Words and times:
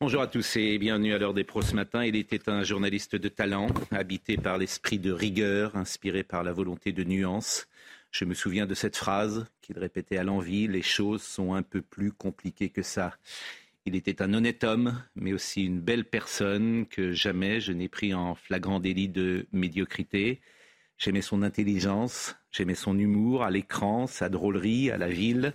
Bonjour 0.00 0.22
à 0.22 0.26
tous 0.26 0.56
et 0.56 0.76
bienvenue 0.76 1.14
à 1.14 1.18
l'heure 1.18 1.34
des 1.34 1.44
pros 1.44 1.62
ce 1.62 1.74
matin. 1.74 2.04
Il 2.04 2.16
était 2.16 2.48
un 2.48 2.64
journaliste 2.64 3.14
de 3.14 3.28
talent, 3.28 3.68
habité 3.92 4.36
par 4.36 4.58
l'esprit 4.58 4.98
de 4.98 5.12
rigueur, 5.12 5.76
inspiré 5.76 6.24
par 6.24 6.42
la 6.42 6.52
volonté 6.52 6.90
de 6.90 7.04
nuance. 7.04 7.68
Je 8.10 8.24
me 8.24 8.34
souviens 8.34 8.66
de 8.66 8.74
cette 8.74 8.96
phrase 8.96 9.46
qu'il 9.62 9.78
répétait 9.78 10.16
à 10.16 10.24
l'envie, 10.24 10.66
les 10.66 10.82
choses 10.82 11.22
sont 11.22 11.54
un 11.54 11.62
peu 11.62 11.80
plus 11.80 12.10
compliquées 12.10 12.70
que 12.70 12.82
ça. 12.82 13.16
Il 13.86 13.94
était 13.94 14.20
un 14.20 14.34
honnête 14.34 14.64
homme, 14.64 15.00
mais 15.14 15.32
aussi 15.32 15.64
une 15.64 15.80
belle 15.80 16.04
personne 16.04 16.86
que 16.86 17.12
jamais 17.12 17.60
je 17.60 17.72
n'ai 17.72 17.88
pris 17.88 18.14
en 18.14 18.34
flagrant 18.34 18.80
délit 18.80 19.08
de 19.08 19.46
médiocrité. 19.52 20.40
J'aimais 20.98 21.22
son 21.22 21.42
intelligence, 21.42 22.36
j'aimais 22.50 22.74
son 22.74 22.98
humour 22.98 23.44
à 23.44 23.50
l'écran, 23.50 24.08
sa 24.08 24.28
drôlerie 24.28 24.90
à 24.90 24.98
la 24.98 25.08
ville. 25.08 25.54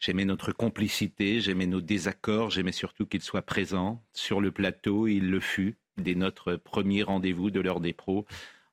J'aimais 0.00 0.24
notre 0.24 0.52
complicité, 0.52 1.40
j'aimais 1.40 1.66
nos 1.66 1.82
désaccords, 1.82 2.48
j'aimais 2.48 2.72
surtout 2.72 3.04
qu'il 3.04 3.20
soit 3.20 3.42
présent 3.42 4.02
sur 4.14 4.40
le 4.40 4.50
plateau. 4.50 5.06
Il 5.06 5.30
le 5.30 5.40
fut 5.40 5.76
dès 5.98 6.14
notre 6.14 6.56
premier 6.56 7.02
rendez-vous 7.02 7.50
de 7.50 7.60
l'heure 7.60 7.80
des 7.80 7.92
pros 7.92 8.24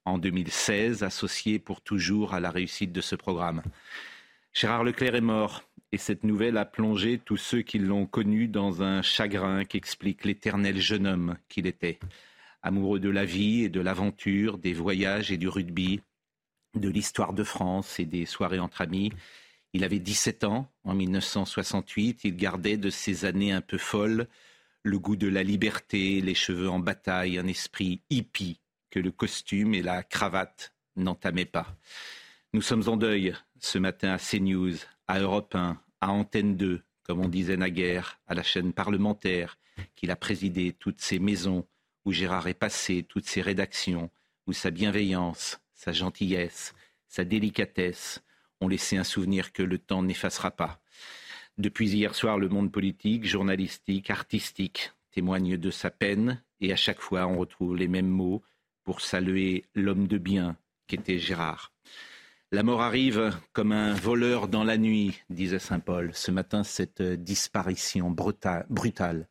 en 0.06 0.20
2016, 0.20 1.04
associé 1.04 1.60
pour 1.60 1.82
toujours 1.82 2.34
à 2.34 2.40
la 2.40 2.50
réussite 2.50 2.94
de 2.94 3.02
ce 3.02 3.16
programme. 3.16 3.62
Gérard 4.54 4.86
Leclerc 4.86 5.16
est 5.16 5.22
mort 5.22 5.64
et 5.92 5.98
cette 5.98 6.24
nouvelle 6.24 6.56
a 6.56 6.64
plongé 6.64 7.20
tous 7.20 7.36
ceux 7.36 7.62
qui 7.62 7.78
l'ont 7.78 8.06
connu 8.06 8.48
dans 8.48 8.82
un 8.82 9.02
chagrin 9.02 9.66
qu'explique 9.66 10.23
l'éternel 10.23 10.80
jeune 10.80 11.08
homme 11.08 11.36
qu'il 11.50 11.68
était. 11.68 12.00
Amoureux 12.62 13.02
de 13.02 13.09
la 13.09 13.26
vie 13.26 13.66
et 13.66 13.70
de 13.70 13.82
l'aventure, 13.82 14.58
des 14.58 14.73
voyages 14.73 15.30
et 15.30 15.38
du 15.38 15.50
rugby, 15.50 16.00
de 16.73 16.88
l'histoire 16.88 17.34
de 17.34 17.44
France 17.44 18.00
et 18.00 18.06
des 18.06 18.26
soirées 18.26 18.59
entre 18.59 18.80
amis, 18.80 19.12
il 19.74 19.84
avait 19.84 20.00
17 20.00 20.44
ans 20.44 20.72
en 20.84 20.94
1968. 20.94 22.22
Il 22.24 22.36
gardait 22.36 22.78
de 22.78 22.90
ces 22.90 23.26
années 23.26 23.52
un 23.52 23.62
peu 23.62 23.78
folles 23.78 24.28
le 24.84 25.00
goût 25.00 25.16
de 25.16 25.28
la 25.28 25.44
liberté, 25.44 26.22
les 26.22 26.34
cheveux 26.34 26.70
en 26.70 26.80
bataille, 26.80 27.38
un 27.38 27.48
esprit 27.48 28.02
hippie 28.09 28.62
que 28.90 29.00
le 29.00 29.12
costume 29.12 29.74
et 29.74 29.82
la 29.82 30.02
cravate 30.02 30.74
n'entamaient 30.96 31.46
pas. 31.46 31.76
Nous 32.54 32.62
sommes 32.62 32.88
en 32.88 32.96
deuil 32.96 33.36
ce 33.59 33.78
matin 33.78 34.14
à 34.14 34.18
CNews, 34.18 34.76
à 35.08 35.20
Europe 35.20 35.56
1, 35.56 35.80
à 36.00 36.12
Antenne 36.12 36.56
2, 36.56 36.81
comme 37.04 37.20
on 37.20 37.28
disait 37.28 37.58
naguère, 37.58 38.20
à 38.28 38.34
la 38.34 38.44
chaîne 38.44 38.72
parlementaire 38.72 39.58
qu'il 39.96 40.09
a 40.09 40.16
présidé, 40.16 40.74
toutes 40.74 41.02
ces 41.02 41.20
maisons 41.20 41.68
où 42.06 42.12
Gérard 42.12 42.48
est 42.48 42.54
passé, 42.54 43.06
toutes 43.08 43.28
ces 43.28 43.42
rédactions, 43.42 44.09
où 44.48 44.54
sa 44.54 44.72
bienveillance, 44.72 45.59
sa 45.74 45.92
gentillesse, 45.92 46.74
sa 47.08 47.26
délicatesse, 47.26 48.24
ont 48.61 48.67
laissé 48.67 48.97
un 48.97 49.03
souvenir 49.03 49.53
que 49.53 49.63
le 49.63 49.77
temps 49.77 50.03
n'effacera 50.03 50.52
pas. 50.52 50.80
Depuis 51.58 51.89
hier 51.89 52.13
soir, 52.13 52.38
le 52.38 52.50
monde 52.50 52.72
politique, 52.72 53.25
journalistique, 53.25 54.09
artistique 54.09 54.91
témoigne 55.11 55.58
de 55.58 55.72
sa 55.72 55.89
peine 55.89 56.44
et 56.61 56.72
à 56.72 56.75
chaque 56.75 57.02
fois 57.02 57.25
on 57.25 57.38
retrouve 57.38 57.75
les 57.75 57.88
mêmes 57.88 58.08
mots 58.08 58.44
pour 58.83 59.02
saluer 59.02 59.66
l'homme 59.73 60.08
de 60.08 60.17
bien 60.17 60.55
qu'était 60.85 61.19
Gérard. 61.19 61.73
La 62.52 62.63
mort 62.63 62.81
arrive 62.81 63.38
comme 63.52 63.73
un 63.73 63.94
voleur 63.94 64.47
dans 64.47 64.63
la 64.63 64.78
nuit, 64.78 65.19
disait 65.30 65.59
Saint 65.59 65.80
Paul. 65.80 66.11
Ce 66.13 66.31
matin, 66.31 66.63
cette 66.63 67.02
disparition 67.02 68.09
brutale, 68.09 69.28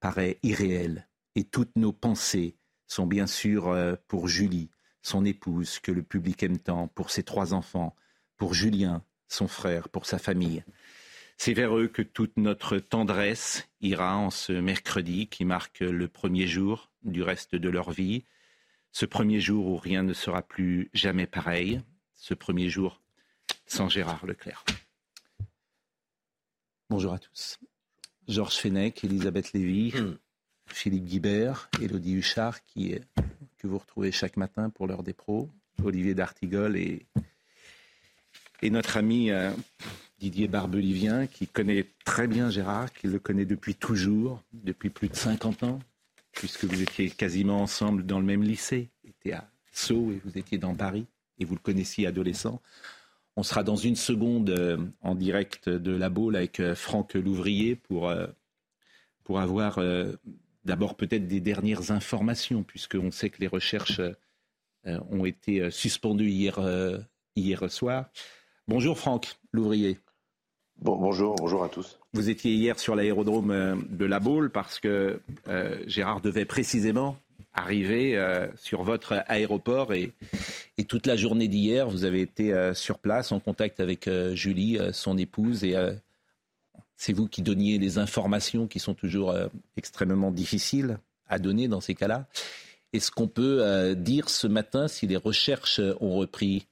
paraît 0.00 0.38
irréelle 0.42 1.06
et 1.34 1.44
toutes 1.44 1.76
nos 1.76 1.92
pensées 1.92 2.56
sont 2.86 3.06
bien 3.06 3.26
sûr 3.26 3.68
euh, 3.68 3.96
pour 4.08 4.28
Julie, 4.28 4.70
son 5.02 5.24
épouse, 5.24 5.78
que 5.80 5.92
le 5.92 6.02
public 6.02 6.42
aime 6.42 6.58
tant, 6.58 6.88
pour 6.88 7.10
ses 7.10 7.22
trois 7.22 7.54
enfants, 7.54 7.94
pour 8.36 8.54
Julien, 8.54 9.02
son 9.28 9.48
frère, 9.48 9.88
pour 9.88 10.06
sa 10.06 10.18
famille. 10.18 10.64
C'est 11.36 11.54
vers 11.54 11.76
eux 11.76 11.88
que 11.88 12.02
toute 12.02 12.36
notre 12.36 12.78
tendresse 12.78 13.68
ira 13.80 14.16
en 14.16 14.30
ce 14.30 14.52
mercredi 14.52 15.26
qui 15.26 15.44
marque 15.44 15.80
le 15.80 16.08
premier 16.08 16.46
jour 16.46 16.90
du 17.02 17.22
reste 17.22 17.56
de 17.56 17.68
leur 17.68 17.90
vie, 17.90 18.24
ce 18.92 19.06
premier 19.06 19.40
jour 19.40 19.66
où 19.66 19.76
rien 19.76 20.02
ne 20.02 20.12
sera 20.12 20.42
plus 20.42 20.90
jamais 20.94 21.26
pareil, 21.26 21.82
ce 22.14 22.34
premier 22.34 22.68
jour 22.68 23.02
sans 23.66 23.88
Gérard 23.88 24.24
Leclerc. 24.26 24.64
Bonjour 26.90 27.12
à 27.12 27.18
tous. 27.18 27.58
Georges 28.28 28.56
Fenech, 28.56 29.02
Elisabeth 29.04 29.52
Lévy, 29.52 29.92
hmm. 29.92 30.16
Philippe 30.66 31.04
Guibert, 31.04 31.68
Elodie 31.82 32.14
Huchard, 32.14 32.64
qui, 32.64 32.94
que 33.58 33.66
vous 33.66 33.78
retrouvez 33.78 34.12
chaque 34.12 34.36
matin 34.36 34.70
pour 34.70 34.86
l'heure 34.86 35.02
des 35.02 35.12
pros, 35.12 35.50
Olivier 35.82 36.14
D'Artigol 36.14 36.76
et 36.76 37.06
et 38.62 38.70
notre 38.70 38.96
ami 38.96 39.30
euh, 39.30 39.50
Didier 40.18 40.48
Barbelivien, 40.48 41.26
qui 41.26 41.46
connaît 41.46 41.86
très 42.04 42.26
bien 42.26 42.50
Gérard, 42.50 42.92
qui 42.92 43.06
le 43.06 43.18
connaît 43.18 43.44
depuis 43.44 43.74
toujours, 43.74 44.42
depuis 44.52 44.90
plus 44.90 45.08
de 45.08 45.16
50 45.16 45.62
ans, 45.64 45.78
puisque 46.32 46.64
vous 46.64 46.82
étiez 46.82 47.10
quasiment 47.10 47.60
ensemble 47.60 48.06
dans 48.06 48.18
le 48.18 48.26
même 48.26 48.42
lycée, 48.42 48.90
était 49.06 49.32
à 49.32 49.50
Sceaux 49.72 50.12
et 50.12 50.20
vous 50.24 50.38
étiez 50.38 50.56
dans 50.56 50.74
Paris, 50.74 51.06
et 51.38 51.44
vous 51.44 51.54
le 51.54 51.60
connaissiez 51.60 52.06
adolescent. 52.06 52.62
On 53.36 53.42
sera 53.42 53.64
dans 53.64 53.76
une 53.76 53.96
seconde 53.96 54.50
euh, 54.50 54.78
en 55.00 55.16
direct 55.16 55.68
de 55.68 55.90
la 55.90 56.08
Baule 56.08 56.36
avec 56.36 56.60
euh, 56.60 56.76
Franck 56.76 57.14
Louvrier 57.14 57.74
pour, 57.74 58.12
pour 59.24 59.40
avoir 59.40 59.80
d'abord 60.64 60.96
peut-être 60.96 61.26
des 61.26 61.40
dernières 61.40 61.90
informations, 61.90 62.62
puisqu'on 62.62 63.10
sait 63.10 63.30
que 63.30 63.40
les 63.40 63.48
recherches 63.48 64.00
ont 64.84 65.24
été 65.24 65.70
suspendues 65.70 66.28
hier, 66.28 66.60
hier 67.36 67.70
soir. 67.70 68.10
Bonjour 68.66 68.98
Franck 68.98 69.36
Louvrier. 69.52 69.98
bonjour, 70.80 71.36
bonjour 71.36 71.64
à 71.64 71.68
tous. 71.68 71.98
Vous 72.14 72.30
étiez 72.30 72.54
hier 72.54 72.78
sur 72.78 72.96
l'aérodrome 72.96 73.50
euh, 73.50 73.76
de 73.90 74.06
La 74.06 74.20
Baule 74.20 74.48
parce 74.48 74.80
que 74.80 75.20
euh, 75.48 75.82
Gérard 75.86 76.22
devait 76.22 76.46
précisément 76.46 77.18
arriver 77.52 78.16
euh, 78.16 78.46
sur 78.56 78.82
votre 78.82 79.22
aéroport 79.28 79.92
et, 79.92 80.12
toute 80.88 81.06
la 81.06 81.14
journée 81.14 81.46
d'hier, 81.46 81.90
vous 81.90 82.04
avez 82.04 82.22
été 82.22 82.52
sur 82.74 82.98
place 82.98 83.32
en 83.32 83.38
contact 83.38 83.80
avec 83.80 84.10
Julie, 84.32 84.78
son 84.92 85.16
épouse, 85.16 85.62
et 85.62 85.76
c'est 86.96 87.12
vous 87.12 87.28
qui 87.28 87.42
donniez 87.42 87.78
les 87.78 87.96
informations 87.98 88.66
qui 88.66 88.80
sont 88.80 88.94
toujours 88.94 89.32
extrêmement 89.76 90.32
difficiles 90.32 90.98
à 91.28 91.38
donner 91.38 91.68
dans 91.68 91.80
ces 91.80 91.94
cas-là. 91.94 92.26
Est-ce 92.92 93.12
qu'on 93.12 93.28
peut 93.28 93.94
dire 93.96 94.28
ce 94.28 94.48
matin 94.48 94.88
si 94.88 95.06
les 95.06 95.16
recherches 95.16 95.80
ont 96.00 96.16
repris? 96.16 96.66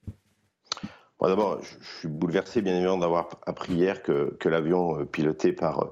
D'abord, 1.29 1.61
je, 1.63 1.99
suis 1.99 2.09
bouleversé 2.09 2.63
bien 2.63 2.75
évidemment 2.75 2.99
d'avoir 2.99 3.29
appris 3.47 3.75
hier 3.75 4.03
que, 4.03 4.37
l'avion 4.45 4.99
euh, 4.99 5.05
piloté 5.05 5.53
par, 5.53 5.83
euh, 5.83 5.87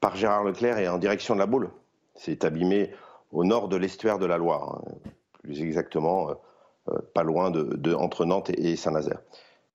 par 0.00 0.16
Gérard 0.16 0.44
Leclerc 0.44 0.78
est 0.78 0.88
en 0.88 0.98
direction 0.98 1.34
de 1.34 1.40
la 1.40 1.46
boule. 1.46 1.70
C'est 2.14 2.44
abîmé 2.44 2.90
au 3.30 3.44
nord 3.44 3.68
de 3.68 3.76
l'estuaire 3.76 4.18
de 4.18 4.26
la 4.26 4.38
Loire, 4.38 4.80
hein. 4.80 5.10
plus 5.42 5.60
exactement 5.60 6.30
euh, 6.88 6.98
pas 7.12 7.24
loin 7.24 7.52
entre 7.96 8.24
Nantes 8.24 8.50
et, 8.50 8.76
Saint-Nazaire. 8.76 9.20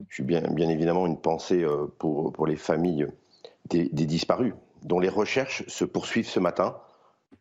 Je 0.08 0.16
suis 0.16 0.24
bien, 0.24 0.44
évidemment 0.44 1.06
une 1.06 1.20
pensée 1.20 1.66
pour, 1.98 2.32
pour 2.32 2.48
les 2.48 2.56
familles 2.56 3.08
des, 3.66 3.90
disparus, 3.90 4.54
dont 4.82 5.00
les 5.00 5.10
recherches 5.10 5.68
se 5.68 5.84
poursuivent 5.84 6.30
ce 6.30 6.40
matin, 6.40 6.78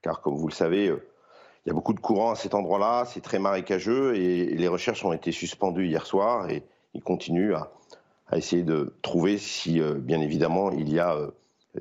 car 0.02 0.20
comme 0.20 0.36
vous 0.36 0.48
le 0.48 0.52
savez, 0.52 0.86
il 0.86 1.68
y 1.68 1.70
a 1.70 1.72
beaucoup 1.72 1.92
de 1.92 2.00
courants 2.00 2.32
à 2.32 2.34
cet 2.34 2.54
endroit-là, 2.54 3.04
c'est 3.04 3.20
très 3.20 3.38
marécageux 3.38 4.16
et 4.16 4.46
les 4.56 4.66
recherches 4.66 5.04
ont 5.04 5.12
été 5.12 5.30
suspendues 5.30 5.86
hier 5.86 6.04
soir 6.04 6.50
et, 6.50 6.64
il 6.94 7.02
continue 7.02 7.54
à, 7.54 7.70
essayer 8.32 8.62
de 8.62 8.94
trouver 9.00 9.38
si, 9.38 9.80
euh, 9.80 9.94
bien 9.94 10.20
évidemment, 10.20 10.70
il 10.70 10.92
y 10.92 10.98
a 10.98 11.14
euh, 11.14 11.30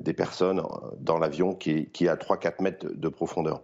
des 0.00 0.14
personnes 0.14 0.62
dans 0.98 1.18
l'avion 1.18 1.54
qui, 1.54 1.90
est 2.00 2.08
à 2.08 2.16
3-4 2.16 2.62
mètres 2.62 2.86
de 2.88 3.08
profondeur. 3.08 3.62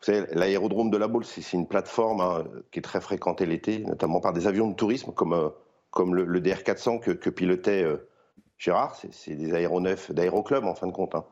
Vous 0.00 0.12
savez, 0.12 0.26
l'aérodrome 0.32 0.90
de 0.90 0.98
la 0.98 1.08
Baule, 1.08 1.24
c'est 1.24 1.52
une 1.54 1.66
plateforme 1.66 2.20
hein, 2.20 2.44
qui 2.70 2.80
est 2.80 2.82
très 2.82 3.00
fréquentée 3.00 3.46
l'été, 3.46 3.78
notamment 3.78 4.20
par 4.20 4.34
des 4.34 4.46
avions 4.46 4.68
de 4.68 4.74
tourisme 4.74 5.12
comme, 5.12 5.32
euh, 5.32 5.48
le, 6.12 6.40
DR400 6.40 7.00
que, 7.00 7.30
pilotait 7.30 7.86
Gérard. 8.58 8.96
C'est 9.12 9.34
des 9.34 9.54
aéronefs 9.54 10.12
d'aéroclub, 10.12 10.64
en 10.64 10.74
fin 10.74 10.86
de 10.86 10.92
compte, 10.92 11.14
hein, 11.14 11.24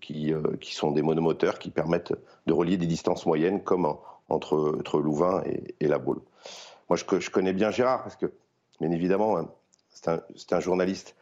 qui, 0.00 0.34
sont 0.72 0.90
des 0.90 1.02
monomoteurs 1.02 1.60
qui 1.60 1.70
permettent 1.70 2.14
de 2.46 2.52
relier 2.52 2.76
des 2.76 2.86
distances 2.86 3.26
moyennes 3.26 3.62
comme 3.62 3.86
entre, 4.28 4.76
entre 4.78 4.98
Louvain 4.98 5.44
et, 5.78 5.86
la 5.86 5.98
Baule. 5.98 6.20
Moi, 6.88 6.96
je, 6.96 7.20
je, 7.20 7.30
connais 7.30 7.52
bien 7.52 7.70
Gérard 7.70 8.02
parce 8.02 8.16
que 8.16 8.32
bien 8.82 8.90
évidemment, 8.90 9.38
hein, 9.38 9.48
c'est 9.90 10.52
un, 10.52 10.60
journaliste 10.60 11.14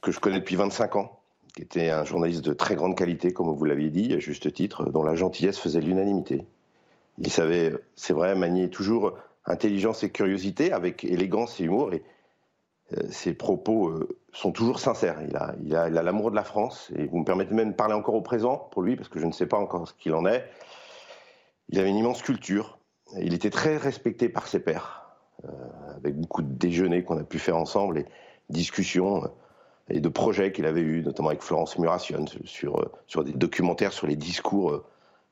que 0.00 0.12
je 0.12 0.20
connais 0.20 0.38
depuis 0.38 0.54
25 0.54 0.94
ans, 0.96 1.18
qui 1.56 1.62
était 1.62 1.90
un 1.90 2.04
journaliste 2.04 2.44
de 2.44 2.52
très 2.52 2.76
grande 2.76 2.96
qualité, 2.96 3.32
comme 3.32 3.48
vous 3.48 3.64
l'aviez 3.64 3.90
dit, 3.90 4.14
à 4.14 4.20
juste 4.20 4.52
titre, 4.52 4.84
dont 4.90 5.02
la 5.02 5.16
gentillesse 5.16 5.58
faisait 5.58 5.80
l'unanimité. 5.80 6.46
Il 7.18 7.30
savait, 7.32 7.72
c'est 7.96 8.12
vrai, 8.12 8.36
manier 8.36 8.70
toujours 8.70 9.14
intelligence 9.44 10.04
et 10.04 10.10
curiosité 10.10 10.72
avec 10.72 11.04
élégance 11.04 11.60
et 11.60 11.64
humour. 11.64 11.92
Et 11.92 12.04
euh, 12.96 13.02
ses 13.10 13.34
propos 13.34 13.88
euh, 13.88 14.08
sont 14.32 14.52
toujours 14.52 14.78
sincères. 14.78 15.18
Il 15.64 15.74
a, 15.74 15.88
l'amour 15.88 16.30
de 16.30 16.36
la 16.36 16.44
France. 16.44 16.92
Et 16.96 17.06
vous 17.06 17.18
me 17.18 17.24
permettez 17.24 17.54
même 17.54 17.72
de 17.72 17.76
parler 17.76 17.94
encore 17.94 18.14
au 18.14 18.22
présent 18.22 18.68
pour 18.70 18.82
lui, 18.82 18.94
parce 18.94 19.08
que 19.08 19.18
je 19.18 19.26
ne 19.26 19.32
sais 19.32 19.46
pas 19.46 19.58
encore 19.58 19.88
ce 19.88 19.94
qu'il 19.94 20.14
en 20.14 20.26
est. 20.26 20.48
Il 21.70 21.80
avait 21.80 21.90
une 21.90 21.96
immense 21.96 22.22
culture. 22.22 22.78
Il 23.20 23.34
était 23.34 23.50
très 23.50 23.78
respecté 23.78 24.28
par 24.28 24.46
ses 24.46 24.60
pairs. 24.60 25.03
Euh, 25.42 25.96
avec 25.96 26.16
beaucoup 26.16 26.42
de 26.42 26.52
déjeuners 26.54 27.02
qu'on 27.02 27.18
a 27.18 27.24
pu 27.24 27.38
faire 27.38 27.56
ensemble 27.56 27.98
et 27.98 28.06
discussions 28.50 29.24
euh, 29.24 29.28
et 29.90 30.00
de 30.00 30.08
projets 30.08 30.52
qu'il 30.52 30.64
avait 30.64 30.80
eu, 30.80 31.02
notamment 31.02 31.28
avec 31.30 31.42
Florence 31.42 31.76
Muration, 31.78 32.24
sur, 32.44 32.80
euh, 32.80 32.90
sur 33.06 33.24
des 33.24 33.32
documentaires 33.32 33.92
sur 33.92 34.06
les 34.06 34.16
discours 34.16 34.84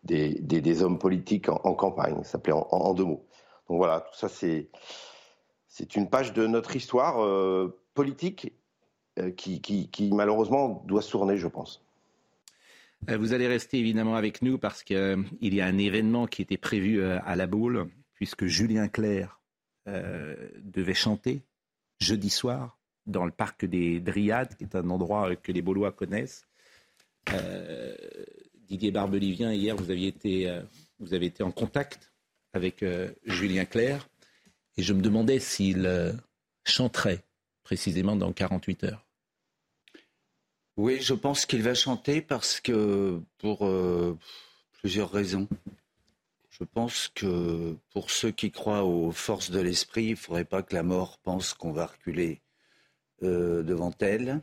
des, 0.04 0.82
hommes 0.82 0.98
politiques 0.98 1.48
en, 1.48 1.74
campagne. 1.74 2.16
Ça 2.24 2.32
s'appelait 2.32 2.52
en, 2.52 2.94
deux 2.94 3.04
mots. 3.04 3.24
Donc 3.68 3.78
voilà, 3.78 4.00
tout 4.00 4.14
ça, 4.14 4.28
c'est, 4.28 4.68
une 5.94 6.10
page 6.10 6.32
de 6.32 6.46
notre 6.46 6.74
histoire 6.74 7.24
politique 7.94 8.52
qui, 9.36 10.10
malheureusement 10.12 10.82
doit 10.86 11.02
se 11.02 11.12
tourner, 11.12 11.36
je 11.36 11.46
pense. 11.46 11.84
Vous 13.08 13.32
allez 13.32 13.46
rester 13.46 13.78
évidemment 13.78 14.16
avec 14.16 14.42
nous 14.42 14.58
parce 14.58 14.82
qu'il 14.82 15.28
y 15.40 15.60
a 15.60 15.66
un 15.66 15.78
événement 15.78 16.26
qui 16.26 16.42
était 16.42 16.58
prévu 16.58 17.02
à 17.04 17.36
la 17.36 17.46
boule, 17.46 17.88
puisque 18.14 18.46
Julien 18.46 18.88
Clerc 18.88 19.38
devait 19.86 20.94
chanter 20.94 21.42
jeudi 22.00 22.30
soir 22.30 22.78
dans 23.06 23.24
le 23.24 23.32
parc 23.32 23.64
des 23.64 24.00
Dryades, 24.00 24.54
qui 24.56 24.64
est 24.64 24.76
un 24.76 24.88
endroit 24.90 25.34
que 25.36 25.52
les 25.52 25.62
Baulois 25.62 25.92
connaissent. 25.92 26.46
Didier 28.72 28.90
Barbelivien, 28.90 29.52
hier, 29.52 29.76
vous, 29.76 29.90
aviez 29.90 30.08
été, 30.08 30.48
euh, 30.48 30.62
vous 30.98 31.12
avez 31.12 31.26
été 31.26 31.42
en 31.42 31.50
contact 31.50 32.10
avec 32.54 32.82
euh, 32.82 33.10
Julien 33.26 33.66
Clerc 33.66 34.08
et 34.78 34.82
je 34.82 34.94
me 34.94 35.02
demandais 35.02 35.40
s'il 35.40 35.84
euh, 35.84 36.14
chanterait 36.64 37.22
précisément 37.64 38.16
dans 38.16 38.32
48 38.32 38.84
heures. 38.84 39.06
Oui, 40.78 41.02
je 41.02 41.12
pense 41.12 41.44
qu'il 41.44 41.60
va 41.62 41.74
chanter 41.74 42.22
parce 42.22 42.62
que 42.62 43.20
pour 43.36 43.70
plusieurs 44.78 45.12
raisons. 45.12 45.46
Je 46.62 46.66
pense 46.72 47.08
que 47.12 47.76
pour 47.92 48.12
ceux 48.12 48.30
qui 48.30 48.52
croient 48.52 48.84
aux 48.84 49.10
forces 49.10 49.50
de 49.50 49.58
l'esprit, 49.58 50.04
il 50.04 50.10
ne 50.12 50.16
faudrait 50.16 50.44
pas 50.44 50.62
que 50.62 50.76
la 50.76 50.84
mort 50.84 51.18
pense 51.18 51.54
qu'on 51.54 51.72
va 51.72 51.86
reculer 51.86 52.40
devant 53.20 53.90
elle. 53.98 54.40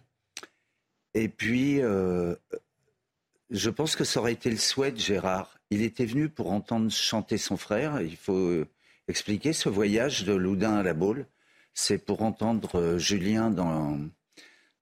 Et 1.14 1.30
puis, 1.30 1.78
je 1.78 3.70
pense 3.70 3.96
que 3.96 4.04
ça 4.04 4.20
aurait 4.20 4.34
été 4.34 4.50
le 4.50 4.58
souhait 4.58 4.92
de 4.92 4.98
Gérard. 4.98 5.58
Il 5.70 5.82
était 5.82 6.06
venu 6.06 6.28
pour 6.28 6.52
entendre 6.52 6.92
chanter 6.92 7.38
son 7.38 7.56
frère. 7.56 8.02
Il 8.02 8.18
faut 8.18 8.66
expliquer 9.08 9.54
ce 9.54 9.70
voyage 9.70 10.26
de 10.26 10.34
Loudun 10.34 10.76
à 10.76 10.84
la 10.84 10.94
Baule. 10.94 11.26
C'est 11.74 12.00
pour 12.00 12.22
entendre 12.22 12.78
euh, 12.80 12.98
Julien 12.98 13.50
dans, 13.50 13.98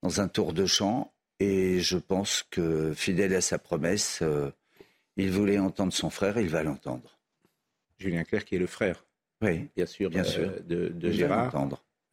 dans 0.01 0.21
un 0.21 0.27
tour 0.27 0.53
de 0.53 0.65
chant. 0.65 1.13
Et 1.39 1.81
je 1.81 1.99
pense 1.99 2.43
que, 2.49 2.95
fidèle 2.95 3.35
à 3.35 3.41
sa 3.41 3.59
promesse, 3.59 4.19
euh, 4.23 4.49
il 5.17 5.29
voulait 5.29 5.59
entendre 5.59 5.93
son 5.93 6.09
frère, 6.09 6.39
il 6.39 6.49
va 6.49 6.63
l'entendre. 6.63 7.16
Julien 7.97 8.23
Clerc, 8.23 8.45
qui 8.45 8.55
est 8.55 8.59
le 8.59 8.67
frère, 8.67 9.03
oui, 9.41 9.67
bien 9.75 9.85
sûr, 9.85 10.09
bien 10.09 10.21
euh, 10.21 10.25
sûr. 10.25 10.51
de, 10.65 10.89
de 10.89 11.11
Gérard, 11.11 11.53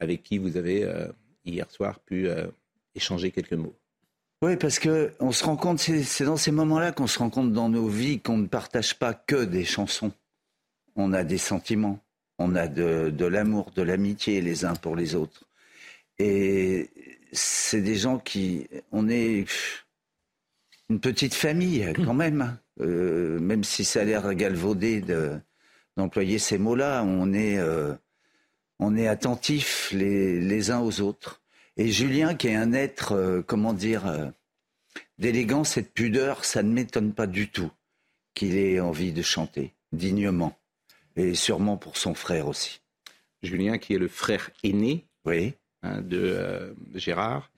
avec 0.00 0.22
qui 0.22 0.38
vous 0.38 0.56
avez 0.56 0.86
hier 1.44 1.70
soir 1.70 2.00
pu 2.00 2.28
échanger 2.94 3.30
quelques 3.30 3.54
mots. 3.54 3.74
Oui, 4.42 4.56
parce 4.56 4.78
que 4.78 5.12
on 5.20 5.32
se 5.32 5.42
rend 5.42 5.56
compte, 5.56 5.78
c'est 5.78 6.24
dans 6.24 6.36
ces 6.36 6.50
moments-là 6.50 6.92
qu'on 6.92 7.06
se 7.06 7.18
rend 7.18 7.30
compte 7.30 7.52
dans 7.52 7.70
nos 7.70 7.88
vies 7.88 8.20
qu'on 8.20 8.36
ne 8.36 8.46
partage 8.46 8.98
pas 8.98 9.14
que 9.14 9.42
des 9.42 9.64
chansons. 9.64 10.12
On 10.96 11.14
a 11.14 11.24
des 11.24 11.38
sentiments, 11.38 11.98
on 12.38 12.54
a 12.54 12.68
de, 12.68 13.24
l'amour, 13.24 13.70
de 13.74 13.80
l'amitié 13.80 14.42
les 14.42 14.66
uns 14.66 14.74
pour 14.74 14.96
les 14.96 15.14
autres. 15.14 15.44
Et 16.18 16.90
c'est 17.32 17.80
des 17.80 17.96
gens 17.96 18.18
qui, 18.18 18.68
on 18.92 19.08
est 19.08 19.46
une 20.90 21.00
petite 21.00 21.34
famille 21.34 21.90
quand 22.04 22.12
même, 22.12 22.58
euh, 22.80 23.40
même 23.40 23.64
si 23.64 23.86
ça 23.86 24.02
a 24.02 24.04
l'air 24.04 24.34
galvaudé 24.34 25.00
d'employer 25.96 26.38
ces 26.38 26.58
mots-là, 26.58 27.02
on 27.04 27.32
est, 27.32 27.58
euh, 27.58 27.94
on 28.78 28.96
est 28.96 29.06
attentifs 29.06 29.92
les 29.92 30.70
uns 30.70 30.80
aux 30.80 31.00
autres. 31.00 31.42
Et 31.76 31.90
Julien, 31.90 32.34
qui 32.34 32.48
est 32.48 32.54
un 32.54 32.72
être, 32.72 33.12
euh, 33.12 33.42
comment 33.42 33.72
dire, 33.72 34.06
euh, 34.06 34.28
d'élégance 35.18 35.76
et 35.76 35.82
de 35.82 35.88
pudeur, 35.88 36.44
ça 36.44 36.62
ne 36.62 36.72
m'étonne 36.72 37.12
pas 37.12 37.26
du 37.26 37.48
tout 37.48 37.70
qu'il 38.34 38.56
ait 38.56 38.80
envie 38.80 39.12
de 39.12 39.22
chanter 39.22 39.74
dignement. 39.92 40.56
Et 41.16 41.34
sûrement 41.34 41.76
pour 41.76 41.96
son 41.96 42.14
frère 42.14 42.48
aussi. 42.48 42.80
Julien, 43.42 43.78
qui 43.78 43.94
est 43.94 43.98
le 43.98 44.08
frère 44.08 44.50
aîné 44.62 45.06
oui. 45.24 45.54
Hein, 45.82 46.00
de 46.02 46.74
Gérard. 46.94 47.50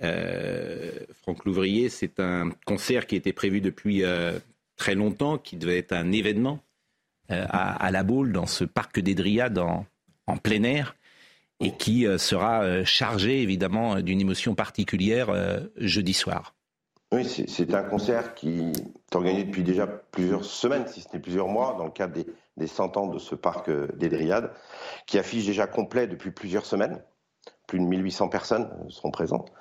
Franck 0.00 1.44
Louvrier, 1.44 1.88
c'est 1.88 2.20
un 2.20 2.50
concert 2.64 3.06
qui 3.06 3.16
était 3.16 3.32
prévu 3.32 3.60
depuis 3.60 4.02
très 4.76 4.94
longtemps, 4.94 5.38
qui 5.38 5.56
devait 5.56 5.78
être 5.78 5.92
un 5.92 6.12
événement 6.12 6.65
à, 7.28 7.90
la 7.90 8.02
boule 8.02 8.32
dans 8.32 8.46
ce 8.46 8.64
parc 8.64 9.00
des 9.00 9.14
Dryades 9.14 9.58
en 9.58 10.36
plein 10.36 10.62
air 10.62 10.96
et 11.60 11.72
qui 11.72 12.06
euh, 12.06 12.18
sera 12.18 12.62
euh, 12.62 12.84
chargé 12.84 13.42
évidemment 13.42 14.00
d'une 14.00 14.20
émotion 14.20 14.54
particulière 14.54 15.30
euh, 15.30 15.60
jeudi 15.76 16.12
soir. 16.12 16.54
Oui, 17.12 17.24
c'est 17.24 17.72
un 17.72 17.84
concert 17.84 18.34
qui 18.34 18.72
est 18.72 19.14
organisé 19.14 19.44
depuis 19.44 19.62
déjà 19.62 19.86
plusieurs 19.86 20.44
semaines, 20.44 20.88
si 20.88 21.02
ce 21.02 21.08
n'est 21.12 21.20
plusieurs 21.20 21.46
mois, 21.46 21.76
dans 21.78 21.84
le 21.84 21.92
cadre 21.92 22.14
des, 22.14 22.26
des 22.56 22.66
100 22.66 22.96
ans 22.96 23.06
de 23.06 23.20
ce 23.20 23.36
parc 23.36 23.70
des 23.96 24.08
Dryades, 24.08 24.50
qui 25.06 25.16
affiche 25.16 25.46
déjà 25.46 25.68
complet 25.68 26.08
depuis 26.08 26.32
plusieurs 26.32 26.66
semaines. 26.66 27.00
Plus 27.68 27.78
de 27.78 27.84
1800 27.84 28.28
personnes 28.28 28.68
seront 28.88 29.12
présentes. 29.12 29.52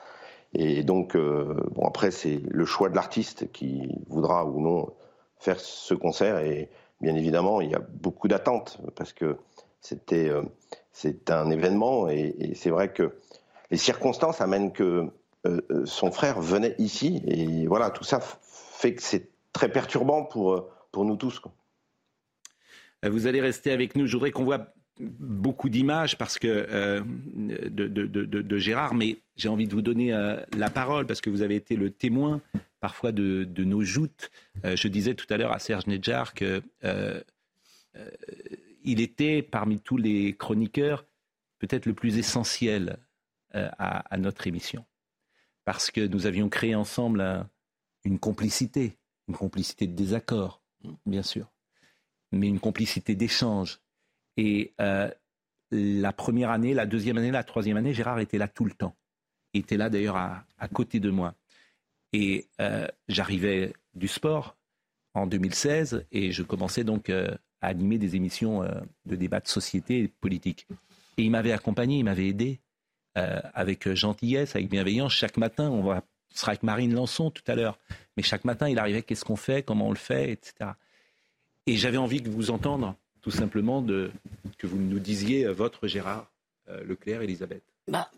Et 0.56 0.84
donc, 0.84 1.16
bon, 1.16 1.86
après, 1.86 2.10
c'est 2.10 2.42
le 2.50 2.66
choix 2.66 2.90
de 2.90 2.96
l'artiste 2.96 3.52
qui 3.52 3.90
voudra 4.08 4.46
ou 4.46 4.60
non 4.60 4.94
faire 5.38 5.60
ce 5.60 5.94
concert. 5.94 6.40
Et 6.40 6.72
bien 7.02 7.16
évidemment, 7.16 7.62
il 7.62 7.70
y 7.72 7.76
a 7.76 7.80
beaucoup 7.80 8.28
d'attentes 8.28 8.80
parce 8.96 9.14
que 9.14 9.38
c'était 9.82 10.32
c'est 10.96 11.30
un 11.30 11.52
événement 11.52 12.08
et, 12.08 12.54
c'est 12.56 12.70
vrai 12.70 12.92
que 12.92 13.12
les 13.70 13.78
circonstances 13.78 14.40
amènent 14.40 14.72
que 14.72 15.10
euh, 15.46 15.62
euh, 15.70 15.86
son 15.86 16.10
frère 16.10 16.40
venait 16.40 16.74
ici 16.78 17.22
et 17.28 17.68
voilà, 17.68 17.90
tout 17.90 18.06
ça 18.06 18.22
fait 18.22 18.96
que 18.96 19.04
c'est 19.04 19.30
très 19.52 19.70
perturbant 19.70 20.24
pour, 20.24 20.54
euh, 20.54 20.72
pour 20.94 21.04
nous 21.04 21.18
tous. 21.18 21.42
Vous 23.04 23.28
allez 23.28 23.42
rester 23.42 23.72
avec 23.72 23.98
nous. 23.98 24.08
Je 24.08 24.14
voudrais 24.14 24.32
qu'on 24.32 24.46
voit 24.46 24.68
beaucoup 25.00 25.68
d'images 25.68 26.18
parce 26.18 26.40
que 26.40 27.04
de, 27.36 27.88
de, 27.88 28.58
Gérard, 28.58 28.96
mais 28.96 29.18
j'ai 29.36 29.50
envie 29.50 29.68
de 29.68 29.74
vous 29.74 29.84
donner 29.84 30.12
la 30.58 30.70
parole 30.72 31.06
parce 31.06 31.22
que 31.22 31.30
vous 31.30 31.44
avez 31.44 31.56
été 31.56 31.76
le 31.76 31.92
témoin 31.92 32.42
parfois 32.86 33.12
de, 33.12 33.64
nos 33.64 33.82
joutes. 33.82 34.32
je 34.64 34.88
disais 34.88 35.16
tout 35.16 35.26
à 35.30 35.38
l'heure 35.38 35.52
à 35.52 35.60
Serge 35.60 35.88
Nedjar 35.88 36.34
que 36.34 36.62
il 38.86 39.02
était, 39.02 39.42
parmi 39.42 39.80
tous 39.80 39.98
les 39.98 40.34
chroniqueurs, 40.34 41.06
peut-être 41.60 41.86
le 41.88 41.94
plus 41.94 42.18
essentiel 42.18 42.98
euh, 43.56 43.70
à, 43.78 44.18
notre 44.18 44.48
émission. 44.48 44.86
Parce 45.66 45.92
que 45.92 46.02
nous 46.02 46.28
avions 46.28 46.48
créé 46.48 46.76
ensemble 46.76 47.48
une 48.04 48.20
complicité, 48.20 48.98
une 49.28 49.36
complicité 49.36 49.88
de 49.88 49.96
désaccord, 49.96 50.62
bien 51.06 51.24
sûr, 51.24 51.52
mais 52.32 52.48
une 52.48 52.60
complicité 52.60 53.16
d'échange. 53.16 53.80
Et 54.38 54.74
euh, 54.80 55.10
la 55.72 56.14
première 56.14 56.52
année, 56.52 56.76
la 56.76 56.86
deuxième 56.86 57.18
année, 57.18 57.32
la 57.32 57.44
troisième 57.44 57.78
année, 57.78 57.94
Gérard 57.94 58.20
était 58.20 58.38
là 58.38 58.48
tout 58.48 58.66
le 58.66 58.74
temps. 58.74 58.96
Il 59.54 59.62
était 59.62 59.78
là 59.78 59.90
d'ailleurs 59.90 60.18
à, 60.18 60.68
côté 60.72 61.00
de 61.00 61.10
moi. 61.10 61.34
Et 62.14 62.48
euh, 62.62 62.88
j'arrivais 63.08 63.74
du 63.94 64.08
sport 64.08 64.56
en 65.14 65.28
2016 65.28 66.06
et 66.12 66.32
je 66.32 66.44
commençais 66.44 66.84
donc 66.84 67.10
à 67.66 67.68
animer 67.68 67.98
des 67.98 68.16
émissions 68.16 68.64
euh, 68.64 68.70
de 69.06 69.16
débat 69.16 69.40
de 69.40 69.48
société 69.48 70.00
et 70.00 70.08
politique. 70.08 70.68
Et 71.18 71.24
il 71.24 71.32
m'avait 71.32 71.52
accompagné, 71.52 71.98
il 71.98 72.04
m'avait 72.04 72.28
aidé 72.28 72.60
euh, 73.18 73.40
avec 73.54 73.92
gentillesse, 73.94 74.56
avec 74.56 74.70
bienveillance. 74.70 75.14
Chaque 75.14 75.38
matin, 75.38 75.70
on, 75.70 75.84
va, 75.84 76.04
sera 76.34 76.52
avec 76.52 76.64
Marine 76.64 76.94
Lançon 76.94 77.32
tout 77.32 77.44
à 77.48 77.56
l'heure, 77.56 77.80
mais 78.18 78.24
chaque 78.24 78.46
matin, 78.46 78.70
il 78.70 78.78
arrivait 78.78 79.02
qu'est-ce 79.02 79.26
qu'on 79.26 79.36
fait, 79.36 79.64
comment 79.64 79.88
on 79.88 79.92
le 79.92 79.98
fait, 79.98 80.32
etc. 80.32 80.72
Et 81.66 81.78
j'avais 81.78 81.98
envie 81.98 82.22
de 82.22 82.30
vous 82.30 82.52
entendre, 82.52 82.96
tout 83.22 83.32
simplement, 83.32 83.84
que 83.84 84.68
vous 84.68 84.78
nous 84.78 85.00
disiez 85.00 85.46
euh, 85.46 85.52
votre 85.52 85.88
Gérard 85.88 86.32
Leclerc, 86.68 87.22
Elisabeth. 87.22 87.62
Bah, 87.88 88.10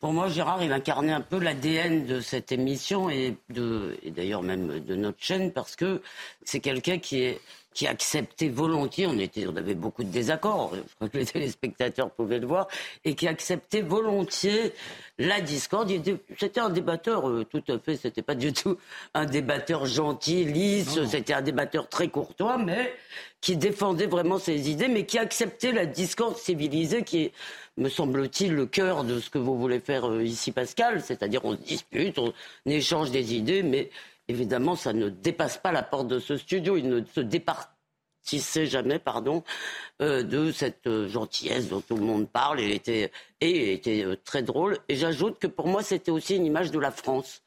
pour 0.00 0.12
moi, 0.12 0.28
Gérard, 0.28 0.62
il 0.62 0.72
incarnait 0.72 1.12
un 1.12 1.20
peu 1.20 1.38
l'ADN 1.38 2.06
de 2.06 2.20
cette 2.20 2.52
émission 2.52 3.10
et, 3.10 3.36
de, 3.50 3.98
et 4.02 4.10
d'ailleurs 4.10 4.42
même 4.42 4.80
de 4.80 4.94
notre 4.94 5.22
chaîne 5.22 5.52
parce 5.52 5.76
que 5.76 6.00
c'est 6.42 6.60
quelqu'un 6.60 6.98
qui 6.98 7.22
est 7.22 7.40
qui 7.72 7.86
acceptait 7.86 8.48
volontiers, 8.48 9.06
on, 9.06 9.18
était, 9.18 9.46
on 9.46 9.54
avait 9.54 9.74
beaucoup 9.74 10.02
de 10.02 10.10
désaccords, 10.10 10.74
je 10.74 10.94
crois 10.96 11.08
que 11.08 11.18
les 11.18 11.26
téléspectateurs 11.26 12.10
pouvaient 12.10 12.40
le 12.40 12.46
voir, 12.46 12.66
et 13.04 13.14
qui 13.14 13.28
acceptait 13.28 13.80
volontiers 13.80 14.72
la 15.18 15.40
discorde. 15.40 15.92
C'était 16.38 16.60
un 16.60 16.70
débatteur, 16.70 17.28
euh, 17.28 17.44
tout 17.44 17.62
à 17.68 17.78
fait, 17.78 17.96
c'était 17.96 18.22
pas 18.22 18.34
du 18.34 18.52
tout 18.52 18.76
un 19.14 19.24
débatteur 19.24 19.86
gentil, 19.86 20.44
lisse, 20.44 21.04
c'était 21.06 21.32
un 21.32 21.42
débatteur 21.42 21.88
très 21.88 22.08
courtois, 22.08 22.58
mais 22.58 22.92
qui 23.40 23.56
défendait 23.56 24.06
vraiment 24.06 24.38
ses 24.38 24.68
idées, 24.68 24.88
mais 24.88 25.06
qui 25.06 25.18
acceptait 25.18 25.72
la 25.72 25.86
discorde 25.86 26.36
civilisée, 26.36 27.04
qui 27.04 27.22
est, 27.22 27.32
me 27.80 27.88
semble-t-il, 27.88 28.54
le 28.54 28.66
cœur 28.66 29.04
de 29.04 29.18
ce 29.18 29.30
que 29.30 29.38
vous 29.38 29.58
voulez 29.58 29.80
faire 29.80 30.08
euh, 30.08 30.22
ici, 30.22 30.52
Pascal, 30.52 31.02
c'est-à-dire 31.02 31.44
on 31.44 31.54
dispute, 31.54 32.18
on 32.18 32.32
échange 32.66 33.10
des 33.10 33.34
idées, 33.34 33.62
mais 33.62 33.90
évidemment, 34.28 34.76
ça 34.76 34.92
ne 34.92 35.08
dépasse 35.08 35.58
pas 35.58 35.72
la 35.72 35.82
porte 35.82 36.06
de 36.06 36.18
ce 36.18 36.36
studio. 36.36 36.76
Il 36.76 36.88
ne 36.88 37.04
se 37.04 37.20
départissait 37.20 38.66
jamais, 38.66 38.98
pardon, 38.98 39.42
euh, 40.02 40.22
de 40.22 40.52
cette 40.52 40.86
euh, 40.86 41.08
gentillesse 41.08 41.68
dont 41.68 41.80
tout 41.80 41.96
le 41.96 42.04
monde 42.04 42.28
parle. 42.28 42.60
Il 42.60 42.70
était, 42.70 43.10
et 43.40 43.50
il 43.50 43.68
était 43.70 44.04
très 44.24 44.42
drôle. 44.42 44.78
Et 44.88 44.96
j'ajoute 44.96 45.38
que 45.38 45.46
pour 45.46 45.66
moi, 45.66 45.82
c'était 45.82 46.10
aussi 46.10 46.36
une 46.36 46.46
image 46.46 46.70
de 46.70 46.78
la 46.78 46.90
France. 46.90 47.42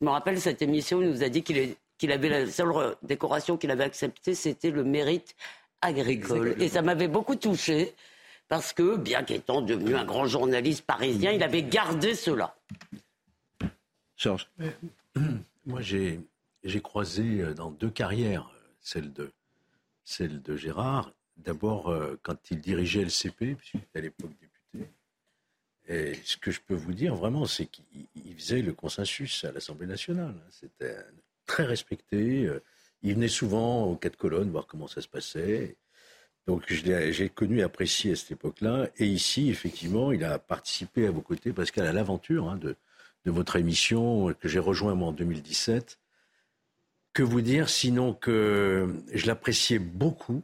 Je 0.00 0.06
me 0.06 0.10
rappelle 0.10 0.40
cette 0.40 0.62
émission, 0.62 1.02
il 1.02 1.10
nous 1.10 1.22
a 1.22 1.28
dit 1.28 1.42
qu'il 1.42 1.74
qu'il 1.98 2.10
avait 2.10 2.28
la 2.28 2.46
seule 2.48 2.96
décoration 3.04 3.56
qu'il 3.56 3.70
avait 3.70 3.84
acceptée, 3.84 4.34
c'était 4.34 4.72
le 4.72 4.82
mérite 4.82 5.36
agricole. 5.82 6.56
Et 6.58 6.68
ça 6.68 6.82
m'avait 6.82 7.06
beaucoup 7.06 7.36
touché 7.36 7.94
parce 8.52 8.74
que, 8.74 8.98
bien 8.98 9.22
qu'étant 9.22 9.62
devenu 9.62 9.96
un 9.96 10.04
grand 10.04 10.26
journaliste 10.26 10.84
parisien, 10.84 11.32
il 11.32 11.42
avait 11.42 11.62
gardé 11.62 12.14
cela. 12.14 12.54
Georges. 14.14 14.46
Moi, 15.64 15.80
j'ai 15.80 16.20
croisé 16.82 17.40
euh, 17.40 17.54
dans 17.54 17.70
deux 17.70 17.88
carrières, 17.88 18.52
euh, 18.54 18.68
celle 18.78 19.10
de, 19.14 19.32
celle 20.04 20.42
de 20.42 20.54
Gérard. 20.54 21.14
D'abord, 21.38 21.88
euh, 21.88 22.20
quand 22.22 22.50
il 22.50 22.60
dirigeait 22.60 23.04
le 23.04 23.08
CP, 23.08 23.54
puisqu'il 23.54 23.80
était 23.80 24.00
à 24.00 24.02
l'époque 24.02 24.32
député. 24.38 24.92
Et 25.88 26.20
ce 26.22 26.36
que 26.36 26.50
je 26.50 26.60
peux 26.60 26.74
vous 26.74 26.92
dire 26.92 27.14
vraiment, 27.14 27.46
c'est 27.46 27.64
qu'il 27.64 28.36
faisait 28.36 28.60
le 28.60 28.74
consensus 28.74 29.46
à 29.46 29.52
l'Assemblée 29.52 29.86
nationale. 29.86 30.34
C'était 30.50 30.98
très 31.46 31.64
respecté. 31.64 32.50
Il 33.00 33.14
venait 33.14 33.28
souvent 33.28 33.86
aux 33.86 33.96
quatre 33.96 34.18
colonnes 34.18 34.50
voir 34.50 34.66
comment 34.66 34.88
ça 34.88 35.00
se 35.00 35.08
passait. 35.08 35.78
Donc 36.46 36.64
j'ai 36.68 37.28
connu 37.28 37.60
et 37.60 37.62
apprécié 37.62 38.12
à 38.12 38.16
cette 38.16 38.32
époque-là. 38.32 38.88
Et 38.98 39.06
ici, 39.06 39.48
effectivement, 39.48 40.12
il 40.12 40.24
a 40.24 40.38
participé 40.38 41.06
à 41.06 41.10
vos 41.10 41.20
côtés, 41.20 41.52
Pascal, 41.52 41.86
à 41.86 41.92
l'aventure 41.92 42.48
hein, 42.48 42.56
de, 42.56 42.76
de 43.24 43.30
votre 43.30 43.56
émission 43.56 44.34
que 44.34 44.48
j'ai 44.48 44.58
rejoint 44.58 44.94
moi 44.94 45.08
en 45.08 45.12
2017. 45.12 45.98
Que 47.12 47.22
vous 47.22 47.42
dire 47.42 47.68
sinon 47.68 48.14
que 48.14 48.92
je 49.12 49.26
l'appréciais 49.26 49.78
beaucoup, 49.78 50.42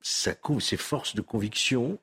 sa, 0.00 0.34
ses 0.60 0.76
forces 0.76 1.14
de 1.14 1.20
conviction, 1.20 1.98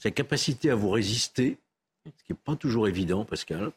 sa 0.00 0.10
capacité 0.10 0.70
à 0.70 0.74
vous 0.74 0.90
résister, 0.90 1.58
ce 2.06 2.24
qui 2.24 2.32
n'est 2.32 2.38
pas 2.38 2.56
toujours 2.56 2.88
évident, 2.88 3.24
Pascal, 3.24 3.72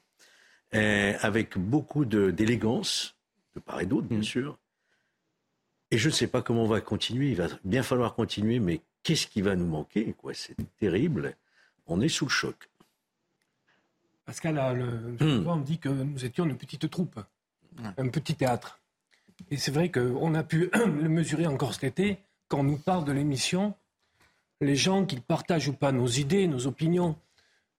avec 0.72 1.58
beaucoup 1.58 2.06
d'élégance, 2.06 3.16
de, 3.56 3.60
part 3.60 3.82
et 3.82 3.86
d'autre, 3.86 4.08
bien 4.08 4.20
mm. 4.20 4.24
sûr. 4.24 4.58
Et 5.92 5.98
je 5.98 6.10
ne 6.10 6.14
sais 6.14 6.28
pas 6.28 6.42
comment 6.42 6.64
on 6.64 6.68
va 6.68 6.82
continuer. 6.82 7.30
Il 7.30 7.36
va 7.36 7.48
bien 7.64 7.84
falloir 7.84 8.14
continuer, 8.16 8.60
mais 8.60 8.82
qu'est-ce 9.04 9.28
qui 9.28 9.42
va 9.42 9.56
nous 9.56 9.66
manquer 9.66 10.16
C'est 10.34 10.56
terrible. 10.78 11.36
On 11.88 12.02
est 12.02 12.10
sous 12.10 12.26
le 12.26 12.32
choc. 12.32 12.70
Pascal, 14.26 14.60
a 14.60 14.74
le, 14.74 14.86
hmm. 15.20 15.48
on 15.48 15.58
dit 15.58 15.80
que 15.80 15.90
nous 15.90 16.24
étions 16.24 16.46
une 16.46 16.58
petite 16.58 16.88
troupe, 16.90 17.20
un 17.98 18.08
petit 18.10 18.36
théâtre. 18.36 18.80
Et 19.50 19.58
c'est 19.58 19.72
vrai 19.72 19.90
qu'on 19.90 20.36
a 20.36 20.44
pu 20.44 20.70
le 20.74 21.10
mesurer 21.10 21.48
encore 21.48 21.74
cet 21.74 21.86
été, 21.86 22.20
quand 22.48 22.60
on 22.60 22.64
nous 22.64 22.78
parle 22.78 23.06
de 23.06 23.12
l'émission, 23.12 23.74
les 24.62 24.76
gens, 24.76 25.06
qui 25.06 25.20
partagent 25.20 25.70
ou 25.70 25.74
pas 25.74 25.92
nos 25.92 26.08
idées, 26.08 26.48
nos 26.48 26.68
opinions, 26.68 27.16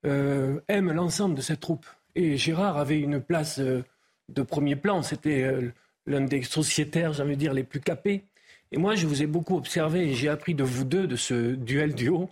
euh, 0.06 0.60
aiment 0.68 0.92
l'ensemble 0.92 1.34
de 1.34 1.42
cette 1.42 1.60
troupe. 1.60 1.86
Et 2.14 2.36
Gérard 2.36 2.78
avait 2.78 2.98
une 2.98 3.20
place 3.20 3.58
euh, 3.58 3.84
de 4.28 4.42
premier 4.42 4.76
plan, 4.76 5.02
c'était 5.02 5.42
euh, 5.42 5.72
l'un 6.10 6.22
des 6.22 6.42
sociétaires, 6.42 7.12
j'allais 7.12 7.36
dire, 7.36 7.54
les 7.54 7.64
plus 7.64 7.80
capés. 7.80 8.24
Et 8.72 8.78
moi, 8.78 8.94
je 8.94 9.06
vous 9.06 9.22
ai 9.22 9.26
beaucoup 9.26 9.56
observé 9.56 10.00
et 10.00 10.14
j'ai 10.14 10.28
appris 10.28 10.54
de 10.54 10.62
vous 10.62 10.84
deux, 10.84 11.06
de 11.06 11.16
ce 11.16 11.54
duel 11.54 11.94
duo, 11.94 12.30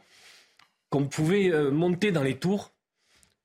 qu'on 0.91 1.07
pouvait 1.07 1.51
monter 1.71 2.13
dans 2.13 2.23
les 2.23 2.37
tours 2.37 2.73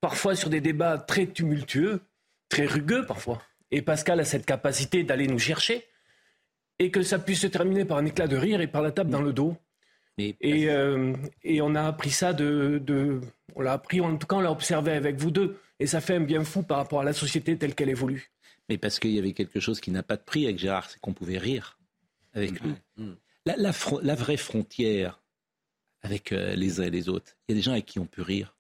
parfois 0.04 0.36
sur 0.36 0.50
des 0.50 0.60
débats 0.60 0.98
très 0.98 1.28
tumultueux, 1.28 2.02
très 2.50 2.66
rugueux 2.66 3.06
parfois. 3.06 3.42
Et 3.72 3.82
Pascal 3.82 4.20
a 4.20 4.26
cette 4.26 4.46
capacité 4.46 5.04
d'aller 5.04 5.28
nous 5.28 5.40
chercher 5.40 5.86
et 6.78 6.92
que 6.92 7.02
ça 7.02 7.20
puisse 7.20 7.40
se 7.40 7.48
terminer 7.48 7.86
par 7.86 8.00
un 8.00 8.06
éclat 8.06 8.28
de 8.28 8.36
rire 8.36 8.60
et 8.60 8.68
par 8.68 8.82
la 8.82 8.92
table 8.92 9.10
dans 9.10 9.22
le 9.22 9.32
dos. 9.32 9.56
Et, 10.18 10.36
euh, 10.70 11.14
et, 11.44 11.62
on 11.62 11.74
a 11.74 11.84
appris 11.84 12.12
ça 12.12 12.34
de, 12.34 12.82
de 12.86 13.22
on 13.56 13.62
l'a 13.62 13.72
appris, 13.72 14.02
en 14.02 14.18
tout 14.18 14.28
cas 14.28 14.36
on 14.36 14.42
l'a 14.42 14.52
observé 14.52 14.92
avec 14.92 15.16
vous 15.16 15.32
deux, 15.32 15.58
et 15.80 15.88
ça 15.88 16.02
fait 16.02 16.16
un 16.16 16.20
bien 16.20 16.44
fou 16.44 16.64
par 16.64 16.78
rapport 16.78 17.00
à 17.00 17.04
la 17.04 17.14
société 17.14 17.58
telle 17.58 17.74
qu'elle 17.74 17.90
évolue. 17.90 18.33
Mais 18.70 18.78
parce 18.78 19.00
qu'il 19.00 19.12
y 19.12 19.20
avait 19.20 19.34
quelque 19.34 19.60
chose 19.60 19.80
qui 19.82 19.92
n'a 19.92 20.04
pas 20.04 20.18
de 20.18 20.24
prix 20.24 20.46
avec 20.46 20.58
Gérard, 20.58 20.90
c'est 20.90 21.00
qu'on 21.00 21.14
pouvait 21.14 21.38
rire 21.38 21.80
avec 22.34 22.60
lui. 22.62 22.74
Mm. 22.98 23.04
Mm. 23.04 23.18
La, 23.46 23.56
la, 23.58 24.16
vraie 24.16 24.38
frontière 24.38 25.22
avec 26.02 26.32
euh, 26.32 26.56
les 26.56 26.80
uns 26.80 26.84
et 26.84 26.90
les 26.90 27.10
autres, 27.10 27.36
il 27.48 27.52
y 27.52 27.56
a 27.56 27.60
des 27.60 27.62
gens 27.62 27.74
avec 27.74 27.86
qui 27.86 28.00
on 28.00 28.06
peut 28.06 28.22
rire, 28.22 28.56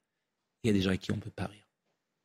il 0.63 0.67
y 0.67 0.69
a 0.69 0.73
des 0.73 0.81
gens 0.81 0.89
avec 0.89 1.01
qui 1.01 1.11
on 1.11 1.15
ne 1.15 1.21
peut 1.21 1.29
pas 1.29 1.47
rire. 1.47 1.69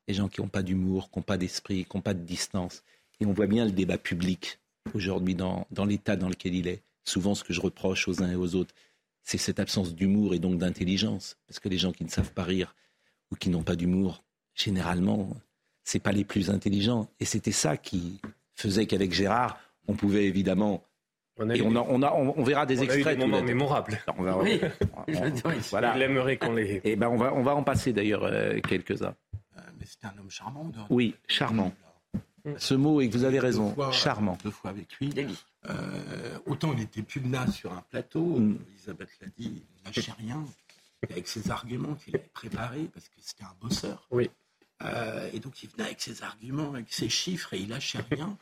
Des 0.09 0.15
gens 0.15 0.29
qui 0.29 0.41
n'ont 0.41 0.49
pas 0.49 0.63
d'humour, 0.63 1.11
qui 1.11 1.19
n'ont 1.19 1.23
pas 1.25 1.37
d'esprit, 1.37 1.85
qui 1.85 1.97
n'ont 1.97 2.03
pas 2.03 2.15
de 2.15 2.25
distance. 2.25 2.83
Et 3.21 3.27
on 3.27 3.33
voit 3.33 3.47
bien 3.47 3.65
le 3.65 3.73
débat 3.73 3.99
public 3.99 4.59
aujourd'hui 4.95 5.35
dans, 5.35 5.67
dans 5.71 5.85
l'état 5.85 6.17
dans 6.17 6.29
lequel 6.29 6.55
il 6.55 6.67
est. 6.67 6.83
Souvent, 7.05 7.35
ce 7.35 7.45
que 7.45 7.53
je 7.53 7.61
reproche 7.61 8.09
aux 8.09 8.23
uns 8.23 8.31
et 8.31 8.37
aux 8.37 8.55
autres, 8.55 8.75
c'est 9.23 9.39
cette 9.39 9.61
absence 9.61 9.95
d'humour 9.95 10.35
et 10.35 10.39
donc 10.39 10.59
d'intelligence. 10.59 11.37
Parce 11.47 11.59
que 11.59 11.69
les 11.69 11.79
gens 11.79 11.93
qui 11.93 12.05
ne 12.05 12.09
savent 12.09 12.33
pas 12.33 12.45
rire 12.45 12.75
ou 13.31 13.37
qui 13.37 13.51
n'ont 13.51 13.63
pas 13.63 13.77
d'humour, 13.77 14.25
généralement, 14.55 15.37
c'est 15.89 16.01
pas 16.01 16.13
les 16.13 16.25
plus 16.25 16.51
intelligents. 16.51 17.09
Et 17.19 17.25
c'était 17.25 17.53
ça 17.53 17.79
qui 17.79 18.21
faisait 18.55 18.85
qu'avec 18.85 19.11
Gérard, 19.11 19.59
on 19.87 19.95
pouvait 19.95 20.27
évidemment 20.27 20.85
on, 21.39 21.49
et 21.49 21.63
on, 21.63 21.75
on, 21.77 22.03
on, 22.03 22.43
verra 22.43 22.67
des 22.67 22.83
extraits. 22.83 23.17
des 23.17 23.25
moments 23.25 23.43
mémorables. 23.43 23.99
oui. 24.43 24.61
voilà. 25.71 25.97
Il 25.97 26.03
aimerait 26.03 26.37
qu'on 26.37 26.53
les. 26.53 26.75
Et 26.75 26.81
eh 26.85 26.97
ben 26.97 27.09
on 27.09 27.17
va, 27.17 27.33
on 27.33 27.43
va 27.43 27.55
en 27.55 27.63
passer 27.63 27.95
d'ailleurs 27.95 28.25
euh, 28.25 28.59
quelques-uns. 28.61 29.15
Euh, 29.57 29.61
mais 29.79 29.87
c'était 29.87 30.09
un 30.09 30.19
homme 30.19 30.31
charmant. 30.31 30.71
Oui, 30.91 31.15
charmant. 31.27 31.73
Ce 32.57 32.75
mot, 32.75 33.01
et 33.01 33.09
vous 33.09 33.25
avez 33.25 33.39
raison, 33.39 33.75
charmant. 33.93 34.37
Deux 34.43 34.51
fois 34.51 34.71
avec 34.71 34.95
lui. 34.97 35.15
Euh, 35.69 36.39
autant 36.47 36.73
il 36.75 36.83
était 36.83 37.03
pugnace 37.03 37.55
sur 37.55 37.73
un 37.73 37.83
plateau, 37.91 38.25
mm. 38.25 38.59
Elisabeth 38.73 39.11
l'a 39.21 39.29
dit, 39.37 39.65
il 39.77 39.85
lâchait 39.85 40.13
rien, 40.19 40.45
avec 41.11 41.29
ses 41.29 41.51
arguments 41.51 41.95
qu'il 41.95 42.17
avait 42.17 42.31
préparés, 42.33 42.89
parce 42.93 43.09
que 43.09 43.17
c'était 43.21 43.45
un 43.45 43.55
bosseur. 43.61 44.07
Oui. 44.11 44.31
Et 45.33 45.41
donc 45.41 45.63
il 45.63 45.69
venait 45.69 45.85
avec 45.85 46.01
ses 46.01 46.23
arguments, 46.23 46.75
avec 46.75 46.93
ses 46.93 47.09
chiffres, 47.09 47.55
et 47.55 47.59
il 47.59 47.69
lâchait 47.69 48.05
rien. 48.11 48.37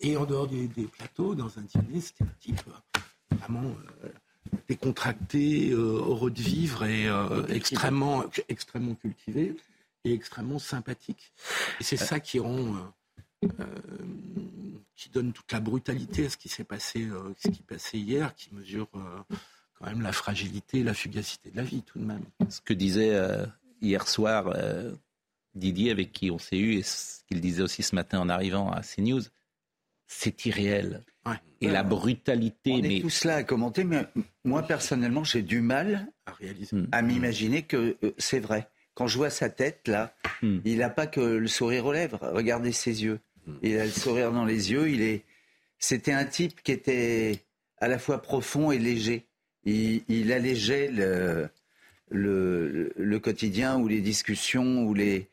Et 0.00 0.16
en 0.16 0.24
dehors 0.24 0.46
des, 0.46 0.68
plateaux, 0.86 1.34
dans 1.34 1.58
un 1.58 1.62
dîner, 1.62 2.00
c'était 2.00 2.24
un 2.24 2.34
type 2.40 2.60
euh, 2.68 3.36
vraiment 3.36 3.74
euh, 4.04 4.08
décontracté, 4.68 5.70
euh, 5.70 5.76
heureux 5.76 6.30
de 6.30 6.40
vivre 6.40 6.84
et 6.84 7.08
extrêmement, 7.48 8.24
extrêmement 8.48 8.94
cultivé 8.94 9.56
et 10.04 10.12
extrêmement 10.12 10.58
sympathique. 10.58 11.32
Et 11.80 11.84
c'est 11.84 11.96
ça 11.96 12.20
qui 12.20 12.38
rend, 12.38 12.92
qui 14.94 15.10
donne 15.10 15.32
toute 15.32 15.50
la 15.52 15.60
brutalité 15.60 16.26
à 16.26 16.30
ce 16.30 16.36
qui 16.36 16.48
s'est 16.48 16.64
passé, 16.64 17.08
ce 17.36 17.48
qui 17.48 17.62
passé 17.62 17.98
hier, 17.98 18.34
qui 18.36 18.54
mesure 18.54 18.88
quand 18.90 19.86
même 19.86 20.00
la 20.00 20.12
fragilité, 20.12 20.82
la 20.84 20.94
fugacité 20.94 21.50
de 21.50 21.56
la 21.56 21.64
vie 21.64 21.82
tout 21.82 21.98
de 21.98 22.04
même. 22.04 22.24
Ce 22.48 22.60
que 22.60 22.72
disait 22.72 23.20
hier 23.82 24.06
soir 24.06 24.54
Didier, 25.58 25.90
avec 25.90 26.12
qui 26.12 26.30
on 26.30 26.38
s'est 26.38 26.58
eu, 26.58 26.74
et 26.74 26.82
ce 26.82 27.24
qu'il 27.28 27.40
disait 27.40 27.62
aussi 27.62 27.82
ce 27.82 27.94
matin 27.94 28.20
en 28.20 28.28
arrivant 28.28 28.70
à 28.70 28.82
CNews, 28.82 29.22
c'est 30.06 30.46
irréel. 30.46 31.04
Et 31.60 31.68
la 31.68 31.82
brutalité. 31.82 32.72
On 32.72 32.82
est 32.82 33.00
tous 33.00 33.24
là 33.24 33.36
à 33.36 33.42
commenter, 33.42 33.84
mais 33.84 34.06
moi 34.44 34.62
personnellement, 34.62 35.24
j'ai 35.24 35.42
du 35.42 35.60
mal 35.60 36.08
à, 36.26 36.32
réaliser. 36.32 36.76
à 36.92 37.02
m'imaginer 37.02 37.62
que 37.62 37.96
euh, 38.02 38.14
c'est 38.16 38.38
vrai. 38.38 38.68
Quand 38.94 39.06
je 39.06 39.16
vois 39.18 39.30
sa 39.30 39.50
tête 39.50 39.86
là, 39.88 40.14
hmm. 40.42 40.58
il 40.64 40.78
n'a 40.78 40.88
pas 40.88 41.06
que 41.06 41.20
le 41.20 41.48
sourire 41.48 41.86
aux 41.86 41.92
lèvres. 41.92 42.20
Regardez 42.32 42.72
ses 42.72 43.02
yeux. 43.02 43.18
Hmm. 43.46 43.54
Il 43.62 43.78
a 43.78 43.84
le 43.84 43.90
sourire 43.90 44.32
dans 44.32 44.44
les 44.44 44.70
yeux. 44.70 44.88
Il 44.88 45.02
est. 45.02 45.24
C'était 45.78 46.12
un 46.12 46.24
type 46.24 46.62
qui 46.62 46.72
était 46.72 47.44
à 47.78 47.88
la 47.88 47.98
fois 47.98 48.22
profond 48.22 48.70
et 48.70 48.78
léger. 48.78 49.26
Il, 49.64 50.32
allégeait 50.32 50.88
le, 50.90 51.50
le, 52.08 52.92
le, 52.96 53.18
quotidien 53.18 53.78
ou 53.78 53.86
les 53.86 54.00
discussions 54.00 54.84
ou 54.84 54.94
les, 54.94 55.28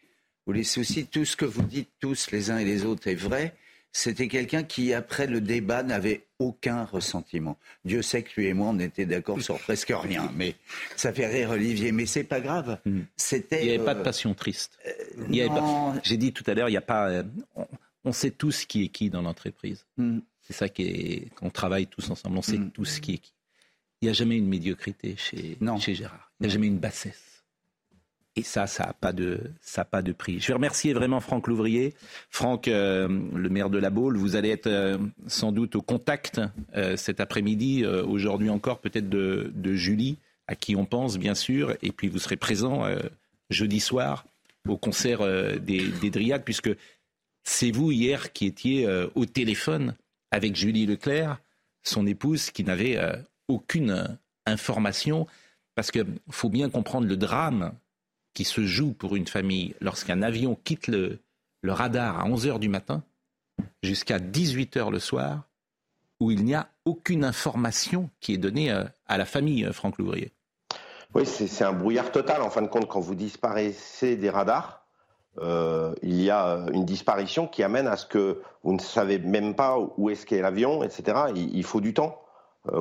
ou 0.47 0.51
les 0.51 0.63
soucis. 0.63 1.07
Tout 1.07 1.25
ce 1.25 1.35
que 1.35 1.45
vous 1.45 1.63
dites 1.63 1.89
tous 1.99 2.31
les 2.31 2.51
uns 2.51 2.57
et 2.57 2.65
les 2.65 2.85
autres 2.85 3.07
est 3.07 3.15
vrai 3.15 3.55
c'était 3.97 4.27
quelqu'un 4.27 4.63
qui, 4.63 4.93
après 4.93 5.25
le 5.25 5.39
débat, 5.39 5.81
n'avait 5.81 6.25
aucun 6.37 6.83
ressentiment. 6.83 7.57
Dieu 7.85 8.01
sait 8.01 8.23
que 8.23 8.29
lui 8.35 8.47
et 8.47 8.53
moi, 8.53 8.67
on 8.67 8.79
était 8.79 9.05
d'accord 9.05 9.41
sur 9.41 9.57
presque 9.57 9.93
rien, 9.95 10.29
mais 10.35 10.55
ça 10.97 11.13
fait 11.13 11.27
rire 11.27 11.51
Olivier. 11.51 11.93
Mais 11.93 12.05
c'est 12.05 12.25
pas 12.25 12.41
grave. 12.41 12.77
Hmm. 12.83 13.03
C'était. 13.15 13.61
Il 13.61 13.69
n'y 13.69 13.75
avait 13.75 13.85
pas 13.85 13.93
de 13.93 14.01
euh, 14.01 14.03
passion 14.03 14.33
triste. 14.33 14.77
Euh, 14.85 15.93
J'ai 16.03 16.17
dit 16.17 16.33
tout 16.33 16.43
à 16.45 16.53
l'heure, 16.53 16.67
il 16.67 16.73
n'y 16.73 16.77
a 16.77 16.81
pas. 16.81 17.07
Euh, 17.07 17.23
on, 18.03 18.11
sait 18.11 18.31
tous 18.31 18.65
qui 18.65 18.83
est 18.83 18.89
qui 18.89 19.09
dans 19.09 19.21
l'entreprise. 19.21 19.85
Hmm. 19.95 20.19
C'est 20.41 20.53
ça 20.53 20.67
qui 20.67 20.83
est. 20.83 21.51
Travaille 21.53 21.87
tous 21.87 22.09
ensemble, 22.09 22.37
on 22.37 22.41
sait 22.41 22.57
hmm. 22.57 22.71
tous 22.71 22.99
qui 22.99 23.13
est 23.13 23.19
qui. 23.19 23.33
Il 24.01 24.05
n'y 24.07 24.09
a 24.09 24.13
jamais 24.13 24.35
une 24.35 24.49
médiocrité 24.49 25.15
chez, 25.17 25.57
chez 25.79 25.95
Gérard. 25.95 26.33
Il 26.41 26.43
n'y 26.43 26.49
a 26.49 26.53
jamais 26.53 26.67
une 26.67 26.79
bassesse. 26.79 27.34
Et 28.37 28.43
ça, 28.43 28.67
ça 28.67 28.87
n'a 28.87 28.93
pas, 28.93 29.13
de, 29.13 29.39
ça 29.61 29.85
pas 29.85 30.01
de 30.01 30.11
prix. 30.11 30.41
Je 30.41 30.47
vais 30.47 30.53
remercier 30.55 30.93
vraiment 30.93 31.21
Franck 31.21 31.47
Louvrier. 31.47 31.93
Franck, 32.29 32.67
euh, 32.67 33.07
le 33.33 33.49
maire 33.49 33.69
de 33.69 33.77
la 33.77 33.89
Baule, 33.89 34.17
vous 34.17 34.35
allez 34.35 34.49
être 34.49 34.67
euh, 34.67 34.97
sans 35.27 35.53
doute 35.53 35.77
au 35.77 35.81
contact 35.81 36.41
euh, 36.75 36.97
cet 36.97 37.21
après-midi, 37.21 37.85
aujourd'hui 37.85 38.49
encore 38.49 38.79
peut-être 38.79 39.09
de, 39.09 39.73
Julie, 39.73 40.17
à 40.47 40.55
qui 40.55 40.75
on 40.75 40.85
pense 40.85 41.17
bien 41.17 41.33
sûr. 41.33 41.75
Et 41.81 41.91
puis 41.91 42.09
vous 42.09 42.19
serez 42.19 42.35
présent 42.35 42.83
jeudi 43.49 43.79
soir 43.79 44.25
au 44.67 44.77
concert 44.77 45.19
des, 45.59 45.87
des, 45.87 46.39
puisque 46.43 46.71
c'est 47.43 47.71
vous 47.71 47.91
hier 47.91 48.33
qui 48.33 48.47
étiez 48.47 48.87
au 49.15 49.25
téléphone 49.25 49.95
avec 50.31 50.55
Julie 50.55 50.85
Leclerc, 50.85 51.39
son 51.83 52.05
épouse, 52.05 52.51
qui 52.51 52.63
n'avait 52.63 52.99
aucune 53.47 54.17
information. 54.45 55.27
Parce 55.75 55.91
qu'il 55.91 56.05
faut 56.29 56.49
bien 56.49 56.69
comprendre 56.69 57.07
le 57.07 57.17
drame 57.17 57.73
qui 58.35 58.43
se 58.43 58.65
joue 58.65 58.93
pour 58.93 59.15
une 59.15 59.25
famille 59.25 59.73
lorsqu'un 59.81 60.21
avion 60.21 60.55
quitte 60.63 60.87
le, 60.87 61.19
radar 61.63 62.19
à 62.19 62.25
11 62.27 62.45
heures 62.45 62.59
du 62.59 62.69
matin, 62.69 63.01
jusqu'à 63.81 64.19
18h 64.19 64.91
le 64.91 64.99
soir 64.99 65.47
où 66.19 66.29
il 66.29 66.45
n'y 66.45 66.53
a 66.53 66.67
aucune 66.85 67.25
information 67.25 68.11
qui 68.19 68.35
est 68.35 68.37
donnée 68.37 68.71
euh, 68.71 68.83
à 69.07 69.17
la 69.17 69.25
famille, 69.25 69.65
euh, 69.65 69.73
Franck 69.73 69.97
Louvrier. 69.97 70.31
Oui, 71.15 71.25
c'est 71.25 71.63
un 71.63 71.73
brouillard 71.73 72.11
total. 72.11 72.41
En 72.41 72.49
fin 72.49 72.61
de 72.61 72.67
compte, 72.67 72.87
quand 72.87 72.99
vous 72.99 73.15
disparaissez 73.15 74.15
des 74.15 74.29
radars, 74.29 74.85
euh, 75.39 75.93
il 76.03 76.21
y 76.21 76.29
a 76.29 76.67
une 76.71 76.85
disparition 76.85 77.47
qui 77.47 77.63
amène 77.63 77.87
à 77.87 77.97
ce 77.97 78.05
que 78.05 78.41
vous 78.63 78.73
ne 78.73 78.79
savez 78.79 79.17
même 79.17 79.55
pas 79.55 79.77
où 79.97 80.09
est-ce 80.09 80.25
qu'est 80.25 80.41
l'avion, 80.41 80.83
etc. 80.83 81.33
Il, 81.35 81.63
faut 81.63 81.81
du 81.81 81.93
temps, 81.93 82.21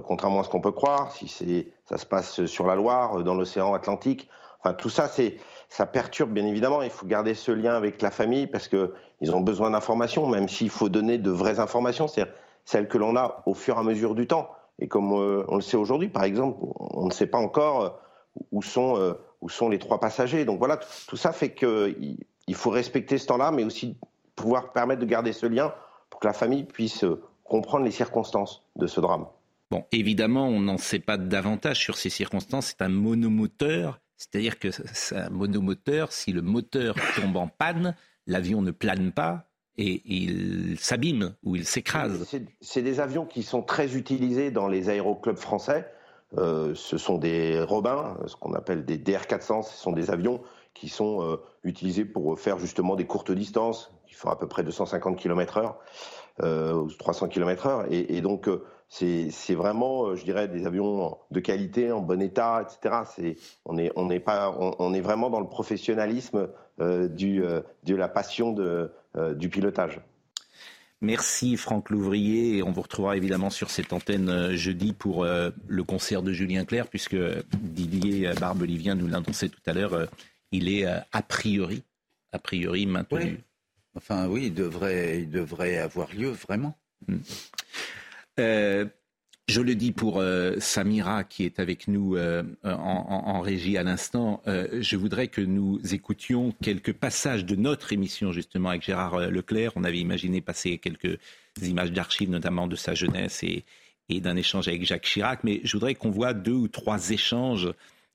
contrairement 0.05 0.41
à 0.41 0.45
ce 0.45 0.49
qu'on 0.49 0.61
peut 0.61 0.73
croire. 0.73 1.13
Si 1.13 1.67
ça 1.85 1.97
se 1.97 2.07
passe 2.07 2.45
sur 2.47 2.67
la 2.67 2.75
Loire, 2.75 3.23
dans 3.23 3.35
l'océan 3.35 3.73
Atlantique, 3.75 4.29
enfin 4.65 4.75
tout 4.75 4.89
ça, 4.91 5.09
c'est 5.09 5.37
ça 5.69 5.87
perturbe 5.87 6.33
bien 6.33 6.47
évidemment. 6.47 6.83
Il 6.83 6.91
faut 6.91 7.07
garder 7.07 7.35
ce 7.35 7.53
lien 7.53 7.75
avec 7.75 8.01
la 8.01 8.11
famille 8.11 8.47
parce 8.47 8.69
que 8.69 8.95
ils 9.21 9.35
ont 9.35 9.41
besoin 9.41 9.71
d'informations, 9.71 10.27
même 10.27 10.49
s'il 10.49 10.71
faut 10.71 10.89
donner 10.89 11.19
de 11.19 11.31
vraies 11.31 11.61
informations. 11.61 12.09
C'est-à-dire 12.09 12.33
celles 12.65 12.89
que 12.89 12.99
l'on 12.99 13.17
a 13.17 13.43
au 13.47 13.55
fur 13.55 13.77
et 13.77 13.81
à 13.81 13.83
mesure 13.83 14.15
du 14.15 14.27
temps. 14.27 14.51
Et 14.79 14.89
comme 14.89 15.13
euh, 15.13 15.45
on 15.49 15.57
le 15.57 15.63
sait 15.63 15.77
aujourd'hui, 15.77 16.09
par 16.09 16.25
exemple, 16.25 16.59
on 16.79 17.07
ne 17.07 17.13
sait 17.13 17.27
pas 17.27 17.39
encore 17.39 17.83
euh, 17.83 17.91
où 18.51 18.63
sont, 18.63 18.97
euh, 18.97 19.15
où 19.41 19.49
sont 19.49 19.69
les 19.69 19.79
trois 19.79 20.01
passagers. 20.01 20.45
Donc 20.45 20.59
voilà, 20.59 20.81
tout 21.07 21.17
ça 21.17 21.33
fait 21.33 21.55
qu'il 21.55 22.55
faut 22.55 22.71
respecter 22.71 23.19
ce 23.19 23.27
temps-là, 23.27 23.51
mais 23.51 23.65
aussi 23.65 23.97
pouvoir 24.35 24.73
permettre 24.73 25.01
de 25.01 25.07
garder 25.07 25.33
ce 25.33 25.47
lien 25.47 25.73
pour 26.11 26.21
que 26.21 26.27
la 26.27 26.33
famille 26.33 26.65
puisse 26.65 27.05
comprendre 27.45 27.85
les 27.85 27.93
circonstances 27.93 28.65
de 28.77 28.87
ce 28.87 29.01
drame. 29.01 29.27
Bon, 29.71 29.85
évidemment, 29.93 30.47
on 30.47 30.61
n'en 30.61 30.79
sait 30.79 30.99
pas 30.99 31.17
davantage 31.17 31.79
sur 31.79 31.97
ces 31.97 32.11
circonstances. 32.11 32.67
C'est 32.67 32.83
un 32.83 32.89
monomoteur, 32.89 34.01
c'est-à-dire 34.17 34.59
que 34.59 34.71
c'est 34.71 35.17
un 35.17 35.31
monomoteur. 35.31 36.13
Si 36.13 36.33
le 36.33 36.43
moteur 36.43 36.95
tombe 37.17 37.37
en 37.37 37.49
panne, 37.49 37.95
l'avion 38.27 38.63
ne 38.63 38.71
plane 38.71 39.13
pas, 39.13 39.47
et 39.77 40.03
il 40.05 40.79
s'abîme 40.79 41.35
ou 41.43 41.57
il 41.57 41.65
s'écrase. 41.65 42.25
C'est 42.61 42.83
des 42.83 43.01
avions 43.01 43.27
qui 43.27 43.43
sont 43.43 43.63
très 43.63 43.97
utilisés 43.97 44.51
dans 44.51 44.69
les 44.69 44.89
aéroclubs 44.89 45.37
français. 45.37 45.91
Euh, 46.39 46.75
ce 46.75 46.97
sont 46.97 47.19
des 47.19 47.61
Robins, 47.63 48.17
ce 48.27 48.37
qu'on 48.37 48.55
appelle 48.55 48.85
des 48.85 48.99
DR400. 48.99 49.63
Ce 49.63 49.77
sont 49.77 49.93
des 49.93 50.11
avions 50.11 50.43
qui 50.75 50.89
sont 50.89 51.23
euh, 51.23 51.37
utilisés 51.63 52.05
pour 52.05 52.39
faire 52.39 52.59
justement 52.59 52.97
des 52.97 53.07
courtes 53.07 53.33
distances, 53.33 53.93
qui 54.07 54.15
font 54.15 54.31
à 54.31 54.37
peu 54.37 54.49
près 54.49 54.65
250 54.65 55.17
km/h 55.17 55.75
euh, 56.43 56.75
ou 56.75 56.91
300 56.91 57.29
km/h. 57.29 57.87
Et, 57.91 58.21
donc, 58.21 58.49
c'est 58.89 59.55
vraiment, 59.55 60.15
je 60.15 60.25
dirais, 60.25 60.47
des 60.49 60.67
avions 60.67 61.19
de 61.31 61.41
qualité, 61.41 61.91
en 61.91 62.01
bon 62.01 62.23
état, 62.23 62.63
etc. 62.63 62.97
on, 63.65 63.77
est, 63.77 63.91
on, 63.97 64.11
est 64.11 64.21
pas, 64.21 64.57
on, 64.59 64.95
est 64.95 65.01
vraiment 65.01 65.31
dans 65.31 65.41
le 65.41 65.49
professionnalisme 65.49 66.49
du, 66.79 67.43
de 67.85 67.95
la 67.95 68.09
passion 68.09 68.53
de, 68.53 68.91
euh, 69.17 69.33
du 69.33 69.49
pilotage. 69.49 70.01
Merci 71.01 71.57
Franck 71.57 71.91
Louvrier 71.91 72.65
on 72.65 72.73
vous 72.73 72.83
retrouvera 72.83 73.17
évidemment 73.17 73.51
sur 73.51 73.71
cette 73.71 73.93
antenne 73.93 74.29
euh, 74.29 74.57
jeudi 74.57 74.93
pour 74.93 75.23
euh, 75.23 75.51
le 75.69 75.85
concert 75.85 76.23
de 76.23 76.33
Julien 76.33 76.65
Clerc 76.65 76.89
puisque 76.89 77.17
Didier 77.53 78.33
Barbelivien 78.41 78.97
nous 78.97 79.07
l'annonçait 79.07 79.51
tout 79.51 79.61
à 79.67 79.73
l'heure, 79.73 80.09
il 80.51 80.69
est 80.69 80.85
a 80.85 81.23
priori, 81.23 81.85
a 82.33 82.41
priori 82.41 82.87
maintenu. 82.87 83.39
Enfin 83.95 84.27
oui, 84.27 84.47
il 84.47 84.55
devrait, 84.55 85.21
il 85.21 85.31
devrait 85.31 85.79
avoir 85.79 86.13
lieu 86.13 86.31
vraiment. 86.31 86.77
Hmm. 88.39 88.89
Je 89.47 89.61
le 89.61 89.75
dis 89.75 89.93
pour 89.93 90.21
euh, 90.21 90.55
Samira 90.59 91.23
qui 91.23 91.45
est 91.45 91.61
avec 91.61 91.87
nous 91.87 92.17
euh, 92.17 92.43
en, 92.63 93.41
régie 93.41 93.77
à 93.77 93.83
l'instant. 93.83 94.41
Euh, 94.47 94.81
je 94.81 94.97
voudrais 94.97 95.29
que 95.29 95.43
nous 95.43 95.79
écoutions 95.95 96.55
quelques 96.63 96.95
passages 96.95 97.45
de 97.45 97.55
notre 97.55 97.93
émission 97.93 98.33
justement 98.33 98.71
avec 98.71 98.83
Gérard 98.83 99.19
Leclerc. 99.19 99.73
On 99.77 99.85
avait 99.85 99.99
imaginé 99.99 100.41
passer 100.41 100.79
quelques 100.79 101.19
images 101.61 101.93
d'archives, 101.93 102.31
notamment 102.31 102.67
de 102.67 102.77
sa 102.77 102.95
jeunesse 102.95 103.43
et, 103.43 103.65
d'un 104.09 104.37
échange 104.37 104.67
avec 104.67 104.87
Jacques 104.87 105.05
Chirac. 105.05 105.45
Mais 105.45 105.61
je 105.63 105.73
voudrais 105.75 105.95
qu'on 105.95 106.11
voit 106.11 106.33
deux 106.33 106.53
ou 106.53 106.69
trois 106.69 107.11
échanges 107.11 107.71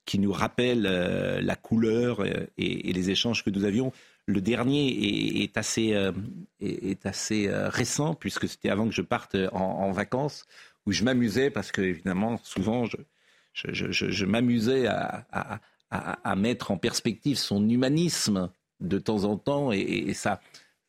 qui 0.05 0.17
nous 0.17 0.31
rappellent 0.31 0.81
la 0.81 1.55
couleur 1.55 2.25
et, 2.25 2.47
les 2.57 3.09
échanges 3.11 3.43
que 3.43 3.51
nous 3.51 3.65
avions. 3.65 3.91
Le 4.29 4.41
dernier 4.41 5.41
est, 5.43 5.57
assez, 5.57 5.95
est, 6.61 7.05
assez 7.05 7.49
récent 7.49 8.13
puisque 8.13 8.47
c'était 8.47 8.69
avant 8.69 8.87
que 8.87 8.93
je 8.93 9.01
parte 9.01 9.35
en 9.51 9.91
vacances 9.91 10.45
où 10.85 10.91
je 10.91 11.03
m'amusais, 11.03 11.49
parce 11.49 11.71
que 11.71 11.81
évidemment, 11.81 12.39
souvent, 12.43 12.85
je, 12.85 12.97
je, 13.53 14.25
m'amusais 14.25 14.87
à, 14.87 15.25
à, 15.91 16.35
mettre 16.35 16.71
en 16.71 16.77
perspective 16.77 17.37
son 17.37 17.67
humanisme 17.67 18.49
de 18.79 18.99
temps 18.99 19.23
en 19.25 19.37
temps 19.37 19.71
et, 19.71 20.13
sa, 20.13 20.41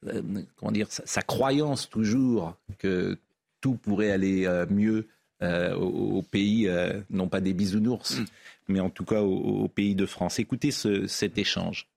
euh, 0.07 0.23
comment 0.57 0.73
dire, 0.73 0.89
sa, 0.91 1.23
croyance 1.23 1.89
toujours 1.89 2.57
que 2.79 3.19
tout 3.61 3.75
pourrait 3.75 4.11
aller 4.11 4.47
euh, 4.47 4.67
mieux 4.71 5.09
euh, 5.43 5.75
au, 5.75 6.23
pays, 6.23 6.69
non 7.09 7.29
pas 7.29 7.41
des 7.41 7.53
bisounours, 7.53 8.19
mm. 8.19 8.25
mais 8.69 8.81
en 8.81 8.91
tout 8.91 9.05
cas 9.05 9.23
au, 9.23 9.69
pays 9.69 9.95
de 9.95 10.07
France. 10.07 10.39
Écoutez 10.39 10.71
ce, 10.71 11.07
cet 11.07 11.39
échange. 11.39 11.89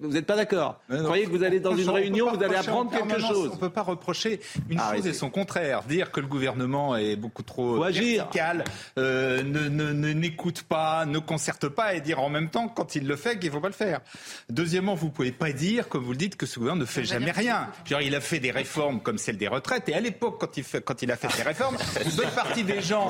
Vous 0.00 0.08
n'êtes 0.08 0.26
pas 0.26 0.36
d'accord 0.36 0.80
Vous 0.88 1.02
croyez 1.04 1.26
que 1.26 1.30
vous 1.30 1.42
allez 1.42 1.60
dans 1.60 1.76
une 1.76 1.90
réunion, 1.90 2.32
vous 2.32 2.42
allez 2.42 2.56
apprendre 2.56 2.90
quelque 2.90 3.20
chose 3.20 3.50
On 3.52 3.54
ne 3.54 3.60
peut 3.60 3.70
pas 3.70 3.82
reprocher 3.82 4.40
une 4.68 4.78
chose 4.78 5.06
et 5.06 5.12
son 5.12 5.30
contraire. 5.30 5.82
Dire 5.82 6.10
que 6.10 6.20
le 6.20 6.26
gouvernement 6.26 6.96
est 6.96 7.16
beaucoup 7.16 7.42
trop 7.42 7.82
vertical, 7.82 8.64
euh, 8.98 9.42
ne 9.42 10.12
n'écoute 10.12 10.62
pas, 10.62 11.04
ne 11.06 11.18
concerte 11.18 11.68
pas 11.68 11.94
et 11.94 12.00
dire 12.00 12.20
en 12.20 12.30
même 12.30 12.48
temps, 12.48 12.68
quand 12.68 12.94
il 12.94 13.06
le 13.06 13.16
fait, 13.16 13.38
qu'il 13.38 13.50
ne 13.50 13.54
faut 13.54 13.60
pas 13.60 13.68
le 13.68 13.74
faire. 13.74 14.00
Deuxièmement, 14.48 14.94
vous 14.94 15.06
ne 15.06 15.12
pouvez 15.12 15.32
pas 15.32 15.52
dire, 15.52 15.88
comme 15.88 16.02
vous 16.02 16.12
le 16.12 16.16
dites, 16.16 16.36
que 16.36 16.46
ce 16.46 16.58
gouvernement 16.58 16.80
ne 16.80 16.86
fait 16.86 17.04
jamais 17.04 17.30
rien. 17.30 17.68
Genre, 17.84 18.00
il 18.00 18.14
a 18.14 18.20
fait 18.20 18.40
des 18.40 18.50
réformes 18.50 19.00
comme 19.00 19.18
celle 19.18 19.36
des 19.36 19.48
retraites 19.48 19.88
et 19.88 19.94
à 19.94 20.00
l'époque, 20.00 20.38
quand, 20.40 20.56
il 20.56 20.64
quand 20.80 21.02
il 21.02 21.10
a 21.10 21.16
fait 21.16 21.30
ses 21.30 21.42
réformes, 21.42 21.76
une 22.04 22.16
bonne 22.16 22.30
partie 22.34 22.64
des 22.64 22.80
gens, 22.80 23.08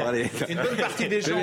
une 0.48 0.56
bonne 0.56 0.76
partie 0.76 1.08
des 1.08 1.20
gens, 1.20 1.36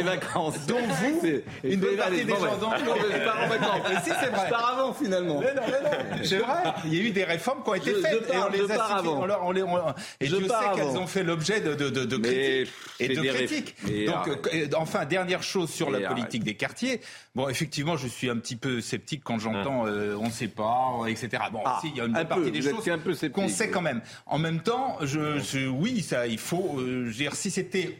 dont 0.67 0.81
vous, 0.87 1.21
une 1.63 1.79
bonne 1.79 1.95
partie 1.95 2.25
des 2.25 2.33
gens, 2.33 2.57
dont 2.59 2.69
vous, 2.69 3.11
je 3.11 3.25
pars 3.25 3.43
en 3.43 3.47
vacances. 3.47 4.03
Si 4.03 4.09
c'est 4.09 4.29
vrai. 4.29 4.45
Je 4.45 4.51
pars 4.51 4.73
avant 4.73 4.93
finalement. 4.93 5.36
Mais 5.39 5.53
non, 5.53 5.61
mais 5.65 5.81
non. 5.81 6.17
C'est 6.23 6.37
vrai. 6.37 6.53
Il 6.85 6.93
y 6.93 6.99
a 6.99 7.03
eu 7.03 7.11
des 7.11 7.23
réformes 7.23 7.63
qui 7.63 7.69
ont 7.69 7.75
été 7.75 7.93
faites. 7.93 8.29
et 8.33 8.37
on 8.37 8.49
les 8.49 8.71
a 8.71 9.01
on 9.41 9.51
les, 9.51 9.63
on, 9.63 9.77
et 10.19 10.27
Dieu 10.27 10.47
sait 10.47 10.75
qu'elles 10.75 10.97
ont 10.97 11.07
fait 11.07 11.23
l'objet 11.23 11.61
de, 11.61 11.73
de, 11.73 11.89
de, 11.89 12.05
de 12.05 12.17
critiques. 12.17 12.73
et 12.99 13.07
de 13.09 13.21
critiques. 13.21 13.75
Donc, 14.05 14.47
euh, 14.53 14.67
enfin, 14.75 15.05
dernière 15.05 15.43
chose 15.43 15.69
sur 15.69 15.89
la 15.89 16.07
politique 16.07 16.43
des 16.43 16.55
quartiers. 16.55 17.01
Bon, 17.35 17.49
effectivement, 17.49 17.97
je 17.97 18.07
suis 18.07 18.29
un 18.29 18.37
petit 18.37 18.55
peu 18.55 18.81
sceptique 18.81 19.21
quand 19.23 19.37
j'entends 19.39 19.85
ah. 19.85 19.89
euh, 19.89 20.17
on 20.19 20.25
ne 20.25 20.31
sait 20.31 20.47
pas, 20.47 21.03
etc. 21.07 21.43
Bon, 21.51 21.61
ah, 21.65 21.79
si, 21.81 21.89
il 21.89 21.97
y 21.97 22.01
a 22.01 22.05
une 22.05 22.13
partie 22.25 22.51
des 22.51 22.61
choses 22.61 22.83
qu'on 23.31 23.47
sait 23.49 23.69
quand 23.69 23.81
même. 23.81 24.01
En 24.25 24.39
même 24.39 24.61
temps, 24.61 24.97
je, 25.01 25.39
je 25.39 25.67
oui, 25.67 26.01
ça, 26.01 26.27
il 26.27 26.39
faut. 26.39 26.77
Euh, 26.79 27.03
je 27.05 27.09
veux 27.09 27.13
dire, 27.13 27.35
si 27.35 27.51
c'était 27.51 27.97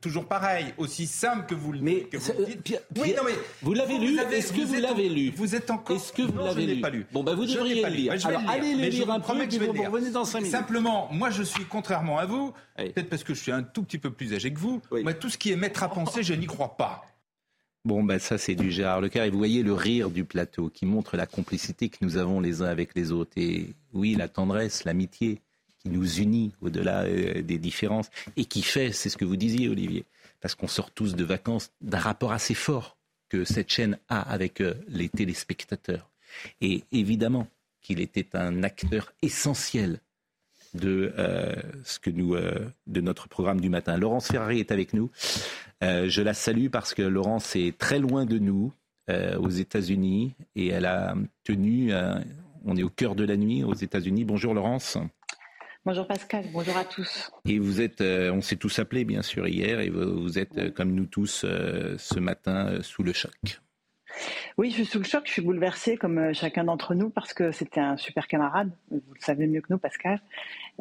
toujours 0.00 0.26
pareil, 0.26 0.66
aussi 0.78 1.06
simple 1.06 1.46
que 1.46 1.54
vous, 1.54 1.72
mais, 1.80 2.00
que 2.02 2.16
vous 2.16 2.44
dites. 2.44 2.82
oui, 2.96 3.14
non, 3.16 3.22
mais 3.24 3.34
vous 3.62 3.72
l'avez 3.72 3.98
lu 3.98 4.18
Est-ce 4.18 4.52
que 4.52 4.62
vous, 4.62 4.74
l'avez 4.74 5.08
lu 5.08 5.32
Vous 5.36 5.54
êtes 5.54 5.70
encore. 5.70 5.96
Est-ce 5.96 6.12
que 6.12 6.22
vous 6.22 6.38
l'avez 6.38 6.66
lu 6.66 6.80
pas 6.80 6.90
lu 6.90 7.06
Bon, 7.12 7.22
ben 7.22 7.34
vous 7.34 7.46
devriez 7.46 7.82
le 7.82 7.88
lire. 7.88 8.12
Alors, 8.26 8.42
allez 8.48 8.74
le 8.74 8.88
lire 8.88 9.10
un 9.10 9.20
peu, 9.20 9.46
puis 9.46 9.58
vous 9.58 9.72
revenez 9.72 10.10
dans 10.10 10.24
5 10.24 10.38
minutes. 10.38 10.52
Simplement, 10.52 11.08
moi, 11.12 11.30
je 11.30 11.42
suis 11.42 11.64
contrairement 11.64 12.18
à 12.18 12.26
vous, 12.26 12.52
peut-être 12.76 13.08
parce 13.08 13.24
que 13.24 13.34
je 13.34 13.40
suis 13.40 13.52
un 13.52 13.62
tout 13.62 13.82
petit 13.82 13.98
peu 13.98 14.10
plus 14.10 14.34
âgé 14.34 14.52
que 14.52 14.58
vous. 14.58 14.80
Moi, 14.90 15.14
tout 15.14 15.28
ce 15.28 15.38
qui 15.38 15.52
est 15.52 15.56
mettre 15.56 15.82
à 15.82 15.88
penser, 15.88 16.22
je 16.22 16.34
n'y 16.34 16.46
crois 16.46 16.76
pas. 16.76 17.04
Bon, 17.84 18.04
ben 18.04 18.20
ça, 18.20 18.38
c'est 18.38 18.54
du 18.54 18.70
Gérard 18.70 19.00
Leclerc. 19.00 19.24
Et 19.24 19.30
vous 19.30 19.38
voyez 19.38 19.64
le 19.64 19.72
rire 19.72 20.10
du 20.10 20.24
plateau 20.24 20.68
qui 20.68 20.86
montre 20.86 21.16
la 21.16 21.26
complicité 21.26 21.88
que 21.88 21.96
nous 22.00 22.16
avons 22.16 22.38
les 22.38 22.62
uns 22.62 22.66
avec 22.66 22.94
les 22.94 23.10
autres. 23.10 23.32
Et 23.36 23.74
oui, 23.92 24.14
la 24.14 24.28
tendresse, 24.28 24.84
l'amitié 24.84 25.40
qui 25.82 25.90
nous 25.90 26.20
unit 26.20 26.52
au-delà 26.60 27.02
euh, 27.02 27.42
des 27.42 27.58
différences 27.58 28.08
et 28.36 28.44
qui 28.44 28.62
fait, 28.62 28.92
c'est 28.92 29.08
ce 29.08 29.16
que 29.16 29.24
vous 29.24 29.36
disiez, 29.36 29.68
Olivier, 29.68 30.04
parce 30.40 30.54
qu'on 30.54 30.68
sort 30.68 30.90
tous 30.90 31.14
de 31.14 31.24
vacances, 31.24 31.70
d'un 31.80 31.98
rapport 31.98 32.32
assez 32.32 32.54
fort 32.54 32.96
que 33.28 33.44
cette 33.44 33.70
chaîne 33.70 33.98
a 34.08 34.20
avec 34.20 34.60
euh, 34.60 34.74
les 34.88 35.08
téléspectateurs. 35.08 36.10
Et 36.60 36.84
évidemment 36.92 37.48
qu'il 37.80 38.00
était 38.00 38.36
un 38.36 38.62
acteur 38.62 39.12
essentiel 39.22 40.00
de 40.74 41.12
euh, 41.18 41.54
ce 41.84 41.98
que 41.98 42.10
nous, 42.10 42.34
de 42.86 43.00
notre 43.00 43.28
programme 43.28 43.60
du 43.60 43.68
matin. 43.68 43.98
Laurence 43.98 44.28
Ferrari 44.28 44.60
est 44.60 44.72
avec 44.72 44.94
nous. 44.94 45.10
je 45.82 46.22
la 46.22 46.32
salue 46.32 46.68
parce 46.68 46.94
que 46.94 47.02
Laurence 47.02 47.56
est 47.56 47.76
très 47.76 47.98
loin 47.98 48.24
de 48.24 48.38
nous, 48.38 48.72
aux 49.10 49.50
États-Unis, 49.50 50.34
et 50.54 50.68
elle 50.68 50.86
a 50.86 51.14
tenu. 51.44 51.92
on 52.64 52.76
est 52.76 52.82
au 52.82 52.88
cœur 52.88 53.14
de 53.14 53.24
la 53.24 53.36
nuit 53.36 53.62
aux 53.64 53.74
États-Unis. 53.74 54.24
Bonjour 54.24 54.54
Laurence. 54.54 54.96
Bonjour 55.84 56.06
Pascal, 56.06 56.44
bonjour 56.52 56.76
à 56.76 56.84
tous. 56.84 57.32
Et 57.44 57.58
vous 57.58 57.80
êtes, 57.80 58.02
euh, 58.02 58.30
on 58.30 58.40
s'est 58.40 58.54
tous 58.54 58.78
appelés 58.78 59.04
bien 59.04 59.20
sûr 59.20 59.48
hier, 59.48 59.80
et 59.80 59.90
vous, 59.90 60.38
êtes 60.38 60.56
euh, 60.56 60.70
comme 60.70 60.94
nous 60.94 61.06
tous 61.06 61.42
euh, 61.44 61.96
ce 61.98 62.20
matin 62.20 62.80
sous 62.82 63.02
le 63.02 63.12
choc. 63.12 63.32
Oui, 64.58 64.70
je 64.70 64.74
suis 64.74 64.86
sous 64.86 64.98
le 64.98 65.04
choc, 65.04 65.22
je 65.26 65.32
suis 65.32 65.42
bouleversée 65.42 65.96
comme 65.96 66.18
euh, 66.18 66.32
chacun 66.32 66.64
d'entre 66.64 66.94
nous 66.94 67.10
parce 67.10 67.32
que 67.32 67.52
c'était 67.52 67.80
un 67.80 67.96
super 67.96 68.28
camarade, 68.28 68.70
vous 68.90 69.00
le 69.14 69.20
savez 69.20 69.46
mieux 69.46 69.60
que 69.60 69.68
nous, 69.70 69.78
Pascal. 69.78 70.20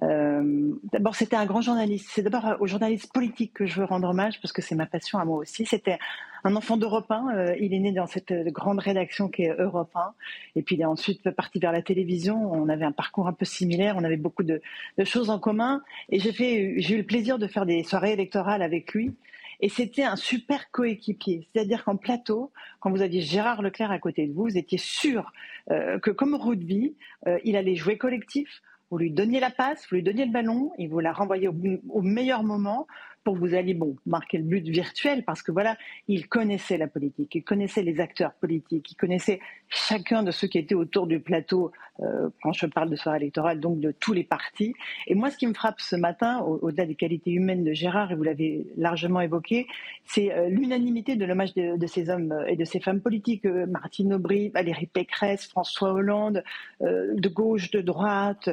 Euh, 0.04 0.72
d'abord, 0.91 1.15
c'était 1.15 1.36
un 1.36 1.46
grand 1.46 1.62
journaliste. 1.62 2.10
C'est 2.12 2.22
d'abord 2.22 2.58
aux 2.60 2.67
journalistes 2.67 3.12
politiques 3.13 3.54
que 3.54 3.65
je 3.65 3.80
veux 3.80 3.86
rendre 3.86 4.10
hommage 4.10 4.39
parce 4.41 4.52
que 4.52 4.62
c'est 4.62 4.76
ma 4.76 4.86
passion 4.86 5.20
à 5.20 5.26
moi 5.26 5.38
aussi. 5.38 5.65
C'était 5.65 6.00
un 6.44 6.56
enfant 6.56 6.78
d'Europe 6.78 7.10
1. 7.10 7.36
Euh, 7.36 7.56
il 7.60 7.74
est 7.74 7.80
né 7.80 7.91
dans 7.91 8.08
cette 8.08 8.34
grande 8.48 8.80
rédaction 8.80 9.30
qui 9.30 9.44
est 9.44 9.56
Europe 9.58 9.91
1. 9.96 10.13
Et 10.56 10.62
puis 10.62 10.76
il 10.76 10.82
est 10.82 10.86
ensuite 10.86 11.30
parti 11.32 11.60
vers 11.60 11.72
la 11.72 11.82
télévision. 11.82 12.52
On 12.52 12.70
avait 12.70 12.86
un 12.86 12.91
parcours 12.91 13.28
un 13.28 13.34
peu 13.34 13.46
similaire. 13.46 13.96
On 13.98 14.04
avait 14.04 14.17
beaucoup 14.17 14.44
de, 14.44 14.62
de 14.98 15.04
choses 15.04 15.30
en 15.30 15.39
commun. 15.39 15.82
Et 16.10 16.20
j'ai 16.20 16.32
fait, 16.32 16.76
j'ai 16.78 16.96
eu 16.96 16.98
le 16.98 17.06
plaisir 17.06 17.38
de 17.38 17.48
faire 17.48 17.65
des 17.65 17.84
soirées 17.84 18.13
électorales 18.13 18.62
avec 18.62 18.94
lui. 18.94 19.13
Et 19.62 19.69
c'était 19.69 20.04
un 20.04 20.15
super 20.15 20.71
coéquipier. 20.71 21.47
C'est-à-dire 21.54 21.84
qu'en 21.84 21.95
plateau, 21.95 22.52
quand 22.80 22.89
vous 22.89 23.02
aviez 23.02 23.21
Gérard 23.21 23.62
Leclerc 23.62 23.91
à 23.91 24.00
côté 24.00 24.28
de 24.28 24.34
vous, 24.34 24.43
vous 24.43 24.58
étiez 24.58 24.80
sûr 24.80 25.32
euh, 25.69 26.00
que 26.00 26.10
comme 26.10 26.36
rugby, 26.36 26.95
euh, 27.28 27.39
il 27.43 27.56
allait 27.56 27.76
jouer 27.76 27.97
collectif. 27.97 28.62
Vous 28.89 28.97
lui 28.97 29.12
donniez 29.12 29.39
la 29.39 29.52
passe, 29.52 29.88
vous 29.89 29.95
lui 29.95 30.04
donniez 30.04 30.26
le 30.26 30.32
ballon, 30.32 30.74
et 30.78 30.88
vous 30.88 31.00
la 31.00 31.13
renvoyez 31.13 31.47
au 31.47 32.02
meilleur 32.02 32.43
moment 32.43 32.88
pour 33.24 33.36
vous 33.36 33.54
alliez 33.54 33.74
bon 33.74 33.96
marquer 34.06 34.38
le 34.38 34.44
but 34.44 34.68
virtuel 34.68 35.24
parce 35.24 35.42
que 35.42 35.52
voilà, 35.52 35.78
il 36.08 36.28
connaissait 36.28 36.78
la 36.78 36.88
politique, 36.88 37.36
il 37.36 37.44
connaissait 37.44 37.84
les 37.84 38.00
acteurs 38.00 38.34
politiques, 38.34 38.92
il 38.92 38.96
connaissait 38.96 39.40
chacun 39.70 40.24
de 40.24 40.32
ceux 40.32 40.48
qui 40.48 40.58
étaient 40.58 40.76
autour 40.76 41.08
du 41.08 41.20
plateau 41.20 41.72
euh, 42.02 42.30
quand 42.42 42.54
je 42.54 42.66
parle 42.66 42.90
de 42.90 42.96
soirée 42.96 43.18
électorale, 43.18 43.60
donc 43.60 43.80
de 43.80 43.92
tous 43.92 44.14
les 44.14 44.24
partis. 44.24 44.74
Et 45.08 45.14
moi, 45.14 45.30
ce 45.30 45.38
qui 45.38 45.46
me 45.46 45.54
frappe 45.54 45.80
ce 45.80 45.96
matin, 45.96 46.40
au-delà 46.40 46.86
des 46.86 46.96
qualités 46.96 47.32
humaines 47.32 47.64
de 47.64 47.74
Gérard, 47.74 48.12
et 48.12 48.16
vous 48.16 48.24
l'avez 48.24 48.66
largement 48.76 49.22
évoqué, 49.22 49.68
c'est 50.06 50.32
euh, 50.32 50.50
l'unanimité 50.50 51.16
de 51.16 51.26
l'hommage 51.26 51.54
de, 51.54 51.88
ces 51.88 52.10
hommes 52.10 52.36
et 52.48 52.56
de 52.56 52.66
ces 52.66 52.80
femmes 52.80 53.02
politiques, 53.02 53.46
euh, 53.46 53.68
Martine 53.68 54.14
Aubry, 54.14 54.50
Valérie 54.50 54.88
Pécresse, 54.88 55.48
François 55.48 55.94
Hollande, 55.94 56.44
de 56.82 57.30
gauche, 57.30 57.70
de 57.72 57.82
droite, 57.82 58.50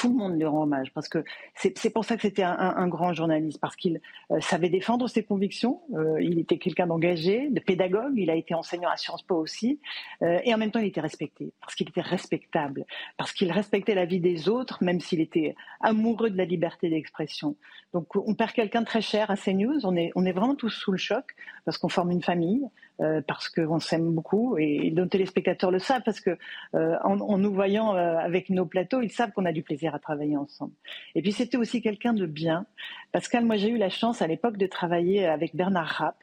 tout 0.00 0.08
le 0.08 0.14
monde 0.14 0.38
lui 0.38 0.46
rend 0.46 0.62
hommage 0.62 0.92
parce 0.94 1.08
que 1.10 1.22
c'est 1.54 1.90
pour 1.90 2.06
ça 2.06 2.16
que 2.16 2.22
c'était 2.22 2.42
un, 2.42 2.88
grand 2.88 3.12
journaliste 3.12 3.60
parce 3.60 3.76
qu'il 3.76 4.00
euh, 4.30 4.40
savait 4.40 4.70
défendre 4.70 5.06
ses 5.08 5.22
convictions. 5.22 5.82
Euh, 5.94 6.22
il 6.22 6.38
était 6.38 6.56
quelqu'un 6.56 6.86
d'engagé, 6.86 7.50
de 7.50 7.60
pédagogue. 7.60 8.14
Il 8.16 8.30
a 8.30 8.34
été 8.34 8.54
enseignant 8.54 8.88
à 8.88 8.96
Sciences 8.96 9.22
Po 9.22 9.36
aussi, 9.36 9.78
euh, 10.22 10.38
et 10.42 10.54
en 10.54 10.58
même 10.58 10.70
temps 10.70 10.80
il 10.80 10.86
était 10.86 11.02
respecté 11.02 11.52
parce 11.60 11.74
qu'il 11.74 11.86
était 11.86 12.00
respectable, 12.00 12.86
parce 13.18 13.32
qu'il 13.32 13.52
respectait 13.52 13.94
la 13.94 14.06
vie 14.06 14.20
des 14.20 14.48
autres, 14.48 14.82
même 14.82 15.00
s'il 15.00 15.20
était 15.20 15.54
amoureux 15.80 16.30
de 16.30 16.38
la 16.38 16.46
liberté 16.46 16.88
d'expression. 16.88 17.56
Donc 17.92 18.16
on 18.16 18.34
perd 18.34 18.52
quelqu'un 18.52 18.80
de 18.80 18.86
très 18.86 19.02
cher 19.02 19.30
à 19.30 19.36
CNews. 19.36 19.84
On 19.84 19.96
est 19.96 20.12
on 20.14 20.24
est 20.24 20.32
vraiment 20.32 20.54
tous 20.54 20.70
sous 20.70 20.92
le 20.92 20.98
choc 20.98 21.26
parce 21.66 21.76
qu'on 21.76 21.90
forme 21.90 22.10
une 22.10 22.22
famille. 22.22 22.66
Euh, 23.00 23.22
parce 23.26 23.48
qu'on 23.48 23.80
s'aime 23.80 24.12
beaucoup 24.12 24.58
et 24.58 24.90
nos 24.90 25.06
téléspectateurs 25.06 25.70
le 25.70 25.78
savent 25.78 26.02
parce 26.04 26.20
que 26.20 26.36
euh, 26.74 26.98
en, 27.02 27.38
nous 27.38 27.52
voyant 27.52 27.96
euh, 27.96 28.18
avec 28.18 28.50
nos 28.50 28.66
plateaux, 28.66 29.00
ils 29.00 29.10
savent 29.10 29.32
qu'on 29.32 29.46
a 29.46 29.52
du 29.52 29.62
plaisir 29.62 29.94
à 29.94 29.98
travailler 29.98 30.36
ensemble. 30.36 30.72
Et 31.14 31.22
puis 31.22 31.32
c'était 31.32 31.56
aussi 31.56 31.80
quelqu'un 31.80 32.12
de 32.12 32.26
bien. 32.26 32.66
Pascal, 33.10 33.46
moi 33.46 33.56
j'ai 33.56 33.70
eu 33.70 33.78
la 33.78 33.88
chance 33.88 34.20
à 34.20 34.26
l'époque 34.26 34.58
de 34.58 34.66
travailler 34.66 35.24
avec 35.24 35.56
Bernard 35.56 35.86
Rapp, 35.86 36.16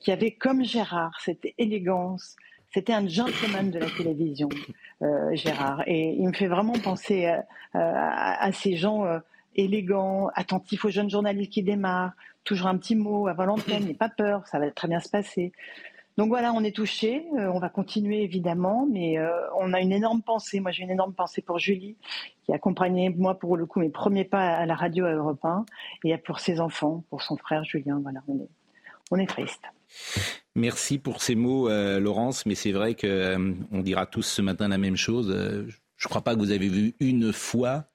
qui 0.00 0.12
avait 0.12 0.30
comme 0.30 0.62
Gérard 0.64 1.18
cette 1.20 1.48
élégance, 1.58 2.36
c'était 2.72 2.92
un 2.92 3.08
gentleman 3.08 3.72
de 3.72 3.80
la 3.80 3.90
télévision, 3.90 4.48
Gérard. 5.32 5.82
Et 5.86 6.10
il 6.10 6.28
me 6.28 6.32
fait 6.32 6.48
vraiment 6.48 6.74
penser 6.74 7.32
à, 7.72 8.52
ces 8.52 8.76
gens 8.76 9.04
élégants, 9.54 10.28
attentifs 10.34 10.84
aux 10.84 10.90
jeunes 10.90 11.10
journalistes 11.10 11.52
qui 11.52 11.62
démarrent, 11.62 12.12
toujours 12.42 12.66
un 12.66 12.76
petit 12.76 12.96
mot 12.96 13.26
avant 13.26 13.44
l'antenne, 13.46 13.84
n'aie 13.86 13.94
pas 13.94 14.08
peur, 14.08 14.46
ça 14.48 14.58
va 14.58 14.70
très 14.70 14.88
bien 14.88 15.00
se 15.00 15.08
passer. 15.08 15.52
Donc 16.16 16.28
voilà, 16.28 16.52
on 16.52 16.62
est 16.62 16.74
touché, 16.74 17.26
euh, 17.36 17.50
on 17.52 17.58
va 17.58 17.68
continuer 17.68 18.22
évidemment, 18.22 18.86
mais 18.90 19.18
euh, 19.18 19.32
on 19.58 19.72
a 19.72 19.80
une 19.80 19.90
énorme 19.90 20.22
pensée. 20.22 20.60
Moi, 20.60 20.70
j'ai 20.70 20.84
une 20.84 20.90
énorme 20.90 21.12
pensée 21.12 21.42
pour 21.42 21.58
Julie, 21.58 21.96
qui 22.44 22.52
accompagnait 22.52 23.10
moi 23.10 23.36
pour 23.36 23.56
le 23.56 23.66
coup 23.66 23.80
mes 23.80 23.88
premiers 23.88 24.24
pas 24.24 24.54
à 24.56 24.64
la 24.64 24.76
radio 24.76 25.06
à 25.06 25.12
Europe 25.12 25.44
1, 25.44 25.64
et 26.04 26.16
pour 26.18 26.38
ses 26.38 26.60
enfants, 26.60 27.04
pour 27.10 27.22
son 27.22 27.36
frère 27.36 27.64
Julien. 27.64 27.98
Voilà, 28.00 28.20
on 28.28 28.38
est, 28.38 28.48
on 29.10 29.18
est 29.18 29.26
triste. 29.26 29.62
Merci 30.54 30.98
pour 30.98 31.20
ces 31.20 31.34
mots, 31.34 31.68
euh, 31.68 31.98
Laurence, 31.98 32.46
mais 32.46 32.54
c'est 32.54 32.72
vrai 32.72 32.94
qu'on 32.94 33.80
dira 33.80 34.06
tous 34.06 34.22
ce 34.22 34.40
matin 34.40 34.68
la 34.68 34.78
même 34.78 34.96
chose. 34.96 35.34
je 35.96 36.06
ne 36.06 36.08
crois 36.08 36.22
pas 36.22 36.34
que 36.34 36.40
vous 36.40 36.52
avez 36.52 36.68
vu 36.68 36.94
une 37.00 37.32
fois 37.32 37.86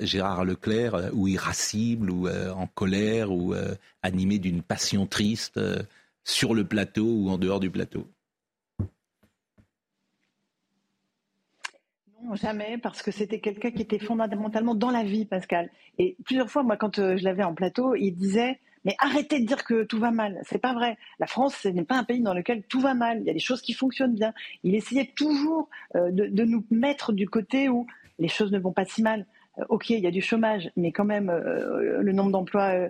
Gérard 0.00 0.44
Leclerc 0.44 1.10
ou 1.14 1.28
irascible 1.28 2.10
ou 2.10 2.28
en 2.28 2.66
colère 2.66 3.32
ou 3.32 3.54
animé 4.02 4.38
d'une 4.38 4.62
passion 4.62 5.06
triste 5.06 5.58
sur 6.24 6.54
le 6.54 6.66
plateau 6.66 7.04
ou 7.04 7.30
en 7.30 7.38
dehors 7.38 7.60
du 7.60 7.70
plateau 7.70 8.08
Non, 12.22 12.36
jamais, 12.36 12.78
parce 12.78 13.02
que 13.02 13.10
c'était 13.10 13.40
quelqu'un 13.40 13.72
qui 13.72 13.82
était 13.82 13.98
fondamentalement 13.98 14.76
dans 14.76 14.90
la 14.90 15.02
vie, 15.02 15.24
Pascal. 15.24 15.70
Et 15.98 16.16
plusieurs 16.24 16.48
fois, 16.48 16.62
moi, 16.62 16.76
quand 16.76 17.00
euh, 17.00 17.16
je 17.16 17.24
l'avais 17.24 17.42
en 17.42 17.54
plateau, 17.54 17.96
il 17.96 18.12
disait 18.12 18.60
mais 18.84 18.96
arrêtez 18.98 19.40
de 19.40 19.46
dire 19.46 19.64
que 19.64 19.84
tout 19.84 19.98
va 19.98 20.10
mal. 20.10 20.40
C'est 20.44 20.58
pas 20.58 20.74
vrai. 20.74 20.98
La 21.18 21.26
France, 21.26 21.54
ce 21.56 21.68
n'est 21.68 21.84
pas 21.84 21.96
un 21.96 22.04
pays 22.04 22.20
dans 22.20 22.34
lequel 22.34 22.64
tout 22.64 22.80
va 22.80 22.94
mal. 22.94 23.20
Il 23.20 23.26
y 23.26 23.30
a 23.30 23.32
des 23.32 23.38
choses 23.38 23.62
qui 23.62 23.72
fonctionnent 23.72 24.14
bien. 24.14 24.32
Il 24.64 24.74
essayait 24.74 25.12
toujours 25.14 25.68
euh, 25.94 26.10
de, 26.10 26.44
nous 26.44 26.64
mettre 26.70 27.12
du 27.12 27.28
côté 27.28 27.68
où 27.68 27.86
les 28.18 28.28
choses 28.28 28.50
ne 28.50 28.58
vont 28.58 28.72
pas 28.72 28.84
si 28.84 29.02
mal. 29.02 29.26
Euh, 29.58 29.64
ok, 29.68 29.90
il 29.90 30.00
y 30.00 30.06
a 30.06 30.10
du 30.10 30.22
chômage, 30.22 30.70
mais 30.76 30.92
quand 30.92 31.04
même, 31.04 31.30
le 31.30 32.12
nombre 32.12 32.30
d'emplois 32.30 32.88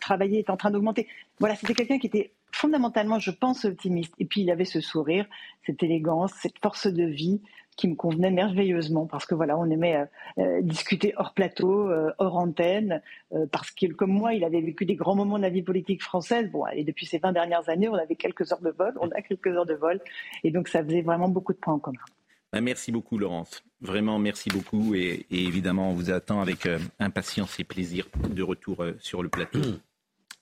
travaillés 0.00 0.40
est 0.40 0.50
en 0.50 0.56
train 0.56 0.70
d'augmenter. 0.70 1.08
Voilà, 1.38 1.54
c'était 1.56 1.74
quelqu'un 1.74 1.98
qui 1.98 2.06
était 2.06 2.32
fondamentalement, 2.52 3.18
je 3.18 3.30
pense, 3.30 3.64
optimiste. 3.64 4.14
Et 4.18 4.24
puis 4.24 4.42
il 4.42 4.50
avait 4.50 4.64
ce 4.64 4.80
sourire, 4.80 5.26
cette 5.66 5.82
élégance, 5.82 6.32
cette 6.40 6.58
force 6.60 6.86
de 6.86 7.04
vie 7.04 7.40
qui 7.76 7.88
me 7.88 7.94
convenait 7.94 8.30
merveilleusement 8.30 9.06
parce 9.06 9.24
que 9.24 9.34
voilà, 9.34 9.56
on 9.56 9.70
aimait 9.70 9.96
euh, 9.96 10.04
euh, 10.38 10.60
discuter 10.60 11.14
hors 11.16 11.32
plateau, 11.32 11.88
euh, 11.88 12.12
hors 12.18 12.36
antenne, 12.36 13.00
parce 13.52 13.70
que 13.70 13.86
comme 13.86 14.12
moi, 14.12 14.34
il 14.34 14.44
avait 14.44 14.60
vécu 14.60 14.84
des 14.84 14.96
grands 14.96 15.14
moments 15.14 15.38
de 15.38 15.42
la 15.42 15.50
vie 15.50 15.62
politique 15.62 16.02
française. 16.02 16.50
Bon, 16.50 16.66
et 16.66 16.84
depuis 16.84 17.06
ces 17.06 17.18
20 17.18 17.32
dernières 17.32 17.68
années, 17.68 17.88
on 17.88 17.94
avait 17.94 18.16
quelques 18.16 18.52
heures 18.52 18.60
de 18.60 18.70
vol, 18.70 18.92
on 19.00 19.08
a 19.10 19.22
quelques 19.22 19.46
heures 19.46 19.66
de 19.66 19.74
vol, 19.74 20.00
et 20.44 20.50
donc 20.50 20.68
ça 20.68 20.84
faisait 20.84 21.02
vraiment 21.02 21.28
beaucoup 21.28 21.54
de 21.54 21.58
points 21.58 21.74
en 21.74 21.78
commun. 21.78 22.00
Bah, 22.52 22.60
merci 22.60 22.92
beaucoup, 22.92 23.18
Laurence. 23.18 23.62
Vraiment, 23.80 24.18
merci 24.18 24.50
beaucoup. 24.50 24.94
Et, 24.94 25.26
et 25.30 25.44
évidemment, 25.44 25.90
on 25.90 25.94
vous 25.94 26.10
attend 26.10 26.40
avec 26.40 26.68
impatience 26.98 27.58
et 27.60 27.64
plaisir 27.64 28.06
de 28.28 28.42
retour 28.42 28.84
sur 28.98 29.22
le 29.22 29.28
plateau 29.28 29.60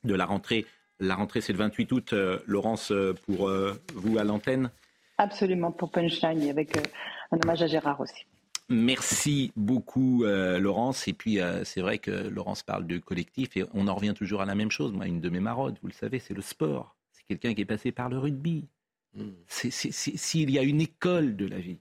de 0.05 0.15
la 0.15 0.25
rentrée. 0.25 0.67
La 1.01 1.15
rentrée, 1.15 1.41
c'est 1.41 1.53
le 1.53 1.59
28 1.59 1.93
août. 1.93 2.13
Euh, 2.13 2.39
Laurence, 2.47 2.91
euh, 2.91 3.15
pour 3.27 3.49
euh, 3.49 3.81
vous 3.95 4.19
à 4.19 4.25
l'antenne 4.25 4.71
Absolument, 5.19 5.71
pour 5.71 5.91
Punchline, 5.91 6.49
avec 6.49 6.77
un 6.77 7.39
hommage 7.43 7.63
à 7.63 7.67
Gérard 7.67 8.01
aussi. 8.01 8.27
Merci 8.69 9.53
beaucoup, 9.57 10.25
Laurence. 10.25 11.09
Et 11.09 11.15
puis, 11.15 11.39
c'est 11.65 11.81
vrai 11.81 11.99
que 11.99 12.11
Laurence 12.11 12.63
parle 12.63 12.87
de 12.87 12.99
collectif 12.99 13.57
et 13.57 13.65
on 13.73 13.89
en 13.89 13.95
revient 13.95 14.13
toujours 14.15 14.43
à 14.43 14.45
la 14.45 14.55
même 14.55 14.71
chose. 14.71 14.93
Moi, 14.93 15.07
une 15.07 15.21
de 15.21 15.31
mes 15.31 15.41
marottes, 15.41 15.77
vous 15.81 15.89
le 15.89 15.95
savez, 15.95 16.19
c'est 16.19 16.35
le 16.35 16.43
sport. 16.43 16.95
C'est 17.11 17.25
quelqu'un 17.25 17.55
qui 17.55 17.63
est 17.63 17.65
passé 17.65 17.93
par 17.93 18.11
le 18.11 18.19
rugby. 18.19 18.69
Hmm. 19.15 19.31
S'il 19.49 20.51
y 20.51 20.59
a 20.59 20.63
une 20.63 20.83
école 20.83 21.35
de 21.35 21.47
la 21.47 21.59
vie, 21.59 21.79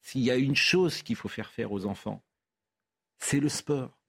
s'il 0.00 0.22
y 0.22 0.30
a 0.30 0.36
une 0.36 0.56
chose 0.56 1.02
qu'il 1.02 1.16
faut 1.16 1.28
faire 1.28 1.50
faire 1.50 1.72
aux 1.72 1.86
enfants, 1.86 2.22
c'est 3.18 3.40
le 3.40 3.48
sport 3.48 4.00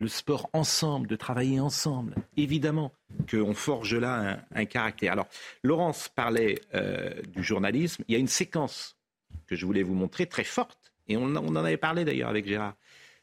le 0.00 0.08
sport 0.08 0.48
ensemble, 0.52 1.08
de 1.08 1.16
travailler 1.16 1.58
ensemble. 1.60 2.14
Évidemment 2.36 2.92
qu'on 3.30 3.54
forge 3.54 3.94
là 3.96 4.40
un, 4.54 4.64
caractère. 4.64 5.12
Alors, 5.12 5.28
Laurence 5.62 6.08
parlait 6.08 6.60
euh, 6.74 7.20
du 7.22 7.42
journalisme. 7.42 8.04
Il 8.08 8.12
y 8.12 8.16
a 8.16 8.18
une 8.18 8.28
séquence 8.28 8.96
que 9.46 9.56
je 9.56 9.66
voulais 9.66 9.82
vous 9.82 9.94
montrer 9.94 10.26
très 10.26 10.44
forte, 10.44 10.92
et 11.08 11.16
on, 11.16 11.34
en 11.34 11.56
avait 11.56 11.76
parlé 11.76 12.04
d'ailleurs 12.04 12.28
avec 12.28 12.46
Gérard. 12.46 12.76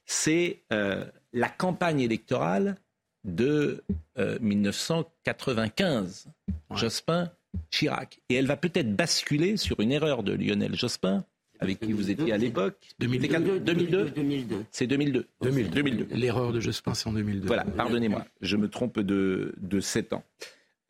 C'est 0.05 0.63
euh, 0.73 1.05
la 1.33 1.49
campagne 1.49 2.01
électorale 2.01 2.77
de 3.23 3.83
1995, 4.17 6.27
euh, 6.27 6.75
Jospin 6.75 7.31
Chirac. 7.69 8.19
Et 8.29 8.35
elle 8.35 8.47
va 8.47 8.57
peut-être 8.57 8.95
basculer 8.95 9.57
sur 9.57 9.79
une 9.79 9.91
erreur 9.91 10.23
de 10.23 10.33
Lionel 10.33 10.75
Jospin 10.75 11.23
avec 11.59 11.79
qui 11.79 11.93
vous 11.93 12.09
étiez 12.09 12.33
à 12.33 12.37
l'époque 12.37 12.75
2002. 12.99 13.59
2002. 13.59 14.65
C'est 14.71 14.87
2002. 14.87 15.27
2002. 15.41 16.07
L'erreur 16.15 16.51
de 16.51 16.59
Jospin, 16.59 16.93
c'est 16.93 17.07
en 17.07 17.13
2002. 17.13 17.47
Voilà, 17.47 17.63
pardonnez-moi, 17.63 18.25
je 18.41 18.57
me 18.57 18.67
trompe 18.67 18.99
de, 18.99 19.53
de 19.57 19.79
7 19.79 20.13
ans. 20.13 20.23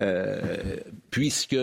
Euh, 0.01 0.77
puisque 1.09 1.57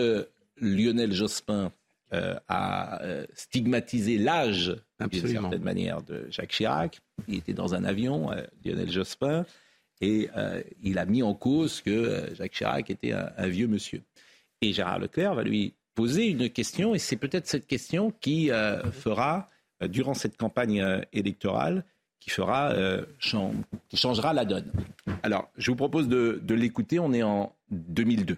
Lionel 0.59 1.13
Jospin 1.13 1.71
euh, 2.13 2.35
a 2.47 3.01
euh, 3.03 3.25
stigmatisé 3.33 4.17
l'âge, 4.17 4.75
d'une 5.11 5.27
certaine 5.27 5.63
manière, 5.63 6.01
de 6.01 6.25
Jacques 6.29 6.51
Chirac, 6.51 7.01
il 7.27 7.35
était 7.35 7.53
dans 7.53 7.75
un 7.75 7.83
avion, 7.83 8.29
Lionel 8.63 8.89
Jospin, 8.89 9.45
et 10.01 10.29
il 10.81 10.97
a 10.97 11.05
mis 11.05 11.23
en 11.23 11.33
cause 11.33 11.81
que 11.81 12.29
Jacques 12.35 12.53
Chirac 12.53 12.89
était 12.89 13.11
un 13.13 13.47
vieux 13.47 13.67
monsieur. 13.67 14.01
Et 14.61 14.71
Gérard 14.71 14.99
Leclerc 14.99 15.35
va 15.35 15.43
lui 15.43 15.73
poser 15.95 16.27
une 16.27 16.49
question, 16.49 16.95
et 16.95 16.99
c'est 16.99 17.15
peut-être 17.15 17.47
cette 17.47 17.67
question 17.67 18.11
qui 18.21 18.51
euh, 18.51 18.83
fera, 18.91 19.47
euh, 19.81 19.87
durant 19.87 20.13
cette 20.13 20.37
campagne 20.37 20.81
euh, 20.81 21.01
électorale, 21.13 21.85
qui, 22.19 22.29
fera, 22.29 22.73
qui 23.89 23.97
changera 23.97 24.31
la 24.31 24.45
donne. 24.45 24.71
Alors, 25.23 25.49
je 25.57 25.71
vous 25.71 25.75
propose 25.75 26.07
de, 26.07 26.41
l'écouter, 26.53 26.97
on 26.97 27.11
est 27.11 27.21
en 27.21 27.53
2002. 27.69 28.37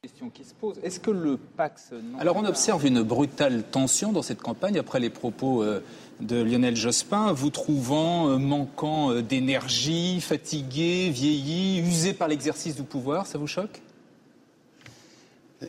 question 0.00 0.30
qui 0.30 0.44
se 0.44 0.54
pose. 0.54 0.78
Est-ce 0.84 1.00
que 1.00 1.10
le 1.10 1.36
Pax... 1.36 1.90
Alors 2.20 2.36
on 2.36 2.44
observe 2.44 2.86
une 2.86 3.02
brutale 3.02 3.64
tension 3.64 4.12
dans 4.12 4.22
cette 4.22 4.40
campagne 4.40 4.78
après 4.78 5.00
les 5.00 5.10
propos 5.10 5.64
euh, 5.64 5.82
de 6.20 6.40
Lionel 6.40 6.76
Jospin, 6.76 7.32
vous 7.32 7.50
trouvant 7.50 8.28
euh, 8.28 8.38
manquant 8.38 9.10
euh, 9.10 9.22
d'énergie, 9.22 10.20
fatigué, 10.20 11.10
vieilli, 11.10 11.80
usé 11.80 12.12
par 12.12 12.28
l'exercice 12.28 12.76
du 12.76 12.84
pouvoir, 12.84 13.26
ça 13.26 13.38
vous 13.38 13.46
choque? 13.46 13.80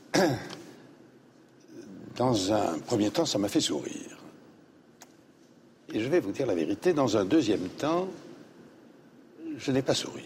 Dans 2.15 2.52
un 2.52 2.78
premier 2.80 3.12
temps, 3.12 3.25
ça 3.25 3.38
m'a 3.38 3.47
fait 3.47 3.62
sourire. 3.62 4.17
Et 5.93 6.02
je 6.02 6.10
vais 6.10 6.19
vous 6.19 6.32
dire 6.32 6.45
la 6.45 6.54
vérité, 6.54 6.93
dans 6.93 7.17
un 7.17 7.25
deuxième 7.25 7.67
temps, 7.69 8.10
je 9.58 9.71
n'ai 9.71 9.82
pas 9.82 9.95
souri. 9.95 10.25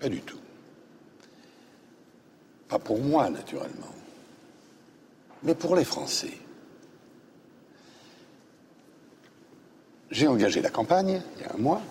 Pas 0.00 0.08
du 0.08 0.20
tout. 0.20 0.38
Pas 2.68 2.78
pour 2.78 2.98
moi, 2.98 3.30
naturellement, 3.30 3.94
mais 5.42 5.54
pour 5.54 5.76
les 5.76 5.84
Français. 5.84 6.32
J'ai 10.10 10.26
engagé 10.26 10.60
la 10.60 10.70
campagne 10.70 11.22
il 11.36 11.42
y 11.42 11.44
a 11.44 11.54
un 11.54 11.58
mois. 11.58 11.82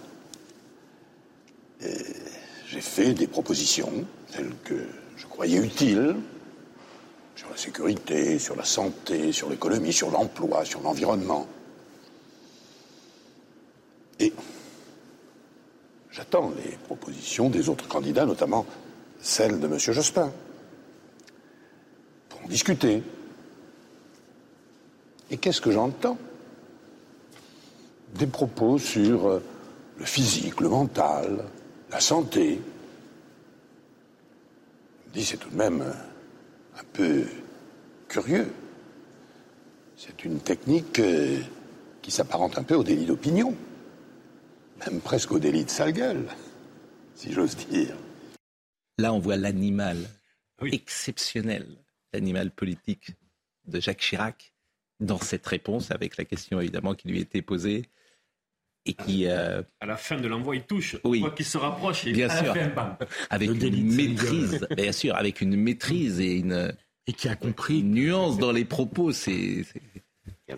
J'ai 1.79 2.81
fait 2.81 3.13
des 3.13 3.27
propositions, 3.27 3.91
telles 4.31 4.53
que 4.63 4.85
je 5.21 5.27
croyais 5.27 5.59
utiles, 5.59 6.15
sur 7.35 7.47
la 7.51 7.57
sécurité, 7.57 8.39
sur 8.39 8.55
la 8.55 8.63
santé, 8.63 9.31
sur 9.31 9.51
l'économie, 9.51 9.93
sur 9.93 10.09
l'emploi, 10.09 10.65
sur 10.65 10.81
l'environnement. 10.81 11.45
Et 14.19 14.33
j'attends 16.09 16.51
les 16.57 16.71
propositions 16.87 17.51
des 17.51 17.69
autres 17.69 17.87
candidats, 17.87 18.25
notamment 18.25 18.65
celle 19.21 19.59
de 19.59 19.67
M. 19.67 19.77
Jospin, 19.77 20.31
pour 22.29 22.43
en 22.43 22.47
discuter. 22.47 23.03
Et 25.29 25.37
qu'est-ce 25.37 25.61
que 25.61 25.71
j'entends? 25.71 26.17
Des 28.15 28.27
propos 28.27 28.79
sur 28.79 29.27
euh, 29.27 29.43
le 29.97 30.05
physique, 30.05 30.59
le 30.61 30.69
mental, 30.69 31.45
la 31.91 31.99
santé. 31.99 32.59
Dis, 35.13 35.25
c'est 35.25 35.37
tout 35.37 35.49
de 35.49 35.57
même 35.57 35.81
euh, 35.81 35.93
un 36.79 36.83
peu 36.93 37.25
curieux. 38.07 38.51
C'est 39.95 40.23
une 40.25 40.39
technique 40.39 40.99
euh, 40.99 41.39
qui 42.01 42.11
s'apparente 42.11 42.57
un 42.57 42.63
peu 42.63 42.75
au 42.75 42.83
délit 42.83 43.05
d'opinion 43.05 43.55
même 44.85 45.01
presque 45.01 45.31
au 45.31 45.39
délit 45.39 45.65
de 45.65 45.69
sale 45.69 45.93
gueule, 45.93 46.27
si 47.15 47.31
j'ose 47.31 47.55
dire. 47.55 47.95
Là, 48.97 49.13
on 49.13 49.19
voit 49.19 49.37
l'animal 49.37 49.97
exceptionnel, 50.61 51.65
l'animal 52.13 52.51
politique 52.51 53.11
de 53.65 53.79
Jacques 53.79 54.01
Chirac, 54.01 54.53
dans 54.99 55.19
cette 55.19 55.45
réponse, 55.45 55.91
avec 55.91 56.17
la 56.17 56.25
question 56.25 56.59
évidemment 56.59 56.93
qui 56.93 57.07
lui 57.07 57.19
était 57.19 57.41
posée. 57.41 57.89
Et 58.85 58.93
qui, 58.93 59.27
euh, 59.27 59.61
À 59.79 59.85
la 59.85 59.95
fin 59.95 60.17
de 60.17 60.27
l'envoi, 60.27 60.55
il 60.55 60.63
touche. 60.63 60.97
Oui. 61.03 61.23
Qu'il 61.35 61.45
se 61.45 61.57
rapproche. 61.57 62.05
Et 62.07 62.13
bien 62.13 62.29
sûr. 62.29 62.53
avec 63.29 63.49
une 63.49 63.95
maîtrise, 63.95 64.67
bien 64.75 64.91
sûr, 64.91 65.15
avec 65.15 65.41
une 65.41 65.55
maîtrise 65.55 66.19
et 66.19 66.37
une 66.37 66.73
et 67.07 67.13
qui 67.13 67.27
a 67.29 67.35
compris 67.35 67.83
nuance 67.83 68.37
dans 68.37 68.51
les 68.51 68.65
propos. 68.65 69.11
C'est 69.11 69.65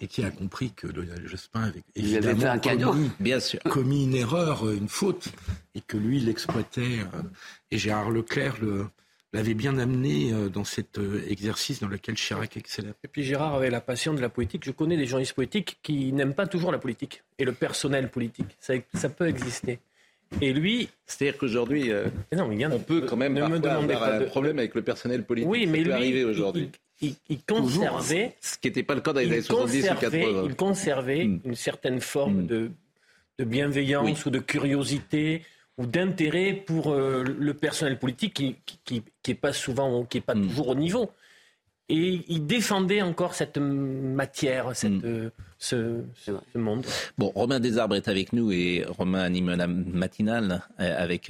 et 0.01 0.07
qui 0.07 0.23
a 0.23 0.31
compris 0.31 0.71
que 0.71 0.87
Lionel 0.87 1.27
Jospin 1.27 1.63
avait 1.63 1.83
évidemment 1.95 2.39
fait 2.39 2.47
un 2.47 2.57
cadeau. 2.57 2.91
Commis, 2.91 3.11
Bien 3.19 3.39
sûr. 3.39 3.59
commis 3.69 4.05
une 4.05 4.15
erreur, 4.15 4.69
une 4.71 4.87
faute, 4.87 5.29
et 5.75 5.81
que 5.81 5.97
lui 5.97 6.19
l'exploitait. 6.19 6.99
Euh, 7.01 7.21
et 7.71 7.77
Gérard 7.77 8.09
Leclerc 8.09 8.57
l'avait 9.33 9.53
bien 9.53 9.77
amené 9.77 10.31
euh, 10.31 10.49
dans 10.49 10.63
cet 10.63 10.99
euh, 10.99 11.25
exercice 11.27 11.79
dans 11.79 11.87
lequel 11.87 12.15
Chirac 12.15 12.55
excellait. 12.55 12.93
Et 13.03 13.07
puis 13.07 13.23
Gérard 13.23 13.55
avait 13.55 13.69
la 13.69 13.81
passion 13.81 14.13
de 14.13 14.21
la 14.21 14.29
politique. 14.29 14.63
Je 14.65 14.71
connais 14.71 14.95
des 14.95 15.05
journalistes 15.05 15.33
politiques 15.33 15.79
qui 15.83 16.13
n'aiment 16.13 16.35
pas 16.35 16.47
toujours 16.47 16.71
la 16.71 16.77
politique 16.77 17.23
et 17.39 17.45
le 17.45 17.51
personnel 17.51 18.09
politique. 18.09 18.55
Ça, 18.59 18.75
ça 18.93 19.09
peut 19.09 19.27
exister. 19.27 19.79
Et 20.41 20.53
lui, 20.53 20.89
c'est-à-dire 21.05 21.37
qu'aujourd'hui, 21.37 21.91
on 22.31 22.79
peut 22.79 23.01
quand 23.01 23.17
même 23.17 23.33
ne 23.33 23.47
me 23.47 23.67
avoir 23.67 24.03
un 24.03 24.21
problème 24.21 24.57
avec 24.57 24.73
le 24.73 24.81
personnel 24.81 25.23
politique. 25.25 25.49
Oui, 25.49 25.67
mais 25.67 25.79
ça 25.79 25.83
lui, 25.83 25.91
arriver 25.91 26.23
aujourd'hui 26.23 26.71
il, 27.29 27.43
conservait. 27.47 28.35
Ce 28.41 28.57
qui 28.57 28.67
n'était 28.67 28.83
pas 28.83 28.95
le 28.95 29.01
cas 29.01 29.13
dans 29.13 29.19
les 29.19 29.27
années 29.27 29.41
70 29.41 29.83
ou 29.83 29.95
80. 29.95 30.43
Il 30.45 30.55
conservait 30.55 31.25
hmm. 31.25 31.41
une 31.45 31.55
certaine 31.55 32.01
forme 32.01 32.41
hmm. 32.41 32.47
de, 32.47 32.71
de, 33.39 33.45
bienveillance 33.45 34.25
ou 34.25 34.29
de 34.29 34.39
curiosité 34.39 35.43
ou 35.77 35.85
d'intérêt 35.85 36.53
pour 36.53 36.91
euh, 36.91 37.23
le 37.23 37.53
personnel 37.53 37.97
politique 37.99 38.33
qui 38.33 38.57
n'est 38.91 39.03
qui, 39.21 39.33
pas 39.33 39.53
souvent, 39.53 40.03
qui 40.05 40.19
est 40.19 40.21
pas 40.21 40.35
hmm. 40.35 40.47
toujours 40.47 40.69
au 40.69 40.75
niveau. 40.75 41.11
Et 41.89 42.23
il 42.29 42.47
défendait 42.47 43.01
encore 43.01 43.33
cette 43.35 43.57
matière, 43.57 44.73
cette, 44.73 45.03
euh, 45.03 45.29
ce, 45.57 46.01
ce, 46.15 46.57
monde. 46.57 46.85
Bon, 47.17 47.31
Romain 47.35 47.59
Desarbres 47.59 47.95
est 47.95 48.07
avec 48.07 48.31
nous 48.31 48.51
et 48.51 48.85
Romain 48.87 49.19
anime 49.19 49.53
la 49.53 49.67
matinale 49.67 50.61
euh, 50.79 50.95
avec 50.97 51.29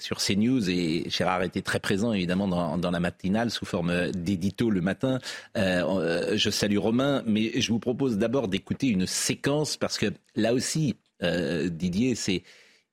sur 0.00 0.18
CNews 0.18 0.68
et 0.68 1.04
Gérard 1.08 1.42
était 1.42 1.62
très 1.62 1.78
présent 1.78 2.12
évidemment 2.12 2.48
dans, 2.48 2.90
la 2.90 3.00
matinale 3.00 3.50
sous 3.50 3.64
forme 3.64 4.10
d'édito 4.12 4.70
le 4.70 4.80
matin. 4.80 5.18
Euh, 5.56 6.36
je 6.36 6.50
salue 6.50 6.78
Romain, 6.78 7.22
mais 7.26 7.60
je 7.60 7.70
vous 7.72 7.78
propose 7.78 8.18
d'abord 8.18 8.48
d'écouter 8.48 8.88
une 8.88 9.06
séquence 9.06 9.76
parce 9.76 9.98
que 9.98 10.06
là 10.34 10.54
aussi, 10.54 10.96
euh, 11.22 11.68
Didier, 11.68 12.14
c'est 12.14 12.42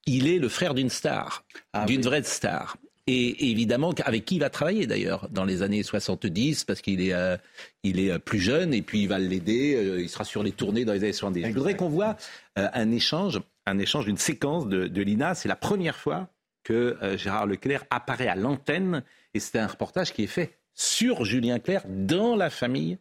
il 0.07 0.27
est 0.27 0.39
le 0.39 0.49
frère 0.49 0.73
d'une 0.73 0.89
star, 0.89 1.45
ah 1.73 1.85
d'une 1.85 2.01
vraie 2.01 2.23
star. 2.23 2.77
Et 3.09 3.51
évidemment, 3.51 3.93
avec 4.03 4.25
qui 4.25 4.35
il 4.35 4.39
va 4.39 4.49
travailler 4.49 4.85
d'ailleurs 4.85 5.29
dans 5.29 5.45
les 5.45 5.61
années 5.61 5.83
70, 5.83 6.65
parce 6.65 6.81
qu'il 6.81 6.99
est, 6.99 7.13
euh, 7.13 7.37
il 7.83 7.99
est 8.01 8.19
plus 8.19 8.39
jeune 8.39 8.73
et 8.73 8.81
puis 8.81 9.03
il 9.03 9.07
va 9.07 9.19
l'aider. 9.19 9.97
il 9.99 10.09
sera 10.09 10.25
sur 10.25 10.43
les 10.43 10.51
tournées 10.51 10.83
dans 10.83 10.91
les 10.91 11.03
années 11.03 11.13
70. 11.13 11.45
Je 11.45 11.53
voudrais 11.53 11.77
qu'on 11.77 11.87
voit 11.87 12.17
un 12.57 12.91
échange, 12.91 13.39
un 13.65 13.79
échange, 13.79 14.07
une 14.07 14.17
séquence 14.17 14.67
de, 14.67 14.87
de 14.87 15.01
Lina. 15.01 15.35
C'est 15.35 15.47
la 15.47 15.55
première 15.55 15.95
fois 15.95 16.29
que 16.67 16.97
euh, 17.01 17.17
Gérard 17.17 17.45
Leclerc 17.45 17.85
apparaît 17.89 18.27
à 18.27 18.35
l'antenne. 18.35 19.01
Et 19.33 19.39
c'est 19.39 19.57
un 19.57 19.67
reportage 19.67 20.11
qui 20.11 20.23
est 20.23 20.27
fait 20.27 20.57
sur 20.73 21.23
Julien 21.23 21.59
Clerc, 21.59 21.83
dans 21.87 22.35
la 22.35 22.49
famille 22.49 22.97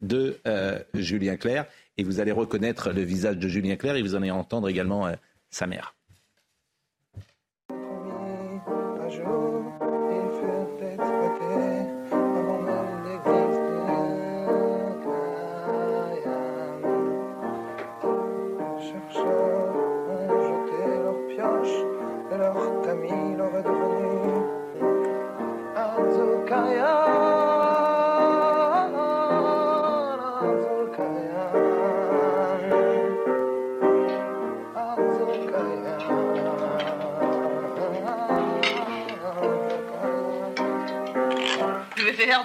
de 0.00 0.40
euh, 0.48 0.80
Julien 0.94 1.36
Clerc. 1.36 1.66
Et 1.96 2.02
vous 2.02 2.18
allez 2.18 2.32
reconnaître 2.32 2.90
le 2.90 3.02
visage 3.02 3.38
de 3.38 3.46
Julien 3.46 3.76
Clerc 3.76 3.94
et 3.94 4.02
vous 4.02 4.16
allez 4.16 4.32
entendre 4.32 4.68
également 4.68 5.06
euh, 5.06 5.14
sa 5.48 5.68
mère. 5.68 5.94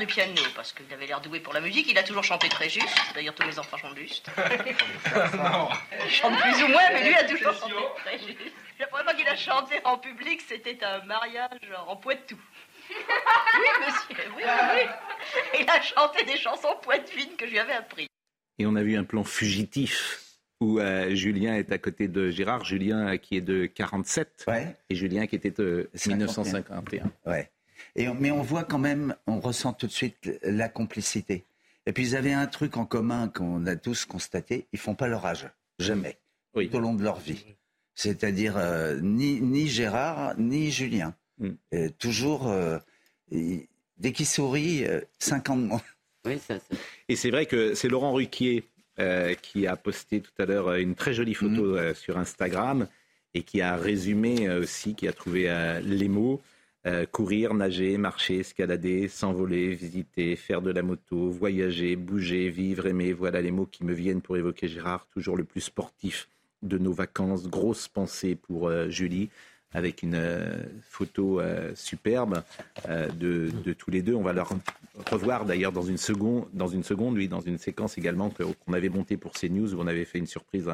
Piano 0.10 0.42
parce 0.56 0.74
qu'il 0.74 0.92
avait 0.94 1.06
l'air 1.06 1.22
doué 1.22 1.40
pour 1.40 1.54
la 1.54 1.62
musique. 1.62 1.88
Il 1.90 1.98
a 1.98 2.04
toujours 2.04 2.24
chanté 2.24 2.50
très 2.50 2.70
juste. 2.70 2.98
D'ailleurs, 3.14 3.36
tous 3.36 3.46
mes 3.46 3.58
enfants 3.60 3.78
chantent 3.78 3.98
juste. 3.98 4.30
non. 5.38 5.70
chante 6.10 6.38
plus 6.40 6.64
ou 6.64 6.68
moins, 6.68 6.82
mais 6.92 7.08
lui 7.08 7.16
a 7.16 7.24
toujours 7.24 7.54
chanté 7.54 7.74
très 8.04 8.18
juste. 8.20 8.40
La 8.80 8.88
première 8.88 9.06
fois 9.06 9.14
qu'il 9.14 9.28
a 9.28 9.36
chanté 9.36 9.76
en 9.84 9.98
public, 9.98 10.42
c'était 10.48 10.84
un 10.84 11.04
mariage 11.06 11.72
en 11.88 11.96
Poitou. 11.96 12.38
Oui, 12.90 13.86
monsieur, 13.86 14.26
oui, 14.36 14.44
oui. 14.44 15.60
Il 15.62 15.70
a 15.70 15.82
chanté 15.82 16.26
des 16.26 16.38
chansons 16.38 16.76
poitevines 16.82 17.36
que 17.38 17.46
je 17.46 17.52
lui 17.52 17.60
avais 17.60 17.74
appris. 17.74 18.08
Et 18.58 18.66
on 18.66 18.76
a 18.76 18.82
vu 18.82 18.98
un 18.98 19.04
plan 19.04 19.24
fugitif 19.24 20.22
où 20.60 20.80
euh, 20.80 21.14
Julien 21.14 21.56
est 21.56 21.72
à 21.72 21.78
côté 21.78 22.08
de 22.08 22.32
Gérard. 22.32 22.66
Julien 22.66 23.18
qui 23.18 23.38
est 23.38 23.42
de 23.42 23.68
47 23.68 24.46
et 24.90 24.96
Julien 24.96 25.28
qui 25.28 25.36
était 25.36 25.52
de 25.52 25.90
1951. 25.94 27.12
Ouais 27.26 27.50
mais 27.96 28.32
on 28.32 28.42
voit 28.42 28.64
quand 28.64 28.80
même, 28.80 29.16
on 29.28 29.40
ressent 29.40 29.74
tout 29.74 29.88
de 29.88 29.92
suite 29.92 30.30
la 30.44 30.70
complicité. 30.70 31.46
Et 31.86 31.94
puis 31.94 32.10
ils 32.10 32.16
avaient 32.16 32.34
un 32.34 32.48
truc 32.48 32.78
en 32.78 32.86
commun 32.86 33.30
qu'on 33.30 33.66
a 33.66 33.76
tous 33.76 34.06
constaté, 34.06 34.68
ils 34.74 34.80
font 34.80 34.96
pas 34.96 35.08
leur 35.08 35.26
âge, 35.26 35.50
jamais, 35.80 36.20
tout 36.54 36.76
au 36.76 36.80
long 36.80 36.94
de 36.94 37.04
leur 37.04 37.20
vie. 37.20 37.44
C'est-à-dire 37.96 38.56
euh, 38.58 39.00
ni, 39.02 39.42
ni, 39.42 39.68
Gérard 39.68 40.34
ni 40.38 40.72
Julien. 40.72 41.16
Mm. 41.40 41.90
toujours, 41.98 42.48
euh, 42.48 42.78
dès 43.98 44.12
qu'ils 44.14 44.26
sourient, 44.26 44.86
5 45.20 45.50
ans 45.50 45.58
de 45.58 45.64
moins. 45.64 45.82
Et 47.08 47.16
c'est 47.16 47.30
vrai 47.30 47.46
que 47.46 47.74
c'est 47.74 47.88
Laurent 47.88 48.14
Ruquier 48.14 48.66
euh, 49.00 49.34
qui 49.36 49.68
a 49.68 49.76
posté 49.76 50.22
tout 50.22 50.32
à 50.38 50.46
l'heure 50.46 50.74
une 50.76 50.96
très 50.96 51.14
jolie 51.14 51.34
photo 51.34 51.76
mm. 51.76 51.96
sur 51.96 52.18
Instagram 52.18 52.88
et 53.34 53.44
qui 53.44 53.62
a 53.62 53.76
résumé 53.76 54.50
aussi, 54.50 54.96
qui 54.96 55.08
a 55.08 55.14
trouvé 55.14 55.80
les 55.84 56.08
mots. 56.08 56.42
Euh, 56.88 57.06
courir, 57.06 57.54
nager, 57.54 57.98
marcher, 57.98 58.40
escalader, 58.40 59.10
s'envoler, 59.10 59.76
visiter, 59.76 60.38
faire 60.38 60.62
de 60.62 60.72
la 60.72 60.82
moto, 60.82 61.30
voyager, 61.30 61.98
bouger, 61.98 62.50
vivre, 62.50 62.88
aimer, 62.88 63.12
voilà 63.12 63.42
les 63.42 63.52
mots 63.52 63.66
qui 63.66 63.84
me 63.84 63.94
viennent 63.94 64.22
pour 64.22 64.38
évoquer 64.38 64.70
Gérard, 64.70 65.06
toujours 65.08 65.36
le 65.36 65.44
plus 65.44 65.60
sportif 65.60 66.30
de 66.62 66.78
nos 66.78 66.94
vacances. 66.94 67.50
Grosse 67.50 67.90
pensée 67.90 68.36
pour 68.36 68.70
euh, 68.70 68.88
Julie 68.88 69.30
avec 69.74 70.04
une 70.04 70.16
euh, 70.16 70.64
photo 70.82 71.42
superbe 71.76 72.44
de, 72.88 73.52
tous 73.78 73.92
les 73.92 74.02
deux. 74.02 74.16
On 74.16 74.24
va 74.24 74.34
leur 74.34 74.50
revoir 75.12 75.46
d'ailleurs 75.46 75.74
dans 75.74 75.84
une 75.84 75.98
seconde, 75.98 76.48
dans 76.54 76.70
une 76.70 76.84
seconde, 76.84 77.18
oui, 77.18 77.28
dans 77.28 77.42
une 77.42 77.58
séquence 77.58 77.98
également 77.98 78.30
qu'on 78.30 78.74
avait 78.74 78.90
montée 78.90 79.18
pour 79.18 79.34
CNews 79.34 79.76
où 79.76 79.82
on 79.82 79.88
avait 79.88 80.06
fait 80.06 80.18
une 80.18 80.28
surprise 80.28 80.70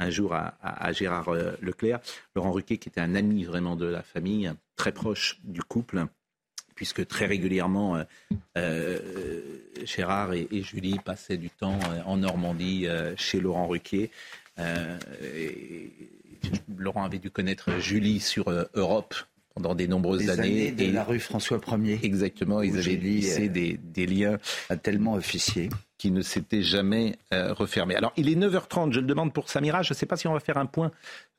un, 0.00 0.10
jour 0.10 0.34
à, 0.34 0.92
Gérard 0.92 1.30
Leclerc. 1.60 2.00
Laurent 2.34 2.52
Ruquet, 2.52 2.78
qui 2.78 2.88
était 2.88 3.00
un 3.00 3.14
ami 3.14 3.44
vraiment 3.44 3.76
de 3.76 3.86
la 3.86 4.02
famille, 4.02 4.52
très 4.76 4.92
proche 4.92 5.38
du 5.44 5.62
couple 5.62 6.06
puisque 6.80 7.06
très 7.06 7.26
régulièrement, 7.26 7.96
euh, 7.96 8.04
euh, 8.56 8.98
Gérard 9.84 10.32
et, 10.32 10.48
Julie 10.62 10.98
passaient 10.98 11.36
du 11.36 11.50
temps 11.50 11.78
euh, 11.90 12.00
en 12.06 12.16
Normandie 12.16 12.86
chez 13.18 13.38
Laurent 13.38 13.66
Ruquier. 13.66 14.10
Laurent 16.74 17.04
avait 17.04 17.18
dû 17.18 17.30
connaître 17.30 17.78
Julie 17.80 18.18
sur 18.18 18.50
Europe 18.72 19.14
pendant 19.54 19.74
des 19.74 19.88
nombreuses 19.88 20.28
années. 20.30 20.72
de 20.72 20.90
la 20.92 21.04
rue 21.04 21.20
François 21.20 21.58
1er. 21.58 21.98
Exactement, 22.02 22.62
ils 22.62 22.78
avaient 22.78 22.96
lissé 22.96 23.48
des, 23.48 23.78
des 23.82 24.06
liens 24.06 24.38
tellement 24.82 25.14
officiers 25.14 25.70
qui 26.00 26.10
ne 26.10 26.22
s'était 26.22 26.62
jamais 26.62 27.18
euh, 27.34 27.52
refermé. 27.52 27.94
Alors, 27.94 28.14
il 28.16 28.30
est 28.30 28.34
9h30, 28.34 28.90
je 28.90 29.00
le 29.00 29.06
demande 29.06 29.34
pour 29.34 29.50
Samira. 29.50 29.82
Je 29.82 29.92
ne 29.92 29.94
sais 29.94 30.06
pas 30.06 30.16
si 30.16 30.26
on 30.26 30.32
va 30.32 30.40
faire 30.40 30.56
un 30.56 30.64
point, 30.64 30.92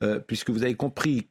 euh, 0.04 0.20
puisque 0.24 0.50
vous 0.50 0.62
avez 0.62 0.76
compris 0.76 1.26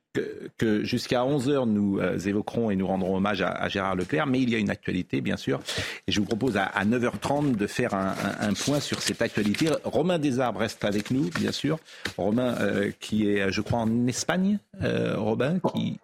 que, 0.58 0.84
jusqu'à 0.84 1.22
11h, 1.22 1.66
nous 1.66 2.00
euh, 2.00 2.20
évoquerons 2.20 2.72
et 2.72 2.76
nous 2.76 2.86
rendrons 2.86 3.16
hommage 3.16 3.42
à, 3.42 3.70
Gérard 3.70 3.96
Leclerc, 3.96 4.28
mais 4.28 4.42
il 4.42 4.50
y 4.50 4.56
a 4.56 4.58
une 4.58 4.70
actualité, 4.70 5.22
bien 5.22 5.38
sûr. 5.38 5.62
Et 6.08 6.12
je 6.12 6.20
vous 6.20 6.26
propose 6.26 6.58
à, 6.58 6.84
9h30 6.84 7.56
de 7.56 7.68
faire 7.68 7.94
un, 7.94 8.52
point 8.66 8.82
sur 8.82 9.02
cette 9.02 9.22
actualité. 9.22 9.70
Romain 9.86 10.20
Desarbres 10.20 10.60
reste 10.60 10.84
avec 10.84 11.10
nous, 11.10 11.30
bien 11.40 11.54
sûr. 11.54 11.80
Romain, 12.18 12.58
qui 13.00 13.30
est, 13.30 13.50
je 13.50 13.62
crois, 13.62 13.80
en 13.80 14.08
Espagne. 14.08 14.60
Romain, 14.82 15.60
qui 15.74 16.02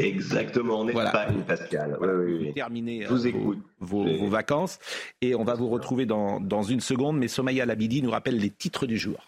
Exactement, 0.00 0.80
en 0.80 0.88
Espagne, 0.88 1.42
Pascal. 1.46 1.98
Oui, 2.00 2.52
Terminez 2.54 3.04
vous 3.04 3.26
euh, 3.26 3.56
Vos, 3.80 4.28
vacances 4.28 4.78
et 5.20 5.34
on 5.34 5.44
va 5.44 5.54
vous 5.54 5.68
retrouver 5.68 6.06
dans, 6.06 6.40
dans 6.40 6.62
une 6.62 6.80
seconde. 6.80 7.18
Mais 7.18 7.28
Somaya 7.28 7.66
Labidi 7.66 8.02
nous 8.02 8.10
rappelle 8.10 8.38
les 8.38 8.50
titres 8.50 8.86
du 8.86 8.98
jour. 8.98 9.18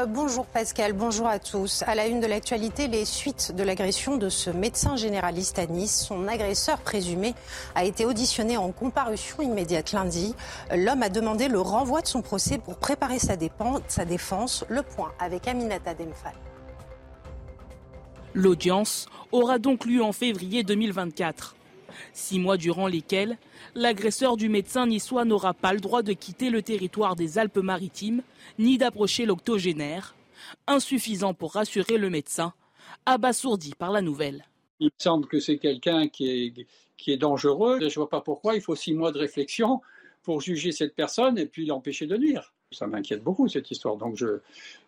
Euh, 0.00 0.06
bonjour 0.06 0.44
Pascal, 0.46 0.92
bonjour 0.92 1.28
à 1.28 1.38
tous. 1.38 1.84
À 1.86 1.94
la 1.94 2.08
une 2.08 2.20
de 2.20 2.26
l'actualité, 2.26 2.88
les 2.88 3.04
suites 3.04 3.54
de 3.54 3.62
l'agression 3.62 4.16
de 4.16 4.28
ce 4.28 4.50
médecin 4.50 4.96
généraliste 4.96 5.60
à 5.60 5.66
Nice. 5.66 6.04
Son 6.08 6.26
agresseur 6.26 6.78
présumé 6.78 7.34
a 7.76 7.84
été 7.84 8.04
auditionné 8.04 8.56
en 8.56 8.72
comparution 8.72 9.40
immédiate 9.40 9.92
lundi. 9.92 10.34
L'homme 10.74 11.04
a 11.04 11.10
demandé 11.10 11.46
le 11.46 11.60
renvoi 11.60 12.00
de 12.00 12.08
son 12.08 12.22
procès 12.22 12.58
pour 12.58 12.76
préparer 12.76 13.20
sa, 13.20 13.36
défense. 13.36 14.64
Le 14.68 14.82
point 14.82 15.12
avec 15.20 15.46
Aminata 15.46 15.94
Demphal. 15.94 16.34
L'audience 18.36 19.06
aura 19.30 19.60
donc 19.60 19.86
lieu 19.86 20.02
en 20.02 20.10
février 20.10 20.64
2024. 20.64 21.54
Six 22.12 22.40
mois 22.40 22.56
durant 22.56 22.88
lesquels 22.88 23.38
l'agresseur 23.76 24.36
du 24.36 24.48
médecin 24.48 24.88
niçois 24.88 25.24
n'aura 25.24 25.54
pas 25.54 25.72
le 25.72 25.78
droit 25.78 26.02
de 26.02 26.12
quitter 26.12 26.50
le 26.50 26.60
territoire 26.60 27.14
des 27.14 27.38
Alpes-Maritimes 27.38 28.22
ni 28.58 28.76
d'approcher 28.76 29.24
l'octogénaire, 29.24 30.16
insuffisant 30.66 31.32
pour 31.32 31.52
rassurer 31.52 31.96
le 31.96 32.10
médecin, 32.10 32.52
abasourdi 33.06 33.74
par 33.78 33.92
la 33.92 34.02
nouvelle. 34.02 34.44
Il 34.80 34.86
me 34.86 34.90
semble 34.98 35.28
que 35.28 35.38
c'est 35.38 35.58
quelqu'un 35.58 36.08
qui 36.08 36.28
est, 36.28 36.66
qui 36.96 37.12
est 37.12 37.16
dangereux. 37.16 37.78
Je 37.80 37.84
ne 37.84 37.94
vois 37.94 38.08
pas 38.08 38.20
pourquoi 38.20 38.56
il 38.56 38.60
faut 38.60 38.74
six 38.74 38.94
mois 38.94 39.12
de 39.12 39.18
réflexion 39.18 39.80
pour 40.24 40.40
juger 40.40 40.72
cette 40.72 40.96
personne 40.96 41.38
et 41.38 41.46
puis 41.46 41.66
l'empêcher 41.66 42.06
de 42.06 42.16
nuire 42.16 42.53
ça 42.74 42.86
m'inquiète 42.86 43.22
beaucoup 43.22 43.48
cette 43.48 43.70
histoire. 43.70 43.96
Donc 43.96 44.16
je, 44.16 44.40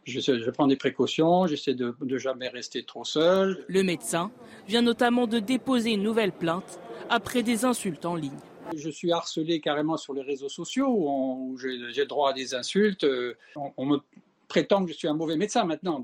je, 0.05 0.51
prends 0.51 0.67
des 0.67 0.77
précautions, 0.77 1.47
j'essaie 1.47 1.75
de 1.75 1.95
ne 2.01 2.19
jamais 2.19 2.49
rester 2.49 2.85
trop 2.85 3.05
seul. 3.05 3.65
Le 3.69 3.83
médecin 3.83 4.31
vient 4.67 4.83
notamment 4.83 5.27
de 5.27 5.39
déposer 5.39 5.93
une 5.93 6.03
nouvelle 6.03 6.33
plainte 6.33 6.81
après 7.09 7.43
des 7.43 7.65
insultes 7.65 8.05
en 8.05 8.15
ligne. 8.15 8.39
Je 8.75 8.91
suis 8.91 9.13
harcelé 9.13 9.61
carrément 9.61 9.97
sur 9.97 10.13
les 10.13 10.23
réseaux 10.23 10.49
sociaux 10.49 10.89
où, 10.89 11.57
j'ai 11.59 12.07
droit 12.07 12.31
à 12.31 12.33
des 12.33 12.55
insultes. 12.55 13.05
Euh, 13.05 13.37
on, 13.77 13.87
me 13.87 13.99
prétend 14.49 14.85
que 14.85 14.91
je 14.91 14.97
suis 14.97 15.09
un 15.09 15.15
mauvais 15.15 15.37
médecin 15.37 15.65
maintenant 15.65 16.03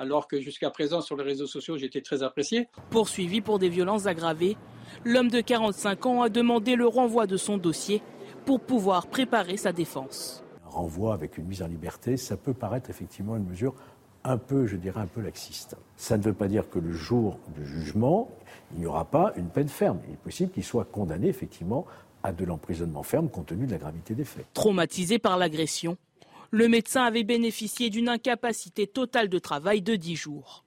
alors 0.00 0.26
que 0.26 0.40
jusqu'à 0.40 0.70
présent 0.70 1.02
sur 1.02 1.14
les 1.16 1.24
réseaux 1.24 1.46
sociaux 1.46 1.76
j'étais 1.76 2.00
très 2.00 2.22
apprécié. 2.22 2.68
Poursuivi 2.88 3.42
pour 3.42 3.58
des 3.58 3.68
violences 3.68 4.06
aggravées, 4.06 4.56
l'homme 5.04 5.28
de 5.28 5.42
45 5.42 6.06
ans 6.06 6.22
a 6.22 6.30
demandé 6.30 6.74
le 6.74 6.86
renvoi 6.86 7.26
de 7.26 7.36
son 7.36 7.58
dossier 7.58 8.02
pour 8.46 8.60
pouvoir 8.60 9.06
préparer 9.08 9.58
sa 9.58 9.72
défense 9.72 10.42
renvoi 10.70 11.14
avec 11.14 11.38
une 11.38 11.46
mise 11.46 11.62
en 11.62 11.66
liberté, 11.66 12.16
ça 12.16 12.36
peut 12.36 12.54
paraître 12.54 12.90
effectivement 12.90 13.36
une 13.36 13.44
mesure 13.44 13.74
un 14.24 14.36
peu, 14.36 14.66
je 14.66 14.76
dirais, 14.76 15.00
un 15.00 15.06
peu 15.06 15.20
laxiste. 15.20 15.76
Ça 15.96 16.18
ne 16.18 16.22
veut 16.22 16.34
pas 16.34 16.48
dire 16.48 16.68
que 16.68 16.78
le 16.78 16.92
jour 16.92 17.38
du 17.56 17.66
jugement, 17.66 18.28
il 18.74 18.80
n'y 18.80 18.86
aura 18.86 19.04
pas 19.04 19.32
une 19.36 19.48
peine 19.48 19.68
ferme. 19.68 19.98
Il 20.08 20.14
est 20.14 20.18
possible 20.18 20.50
qu'il 20.50 20.64
soit 20.64 20.84
condamné 20.84 21.28
effectivement 21.28 21.86
à 22.22 22.32
de 22.32 22.44
l'emprisonnement 22.44 23.02
ferme 23.02 23.28
compte 23.28 23.46
tenu 23.46 23.66
de 23.66 23.72
la 23.72 23.78
gravité 23.78 24.14
des 24.14 24.24
faits. 24.24 24.46
Traumatisé 24.52 25.18
par 25.18 25.38
l'agression, 25.38 25.96
le 26.50 26.68
médecin 26.68 27.04
avait 27.04 27.24
bénéficié 27.24 27.90
d'une 27.90 28.08
incapacité 28.08 28.86
totale 28.86 29.28
de 29.28 29.38
travail 29.38 29.82
de 29.82 29.96
10 29.96 30.16
jours. 30.16 30.64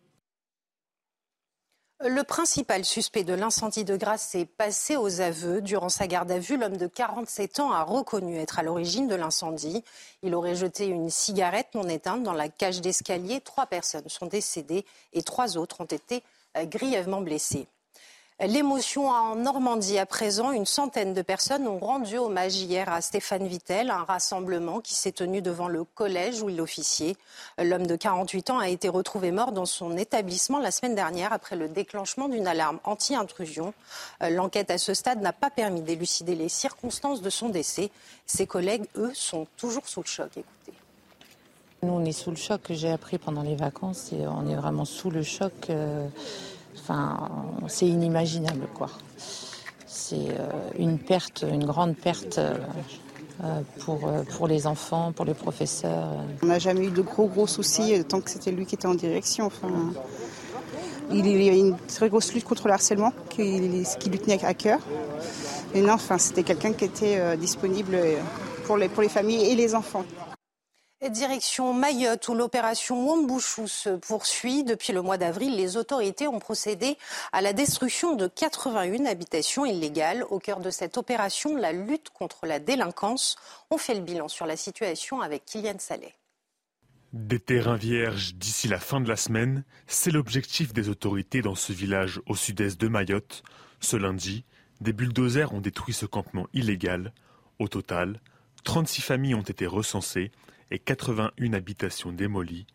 Le 2.05 2.23
principal 2.23 2.83
suspect 2.83 3.23
de 3.23 3.33
l'incendie 3.33 3.85
de 3.85 3.95
Grasse 3.95 4.35
est 4.35 4.43
passé 4.43 4.97
aux 4.97 5.21
aveux. 5.21 5.61
Durant 5.61 5.87
sa 5.87 6.05
garde 6.05 6.29
à 6.31 6.37
vue, 6.37 6.57
l'homme 6.57 6.75
de 6.75 6.87
47 6.87 7.61
ans 7.61 7.71
a 7.71 7.81
reconnu 7.81 8.37
être 8.37 8.59
à 8.59 8.63
l'origine 8.63 9.07
de 9.07 9.15
l'incendie. 9.15 9.85
Il 10.21 10.35
aurait 10.35 10.55
jeté 10.55 10.85
une 10.85 11.09
cigarette 11.09 11.73
non 11.75 11.87
éteinte 11.87 12.21
dans 12.21 12.33
la 12.33 12.49
cage 12.49 12.81
d'escalier. 12.81 13.39
Trois 13.39 13.67
personnes 13.67 14.09
sont 14.09 14.25
décédées 14.25 14.83
et 15.13 15.23
trois 15.23 15.57
autres 15.57 15.79
ont 15.79 15.85
été 15.85 16.23
euh, 16.57 16.65
grièvement 16.65 17.21
blessées. 17.21 17.67
L'émotion 18.47 19.07
en 19.07 19.35
Normandie 19.35 19.97
à 19.97 20.05
présent, 20.05 20.51
une 20.51 20.65
centaine 20.65 21.13
de 21.13 21.21
personnes 21.21 21.65
ont 21.65 21.79
rendu 21.79 22.17
hommage 22.17 22.57
hier 22.57 22.91
à 22.91 22.99
Stéphane 22.99 23.47
Vittel, 23.47 23.89
un 23.89 24.03
rassemblement 24.03 24.81
qui 24.81 24.95
s'est 24.95 25.13
tenu 25.13 25.41
devant 25.41 25.69
le 25.69 25.85
collège 25.85 26.41
où 26.41 26.49
il 26.49 26.59
officiait. 26.59 27.15
L'homme 27.57 27.87
de 27.87 27.95
48 27.95 28.49
ans 28.49 28.59
a 28.59 28.67
été 28.67 28.89
retrouvé 28.89 29.31
mort 29.31 29.53
dans 29.53 29.65
son 29.65 29.95
établissement 29.95 30.59
la 30.59 30.71
semaine 30.71 30.93
dernière 30.93 31.31
après 31.31 31.55
le 31.55 31.69
déclenchement 31.69 32.27
d'une 32.27 32.45
alarme 32.45 32.79
anti-intrusion. 32.83 33.73
L'enquête 34.19 34.71
à 34.71 34.77
ce 34.77 34.93
stade 34.93 35.21
n'a 35.21 35.33
pas 35.33 35.49
permis 35.49 35.81
d'élucider 35.81 36.35
les 36.35 36.49
circonstances 36.49 37.21
de 37.21 37.29
son 37.29 37.47
décès. 37.47 37.91
Ses 38.25 38.45
collègues, 38.45 38.87
eux, 38.97 39.11
sont 39.13 39.47
toujours 39.55 39.87
sous 39.87 40.01
le 40.01 40.07
choc. 40.07 40.31
Écoutez. 40.31 40.77
Nous, 41.81 41.93
on 41.93 42.03
est 42.03 42.11
sous 42.11 42.29
le 42.29 42.35
choc 42.35 42.61
j'ai 42.69 42.91
appris 42.91 43.17
pendant 43.17 43.41
les 43.41 43.55
vacances 43.55 44.11
et 44.11 44.27
on 44.27 44.47
est 44.49 44.55
vraiment 44.55 44.85
sous 44.85 45.09
le 45.09 45.23
choc. 45.23 45.53
Euh, 45.69 46.07
Enfin, 46.79 47.29
c'est 47.67 47.87
inimaginable, 47.87 48.67
quoi. 48.73 48.89
C'est 49.85 50.15
euh, 50.15 50.49
une 50.77 50.97
perte, 50.99 51.45
une 51.49 51.65
grande 51.65 51.95
perte 51.95 52.37
euh, 52.39 52.57
euh, 53.43 53.61
pour, 53.79 54.11
pour 54.35 54.47
les 54.47 54.67
enfants, 54.67 55.11
pour 55.11 55.25
les 55.25 55.33
professeurs. 55.33 56.07
On 56.41 56.47
n'a 56.47 56.59
jamais 56.59 56.85
eu 56.87 56.91
de 56.91 57.01
gros, 57.01 57.27
gros 57.27 57.47
soucis 57.47 58.03
tant 58.05 58.21
que 58.21 58.29
c'était 58.29 58.51
lui 58.51 58.65
qui 58.65 58.75
était 58.75 58.87
en 58.87 58.95
direction. 58.95 59.45
Enfin, 59.45 59.93
il 61.11 61.27
y 61.27 61.49
a 61.49 61.53
une 61.53 61.77
très 61.87 62.09
grosse 62.09 62.33
lutte 62.33 62.45
contre 62.45 62.67
le 62.67 62.73
harcèlement 62.73 63.13
qui, 63.29 63.85
qui 63.99 64.09
lui 64.09 64.19
tenait 64.19 64.43
à 64.43 64.53
cœur. 64.53 64.79
Et 65.75 65.81
non, 65.81 65.93
enfin, 65.93 66.17
c'était 66.17 66.43
quelqu'un 66.43 66.73
qui 66.73 66.85
était 66.85 67.37
disponible 67.37 67.97
pour 68.65 68.77
les, 68.77 68.89
pour 68.89 69.01
les 69.01 69.09
familles 69.09 69.45
et 69.45 69.55
les 69.55 69.75
enfants. 69.75 70.05
Direction 71.09 71.73
Mayotte, 71.73 72.27
où 72.27 72.33
l'opération 72.33 73.07
Wambouchou 73.07 73.67
se 73.67 73.89
poursuit. 73.89 74.63
Depuis 74.63 74.93
le 74.93 75.01
mois 75.01 75.17
d'avril, 75.17 75.55
les 75.55 75.77
autorités 75.77 76.27
ont 76.27 76.39
procédé 76.39 76.97
à 77.31 77.41
la 77.41 77.53
destruction 77.53 78.15
de 78.15 78.27
81 78.27 79.05
habitations 79.05 79.65
illégales. 79.65 80.25
Au 80.29 80.39
cœur 80.39 80.59
de 80.59 80.69
cette 80.69 80.97
opération, 80.97 81.55
la 81.55 81.71
lutte 81.71 82.09
contre 82.09 82.45
la 82.45 82.59
délinquance. 82.59 83.35
On 83.69 83.77
fait 83.77 83.95
le 83.95 84.01
bilan 84.01 84.27
sur 84.27 84.45
la 84.45 84.55
situation 84.55 85.21
avec 85.21 85.45
Kylian 85.45 85.79
Saleh. 85.79 86.13
Des 87.13 87.39
terrains 87.39 87.75
vierges 87.75 88.33
d'ici 88.35 88.67
la 88.67 88.79
fin 88.79 88.99
de 88.99 89.07
la 89.07 89.17
semaine, 89.17 89.63
c'est 89.85 90.11
l'objectif 90.11 90.73
des 90.73 90.89
autorités 90.89 91.41
dans 91.41 91.55
ce 91.55 91.71
village 91.71 92.21
au 92.27 92.35
sud-est 92.35 92.81
de 92.81 92.87
Mayotte. 92.87 93.43
Ce 93.79 93.95
lundi, 93.95 94.45
des 94.81 94.93
bulldozers 94.93 95.53
ont 95.53 95.61
détruit 95.61 95.93
ce 95.93 96.05
campement 96.05 96.47
illégal. 96.53 97.13
Au 97.59 97.67
total, 97.67 98.19
36 98.63 99.01
familles 99.01 99.35
ont 99.35 99.41
été 99.41 99.67
recensées 99.67 100.31
et 100.73 100.79
81 100.79 101.53
habitations 101.53 102.11
démolies. 102.11 102.65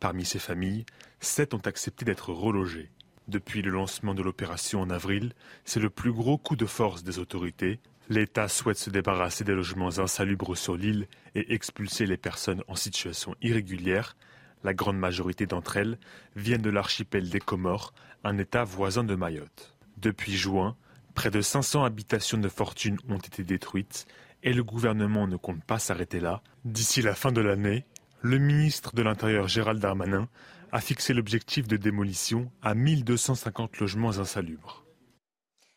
Parmi 0.00 0.26
ces 0.26 0.38
familles, 0.38 0.84
7 1.20 1.54
ont 1.54 1.62
accepté 1.64 2.04
d'être 2.04 2.30
relogées. 2.30 2.90
Depuis 3.26 3.62
le 3.62 3.70
lancement 3.70 4.14
de 4.14 4.22
l'opération 4.22 4.82
en 4.82 4.90
avril, 4.90 5.32
c'est 5.64 5.80
le 5.80 5.88
plus 5.88 6.12
gros 6.12 6.36
coup 6.36 6.56
de 6.56 6.66
force 6.66 7.02
des 7.02 7.18
autorités. 7.18 7.80
L'État 8.10 8.48
souhaite 8.48 8.76
se 8.76 8.90
débarrasser 8.90 9.44
des 9.44 9.54
logements 9.54 9.98
insalubres 9.98 10.58
sur 10.58 10.76
l'île 10.76 11.08
et 11.34 11.54
expulser 11.54 12.04
les 12.04 12.18
personnes 12.18 12.62
en 12.68 12.74
situation 12.74 13.34
irrégulière. 13.40 14.14
La 14.62 14.74
grande 14.74 14.98
majorité 14.98 15.46
d'entre 15.46 15.78
elles 15.78 15.98
viennent 16.36 16.60
de 16.60 16.70
l'archipel 16.70 17.30
des 17.30 17.40
Comores, 17.40 17.94
un 18.24 18.36
État 18.36 18.64
voisin 18.64 19.04
de 19.04 19.14
Mayotte. 19.14 19.74
Depuis 19.96 20.36
juin, 20.36 20.76
près 21.14 21.30
de 21.30 21.40
500 21.40 21.82
habitations 21.84 22.38
de 22.38 22.48
fortune 22.48 22.98
ont 23.08 23.16
été 23.16 23.42
détruites 23.42 24.06
et 24.42 24.52
le 24.52 24.64
gouvernement 24.64 25.26
ne 25.26 25.36
compte 25.36 25.64
pas 25.64 25.78
s'arrêter 25.78 26.20
là. 26.20 26.42
D'ici 26.64 27.02
la 27.02 27.14
fin 27.14 27.32
de 27.32 27.40
l'année, 27.40 27.84
le 28.20 28.38
ministre 28.38 28.94
de 28.94 29.02
l'Intérieur 29.02 29.48
Gérald 29.48 29.80
Darmanin 29.80 30.28
a 30.72 30.80
fixé 30.80 31.14
l'objectif 31.14 31.66
de 31.66 31.76
démolition 31.76 32.50
à 32.62 32.74
1250 32.74 33.78
logements 33.78 34.18
insalubres. 34.18 34.84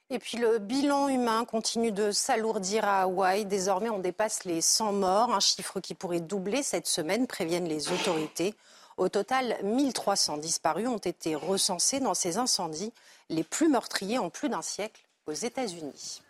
Et 0.09 0.20
puis 0.20 0.38
le 0.38 0.59
bilan 0.59 1.07
humain 1.07 1.45
continue 1.45 1.93
de 1.93 2.12
s'alourdir 2.12 2.84
à 2.84 3.03
Hawaï. 3.03 3.45
Désormais, 3.45 3.89
on 3.89 3.99
dépasse 3.99 4.43
les 4.43 4.59
100 4.59 4.91
morts, 4.91 5.34
un 5.34 5.39
chiffre 5.39 5.80
qui 5.80 5.93
pourrait 5.93 6.20
doubler 6.20 6.64
cette 6.64 6.88
semaine, 6.88 7.28
préviennent 7.28 7.70
les 7.70 7.93
autorités. 7.93 8.53
Au 8.97 9.07
total, 9.07 9.55
1300 9.64 10.38
disparus 10.38 10.89
ont 10.89 10.97
été 10.97 11.36
recensés 11.36 12.01
dans 12.01 12.14
ces 12.14 12.38
incendies, 12.38 12.91
les 13.30 13.45
plus 13.45 13.70
meurtriers 13.70 14.18
en 14.18 14.30
plus 14.30 14.49
d'un 14.49 14.62
siècle 14.62 15.01
aux 15.28 15.34
États-Unis. 15.34 16.22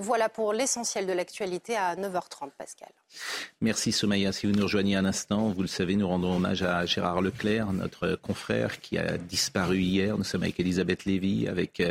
Voilà 0.00 0.30
pour 0.30 0.54
l'essentiel 0.54 1.06
de 1.06 1.12
l'actualité 1.12 1.76
à 1.76 1.94
9h30, 1.94 2.52
Pascal. 2.56 2.88
Merci 3.60 3.92
Somaya. 3.92 4.32
Si 4.32 4.46
vous 4.46 4.52
nous 4.54 4.62
rejoignez 4.62 4.96
un 4.96 5.04
instant, 5.04 5.50
vous 5.50 5.60
le 5.60 5.68
savez, 5.68 5.94
nous 5.94 6.08
rendons 6.08 6.36
hommage 6.36 6.62
à 6.62 6.86
Gérard 6.86 7.20
Leclerc, 7.20 7.70
notre 7.74 8.14
confrère 8.16 8.80
qui 8.80 8.96
a 8.96 9.18
disparu 9.18 9.78
hier. 9.80 10.16
Nous 10.16 10.24
sommes 10.24 10.42
avec 10.42 10.58
Elisabeth 10.58 11.04
Lévy, 11.04 11.46
avec 11.48 11.82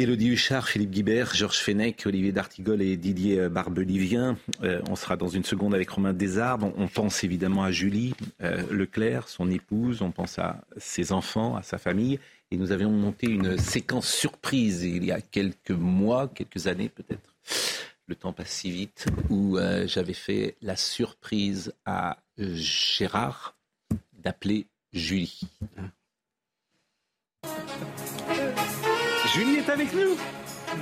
Élodie 0.00 0.28
Huchard, 0.28 0.68
Philippe 0.68 0.90
Guibert, 0.90 1.34
Georges 1.34 1.58
Fenech, 1.58 2.04
Olivier 2.06 2.30
D'Artigol 2.30 2.82
et 2.82 2.96
Didier 2.96 3.48
Barbelivien. 3.48 4.36
Euh, 4.62 4.80
on 4.88 4.94
sera 4.94 5.16
dans 5.16 5.26
une 5.26 5.42
seconde 5.44 5.74
avec 5.74 5.90
Romain 5.90 6.12
Desarbes. 6.12 6.70
On, 6.76 6.88
pense 6.88 7.24
évidemment 7.24 7.64
à 7.64 7.72
Julie 7.72 8.14
euh, 8.42 8.62
Leclerc, 8.70 9.28
son 9.28 9.50
épouse. 9.50 10.02
On 10.02 10.12
pense 10.12 10.38
à 10.38 10.60
ses 10.76 11.10
enfants, 11.10 11.56
à 11.56 11.62
sa 11.62 11.78
famille. 11.78 12.20
Et 12.50 12.56
nous 12.56 12.72
avions 12.72 12.90
monté 12.90 13.26
une 13.26 13.58
séquence 13.58 14.08
surprise 14.08 14.82
il 14.82 15.04
y 15.04 15.12
a 15.12 15.20
quelques 15.20 15.70
mois, 15.70 16.28
quelques 16.28 16.66
années 16.66 16.88
peut-être. 16.88 17.34
Le 18.06 18.14
temps 18.14 18.32
passe 18.32 18.48
si 18.48 18.70
vite, 18.70 19.06
où 19.28 19.58
euh, 19.58 19.86
j'avais 19.86 20.14
fait 20.14 20.56
la 20.62 20.76
surprise 20.76 21.74
à 21.84 22.16
Gérard 22.38 23.54
d'appeler 24.14 24.66
Julie. 24.94 25.40
Julie 29.34 29.56
est 29.56 29.68
avec 29.68 29.92
nous? 29.92 30.16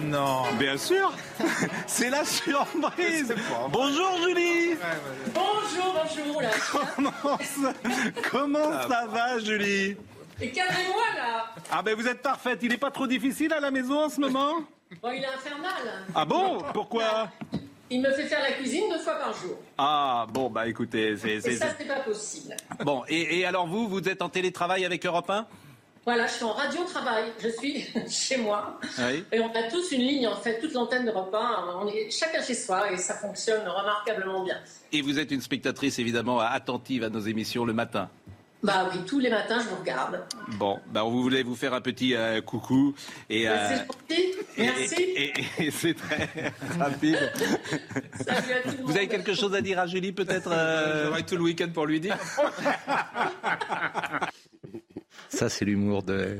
Non. 0.05 0.43
Bien 0.59 0.77
sûr 0.77 1.13
C'est 1.87 2.11
la 2.11 2.25
surprise 2.25 3.35
Bonjour 3.71 4.19
Julie 4.27 4.75
Bonjour, 5.35 5.95
bonjour 5.95 6.43
Comment 6.73 7.39
ça, 7.39 7.73
comment 8.31 8.89
ça 8.89 9.07
va 9.07 9.39
Julie? 9.39 9.97
Et 10.41 10.51
calmez-moi 10.51 11.05
là 11.17 11.47
Ah 11.71 11.83
ben 11.83 11.95
vous 11.95 12.07
êtes 12.07 12.23
parfaite, 12.23 12.59
il 12.63 12.69
n'est 12.71 12.77
pas 12.77 12.91
trop 12.91 13.07
difficile 13.07 13.53
à 13.53 13.61
la 13.61 13.71
maison 13.71 14.05
en 14.05 14.09
ce 14.09 14.21
moment 14.21 14.55
Bon, 15.03 15.11
il 15.11 15.23
est 15.23 15.27
infernal 15.27 16.05
Ah 16.15 16.25
bon? 16.25 16.63
Pourquoi? 16.73 17.31
Il 17.91 18.03
me 18.03 18.11
fait 18.13 18.25
faire 18.25 18.43
la 18.43 18.53
cuisine 18.53 18.85
deux 18.91 18.99
fois 18.99 19.15
par 19.15 19.33
jour. 19.33 19.57
Ah 19.79 20.27
bon 20.33 20.51
bah 20.51 20.67
écoutez, 20.67 21.17
c'est... 21.17 21.37
Et 21.37 21.57
ça, 21.57 21.69
c'est 21.79 21.87
pas 21.87 22.01
possible. 22.01 22.55
Bon, 22.85 23.05
et, 23.09 23.39
et 23.41 23.47
alors 23.47 23.67
vous, 23.67 23.89
vous 23.89 24.09
êtes 24.09 24.23
en 24.23 24.29
télétravail 24.29 24.85
avec 24.85 25.07
Europe 25.07 25.31
1 25.31 25.47
voilà, 26.07 26.29
je 26.29 26.35
suis 26.35 26.45
en 26.45 26.53
radio-travail, 26.53 27.33
je 27.43 27.49
suis 27.49 27.85
chez 28.09 28.37
moi. 28.37 28.79
Et 29.33 29.41
on 29.41 29.51
a 29.53 29.69
tous 29.69 29.91
une 29.91 30.03
ligne, 30.03 30.29
en 30.29 30.37
fait, 30.37 30.61
toute 30.61 30.73
l'antenne 30.73 31.05
de 31.05 31.11
repas. 31.11 31.65
On 31.83 31.89
est 31.89 32.09
chacun 32.13 32.41
chez 32.41 32.55
soi 32.55 32.93
et 32.93 32.97
ça 32.97 33.15
fonctionne 33.15 33.67
remarquablement 33.67 34.45
bien. 34.45 34.57
Et 34.93 35.03
vous 35.03 35.19
êtes 35.19 35.33
une 35.33 35.41
spectatrice 35.41 35.99
évidemment 35.99 36.39
attentive 36.39 37.03
à 37.03 37.09
nos 37.09 37.19
émissions 37.19 37.65
le 37.65 37.73
matin 37.73 38.09
bah 38.63 38.91
oui, 38.93 39.01
tous 39.07 39.19
les 39.19 39.31
matins, 39.31 39.61
je 39.61 39.69
vous 39.69 39.77
regarde. 39.77 40.23
Bon, 40.59 40.81
bah 40.91 41.05
on 41.05 41.11
voulait 41.11 41.43
vous 41.43 41.55
faire 41.55 41.75
un 41.75 41.81
petit 41.81 42.15
euh, 42.15 42.41
coucou. 42.41 42.95
Et, 43.29 43.49
euh, 43.49 43.55
c'est 43.69 43.77
gentil, 43.79 44.35
merci. 44.59 45.03
Et, 45.59 45.71
c'est 45.71 45.95
très 45.95 46.53
rapide. 46.79 47.33
Salut 48.25 48.53
à 48.53 48.61
tout 48.63 48.69
monde. 48.69 48.81
Vous 48.85 48.97
avez 48.97 49.09
quelque 49.09 49.35
chose 49.35 49.55
à 49.55 49.61
dire 49.61 49.79
à 49.79 49.87
Julie, 49.87 50.13
peut-être 50.13 50.51
euh... 50.51 51.07
J'aurai 51.07 51.23
tout 51.25 51.37
le 51.37 51.43
week-end 51.43 51.69
pour 51.73 51.87
lui 51.87 52.01
dire. 52.01 52.19
Ça, 55.29 55.49
c'est 55.49 55.65
l'humour 55.65 56.03
de. 56.03 56.39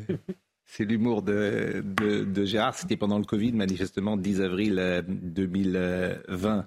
C'est 0.77 0.85
l'humour 0.85 1.23
de, 1.23 1.83
de, 1.83 2.45
Gérard. 2.45 2.75
C'était 2.75 2.99
pendant 2.99 3.17
le 3.19 3.25
Covid, 3.25 3.53
manifestement, 3.53 4.19
10 4.19 4.43
avril 4.43 5.05
2020. 5.09 6.67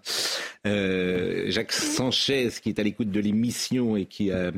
Euh, 0.66 1.52
Jacques 1.52 1.72
Sanchez, 1.72 2.50
qui 2.60 2.70
est 2.70 2.80
à 2.80 2.84
l'écoute 2.84 3.12
de 3.12 3.20
l'émission 3.20 3.96
et 3.96 4.08
qui 4.08 4.32
euh, 4.32 4.50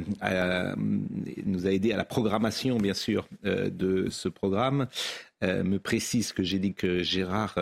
nous 1.45 1.68
a 1.68 1.70
aidé 1.70 1.91
à 1.91 1.97
la 1.97 2.06
programmation, 2.06 2.78
bien 2.78 2.93
sûr, 2.93 3.28
euh, 3.43 3.70
de 3.70 4.08
ce 4.10 4.30
programme, 4.30 4.88
me 5.41 5.77
précise 5.77 6.33
que 6.33 6.43
j'ai 6.43 6.59
dit 6.59 6.73
que 6.73 7.03
Gérard 7.03 7.57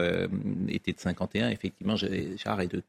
était 0.67 0.93
de 0.93 0.99
51. 0.99 1.49
Effectivement, 1.49 1.95
Gérard 1.95 2.61
est 2.61 2.67
de 2.67 2.83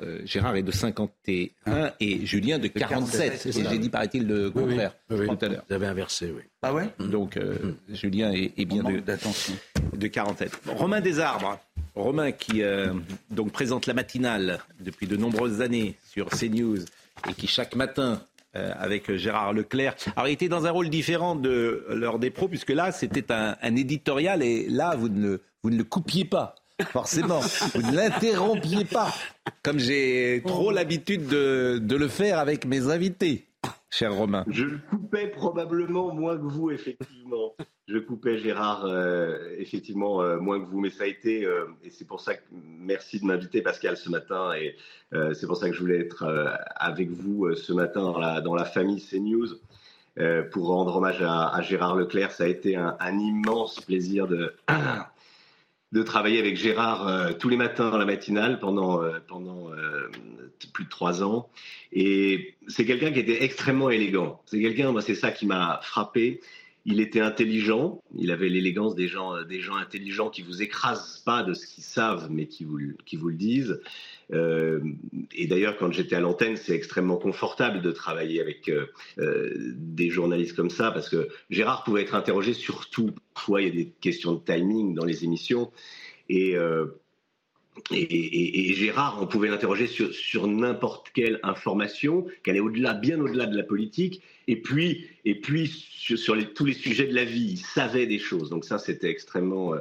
euh, 0.00 0.20
Gérard 0.24 0.56
est 0.56 0.62
de 0.62 0.70
51 0.70 1.92
et 1.98 2.24
Julien 2.24 2.58
de 2.58 2.68
47. 2.68 3.46
Et 3.46 3.52
j'ai 3.52 3.78
dit, 3.78 3.88
paraît-il, 3.88 4.26
le 4.26 4.50
contraire 4.50 4.94
tout 5.08 5.38
à 5.40 5.48
l'heure. 5.48 5.64
Vous 5.68 5.74
avez 5.74 5.86
inversé, 5.86 6.32
oui. 6.34 6.42
Ah 6.62 6.72
ouais? 6.72 6.88
Donc, 6.98 7.36
euh, 7.36 7.74
Julien 7.92 8.32
est, 8.32 8.64
bien 8.64 8.82
de, 8.82 9.00
de 9.96 10.06
47. 10.06 10.52
Romain 10.66 11.00
Desarbres. 11.00 11.58
Romain 11.96 12.30
qui 12.30 12.62
euh, 12.62 12.94
donc 13.30 13.50
présente 13.50 13.86
la 13.86 13.94
matinale 13.94 14.60
depuis 14.78 15.06
de 15.08 15.16
nombreuses 15.16 15.60
années 15.60 15.96
sur 16.08 16.28
CNews 16.28 16.78
et 17.28 17.34
qui 17.34 17.48
chaque 17.48 17.74
matin 17.74 18.22
avec 18.54 19.14
Gérard 19.14 19.52
Leclerc. 19.52 19.94
Alors, 20.16 20.28
il 20.28 20.32
était 20.32 20.48
dans 20.48 20.66
un 20.66 20.70
rôle 20.70 20.88
différent 20.88 21.36
de 21.36 21.86
l'heure 21.90 22.18
des 22.18 22.30
pros, 22.30 22.48
puisque 22.48 22.70
là, 22.70 22.90
c'était 22.92 23.30
un, 23.32 23.56
un, 23.62 23.76
éditorial, 23.76 24.42
et 24.42 24.66
là, 24.68 24.96
vous 24.96 25.08
ne, 25.08 25.38
vous 25.62 25.70
ne 25.70 25.76
le 25.76 25.84
coupiez 25.84 26.24
pas 26.24 26.56
forcément. 26.84 27.40
Vous 27.74 27.90
ne 27.90 27.96
l'interrompiez 27.96 28.84
pas, 28.84 29.14
comme 29.62 29.78
j'ai 29.78 30.42
trop 30.46 30.70
l'habitude 30.70 31.26
de, 31.26 31.96
le 31.96 32.08
faire 32.08 32.38
avec 32.38 32.64
mes 32.66 32.88
invités, 32.88 33.46
cher 33.90 34.14
Romain. 34.14 34.44
Je 34.48 34.64
le 34.64 34.78
coupais 34.78 35.28
probablement 35.28 36.14
moins 36.14 36.36
que 36.36 36.42
vous, 36.44 36.70
effectivement. 36.70 37.54
Je 37.90 37.98
coupais 37.98 38.38
Gérard, 38.38 38.84
euh, 38.84 39.36
effectivement, 39.58 40.22
euh, 40.22 40.38
moins 40.38 40.60
que 40.60 40.66
vous, 40.66 40.78
mais 40.78 40.90
ça 40.90 41.04
a 41.04 41.06
été, 41.08 41.44
euh, 41.44 41.64
et 41.82 41.90
c'est 41.90 42.06
pour 42.06 42.20
ça 42.20 42.36
que 42.36 42.42
merci 42.52 43.18
de 43.18 43.24
m'inviter, 43.24 43.62
Pascal, 43.62 43.96
ce 43.96 44.08
matin, 44.08 44.52
et 44.54 44.76
c'est 45.34 45.48
pour 45.48 45.56
ça 45.56 45.68
que 45.68 45.74
je 45.74 45.80
voulais 45.80 45.98
être 45.98 46.24
avec 46.76 47.10
vous 47.10 47.52
ce 47.56 47.72
matin 47.72 48.02
dans 48.02 48.18
la, 48.18 48.40
dans 48.40 48.54
la 48.54 48.64
famille 48.64 49.02
CNews. 49.02 49.48
pour 50.52 50.68
rendre 50.68 50.96
hommage 50.96 51.20
à, 51.20 51.60
Gérard 51.62 51.96
Leclerc, 51.96 52.30
ça 52.30 52.44
a 52.44 52.46
été 52.46 52.76
un 52.76 53.18
immense 53.18 53.80
plaisir 53.80 54.28
de, 54.28 54.54
de 55.92 56.02
travailler 56.04 56.38
avec 56.38 56.56
Gérard 56.56 57.36
tous 57.38 57.48
les 57.48 57.56
matins 57.56 57.90
dans 57.90 57.98
la 57.98 58.04
matinale 58.04 58.60
pendant, 58.60 59.00
pendant 59.26 59.70
plus 60.66 60.84
de 60.84 60.90
trois 60.90 61.22
ans. 61.22 61.48
Et 61.92 62.54
c'est 62.68 62.84
quelqu'un 62.84 63.12
qui 63.12 63.20
était 63.20 63.42
extrêmement 63.42 63.90
élégant. 63.90 64.40
C'est 64.46 64.60
quelqu'un, 64.60 64.92
moi, 64.92 65.02
c'est 65.02 65.14
ça 65.14 65.30
qui 65.30 65.46
m'a 65.46 65.80
frappé. 65.82 66.40
Il 66.86 67.00
était 67.00 67.20
intelligent, 67.20 68.00
il 68.16 68.30
avait 68.30 68.48
l'élégance 68.48 68.94
des 68.94 69.06
gens, 69.06 69.42
des 69.42 69.60
gens 69.60 69.76
intelligents 69.76 70.30
qui 70.30 70.40
vous 70.40 70.62
écrasent 70.62 71.22
pas 71.26 71.42
de 71.42 71.52
ce 71.52 71.66
qu'ils 71.66 71.84
savent, 71.84 72.28
mais 72.30 72.46
qui 72.46 72.64
vous, 72.64 72.78
qui 73.04 73.16
vous 73.16 73.28
le 73.28 73.34
disent. 73.34 73.80
Euh, 74.32 74.80
et 75.34 75.46
d'ailleurs, 75.46 75.76
quand 75.76 75.92
j'étais 75.92 76.16
à 76.16 76.20
l'antenne, 76.20 76.56
c'est 76.56 76.74
extrêmement 76.74 77.16
confortable 77.16 77.82
de 77.82 77.90
travailler 77.90 78.40
avec 78.40 78.68
euh, 78.68 78.86
euh, 79.18 79.52
des 79.76 80.08
journalistes 80.08 80.56
comme 80.56 80.70
ça, 80.70 80.90
parce 80.90 81.08
que 81.10 81.28
Gérard 81.50 81.84
pouvait 81.84 82.02
être 82.02 82.14
interrogé 82.14 82.54
sur 82.54 82.88
tout. 82.88 83.12
Parfois, 83.34 83.60
il 83.60 83.68
y 83.68 83.70
a 83.70 83.74
des 83.74 83.92
questions 84.00 84.32
de 84.32 84.40
timing 84.40 84.94
dans 84.94 85.04
les 85.04 85.24
émissions. 85.24 85.70
Et, 86.28 86.56
et, 87.92 88.74
Gérard, 88.74 89.18
on 89.20 89.26
pouvait 89.26 89.48
l'interroger 89.48 89.86
sur, 89.86 90.46
n'importe 90.46 91.10
quelle 91.14 91.40
information, 91.42 92.26
qu'elle 92.42 92.56
est 92.56 92.60
au-delà, 92.60 92.94
bien 92.94 93.20
au-delà 93.20 93.46
de 93.46 93.56
la 93.56 93.62
politique, 93.62 94.22
et 94.48 94.56
puis, 94.56 95.06
et 95.24 95.34
puis 95.34 95.68
sur, 95.68 96.36
tous 96.54 96.64
les 96.64 96.72
sujets 96.72 97.06
de 97.06 97.14
la 97.14 97.24
vie, 97.24 97.52
il 97.52 97.58
savait 97.58 98.06
des 98.06 98.18
choses. 98.18 98.50
Donc 98.50 98.64
ça, 98.64 98.78
c'était 98.78 99.10
extrêmement, 99.10 99.74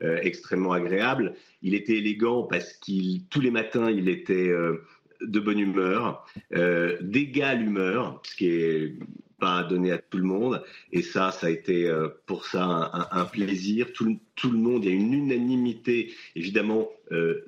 extrêmement 0.00 0.72
agréable. 0.72 1.34
Il 1.62 1.74
était 1.74 1.98
élégant 1.98 2.42
parce 2.44 2.72
qu'il 2.74 3.24
tous 3.24 3.40
les 3.40 3.50
matins 3.50 3.90
il 3.90 4.08
était 4.08 4.48
euh, 4.48 4.84
de 5.20 5.40
bonne 5.40 5.58
humeur, 5.58 6.26
euh, 6.54 6.96
d'égale 7.00 7.62
humeur, 7.62 8.20
ce 8.24 8.36
qui 8.36 8.48
est 8.48 8.94
pas 9.38 9.62
donné 9.62 9.92
à 9.92 9.98
tout 9.98 10.18
le 10.18 10.24
monde. 10.24 10.62
Et 10.92 11.02
ça, 11.02 11.30
ça 11.30 11.48
a 11.48 11.50
été 11.50 11.88
euh, 11.88 12.08
pour 12.26 12.46
ça 12.46 13.08
un, 13.10 13.24
plaisir. 13.24 13.92
Tout, 13.92 14.18
tout, 14.34 14.50
le 14.50 14.58
monde, 14.58 14.84
il 14.84 14.90
y 14.90 14.92
a 14.92 14.96
une 14.96 15.12
unanimité, 15.12 16.12
évidemment, 16.34 16.88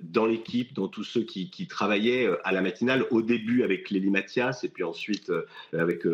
dans 0.02 0.26
l'équipe, 0.26 0.72
dans 0.72 0.86
tous 0.86 1.02
ceux 1.02 1.22
qui, 1.24 1.66
travaillaient 1.66 2.28
à 2.44 2.52
la 2.52 2.60
matinale, 2.60 3.06
au 3.10 3.22
début 3.22 3.64
avec 3.64 3.90
Lélie 3.90 4.10
Mathias, 4.10 4.62
et 4.62 4.68
puis 4.68 4.84
ensuite 4.84 5.32
avec 5.72 6.06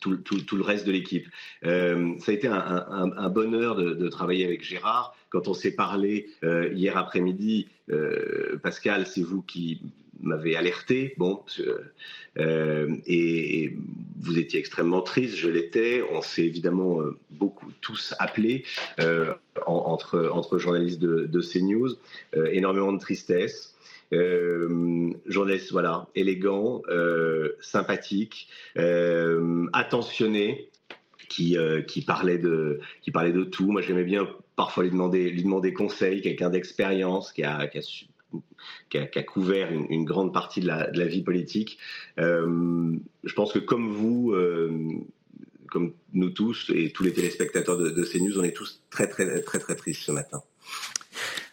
tout, 0.00 0.16
tout, 0.16 0.56
le 0.56 0.62
reste 0.62 0.84
de 0.84 0.92
l'équipe. 0.92 1.28
ça 1.62 1.68
a 1.70 2.32
été 2.32 2.48
un, 2.48 3.28
bonheur 3.28 3.76
de, 3.76 4.08
travailler 4.08 4.44
avec 4.44 4.64
Gérard 4.64 5.14
quand 5.32 5.48
on 5.48 5.54
s'est 5.54 5.74
parlé 5.74 6.28
euh, 6.44 6.70
hier 6.74 6.98
après-midi, 6.98 7.68
euh, 7.90 8.58
Pascal, 8.62 9.06
c'est 9.06 9.22
vous 9.22 9.40
qui 9.40 9.80
m'avez 10.20 10.56
alerté. 10.56 11.14
Bon, 11.16 11.42
euh, 12.38 12.96
et, 13.06 13.72
vous 14.20 14.38
étiez 14.38 14.60
extrêmement 14.60 15.02
triste, 15.02 15.36
je 15.36 15.48
l'étais. 15.48 16.02
On 16.12 16.22
s'est 16.22 16.44
évidemment 16.44 17.00
beaucoup 17.30 17.72
tous 17.80 18.14
appelés 18.20 18.64
entre, 19.66 20.30
entre 20.32 20.58
journalistes 20.58 21.00
de, 21.00 21.26
de 21.26 21.40
CNews. 21.40 21.96
énormément 22.52 22.92
de 22.92 23.00
tristesse. 23.00 23.74
journaliste 25.26 25.72
voilà 25.72 26.06
élégant, 26.14 26.82
sympathique, 27.60 28.48
attentionné, 29.72 30.70
qui, 31.28 31.56
qui 31.88 32.02
parlait 32.02 32.38
de 32.38 32.78
qui 33.00 33.10
parlait 33.10 33.32
de 33.32 33.42
tout. 33.44 33.72
Moi 33.72 33.82
j'aimais 33.82 34.04
bien 34.04 34.28
parfois 34.54 34.84
lui 34.84 34.90
demander 34.90 35.30
lui 35.30 35.42
demander 35.42 35.72
conseil, 35.72 36.20
quelqu'un 36.20 36.50
d'expérience 36.50 37.32
qui 37.32 37.42
a, 37.42 37.66
qui 37.66 37.78
a 37.78 37.82
qui 38.90 38.98
a, 38.98 39.22
couvert 39.22 39.70
une, 39.72 40.04
grande 40.04 40.32
partie 40.32 40.60
de 40.60 40.66
la, 40.66 41.06
vie 41.06 41.22
politique. 41.22 41.78
Euh, 42.18 42.96
je 43.24 43.34
pense 43.34 43.52
que 43.52 43.58
comme 43.58 43.90
vous, 43.90 44.32
euh, 44.32 44.70
comme 45.70 45.92
nous 46.12 46.30
tous 46.30 46.70
et 46.74 46.90
tous 46.90 47.02
les 47.02 47.12
téléspectateurs 47.12 47.78
de, 47.78 47.90
de 47.90 48.04
CNews, 48.04 48.38
on 48.38 48.44
est 48.44 48.52
tous 48.52 48.82
très 48.90 49.08
très 49.08 49.40
très 49.42 49.58
très 49.58 49.74
tristes 49.74 50.02
ce 50.02 50.12
matin. 50.12 50.42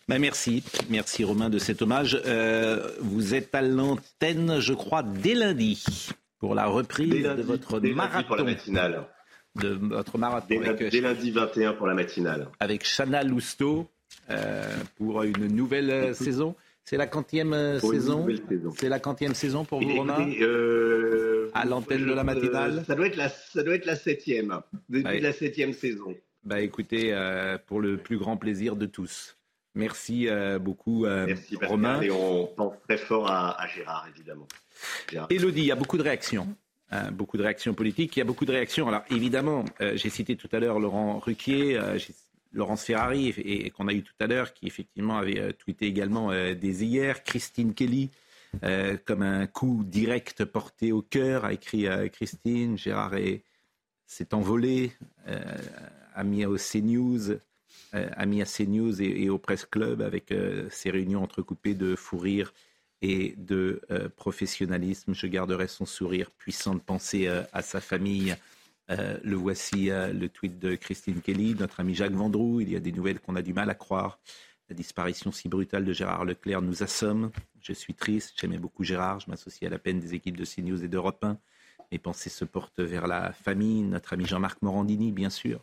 Ben 0.08 0.20
merci, 0.20 0.64
merci 0.90 1.24
Romain 1.24 1.50
de 1.50 1.60
cet 1.60 1.84
hommage. 1.84 2.20
Euh, 2.26 2.90
vous 3.00 3.36
êtes 3.36 3.54
à 3.54 3.62
l'antenne, 3.62 4.60
je 4.60 4.74
crois, 4.74 5.04
dès 5.04 5.36
lundi 5.36 6.10
pour 6.40 6.56
la 6.56 6.66
reprise 6.66 7.24
de 7.24 7.42
votre 7.44 7.80
marathon. 7.80 8.28
pour 8.28 8.36
la 8.38 8.44
matinale. 8.44 9.06
De 9.56 9.70
votre 9.70 10.18
marathon. 10.18 10.48
Dès, 10.50 11.02
lundi 11.02 11.32
21 11.32 11.74
pour 11.74 11.86
la 11.86 11.94
matinale. 11.94 12.48
Avec 12.60 12.86
Chana 12.86 13.24
Lousteau 13.24 13.88
pour 14.98 15.24
une 15.24 15.48
nouvelle 15.48 16.16
saison. 16.16 16.56
C'est 16.90 16.98
la 16.98 17.06
quantième 17.06 17.54
euh, 17.54 17.80
saison. 17.80 18.26
C'est 18.76 18.90
la 18.90 19.00
quantième 19.00 19.36
saison 19.36 19.64
pour 19.64 19.80
vous, 19.80 19.96
Romain 19.96 20.28
euh, 20.42 21.52
À 21.54 21.64
l'antenne 21.64 22.04
de 22.04 22.14
la 22.14 22.24
matinale. 22.24 22.84
ça 22.88 22.96
doit 22.96 23.06
être 23.06 23.16
la, 23.16 23.30
ça 23.30 23.62
doit 23.62 23.76
être 23.76 23.86
la 23.86 23.96
septième, 23.96 24.60
depuis 24.90 25.20
la 25.20 25.32
septième 25.32 25.74
saison. 25.74 26.16
Bah 26.44 26.62
écoutez, 26.62 27.14
euh, 27.14 27.60
pour 27.64 27.80
le 27.80 27.98
plus 27.98 28.18
grand 28.18 28.38
plaisir 28.38 28.76
de 28.76 28.88
tous. 28.88 29.38
Merci 29.76 30.28
beaucoup, 30.60 31.06
Merci, 31.06 31.58
Romain. 31.62 32.02
Et 32.02 32.10
on 32.10 32.48
pense 32.48 32.74
très 32.88 32.98
fort 32.98 33.30
à, 33.30 33.68
Gérard, 33.68 34.08
évidemment. 34.16 34.48
Elodie, 35.30 35.62
il 35.62 35.68
y 35.68 35.72
a 35.72 35.76
beaucoup 35.76 36.00
de 36.00 36.04
réactions. 36.04 36.48
Hein, 36.90 37.12
beaucoup 37.12 37.38
de 37.38 37.44
réactions 37.44 37.76
politiques. 37.76 38.18
Il 38.18 38.20
y 38.20 38.24
a 38.24 38.26
beaucoup 38.26 38.46
de 38.46 38.52
réactions. 38.52 38.88
Alors 38.88 39.04
évidemment, 39.12 39.64
j'ai 39.80 40.10
cité 40.10 40.36
tout 40.36 40.50
à 40.52 40.60
l'heure 40.60 40.80
Laurent 40.80 41.20
Ruquier. 41.20 41.80
Laurence 42.52 42.86
Ferrari, 42.86 43.30
et, 43.38 43.70
qu'on 43.70 43.88
a 43.88 43.94
eu 43.94 44.04
tout 44.04 44.14
à 44.20 44.28
l'heure, 44.28 44.54
qui 44.54 44.68
effectivement 44.68 45.18
avait 45.18 45.40
euh, 45.40 45.52
tweeté 45.52 45.86
également 45.86 46.32
euh, 46.32 46.56
dès 46.56 46.70
hier, 46.70 47.24
Christine 47.24 47.74
Kelly, 47.74 48.10
euh, 48.64 48.98
comme 49.06 49.22
un 49.22 49.46
coup 49.46 49.84
direct 49.86 50.46
porté 50.46 50.92
au 50.92 51.02
cœur, 51.02 51.46
a 51.46 51.54
écrit 51.54 51.86
Christine, 52.12 52.78
Gérard 52.78 53.14
s'est 54.08 54.34
envolé, 54.34 54.92
a 56.16 56.24
mis 56.24 56.44
au 56.48 56.58
CNews, 56.58 57.38
a 57.94 58.26
mis 58.26 58.42
à 58.42 58.46
CNews 58.46 59.04
et, 59.04 59.24
et 59.24 59.30
au 59.30 59.38
Presse 59.38 59.66
Club 59.66 60.02
avec 60.02 60.34
ses 60.72 60.90
réunions 60.90 61.22
entrecoupées 61.22 61.76
de 61.76 61.96
fou 61.96 62.18
rire 62.18 62.52
et 63.04 63.36
de 63.38 63.82
professionnalisme. 64.16 65.14
Je 65.14 65.28
garderai 65.28 65.68
son 65.68 65.86
sourire 65.86 66.32
puissant 66.32 66.74
de 66.74 66.80
penser 66.80 67.28
à 67.28 67.62
sa 67.62 67.82
famille 67.82 68.36
euh, 68.90 69.18
le 69.24 69.36
voici, 69.36 69.92
euh, 69.92 70.12
le 70.12 70.30
tweet 70.30 70.58
de 70.60 70.76
Christine 70.76 71.22
Kelly, 71.22 71.56
notre 71.56 71.80
ami 71.80 71.94
Jacques 71.94 72.14
Vendroux. 72.14 72.62
Il 72.62 72.70
y 72.70 72.76
a 72.76 72.80
des 72.80 72.92
nouvelles 72.92 73.20
qu'on 73.20 73.36
a 73.36 73.42
du 73.42 73.54
mal 73.54 73.70
à 73.70 73.76
croire. 73.76 74.20
La 74.70 74.76
disparition 74.76 75.32
si 75.32 75.50
brutale 75.50 75.86
de 75.86 75.94
Gérard 75.94 76.26
Leclerc 76.26 76.62
nous 76.62 76.84
assomme. 76.84 77.32
Je 77.62 77.74
suis 77.74 77.94
triste, 77.94 78.36
j'aimais 78.40 78.58
beaucoup 78.58 78.84
Gérard, 78.84 79.20
je 79.20 79.30
m'associe 79.30 79.68
à 79.68 79.72
la 79.72 79.80
peine 79.80 80.00
des 80.00 80.14
équipes 80.14 80.38
de 80.38 80.46
CNews 80.46 80.84
et 80.84 80.88
d'Europe 80.88 81.24
1. 81.24 81.38
Mes 81.92 81.98
pensées 81.98 82.30
se 82.30 82.46
portent 82.46 82.80
vers 82.80 83.08
la 83.08 83.32
famille, 83.34 83.82
notre 83.82 84.14
ami 84.14 84.26
Jean-Marc 84.26 84.62
Morandini, 84.62 85.12
bien 85.12 85.32
sûr. 85.32 85.62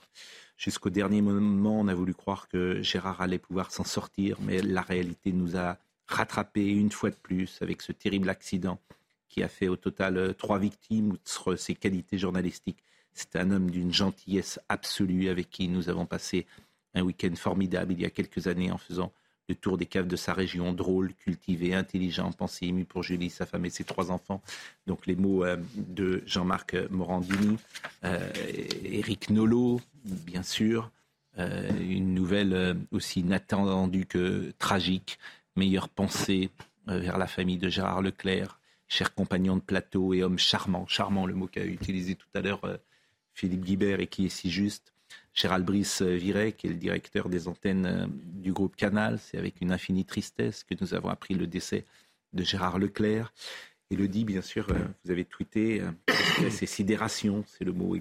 Jusqu'au 0.56 0.90
dernier 0.90 1.22
moment, 1.22 1.78
on 1.78 1.86
a 1.86 1.94
voulu 1.94 2.14
croire 2.14 2.48
que 2.48 2.82
Gérard 2.82 3.20
allait 3.20 3.38
pouvoir 3.38 3.70
s'en 3.70 3.84
sortir, 3.84 4.38
mais 4.40 4.60
la 4.60 4.82
réalité 4.82 5.32
nous 5.32 5.56
a 5.56 5.78
rattrapés 6.08 6.68
une 6.68 6.90
fois 6.90 7.10
de 7.10 7.16
plus 7.16 7.60
avec 7.62 7.82
ce 7.82 7.92
terrible 7.92 8.28
accident 8.28 8.80
qui 9.28 9.42
a 9.42 9.48
fait 9.48 9.68
au 9.68 9.76
total 9.76 10.16
euh, 10.16 10.32
trois 10.32 10.58
victimes, 10.58 11.12
outre 11.12 11.56
ses 11.56 11.74
qualités 11.74 12.18
journalistiques. 12.18 12.82
C'est 13.16 13.36
un 13.36 13.50
homme 13.50 13.70
d'une 13.70 13.92
gentillesse 13.92 14.60
absolue 14.68 15.30
avec 15.30 15.48
qui 15.48 15.68
nous 15.68 15.88
avons 15.88 16.04
passé 16.04 16.46
un 16.94 17.02
week-end 17.02 17.34
formidable 17.34 17.94
il 17.94 18.00
y 18.02 18.04
a 18.04 18.10
quelques 18.10 18.46
années 18.46 18.70
en 18.70 18.76
faisant 18.76 19.10
le 19.48 19.54
tour 19.54 19.78
des 19.78 19.86
caves 19.86 20.06
de 20.06 20.16
sa 20.16 20.34
région, 20.34 20.72
drôle, 20.72 21.14
cultivé, 21.14 21.74
intelligent, 21.74 22.30
pensé, 22.32 22.66
ému 22.66 22.84
pour 22.84 23.02
Julie, 23.02 23.30
sa 23.30 23.46
femme 23.46 23.64
et 23.64 23.70
ses 23.70 23.84
trois 23.84 24.10
enfants. 24.10 24.42
Donc 24.86 25.06
les 25.06 25.16
mots 25.16 25.44
euh, 25.44 25.56
de 25.76 26.22
Jean-Marc 26.26 26.76
Morandini, 26.90 27.56
euh, 28.04 28.28
Éric 28.84 29.30
Nolot, 29.30 29.80
bien 30.04 30.42
sûr, 30.42 30.90
euh, 31.38 31.70
une 31.80 32.12
nouvelle 32.12 32.76
aussi 32.90 33.20
inattendue 33.20 34.06
que 34.06 34.52
tragique, 34.58 35.18
meilleure 35.54 35.88
pensée 35.88 36.50
vers 36.86 37.18
la 37.18 37.26
famille 37.26 37.58
de 37.58 37.68
Gérard 37.68 38.02
Leclerc, 38.02 38.60
cher 38.88 39.14
compagnon 39.14 39.56
de 39.56 39.60
plateau 39.62 40.12
et 40.12 40.22
homme 40.22 40.38
charmant, 40.38 40.86
charmant 40.86 41.26
le 41.26 41.34
mot 41.34 41.46
qu'a 41.46 41.64
utilisé 41.64 42.14
tout 42.14 42.28
à 42.34 42.40
l'heure 42.40 42.60
Philippe 43.37 43.64
Guibert 43.64 44.01
et 44.01 44.07
qui 44.07 44.26
est 44.26 44.30
si 44.30 44.51
juste. 44.51 44.95
Gérald 45.34 45.66
Brice 45.66 46.01
Viret, 46.01 46.53
qui 46.53 46.66
est 46.66 46.70
le 46.70 46.76
directeur 46.76 47.28
des 47.28 47.47
antennes 47.47 47.87
euh, 47.87 48.07
du 48.09 48.53
groupe 48.53 48.74
Canal. 48.74 49.18
C'est 49.18 49.37
avec 49.37 49.61
une 49.61 49.70
infinie 49.70 50.07
tristesse 50.07 50.64
que 50.64 50.74
nous 50.80 50.95
avons 50.95 51.11
appris 51.11 51.34
le 51.34 51.47
décès 51.47 51.84
de 52.32 52.43
Gérard 52.43 52.78
Leclerc. 52.78 53.34
Elodie, 53.91 54.24
bien 54.24 54.41
sûr, 54.41 54.66
euh, 54.70 54.78
vous 55.05 55.11
avez 55.11 55.26
tweeté, 55.26 55.82
euh, 55.82 56.49
c'est 56.51 56.64
sidération, 56.64 57.45
c'est 57.47 57.64
le 57.64 57.72
mot 57.72 57.95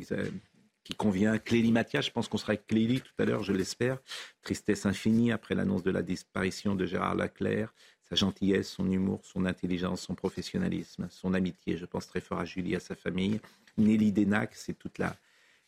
qui 0.86 0.96
convient. 0.96 1.38
Clélie 1.38 1.74
Mathias, 1.74 2.06
je 2.06 2.12
pense 2.12 2.30
qu'on 2.30 2.38
sera 2.38 2.52
avec 2.52 2.68
Clélie 2.68 3.02
tout 3.02 3.22
à 3.22 3.26
l'heure, 3.26 3.44
je 3.44 3.52
l'espère. 3.52 3.98
Tristesse 4.42 4.86
infinie 4.86 5.34
après 5.34 5.54
l'annonce 5.54 5.84
de 5.84 5.92
la 5.92 6.02
disparition 6.02 6.76
de 6.76 6.86
Gérard 6.86 7.16
Leclerc. 7.16 7.74
Sa 8.10 8.16
gentillesse, 8.16 8.70
son 8.70 8.92
humour, 8.92 9.22
son 9.24 9.46
intelligence, 9.46 10.02
son 10.02 10.14
professionnalisme, 10.16 11.08
son 11.10 11.34
amitié. 11.34 11.78
Je 11.78 11.86
pense 11.86 12.08
très 12.08 12.22
fort 12.22 12.40
à 12.40 12.46
Julie, 12.46 12.76
à 12.76 12.80
sa 12.80 12.96
famille. 12.96 13.40
Nelly 13.78 14.12
Denac, 14.12 14.54
c'est 14.54 14.78
toute 14.78 15.00
la, 15.00 15.16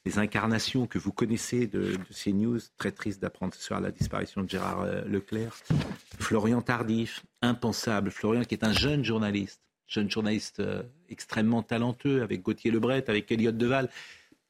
les 0.06 0.20
incarnations 0.20 0.86
que 0.86 1.00
vous 1.00 1.12
connaissez 1.12 1.68
de, 1.68 1.98
ces 2.12 2.34
news. 2.34 2.60
Très 2.78 2.92
triste 2.92 3.22
d'apprendre 3.22 3.54
ce 3.56 3.62
soir 3.62 3.82
la 3.82 3.92
disparition 3.92 4.44
de 4.44 4.50
Gérard 4.50 4.82
euh, 4.82 5.04
Leclerc. 5.06 5.56
Florian 6.20 6.62
Tardif, 6.62 7.26
impensable. 7.42 8.12
Florian 8.12 8.44
qui 8.44 8.54
est 8.54 8.64
un 8.64 8.72
jeune 8.72 9.04
journaliste, 9.04 9.62
jeune 9.88 10.10
journaliste 10.10 10.60
euh, 10.60 10.84
extrêmement 11.10 11.64
talentueux 11.64 12.22
avec 12.22 12.44
Gauthier 12.44 12.70
Lebret, 12.72 13.10
avec 13.10 13.32
Elliot 13.32 13.52
Deval. 13.52 13.90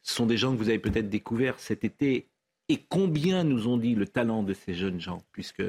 Ce 0.02 0.14
sont 0.14 0.26
des 0.26 0.38
gens 0.38 0.52
que 0.52 0.58
vous 0.58 0.70
avez 0.70 0.80
peut-être 0.80 1.10
découverts 1.10 1.60
cet 1.60 1.84
été. 1.84 2.28
Et 2.70 2.84
combien 2.90 3.46
nous 3.46 3.68
ont 3.68 3.78
dit 3.78 3.96
le 3.96 4.06
talent 4.06 4.44
de 4.44 4.54
ces 4.54 4.74
jeunes 4.74 5.00
gens, 5.00 5.24
puisque 5.32 5.64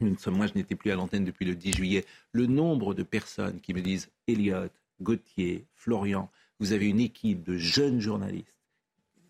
moi 0.00 0.46
je 0.46 0.54
n'étais 0.54 0.74
plus 0.74 0.90
à 0.90 0.94
l'antenne 0.94 1.24
depuis 1.24 1.44
le 1.44 1.54
10 1.54 1.72
juillet, 1.72 2.04
le 2.32 2.46
nombre 2.46 2.94
de 2.94 3.02
personnes 3.02 3.60
qui 3.60 3.74
me 3.74 3.80
disent 3.80 4.10
Elliot, 4.26 4.68
Gauthier, 5.00 5.64
Florian, 5.74 6.30
vous 6.60 6.72
avez 6.72 6.86
une 6.86 7.00
équipe 7.00 7.42
de 7.42 7.56
jeunes 7.56 8.00
journalistes 8.00 8.54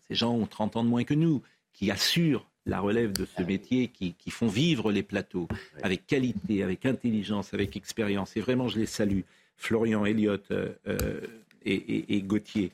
ces 0.07 0.15
gens 0.15 0.33
ont 0.33 0.45
30 0.45 0.77
ans 0.77 0.83
de 0.83 0.89
moins 0.89 1.03
que 1.03 1.13
nous, 1.13 1.41
qui 1.73 1.91
assurent 1.91 2.47
la 2.65 2.79
relève 2.79 3.11
de 3.11 3.25
ce 3.25 3.43
métier, 3.43 3.87
qui, 3.87 4.15
font 4.29 4.47
vivre 4.47 4.91
les 4.91 5.03
plateaux 5.03 5.47
avec 5.83 6.07
qualité, 6.07 6.63
avec 6.63 6.85
intelligence, 6.85 7.53
avec 7.53 7.75
expérience. 7.75 8.35
Et 8.37 8.41
vraiment, 8.41 8.67
je 8.67 8.79
les 8.79 8.85
salue. 8.85 9.21
Florian, 9.57 10.05
Elliott 10.05 10.49
euh, 10.51 10.73
euh, 10.87 11.21
et, 11.63 12.21
Gauthier. 12.21 12.71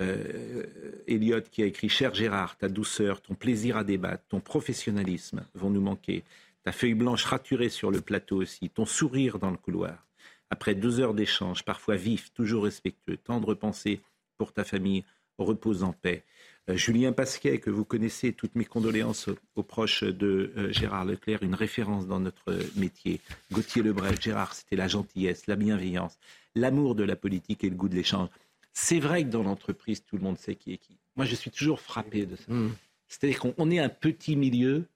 Euh, 0.00 0.64
Elliott 1.06 1.48
qui 1.50 1.62
a 1.62 1.66
écrit 1.66 1.88
Cher 1.88 2.14
Gérard, 2.14 2.56
ta 2.56 2.68
douceur, 2.68 3.20
ton 3.20 3.34
plaisir 3.34 3.76
à 3.76 3.84
débattre, 3.84 4.24
ton 4.28 4.40
professionnalisme 4.40 5.44
vont 5.54 5.70
nous 5.70 5.80
manquer. 5.80 6.22
Ta 6.64 6.72
feuille 6.72 6.94
blanche 6.94 7.24
raturée 7.24 7.70
sur 7.70 7.90
le 7.90 8.00
plateau 8.00 8.42
aussi, 8.42 8.68
ton 8.68 8.84
sourire 8.84 9.38
dans 9.38 9.50
le 9.50 9.56
couloir. 9.56 10.06
Après 10.50 10.74
deux 10.74 11.00
heures 11.00 11.14
d'échange, 11.14 11.64
parfois 11.64 11.96
vifs, 11.96 12.32
toujours 12.34 12.64
respectueux, 12.64 13.16
tendre 13.16 13.54
pensée 13.54 14.00
pour 14.36 14.52
ta 14.52 14.64
famille, 14.64 15.04
repose 15.38 15.84
en 15.84 15.92
paix. 15.92 16.24
Euh, 16.68 16.76
Julien 16.76 17.12
Pasquet, 17.12 17.58
que 17.58 17.70
vous 17.70 17.84
connaissez, 17.84 18.32
toutes 18.32 18.54
mes 18.54 18.64
condoléances 18.64 19.28
aux, 19.54 19.62
proches 19.62 20.04
de 20.04 20.52
euh, 20.56 20.72
Gérard 20.72 21.04
Leclerc, 21.04 21.42
une 21.42 21.54
référence 21.54 22.06
dans 22.06 22.20
notre 22.20 22.58
métier. 22.76 23.20
Gauthier 23.52 23.82
Lebret, 23.82 24.14
Gérard, 24.20 24.54
c'était 24.54 24.76
la 24.76 24.88
gentillesse, 24.88 25.46
la 25.46 25.56
bienveillance, 25.56 26.18
l'amour 26.54 26.94
de 26.94 27.04
la 27.04 27.16
politique 27.16 27.64
et 27.64 27.70
le 27.70 27.76
goût 27.76 27.88
de 27.88 27.94
l'échange. 27.94 28.28
C'est 28.72 29.00
vrai 29.00 29.24
que 29.24 29.30
dans 29.30 29.42
l'entreprise, 29.42 30.04
tout 30.04 30.16
le 30.16 30.22
monde 30.22 30.38
sait 30.38 30.54
qui 30.54 30.72
est 30.72 30.78
qui. 30.78 30.96
Moi, 31.16 31.26
je 31.26 31.34
suis 31.34 31.50
toujours 31.50 31.80
frappé 31.80 32.26
de 32.26 32.36
ça. 32.36 32.52
Mmh. 32.52 32.70
C'est-à-dire 33.08 33.40
qu'on 33.40 33.70
est 33.70 33.80
un 33.80 33.88
petit 33.88 34.36
milieu 34.36 34.86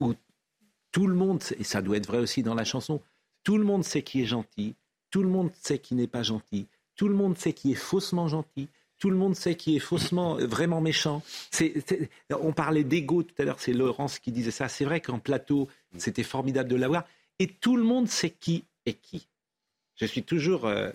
où 0.00 0.14
tout 0.92 1.06
le 1.06 1.14
monde, 1.14 1.42
et 1.58 1.64
ça 1.64 1.82
doit 1.82 1.96
être 1.96 2.06
vrai 2.06 2.18
aussi 2.18 2.42
dans 2.42 2.54
la 2.54 2.64
chanson, 2.64 3.00
tout 3.44 3.58
le 3.58 3.64
monde 3.64 3.84
sait 3.84 4.02
qui 4.02 4.22
est 4.22 4.26
gentil, 4.26 4.74
tout 5.10 5.22
le 5.22 5.28
monde 5.28 5.50
sait 5.60 5.78
qui 5.78 5.94
n'est 5.94 6.06
pas 6.06 6.22
gentil, 6.22 6.66
tout 6.96 7.08
le 7.08 7.14
monde 7.14 7.38
sait 7.38 7.52
qui 7.52 7.72
est 7.72 7.76
faussement 7.76 8.28
gentil, 8.28 8.68
tout 8.98 9.10
le 9.10 9.16
monde 9.16 9.34
sait 9.34 9.54
qui 9.54 9.76
est 9.76 9.80
faussement, 9.80 10.36
vraiment 10.36 10.80
méchant. 10.80 11.22
on 12.30 12.52
parlait 12.52 12.84
d'ego 12.84 13.22
tout 13.22 13.34
à 13.38 13.44
l'heure, 13.44 13.58
c'est 13.58 13.72
Laurence 13.72 14.18
qui 14.18 14.30
disait 14.30 14.50
ça. 14.50 14.68
C'est 14.68 14.84
vrai 14.84 15.00
qu'en 15.00 15.18
plateau, 15.18 15.68
c'était 15.96 16.22
formidable 16.22 16.68
de 16.68 16.76
l'avoir. 16.76 17.04
Et 17.38 17.46
tout 17.46 17.76
le 17.76 17.82
monde 17.82 18.08
sait 18.08 18.28
qui 18.28 18.64
est 18.84 18.92
qui. 18.92 19.26
Je 19.96 20.04
suis 20.04 20.22
toujours. 20.22 20.66
Euh, 20.66 20.90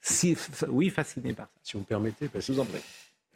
si, 0.00 0.36
oui, 0.68 0.88
fasciné 0.88 1.32
par 1.32 1.46
ça. 1.46 1.60
Si 1.64 1.72
vous 1.72 1.80
me 1.80 1.84
permettez, 1.84 2.28
parce 2.28 2.46
que 2.46 2.52
vous 2.52 2.60
en 2.60 2.66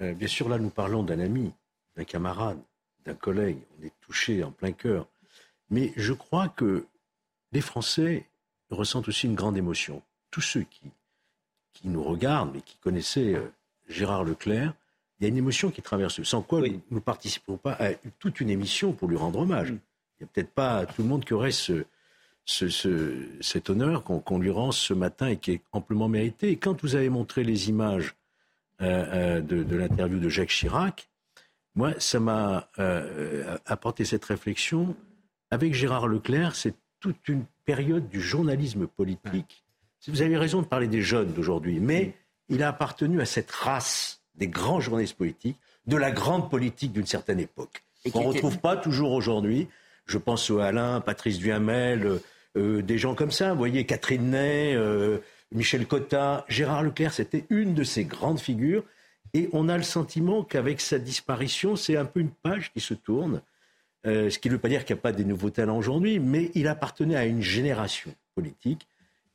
euh, 0.00 0.14
bien 0.14 0.28
sûr, 0.28 0.48
là, 0.48 0.58
nous 0.58 0.70
parlons 0.70 1.02
d'un 1.02 1.20
ami, 1.20 1.52
d'un 1.96 2.04
camarade, 2.04 2.58
d'un 3.04 3.14
collègue. 3.14 3.58
On 3.78 3.84
est 3.84 3.92
touché 4.00 4.42
en 4.42 4.52
plein 4.52 4.72
cœur. 4.72 5.08
Mais 5.72 5.92
je 5.96 6.12
crois 6.12 6.48
que 6.48 6.86
les 7.50 7.60
Français 7.60 8.28
ressentent 8.70 9.08
aussi 9.08 9.26
une 9.26 9.34
grande 9.34 9.56
émotion. 9.56 10.02
Tous 10.30 10.40
ceux 10.40 10.62
qui, 10.62 10.92
qui 11.72 11.88
nous 11.88 12.04
regardent, 12.04 12.54
mais 12.54 12.60
qui 12.60 12.76
connaissaient 12.76 13.34
euh, 13.34 13.52
Gérard 13.88 14.22
Leclerc, 14.22 14.74
il 15.18 15.24
y 15.24 15.26
a 15.26 15.28
une 15.28 15.36
émotion 15.36 15.70
qui 15.70 15.82
traverse 15.82 16.20
eux, 16.20 16.24
sans 16.24 16.42
quoi 16.42 16.60
nous 16.60 16.80
ne 16.90 17.00
participons 17.00 17.56
pas 17.56 17.72
à 17.72 17.94
toute 18.18 18.40
une 18.40 18.50
émission 18.50 18.92
pour 18.92 19.08
lui 19.08 19.16
rendre 19.16 19.40
hommage. 19.40 19.72
Mm. 19.72 19.78
Il 20.20 20.24
n'y 20.24 20.24
a 20.24 20.30
peut-être 20.32 20.50
pas 20.50 20.86
tout 20.86 21.02
le 21.02 21.08
monde 21.08 21.24
qui 21.24 21.34
aurait 21.34 21.50
ce, 21.52 21.84
cet 22.44 23.70
honneur 23.70 24.04
qu'on 24.04 24.38
lui 24.38 24.50
rend 24.50 24.72
ce 24.72 24.94
matin 24.94 25.28
et 25.28 25.36
qui 25.36 25.52
est 25.52 25.62
amplement 25.72 26.08
mérité. 26.08 26.50
Et 26.50 26.56
quand 26.56 26.80
vous 26.82 26.94
avez 26.96 27.08
montré 27.08 27.44
les 27.44 27.68
images 27.68 28.14
euh, 28.80 29.38
euh, 29.38 29.40
de, 29.40 29.76
l'interview 29.76 30.18
de 30.18 30.28
Jacques 30.28 30.48
Chirac, 30.48 31.08
moi, 31.74 31.92
ça 31.98 32.20
m'a 32.20 32.68
euh, 32.78 33.56
apporté 33.64 34.04
cette 34.04 34.24
réflexion. 34.24 34.94
Avec 35.53 35.74
Gérard 35.74 36.09
Leclerc, 36.09 36.57
c'est 36.57 36.72
toute 36.98 37.28
une 37.28 37.44
période 37.66 38.09
du 38.09 38.22
journalisme 38.22 38.86
politique. 38.86 39.62
Vous 40.09 40.22
avez 40.22 40.38
raison 40.38 40.62
de 40.62 40.66
parler 40.66 40.88
des 40.88 41.03
jeunes 41.03 41.30
d'aujourd'hui, 41.34 41.78
mais 41.78 42.14
il 42.48 42.62
a 42.62 42.68
appartenu 42.68 43.20
à 43.20 43.26
cette 43.26 43.50
race 43.50 44.22
des 44.34 44.48
grands 44.48 44.80
journalistes 44.80 45.18
politiques, 45.18 45.59
de 45.86 45.98
la 45.98 46.11
grande 46.11 46.48
politique 46.48 46.92
d'une 46.92 47.05
certaine 47.05 47.38
époque. 47.38 47.84
On 48.14 48.22
ne 48.22 48.28
retrouve 48.28 48.61
pas 48.61 48.78
toujours 48.78 49.12
aujourd'hui. 49.12 49.68
Je 50.07 50.16
pense 50.16 50.50
à 50.50 50.64
Alain, 50.64 51.03
Patrice 51.03 51.36
Duhamel, 51.36 52.20
des 52.57 52.96
gens 52.96 53.14
comme 53.14 53.30
ça. 53.30 53.53
Vous 53.53 53.59
voyez, 53.59 53.84
Catherine 53.84 54.30
Ney, 54.30 54.74
Michel 55.53 55.86
Cotta, 55.86 56.46
Gérard 56.48 56.82
Leclerc, 56.82 57.12
c'était 57.12 57.44
une 57.50 57.74
de 57.74 57.84
ces 57.84 58.07
grandes 58.07 58.40
figures. 58.40 58.84
Et 59.34 59.50
on 59.53 59.68
a 59.68 59.76
le 59.76 59.82
sentiment 59.82 60.44
qu'avec 60.44 60.80
sa 60.80 60.98
disparition, 60.98 61.76
c'est 61.76 61.98
un 61.98 62.07
peu 62.07 62.20
une 62.20 62.30
page 62.30 62.72
qui 62.72 62.80
se 62.80 62.94
tourne. 62.94 63.42
Euh, 64.07 64.30
ce 64.30 64.38
qui 64.38 64.48
ne 64.48 64.55
veut 64.55 64.59
pas 64.59 64.68
dire 64.68 64.84
qu'il 64.84 64.94
n'y 64.94 65.00
a 65.00 65.03
pas 65.03 65.12
des 65.12 65.24
nouveaux 65.24 65.50
talents 65.50 65.76
aujourd'hui, 65.76 66.18
mais 66.18 66.50
il 66.55 66.66
appartenait 66.66 67.16
à 67.16 67.24
une 67.24 67.40
génération 67.40 68.12
politique. 68.34 68.88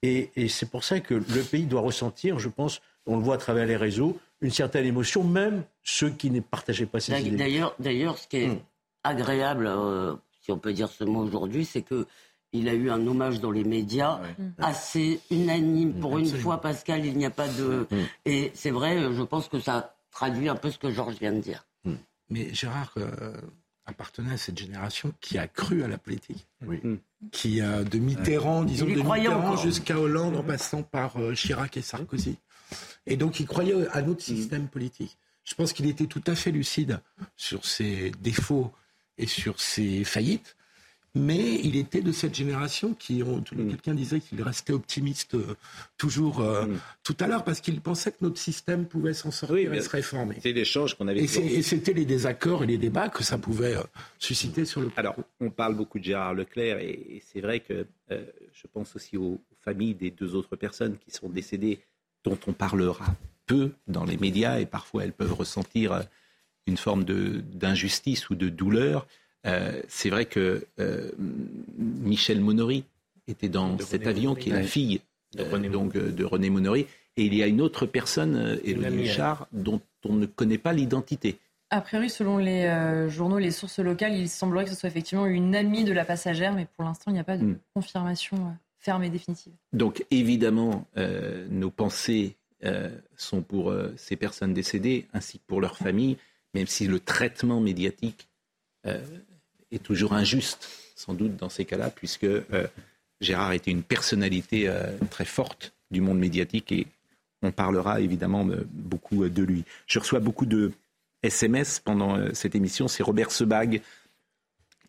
Et, 0.03 0.29
c'est 0.49 0.69
pour 0.69 0.83
ça 0.83 0.99
que 0.99 1.15
le 1.15 1.43
pays 1.49 1.65
doit 1.65 1.81
ressentir, 1.81 2.37
je 2.37 2.49
pense, 2.49 2.81
on 3.05 3.17
le 3.17 3.23
voit 3.23 3.35
à 3.35 3.37
travers 3.37 3.65
les 3.65 3.77
réseaux, 3.77 4.17
une 4.41 4.51
certaine 4.51 4.85
émotion, 4.85 5.23
même 5.23 5.63
ceux 5.83 6.09
qui 6.09 6.29
ne 6.29 6.39
partageaient 6.39 6.85
pas 6.85 6.99
ces 6.99 7.19
idées. 7.19 7.37
D'ailleurs, 7.37 7.75
d'ailleurs, 7.79 8.17
ce 8.17 8.27
qui 8.27 8.37
est 8.37 8.47
hmm. 8.47 8.59
agréable, 9.03 9.67
euh, 9.67 10.13
si 10.41 10.51
on 10.51 10.59
peut 10.59 10.73
dire 10.73 10.89
ce 10.89 11.03
mot 11.03 11.23
aujourd'hui, 11.23 11.65
c'est 11.65 11.81
que 11.81 12.05
il 12.53 12.69
a 12.69 12.73
eu 12.73 12.89
un 12.89 13.05
hommage 13.05 13.41
dans 13.41 13.51
les 13.51 13.65
médias 13.65 14.21
assez 14.57 15.19
unanime. 15.29 15.99
Pour 15.99 16.17
une 16.17 16.27
fois, 16.27 16.61
Pascal, 16.61 17.05
il 17.05 17.17
n'y 17.17 17.25
a 17.25 17.29
pas 17.29 17.47
de... 17.47 17.85
Mm. 17.91 17.95
Et 18.25 18.51
c'est 18.53 18.71
vrai, 18.71 19.13
je 19.13 19.21
pense 19.21 19.49
que 19.49 19.59
ça 19.59 19.95
traduit 20.11 20.47
un 20.47 20.55
peu 20.55 20.71
ce 20.71 20.77
que 20.77 20.89
Georges 20.89 21.19
vient 21.19 21.33
de 21.33 21.41
dire. 21.41 21.65
Mais 22.29 22.53
Gérard 22.53 22.93
euh, 22.97 23.33
appartenait 23.87 24.33
à 24.33 24.37
cette 24.37 24.57
génération 24.57 25.13
qui 25.21 25.37
a 25.37 25.47
cru 25.47 25.81
à 25.81 25.87
la 25.87 25.97
politique. 25.97 26.45
Mm. 26.61 26.95
Qui, 27.31 27.61
a 27.61 27.83
de 27.83 27.97
Mitterrand, 27.97 28.63
disons, 28.63 28.85
de 28.85 28.91
Mitterrand 28.91 29.57
jusqu'à 29.57 29.97
Hollande, 29.99 30.35
en 30.35 30.43
passant 30.43 30.83
par 30.83 31.17
euh, 31.17 31.33
Chirac 31.33 31.77
et 31.77 31.81
Sarkozy. 31.81 32.37
Et 33.07 33.17
donc, 33.17 33.39
il 33.39 33.47
croyait 33.47 33.87
à 33.93 34.01
notre 34.01 34.21
système 34.21 34.67
politique. 34.67 35.17
Je 35.45 35.55
pense 35.55 35.71
qu'il 35.71 35.87
était 35.87 36.07
tout 36.07 36.23
à 36.27 36.35
fait 36.35 36.51
lucide 36.51 36.99
sur 37.37 37.65
ses 37.65 38.11
défauts 38.21 38.71
et 39.17 39.25
sur 39.25 39.61
ses 39.61 40.03
faillites 40.03 40.56
mais 41.17 41.59
il 41.63 41.75
était 41.75 42.01
de 42.01 42.11
cette 42.11 42.35
génération 42.35 42.93
qui, 42.93 43.23
mm. 43.23 43.43
quelqu'un 43.69 43.93
disait 43.93 44.19
qu'il 44.19 44.41
restait 44.41 44.73
optimiste 44.73 45.35
euh, 45.35 45.55
toujours 45.97 46.41
euh, 46.41 46.65
mm. 46.65 46.79
tout 47.03 47.15
à 47.19 47.27
l'heure 47.27 47.43
parce 47.43 47.61
qu'il 47.61 47.81
pensait 47.81 48.11
que 48.11 48.17
notre 48.21 48.39
système 48.39 48.85
pouvait 48.85 49.13
s'en 49.13 49.31
sortir 49.31 49.73
et 49.73 49.81
se 49.81 49.89
réformer. 49.89 50.35
C'était 50.35 50.53
l'échange 50.53 50.95
qu'on 50.95 51.07
avait. 51.07 51.23
Et 51.23 51.61
c'était 51.61 51.93
les 51.93 52.05
désaccords 52.05 52.63
et 52.63 52.67
les 52.67 52.77
débats 52.77 53.09
que 53.09 53.23
ça 53.23 53.37
pouvait 53.37 53.75
euh, 53.75 53.83
susciter 54.19 54.65
sur 54.65 54.81
le. 54.81 54.89
Alors, 54.95 55.15
on 55.39 55.49
parle 55.49 55.75
beaucoup 55.75 55.99
de 55.99 56.03
Gérard 56.03 56.33
Leclerc 56.33 56.79
et, 56.79 57.21
c'est 57.25 57.41
vrai 57.41 57.59
que 57.59 57.85
je 58.09 58.67
pense 58.71 58.95
aussi 58.95 59.17
aux, 59.17 59.41
familles 59.61 59.95
des 59.95 60.11
deux 60.11 60.33
autres 60.33 60.55
personnes 60.55 60.97
qui 60.97 61.11
sont 61.11 61.27
décédées, 61.27 61.81
dont 62.23 62.37
on 62.47 62.53
parlera 62.53 63.05
peu 63.45 63.71
dans 63.87 64.05
les 64.05 64.15
médias 64.15 64.59
et 64.59 64.65
parfois 64.65 65.03
elles 65.03 65.11
peuvent 65.11 65.33
ressentir 65.33 66.03
une 66.67 66.77
forme 66.77 67.03
d'injustice 67.03 68.29
ou 68.29 68.35
de 68.35 68.47
douleur. 68.47 69.07
Euh, 69.45 69.81
c'est 69.87 70.09
vrai 70.09 70.25
que 70.25 70.65
euh, 70.79 71.11
Michel 71.77 72.41
Monory 72.41 72.83
était 73.27 73.49
dans 73.49 73.77
cet 73.79 74.07
avion, 74.07 74.35
qui 74.35 74.49
est 74.49 74.53
la 74.53 74.63
fille 74.63 75.01
de 75.35 75.43
euh, 75.43 75.49
René, 75.49 75.69
donc, 75.69 75.93
de 75.93 76.23
René 76.23 76.49
Monory. 76.49 76.87
Et 77.17 77.25
il 77.25 77.33
y 77.33 77.41
a 77.41 77.47
une 77.47 77.61
autre 77.61 77.85
personne, 77.85 78.59
Élodie 78.63 79.03
Richard, 79.03 79.47
dont 79.51 79.81
on 80.05 80.13
ne 80.13 80.25
connaît 80.25 80.59
pas 80.59 80.71
l'identité. 80.71 81.39
A 81.71 81.81
priori, 81.81 82.09
selon 82.09 82.37
les 82.37 83.09
journaux, 83.09 83.39
les 83.39 83.51
sources 83.51 83.79
locales, 83.79 84.13
il 84.13 84.29
semblerait 84.29 84.65
que 84.65 84.69
ce 84.69 84.75
soit 84.75 84.89
effectivement 84.89 85.25
une 85.25 85.55
amie 85.55 85.83
de 85.83 85.91
la 85.91 86.05
passagère, 86.05 86.53
mais 86.53 86.67
pour 86.75 86.85
l'instant, 86.85 87.11
il 87.11 87.15
n'y 87.15 87.19
a 87.19 87.25
pas 87.25 87.37
de 87.37 87.43
hmm. 87.43 87.57
confirmation 87.73 88.55
ferme 88.79 89.03
et 89.03 89.09
définitive. 89.09 89.51
Donc, 89.73 90.05
évidemment, 90.11 90.85
nos 91.49 91.71
pensées 91.71 92.37
sont 93.15 93.41
pour 93.41 93.73
ces 93.97 94.15
personnes 94.15 94.53
décédées, 94.53 95.07
ainsi 95.11 95.39
que 95.39 95.43
pour 95.47 95.59
leurs 95.59 95.77
familles, 95.77 96.17
même 96.53 96.67
si 96.67 96.87
le 96.87 96.99
traitement 96.99 97.59
médiatique 97.59 98.29
est 99.71 99.83
toujours 99.83 100.13
injuste, 100.13 100.69
sans 100.95 101.13
doute, 101.13 101.35
dans 101.35 101.49
ces 101.49 101.65
cas-là, 101.65 101.89
puisque 101.89 102.23
euh, 102.23 102.67
Gérard 103.21 103.53
était 103.53 103.71
une 103.71 103.83
personnalité 103.83 104.67
euh, 104.67 104.97
très 105.09 105.25
forte 105.25 105.73
du 105.91 106.01
monde 106.01 106.19
médiatique 106.19 106.71
et 106.71 106.87
on 107.41 107.51
parlera 107.51 108.01
évidemment 108.01 108.47
euh, 108.47 108.65
beaucoup 108.71 109.27
de 109.27 109.43
lui. 109.43 109.63
Je 109.85 109.99
reçois 109.99 110.19
beaucoup 110.19 110.45
de 110.45 110.71
SMS 111.23 111.79
pendant 111.79 112.33
cette 112.33 112.55
émission. 112.55 112.87
C'est 112.87 113.03
Robert 113.03 113.31
Sebag 113.31 113.81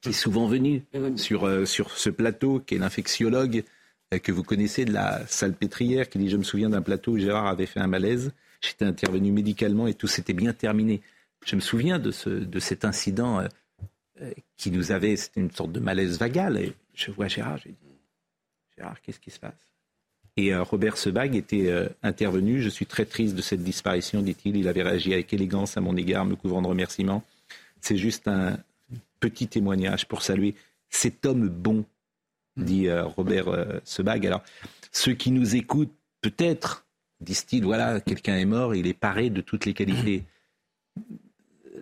qui 0.01 0.11
est 0.11 0.13
souvent 0.13 0.47
venu 0.47 0.85
sur, 1.17 1.67
sur 1.67 1.91
ce 1.91 2.11
plateau, 2.11 2.61
qui 2.61 2.77
est 2.77 2.79
l'infectiologue 2.79 3.65
que 4.23 4.31
vous 4.31 4.45
connaissez 4.45 4.85
de 4.85 4.93
la 4.93 5.27
salle 5.27 5.55
pétrière, 5.55 6.09
qui 6.09 6.19
dit 6.19 6.29
Je 6.29 6.37
me 6.37 6.43
souviens 6.43 6.69
d'un 6.71 6.83
plateau 6.83 7.13
où 7.13 7.19
Gérard 7.19 7.47
avait 7.47 7.67
fait 7.67 7.81
un 7.81 7.89
malaise. 7.89 8.33
J'étais 8.61 8.85
intervenu 8.85 9.33
médicalement 9.33 9.89
et 9.89 9.95
tout 9.95 10.07
s'était 10.07 10.35
bien 10.35 10.53
terminé. 10.53 11.01
Je 11.45 11.57
me 11.57 11.61
souviens 11.61 11.99
de, 11.99 12.11
ce, 12.11 12.29
de 12.29 12.59
cet 12.61 12.85
incident 12.85 13.43
qui 14.57 14.71
nous 14.71 14.93
avait, 14.93 15.17
c'était 15.17 15.41
une 15.41 15.51
sorte 15.51 15.73
de 15.73 15.81
malaise 15.81 16.19
vagal. 16.19 16.73
Je 16.95 17.11
vois 17.11 17.29
Gérard, 17.29 17.59
j'ai 17.59 17.71
dit, 17.71 17.99
Gérard, 18.77 19.01
qu'est-ce 19.03 19.21
qui 19.21 19.31
se 19.31 19.39
passe? 19.39 19.55
Et 20.37 20.55
euh, 20.55 20.63
Robert 20.63 20.97
Sebag 20.97 21.35
était 21.35 21.69
euh, 21.69 21.89
intervenu. 22.03 22.63
Je 22.63 22.69
suis 22.69 22.87
très 22.87 23.05
triste 23.05 23.35
de 23.35 23.43
cette 23.43 23.63
disparition, 23.63 24.23
dit-il. 24.23 24.57
Il 24.57 24.69
avait 24.69 24.83
réagi 24.83 25.13
avec 25.13 25.33
élégance 25.33 25.77
à 25.77 25.81
mon 25.81 25.97
égard, 25.97 26.25
me 26.25 26.37
couvrant 26.37 26.63
de 26.63 26.69
remerciements. 26.69 27.25
C'est 27.81 27.97
juste 27.97 28.29
un 28.29 28.57
petit 29.21 29.49
témoignage 29.49 30.07
pour 30.07 30.23
saluer 30.23 30.55
cet 30.91 31.27
homme 31.27 31.49
bon, 31.49 31.85
dit 32.57 32.89
Robert 32.91 33.81
Sebag. 33.85 34.27
Alors, 34.27 34.43
ceux 34.93 35.13
qui 35.13 35.31
nous 35.33 35.57
écoutent, 35.57 35.95
peut-être, 36.21 36.87
disent-ils, 37.21 37.65
voilà, 37.65 38.01
quelqu'un 38.01 38.37
est 38.37 38.45
mort, 38.45 38.75
il 38.75 38.87
est 38.87 38.95
paré 38.95 39.31
de 39.31 39.41
toutes 39.41 39.65
les 39.65 39.75
qualités. 39.75 40.25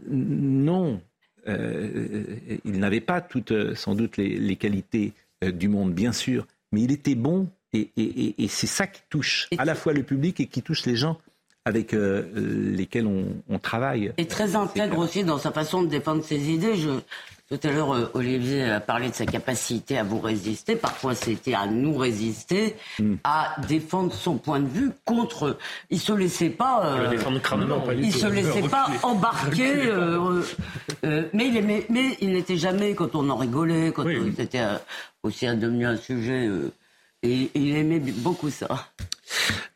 Non, 0.08 0.94
euh, 0.94 0.98
il 1.46 2.78
n'avait 2.78 3.00
pas 3.00 3.20
toutes, 3.20 3.52
euh, 3.52 3.74
sans 3.74 3.94
doute, 3.94 4.16
les, 4.16 4.56
qualités 4.56 5.12
euh, 5.44 5.50
du 5.50 5.68
monde, 5.68 5.92
bien 5.92 6.12
sûr, 6.12 6.46
mais 6.72 6.82
il 6.82 6.92
était 6.92 7.14
bon 7.14 7.48
et, 7.72 8.48
c'est 8.48 8.66
ça 8.66 8.86
qui 8.86 9.02
touche 9.10 9.48
à 9.58 9.66
la 9.66 9.74
fois 9.74 9.92
le 9.92 10.02
public 10.02 10.40
et 10.40 10.46
qui 10.46 10.62
touche 10.62 10.86
les 10.86 10.96
gens 10.96 11.18
avec 11.66 11.92
lesquels 11.92 13.06
on, 13.06 13.42
on, 13.50 13.58
travaille. 13.58 14.12
Et 14.16 14.26
très 14.26 14.56
intègre 14.56 14.98
aussi 14.98 15.24
dans 15.24 15.36
sa 15.36 15.52
façon 15.52 15.82
de 15.82 15.88
défendre 15.88 16.24
ses 16.24 16.48
idées. 16.48 16.76
Je, 16.76 16.88
tout 17.48 17.60
à 17.62 17.70
l'heure, 17.70 17.94
euh, 17.94 18.10
Olivier 18.14 18.64
a 18.64 18.80
parlé 18.80 19.08
de 19.08 19.14
sa 19.14 19.24
capacité 19.24 19.98
à 19.98 20.02
vous 20.02 20.18
résister. 20.18 20.74
Parfois, 20.74 21.14
c'était 21.14 21.54
à 21.54 21.66
nous 21.66 21.96
résister, 21.96 22.74
hmm. 22.98 23.14
à 23.22 23.56
défendre 23.68 24.12
son 24.12 24.36
point 24.36 24.58
de 24.58 24.66
vue 24.66 24.90
contre. 25.04 25.56
Il 25.90 26.00
se 26.00 26.12
laissait 26.12 26.50
pas. 26.50 26.84
Euh, 26.86 27.16
il 27.98 28.12
se 28.12 28.26
laissait 28.26 28.68
pas 28.68 28.88
embarquer. 29.04 29.86
Euh, 29.86 30.42
mais 31.32 31.46
il 31.48 31.56
aimait, 31.56 31.86
mais 31.88 32.16
il 32.20 32.32
n'était 32.32 32.56
jamais 32.56 32.94
quand 32.94 33.14
on 33.14 33.30
en 33.30 33.36
rigolait, 33.36 33.92
quand 33.92 34.06
c'était 34.36 34.64
aussi 35.22 35.46
devenu 35.46 35.86
un 35.86 35.96
sujet. 35.96 36.50
Et 37.26 37.50
il 37.54 37.76
aimait 37.76 37.98
beaucoup 37.98 38.50
ça. 38.50 38.88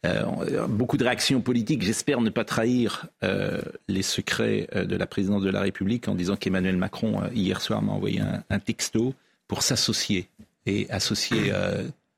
Euh, 0.06 0.66
beaucoup 0.66 0.96
de 0.96 1.04
réactions 1.04 1.40
politiques. 1.40 1.82
J'espère 1.82 2.20
ne 2.20 2.30
pas 2.30 2.44
trahir 2.44 3.06
euh, 3.22 3.60
les 3.88 4.02
secrets 4.02 4.68
euh, 4.74 4.84
de 4.84 4.96
la 4.96 5.06
présidence 5.06 5.42
de 5.42 5.50
la 5.50 5.60
République 5.60 6.08
en 6.08 6.14
disant 6.14 6.36
qu'Emmanuel 6.36 6.76
Macron, 6.76 7.22
hier 7.34 7.60
soir, 7.60 7.82
m'a 7.82 7.92
envoyé 7.92 8.20
un, 8.20 8.58
texto 8.58 9.14
pour 9.48 9.62
s'associer 9.62 10.28
et 10.66 10.88
associer 10.90 11.52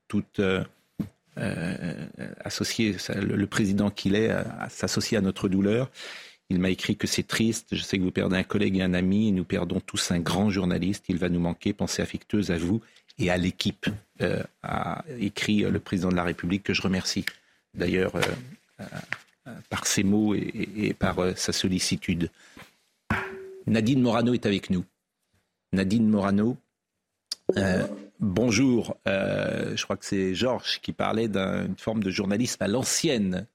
toute. 0.07 0.39
associer 2.45 2.95
le, 3.15 3.47
président 3.47 3.89
qu'il 3.89 4.15
est, 4.15 4.29
à, 4.29 4.69
s'associer 4.69 5.17
à 5.17 5.21
notre 5.21 5.49
douleur. 5.49 5.89
Il 6.49 6.59
m'a 6.59 6.69
écrit 6.69 6.95
que 6.95 7.07
c'est 7.07 7.23
triste. 7.23 7.69
Je 7.71 7.81
sais 7.81 7.97
que 7.97 8.03
vous 8.03 8.11
perdez 8.11 8.37
un 8.37 8.43
collègue 8.43 8.77
et 8.77 8.83
un 8.83 8.93
ami. 8.93 9.31
Nous 9.31 9.45
perdons 9.45 9.79
tous 9.79 10.11
un 10.11 10.19
grand 10.19 10.51
journaliste. 10.51 11.05
Il 11.09 11.17
va 11.17 11.29
nous 11.29 11.39
manquer. 11.39 11.73
Pensée 11.73 12.03
affectueuse 12.03 12.51
à 12.51 12.57
vous 12.57 12.81
et 13.17 13.29
à 13.29 13.37
l'équipe, 13.37 13.87
a 14.63 15.03
écrit 15.19 15.59
le 15.59 15.79
président 15.79 16.09
de 16.09 16.15
la 16.15 16.23
République 16.23 16.63
que 16.63 16.73
je 16.73 16.81
remercie 16.81 17.25
d'ailleurs 17.73 18.15
euh, 18.15 19.49
par 19.69 19.85
ses 19.85 20.03
mots 20.03 20.35
et, 20.35 20.95
par 20.97 21.17
sa 21.35 21.51
sollicitude. 21.51 22.29
Nadine 23.67 24.01
Morano 24.01 24.33
est 24.33 24.45
avec 24.45 24.69
nous. 24.69 24.85
Nadine 25.73 26.07
Morano, 26.07 26.57
bonjour. 28.19 28.97
je 29.05 29.83
crois 29.83 29.97
que 29.97 30.05
c'est 30.05 30.33
Georges 30.35 30.79
qui 30.81 30.93
parlait 30.93 31.27
d'une 31.27 31.75
forme 31.77 32.03
de 32.03 32.11
journalisme 32.11 32.63
à 32.63 32.67
l'ancienne. 32.67 33.47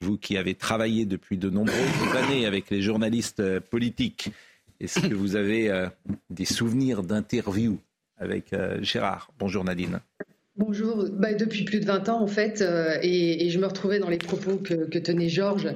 Vous 0.00 0.16
qui 0.16 0.36
avez 0.36 0.54
travaillé 0.54 1.04
depuis 1.04 1.36
de 1.36 1.50
nombreuses 1.50 2.16
années 2.16 2.46
avec 2.46 2.70
les 2.70 2.80
journalistes 2.80 3.58
politiques, 3.60 4.30
est-ce 4.80 5.00
que 5.00 5.14
vous 5.14 5.36
avez 5.36 5.88
des 6.30 6.44
souvenirs 6.44 7.02
d'interviews 7.02 7.78
avec 8.24 8.52
euh, 8.52 8.78
Gérard. 8.82 9.30
Bonjour 9.38 9.64
Nadine. 9.64 10.00
Bonjour, 10.56 11.06
bah, 11.10 11.34
depuis 11.34 11.64
plus 11.64 11.80
de 11.80 11.84
20 11.84 12.08
ans 12.08 12.22
en 12.22 12.28
fait, 12.28 12.62
euh, 12.62 12.96
et, 13.02 13.50
je 13.50 13.58
me 13.58 13.66
retrouvais 13.66 13.98
dans 13.98 14.08
les 14.08 14.18
propos 14.18 14.56
que, 14.56 14.98
tenait 14.98 15.28
Georges, 15.28 15.66
euh, 15.66 15.72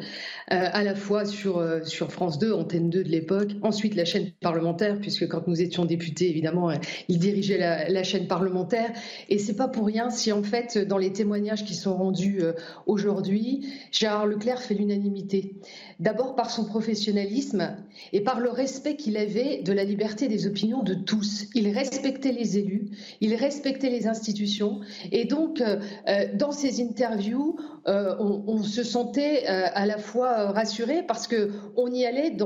à 0.49 0.85
la 0.85 0.95
fois 0.95 1.25
sur, 1.25 1.61
sur 1.83 2.13
France 2.13 2.39
2, 2.39 2.53
Antenne 2.53 2.89
2 2.89 3.03
de 3.03 3.09
l'époque, 3.09 3.49
ensuite 3.63 3.97
la 3.97 4.05
chaîne 4.05 4.31
parlementaire, 4.41 5.01
puisque 5.01 5.27
quand 5.27 5.49
nous 5.49 5.61
étions 5.61 5.85
députés, 5.85 6.31
évidemment, 6.31 6.71
il 7.09 7.19
dirigeait 7.19 7.59
la, 7.59 7.89
la, 7.89 8.05
chaîne 8.05 8.29
parlementaire, 8.29 8.93
et 9.29 9.39
c'est 9.39 9.57
pas 9.57 9.67
pour 9.67 9.85
rien 9.85 10.11
si 10.11 10.31
en 10.31 10.45
fait, 10.45 10.79
dans 10.79 10.99
les 10.99 11.13
témoignages 11.13 11.65
qui 11.65 11.75
sont 11.75 11.97
rendus 11.97 12.41
aujourd'hui, 12.87 13.67
Gérard 13.91 14.27
Leclerc 14.27 14.63
fait 14.63 14.75
l'unanimité. 14.75 15.57
D'abord 16.01 16.37
par 16.37 16.49
son 16.51 16.65
professionnalisme 16.65 17.77
et 18.13 18.21
par 18.21 18.39
le 18.39 18.51
respect 18.51 18.95
qu'il 18.95 19.17
avait 19.17 19.63
de 19.63 19.73
la 19.73 19.83
liberté 19.83 20.29
des 20.29 20.47
opinions 20.47 20.85
de 20.85 20.95
tous. 20.95 21.47
Il 21.57 21.69
respectait 21.77 22.31
les 22.31 22.57
élus, 22.57 22.91
il 23.21 23.35
respectait 23.35 23.91
les 23.91 24.07
institutions 24.07 24.79
et 25.11 25.25
donc 25.25 25.61
euh, 25.61 25.81
euh, 26.09 26.27
dans 26.35 26.53
ses 26.53 26.81
interviews, 26.81 27.57
euh, 27.89 28.15
on, 28.21 28.63
se 28.63 28.85
sentait 28.85 29.47
à 29.47 29.87
la 29.87 29.99
fois 29.99 30.53
rassuré 30.53 31.03
parce 31.03 31.27
que 31.27 31.51
on 31.77 31.91
y 31.91 32.05
allait 32.05 32.37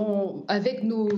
avec 0.48 0.84
nos, 0.84 1.10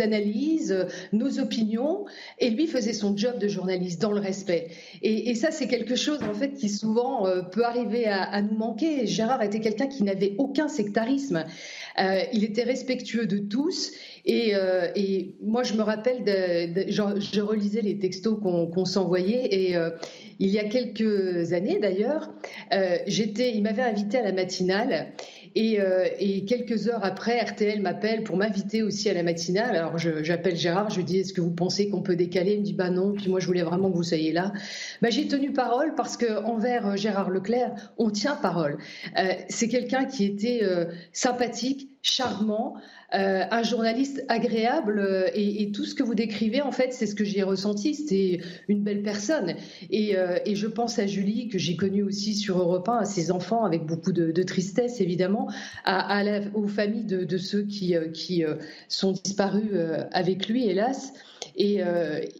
analyses, 0.00 0.86
nos 1.12 1.38
opinions 1.38 2.06
et 2.38 2.50
lui 2.50 2.66
faisait 2.66 2.92
son 2.92 3.16
job 3.16 3.38
de 3.38 3.48
journaliste 3.48 4.00
dans 4.00 4.12
le 4.12 4.20
respect. 4.20 4.68
Et, 5.02 5.34
ça 5.34 5.50
c'est 5.50 5.66
quelque 5.66 5.96
chose 5.96 6.22
en 6.22 6.34
fait 6.34 6.54
qui 6.54 6.68
souvent 6.68 7.26
peut 7.50 7.64
arriver 7.64 8.06
à, 8.06 8.40
nous 8.42 8.56
manquer. 8.56 9.06
Gérard 9.06 9.42
était 9.42 9.60
quelqu'un 9.60 9.86
qui 9.86 10.04
n'avait 10.04 10.34
aucun 10.38 10.68
sectarisme. 10.68 11.44
Euh, 11.98 12.20
il 12.32 12.44
était 12.44 12.62
respectueux 12.62 13.26
de 13.26 13.38
tous. 13.38 13.92
Et, 14.24 14.54
euh, 14.54 14.88
moi, 15.42 15.62
je 15.62 15.74
me 15.74 15.82
rappelle, 15.82 16.24
de, 16.24 16.90
je, 16.90 17.40
relisais 17.40 17.82
les 17.82 17.98
textos 17.98 18.38
qu'on 18.40 18.84
s'envoyait. 18.84 19.48
Et 19.50 19.76
euh, 19.76 19.90
il 20.38 20.48
y 20.48 20.58
a 20.58 20.64
quelques 20.64 21.52
années, 21.52 21.78
d'ailleurs, 21.78 22.30
j'étais, 23.06 23.54
il 23.54 23.62
m'avait 23.62 23.82
invité 23.82 24.18
à 24.18 24.22
la 24.22 24.32
matinale. 24.32 25.12
Et, 25.54 26.44
quelques 26.46 26.88
heures 26.88 27.04
après, 27.04 27.40
RTL 27.40 27.80
m'appelle 27.80 28.24
pour 28.24 28.36
m'inviter 28.36 28.82
aussi 28.82 29.08
à 29.10 29.14
la 29.14 29.22
matinale. 29.22 29.76
Alors 29.76 29.98
j'appelle 29.98 30.56
Gérard, 30.56 30.90
je 30.90 30.96
lui 30.96 31.04
dis 31.04 31.18
est-ce 31.18 31.32
que 31.32 31.40
vous 31.40 31.50
pensez 31.50 31.88
qu'on 31.88 32.02
peut 32.02 32.16
décaler? 32.16 32.54
Il 32.54 32.60
me 32.60 32.64
dit 32.64 32.74
bah 32.74 32.90
non. 32.90 33.12
Puis 33.12 33.28
moi 33.28 33.40
je 33.40 33.46
voulais 33.46 33.62
vraiment 33.62 33.90
que 33.90 33.96
vous 33.96 34.02
soyez 34.02 34.32
là. 34.32 34.52
Bah, 35.00 35.10
j'ai 35.10 35.28
tenu 35.28 35.52
parole 35.52 35.94
parce 35.94 36.16
que 36.16 36.42
envers 36.44 36.96
Gérard 36.96 37.30
Leclerc, 37.30 37.74
on 37.98 38.10
tient 38.10 38.36
parole. 38.36 38.78
c'est 39.48 39.68
quelqu'un 39.68 40.04
qui 40.04 40.24
était 40.24 40.62
sympathique, 41.12 41.91
charmant, 42.02 42.74
euh, 43.14 43.44
un 43.50 43.62
journaliste 43.62 44.24
agréable 44.28 44.98
euh, 44.98 45.28
et, 45.34 45.70
tout 45.70 45.84
ce 45.84 45.94
que 45.94 46.02
vous 46.02 46.16
décrivez, 46.16 46.60
en 46.60 46.72
fait, 46.72 46.92
c'est 46.92 47.06
ce 47.06 47.14
que 47.14 47.24
j'ai 47.24 47.42
ressenti. 47.42 47.94
C'était 47.94 48.40
une 48.68 48.82
belle 48.82 49.02
personne. 49.02 49.54
Euh, 49.92 50.38
et, 50.44 50.54
je 50.56 50.66
pense 50.66 50.98
à 50.98 51.06
Julie, 51.06 51.48
que 51.48 51.58
j'ai 51.58 51.76
connue 51.76 52.02
aussi 52.02 52.34
sur 52.34 52.58
Europe 52.58 52.88
1, 52.88 52.98
à 52.98 53.04
ses 53.04 53.30
enfants, 53.30 53.64
avec 53.64 53.86
beaucoup 53.86 54.12
de, 54.12 54.42
tristesse, 54.42 55.00
évidemment, 55.00 55.48
à, 55.84 56.22
aux 56.54 56.66
familles 56.66 57.04
de, 57.04 57.38
ceux 57.38 57.62
qui, 57.62 57.94
qui 58.12 58.44
sont 58.88 59.12
disparus 59.12 59.70
avec 60.10 60.48
lui, 60.48 60.66
hélas. 60.66 61.12
Et, 61.56 61.80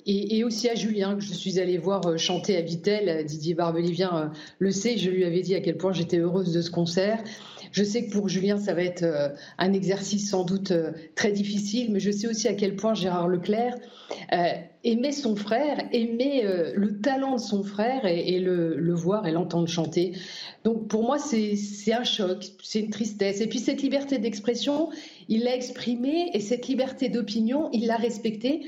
et, 0.06 0.44
aussi 0.44 0.68
à 0.68 0.74
Julien, 0.74 1.14
que 1.14 1.22
je 1.22 1.32
suis 1.32 1.60
allée 1.60 1.78
voir 1.78 2.18
chanter 2.18 2.56
à 2.56 2.60
Vitel. 2.60 3.24
Didier 3.24 3.54
Barbelivien 3.54 4.32
le 4.58 4.70
sait, 4.72 4.96
je 4.96 5.10
lui 5.10 5.24
avais 5.24 5.42
dit 5.42 5.54
à 5.54 5.60
quel 5.60 5.76
point 5.76 5.92
j'étais 5.92 6.18
heureuse 6.18 6.52
de 6.52 6.60
ce 6.60 6.70
concert. 6.70 7.22
Je 7.72 7.82
sais 7.84 8.04
que 8.04 8.12
pour 8.12 8.28
Julien, 8.28 8.58
ça 8.58 8.74
va 8.74 8.82
être 8.82 9.02
euh, 9.02 9.30
un 9.58 9.72
exercice 9.72 10.30
sans 10.30 10.44
doute 10.44 10.70
euh, 10.70 10.92
très 11.14 11.32
difficile, 11.32 11.90
mais 11.90 12.00
je 12.00 12.10
sais 12.10 12.28
aussi 12.28 12.46
à 12.46 12.52
quel 12.52 12.76
point 12.76 12.94
Gérard 12.94 13.28
Leclerc 13.28 13.76
euh, 14.32 14.52
aimait 14.84 15.12
son 15.12 15.36
frère, 15.36 15.78
aimait 15.92 16.44
le 16.74 17.00
talent 17.00 17.36
de 17.36 17.40
son 17.40 17.62
frère 17.62 18.04
et, 18.04 18.40
le, 18.40 18.92
voir 18.94 19.26
et 19.26 19.32
l'entendre 19.32 19.68
chanter. 19.68 20.12
Donc 20.64 20.88
pour 20.88 21.04
moi, 21.04 21.18
c'est 21.18 21.92
un 21.92 22.04
choc, 22.04 22.44
c'est 22.62 22.80
une 22.80 22.90
tristesse. 22.90 23.40
Et 23.40 23.46
puis 23.46 23.60
cette 23.60 23.80
liberté 23.80 24.18
d'expression, 24.18 24.90
il 25.28 25.44
l'a 25.44 25.54
exprimée 25.54 26.30
et 26.34 26.40
cette 26.40 26.66
liberté 26.66 27.08
d'opinion, 27.08 27.70
il 27.72 27.86
l'a 27.86 27.96
respectée 27.96 28.62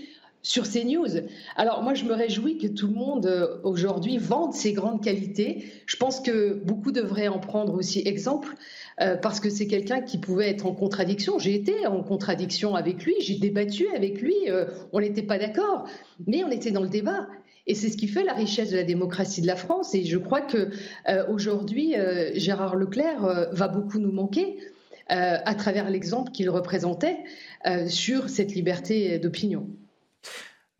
sur 0.44 0.66
ces 0.66 0.84
news. 0.84 1.08
Alors 1.56 1.82
moi, 1.82 1.94
je 1.94 2.04
me 2.04 2.12
réjouis 2.12 2.58
que 2.58 2.68
tout 2.68 2.86
le 2.86 2.94
monde 2.94 3.60
aujourd'hui 3.64 4.18
vende 4.18 4.54
ses 4.54 4.72
grandes 4.72 5.02
qualités. 5.02 5.64
Je 5.86 5.96
pense 5.96 6.20
que 6.20 6.54
beaucoup 6.64 6.92
devraient 6.92 7.26
en 7.28 7.40
prendre 7.40 7.74
aussi 7.74 8.02
exemple. 8.06 8.54
Euh, 9.00 9.16
parce 9.16 9.40
que 9.40 9.50
c'est 9.50 9.66
quelqu'un 9.66 10.00
qui 10.02 10.18
pouvait 10.18 10.48
être 10.48 10.66
en 10.66 10.74
contradiction. 10.74 11.38
J'ai 11.38 11.54
été 11.54 11.86
en 11.86 12.02
contradiction 12.02 12.76
avec 12.76 13.04
lui, 13.04 13.14
j'ai 13.20 13.34
débattu 13.34 13.88
avec 13.94 14.20
lui, 14.20 14.34
euh, 14.48 14.66
on 14.92 15.00
n'était 15.00 15.22
pas 15.22 15.36
d'accord, 15.36 15.88
mais 16.26 16.44
on 16.44 16.50
était 16.50 16.70
dans 16.70 16.82
le 16.82 16.88
débat. 16.88 17.26
Et 17.66 17.74
c'est 17.74 17.88
ce 17.88 17.96
qui 17.96 18.06
fait 18.06 18.22
la 18.22 18.34
richesse 18.34 18.70
de 18.70 18.76
la 18.76 18.84
démocratie 18.84 19.40
de 19.40 19.46
la 19.46 19.56
France. 19.56 19.94
Et 19.94 20.04
je 20.04 20.18
crois 20.18 20.42
que 20.42 20.68
euh, 21.08 21.24
aujourd'hui, 21.28 21.94
Gérard 22.34 22.76
Leclerc 22.76 23.48
va 23.52 23.68
beaucoup 23.68 23.98
nous 23.98 24.12
manquer 24.12 24.58
à 25.08 25.54
travers 25.54 25.90
l'exemple 25.90 26.30
qu'il 26.30 26.48
représentait 26.50 27.18
sur 27.88 28.28
cette 28.28 28.54
liberté 28.54 29.18
d'opinion. 29.18 29.66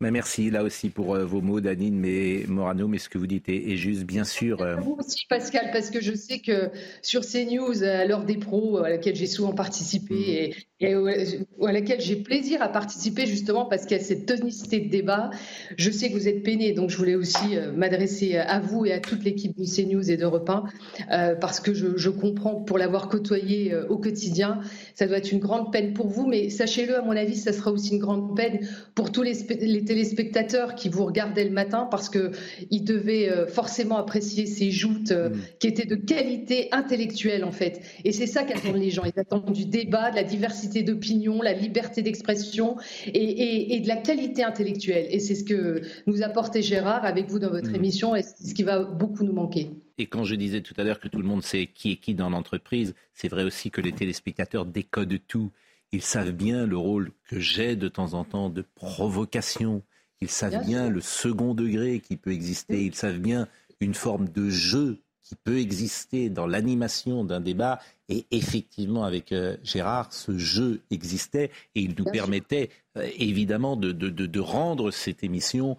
Mais 0.01 0.11
merci 0.11 0.49
là 0.49 0.63
aussi 0.63 0.89
pour 0.89 1.17
vos 1.17 1.41
mots, 1.41 1.61
Danine, 1.61 1.97
mais 1.97 2.43
Morano, 2.47 2.87
mais 2.87 2.97
ce 2.97 3.07
que 3.07 3.17
vous 3.17 3.27
dites 3.27 3.47
est, 3.47 3.77
juste, 3.77 4.03
bien 4.03 4.25
sûr. 4.25 4.57
Vous 4.81 4.97
aussi, 4.99 5.25
Pascal, 5.29 5.69
parce 5.71 5.89
que 5.89 6.01
je 6.01 6.13
sais 6.13 6.39
que 6.39 6.69
sur 7.01 7.21
CNews, 7.21 7.81
à 7.81 8.03
l'heure 8.05 8.25
des 8.25 8.37
pros, 8.37 8.79
à 8.79 8.89
laquelle 8.89 9.15
j'ai 9.15 9.25
souvent 9.25 9.53
participé, 9.53 10.13
mmh. 10.13 10.17
et 10.27 10.55
et 10.81 10.93
à 10.93 11.71
laquelle 11.71 12.01
j'ai 12.01 12.17
plaisir 12.17 12.61
à 12.61 12.67
participer 12.67 13.25
justement 13.25 13.65
parce 13.65 13.85
qu'il 13.85 13.95
y 13.95 13.99
a 13.99 14.03
cette 14.03 14.25
tonicité 14.25 14.81
de 14.81 14.89
débat. 14.89 15.29
Je 15.77 15.89
sais 15.89 16.09
que 16.09 16.13
vous 16.13 16.27
êtes 16.27 16.43
peiné, 16.43 16.73
donc 16.73 16.89
je 16.89 16.97
voulais 16.97 17.15
aussi 17.15 17.55
euh, 17.55 17.71
m'adresser 17.71 18.35
à 18.35 18.59
vous 18.59 18.85
et 18.85 18.91
à 18.91 18.99
toute 18.99 19.23
l'équipe 19.23 19.57
du 19.57 19.65
CNews 19.65 20.11
et 20.11 20.17
d'Europe 20.17 20.49
1 20.49 20.63
euh, 21.11 21.35
parce 21.35 21.61
que 21.61 21.73
je, 21.73 22.09
comprends 22.09 22.55
pour 22.55 22.77
l'avoir 22.77 23.07
côtoyé 23.07 23.73
euh, 23.73 23.87
au 23.87 23.97
quotidien, 23.97 24.59
ça 24.95 25.07
doit 25.07 25.17
être 25.17 25.31
une 25.31 25.39
grande 25.39 25.71
peine 25.71 25.93
pour 25.93 26.07
vous, 26.07 26.27
mais 26.27 26.49
sachez-le, 26.49 26.97
à 26.97 27.01
mon 27.01 27.15
avis, 27.15 27.37
ça 27.37 27.53
sera 27.53 27.71
aussi 27.71 27.93
une 27.93 27.99
grande 27.99 28.35
peine 28.35 28.59
pour 28.95 29.13
tous 29.13 29.21
les, 29.21 29.33
les 29.61 29.85
téléspectateurs 29.85 30.75
qui 30.75 30.89
vous 30.89 31.05
regardaient 31.05 31.45
le 31.45 31.51
matin 31.51 31.87
parce 31.89 32.09
qu'ils 32.09 32.83
devaient 32.83 33.47
forcément 33.47 33.97
apprécier 33.97 34.45
ces 34.45 34.71
joutes 34.71 35.11
mmh. 35.11 35.31
qui 35.59 35.67
étaient 35.67 35.85
de 35.85 35.95
qualité 35.95 36.67
intellectuelle 36.71 37.45
en 37.45 37.51
fait. 37.51 37.81
Et 38.03 38.11
c'est 38.11 38.27
ça 38.27 38.43
qu'attendent 38.43 38.75
les 38.75 38.91
gens. 38.91 39.03
Ils 39.03 39.19
attendent 39.19 39.51
du 39.51 39.65
débat, 39.65 40.11
de 40.11 40.15
la 40.15 40.23
diversité 40.23 40.64
d'opinion, 40.83 41.41
la 41.41 41.53
liberté 41.53 42.01
d'expression 42.01 42.77
et, 43.07 43.79
de 43.79 43.87
la 43.87 43.97
qualité 43.97 44.43
intellectuelle. 44.43 45.07
Et 45.09 45.19
c'est 45.19 45.35
ce 45.35 45.43
que 45.43 45.81
nous 46.07 46.23
apportait 46.23 46.61
Gérard 46.61 47.05
avec 47.05 47.29
vous 47.29 47.39
dans 47.39 47.49
votre 47.49 47.71
mmh. 47.71 47.75
émission 47.75 48.15
et 48.15 48.23
ce 48.23 48.53
qui 48.53 48.63
va 48.63 48.83
beaucoup 48.83 49.23
nous 49.23 49.33
manquer. 49.33 49.71
Et 49.97 50.07
quand 50.07 50.23
je 50.23 50.35
disais 50.35 50.61
tout 50.61 50.73
à 50.77 50.83
l'heure 50.83 50.99
que 50.99 51.07
tout 51.07 51.19
le 51.19 51.27
monde 51.27 51.43
sait 51.43 51.67
qui 51.67 51.93
est 51.93 51.95
qui 51.95 52.15
dans 52.15 52.29
l'entreprise, 52.29 52.95
c'est 53.13 53.29
vrai 53.29 53.43
aussi 53.43 53.71
que 53.71 53.81
les 53.81 53.93
téléspectateurs 53.93 54.65
décodent 54.65 55.19
tout. 55.27 55.51
Ils 55.91 56.01
savent 56.01 56.31
bien 56.31 56.65
le 56.65 56.77
rôle 56.77 57.11
que 57.29 57.39
j'ai 57.39 57.75
de 57.75 57.87
temps 57.87 58.13
en 58.13 58.25
temps 58.25 58.49
de 58.49 58.63
provocation. 58.75 59.83
Ils 60.21 60.29
savent 60.29 60.65
bien, 60.65 60.89
le 60.89 61.01
second 61.01 61.53
degré 61.53 61.99
qui 61.99 62.17
peut 62.17 62.31
exister. 62.31 62.83
Ils 62.83 62.95
savent 62.95 63.19
bien 63.19 63.47
une 63.79 63.93
forme 63.93 64.27
de 64.29 64.49
jeu 64.49 65.01
qui 65.25 65.35
peut 65.35 65.59
exister 65.59 66.29
dans 66.29 66.45
l'animation 66.45 67.23
d'un 67.25 67.41
débat. 67.41 67.79
Et 68.09 68.25
effectivement, 68.29 69.03
avec 69.03 69.31
euh, 69.31 69.57
Gérard, 69.63 70.13
ce 70.13 70.37
jeu 70.37 70.81
existait 70.91 71.49
et 71.73 71.81
il 71.81 71.95
nous 71.97 72.05
permettait 72.05 72.69
euh, 72.95 73.09
évidemment 73.17 73.75
de, 73.75 73.91
de, 73.91 74.39
rendre 74.39 74.91
cette 74.91 75.23
émission, 75.23 75.77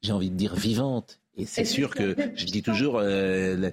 j'ai 0.00 0.12
envie 0.12 0.30
de 0.30 0.36
dire, 0.36 0.56
vivante. 0.56 1.20
Et 1.36 1.44
c'est 1.44 1.66
sûr 1.66 1.94
que 1.94 2.16
je 2.34 2.46
dis 2.46 2.62
toujours, 2.62 2.98
euh, 2.98 3.70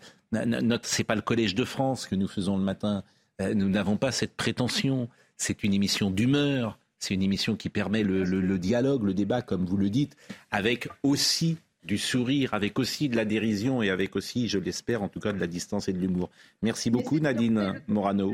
c'est 0.84 1.06
pas 1.06 1.16
le 1.16 1.22
Collège 1.22 1.56
de 1.56 1.64
France 1.64 2.06
que 2.06 2.16
nous 2.16 2.28
faisons 2.28 2.58
le 2.58 2.64
matin. 2.64 3.04
Euh, 3.42 3.54
nous 3.54 3.70
n'avons 3.70 3.96
pas 3.96 4.12
cette 4.12 4.36
prétention. 4.36 5.10
C'est 5.38 5.64
une 5.64 5.74
émission 5.74 6.12
d'humeur. 6.12 6.78
C'est 7.00 7.14
une 7.14 7.24
émission 7.24 7.56
qui 7.56 7.70
permet 7.70 8.04
le, 8.04 8.24
le, 8.24 8.60
dialogue, 8.60 9.04
le 9.04 9.14
débat, 9.14 9.42
comme 9.42 9.66
vous 9.66 9.78
le 9.78 9.90
dites, 9.90 10.16
avec 10.52 10.90
aussi 11.04 11.58
du 11.86 11.98
sourire, 11.98 12.54
avec 12.54 12.80
aussi 12.80 13.10
de 13.10 13.16
la 13.16 13.26
dérision 13.26 13.82
et 13.82 13.90
avec 13.90 14.16
aussi, 14.16 14.48
je 14.48 14.58
l'espère, 14.58 15.04
en 15.04 15.08
tout 15.08 15.20
cas 15.20 15.32
de 15.32 15.40
la 15.40 15.48
distance 15.48 15.88
et 15.88 15.94
de 15.94 16.00
l'humour. 16.00 16.30
Merci 16.62 16.90
beaucoup 16.90 17.20
Nadine 17.20 17.82
Morano. 17.88 18.34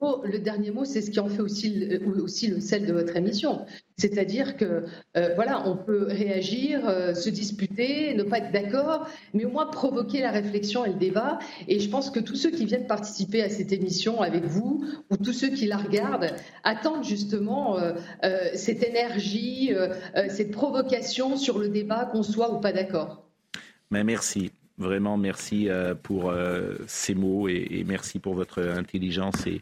Le 0.00 0.38
dernier 0.38 0.70
mot, 0.70 0.84
c'est 0.84 1.02
ce 1.02 1.10
qui 1.10 1.20
en 1.20 1.28
fait 1.28 1.42
aussi 1.42 1.68
le, 1.70 2.22
aussi 2.22 2.48
le 2.48 2.60
sel 2.60 2.86
de 2.86 2.92
votre 2.92 3.16
émission. 3.16 3.66
C'est-à-dire 3.98 4.56
que, 4.56 4.84
euh, 5.16 5.34
voilà, 5.34 5.68
on 5.68 5.76
peut 5.76 6.06
réagir, 6.08 6.88
euh, 6.88 7.12
se 7.12 7.28
disputer, 7.28 8.14
ne 8.14 8.22
pas 8.22 8.38
être 8.38 8.50
d'accord, 8.50 9.06
mais 9.34 9.44
au 9.44 9.50
moins 9.50 9.66
provoquer 9.66 10.22
la 10.22 10.30
réflexion 10.30 10.86
et 10.86 10.88
le 10.88 10.98
débat. 10.98 11.38
Et 11.68 11.80
je 11.80 11.88
pense 11.90 12.10
que 12.10 12.18
tous 12.18 12.36
ceux 12.36 12.50
qui 12.50 12.64
viennent 12.64 12.86
participer 12.86 13.42
à 13.42 13.50
cette 13.50 13.72
émission 13.72 14.22
avec 14.22 14.44
vous, 14.44 14.84
ou 15.10 15.16
tous 15.18 15.34
ceux 15.34 15.50
qui 15.50 15.66
la 15.66 15.76
regardent, 15.76 16.34
attendent 16.64 17.04
justement 17.04 17.78
euh, 17.78 17.92
cette 18.54 18.82
énergie, 18.82 19.72
cette 20.28 20.50
provocation 20.50 21.36
sur 21.36 21.58
le 21.58 21.68
débat, 21.68 22.06
qu'on 22.06 22.22
soit 22.22 22.54
ou 22.54 22.60
pas 22.60 22.72
d'accord. 22.72 23.28
Mais 23.90 24.04
merci. 24.04 24.50
Vraiment, 24.78 25.18
merci 25.18 25.68
pour 26.02 26.32
ces 26.86 27.14
mots 27.14 27.48
et, 27.48 27.84
merci 27.86 28.18
pour 28.18 28.34
votre 28.34 28.62
intelligence 28.62 29.46
et, 29.46 29.60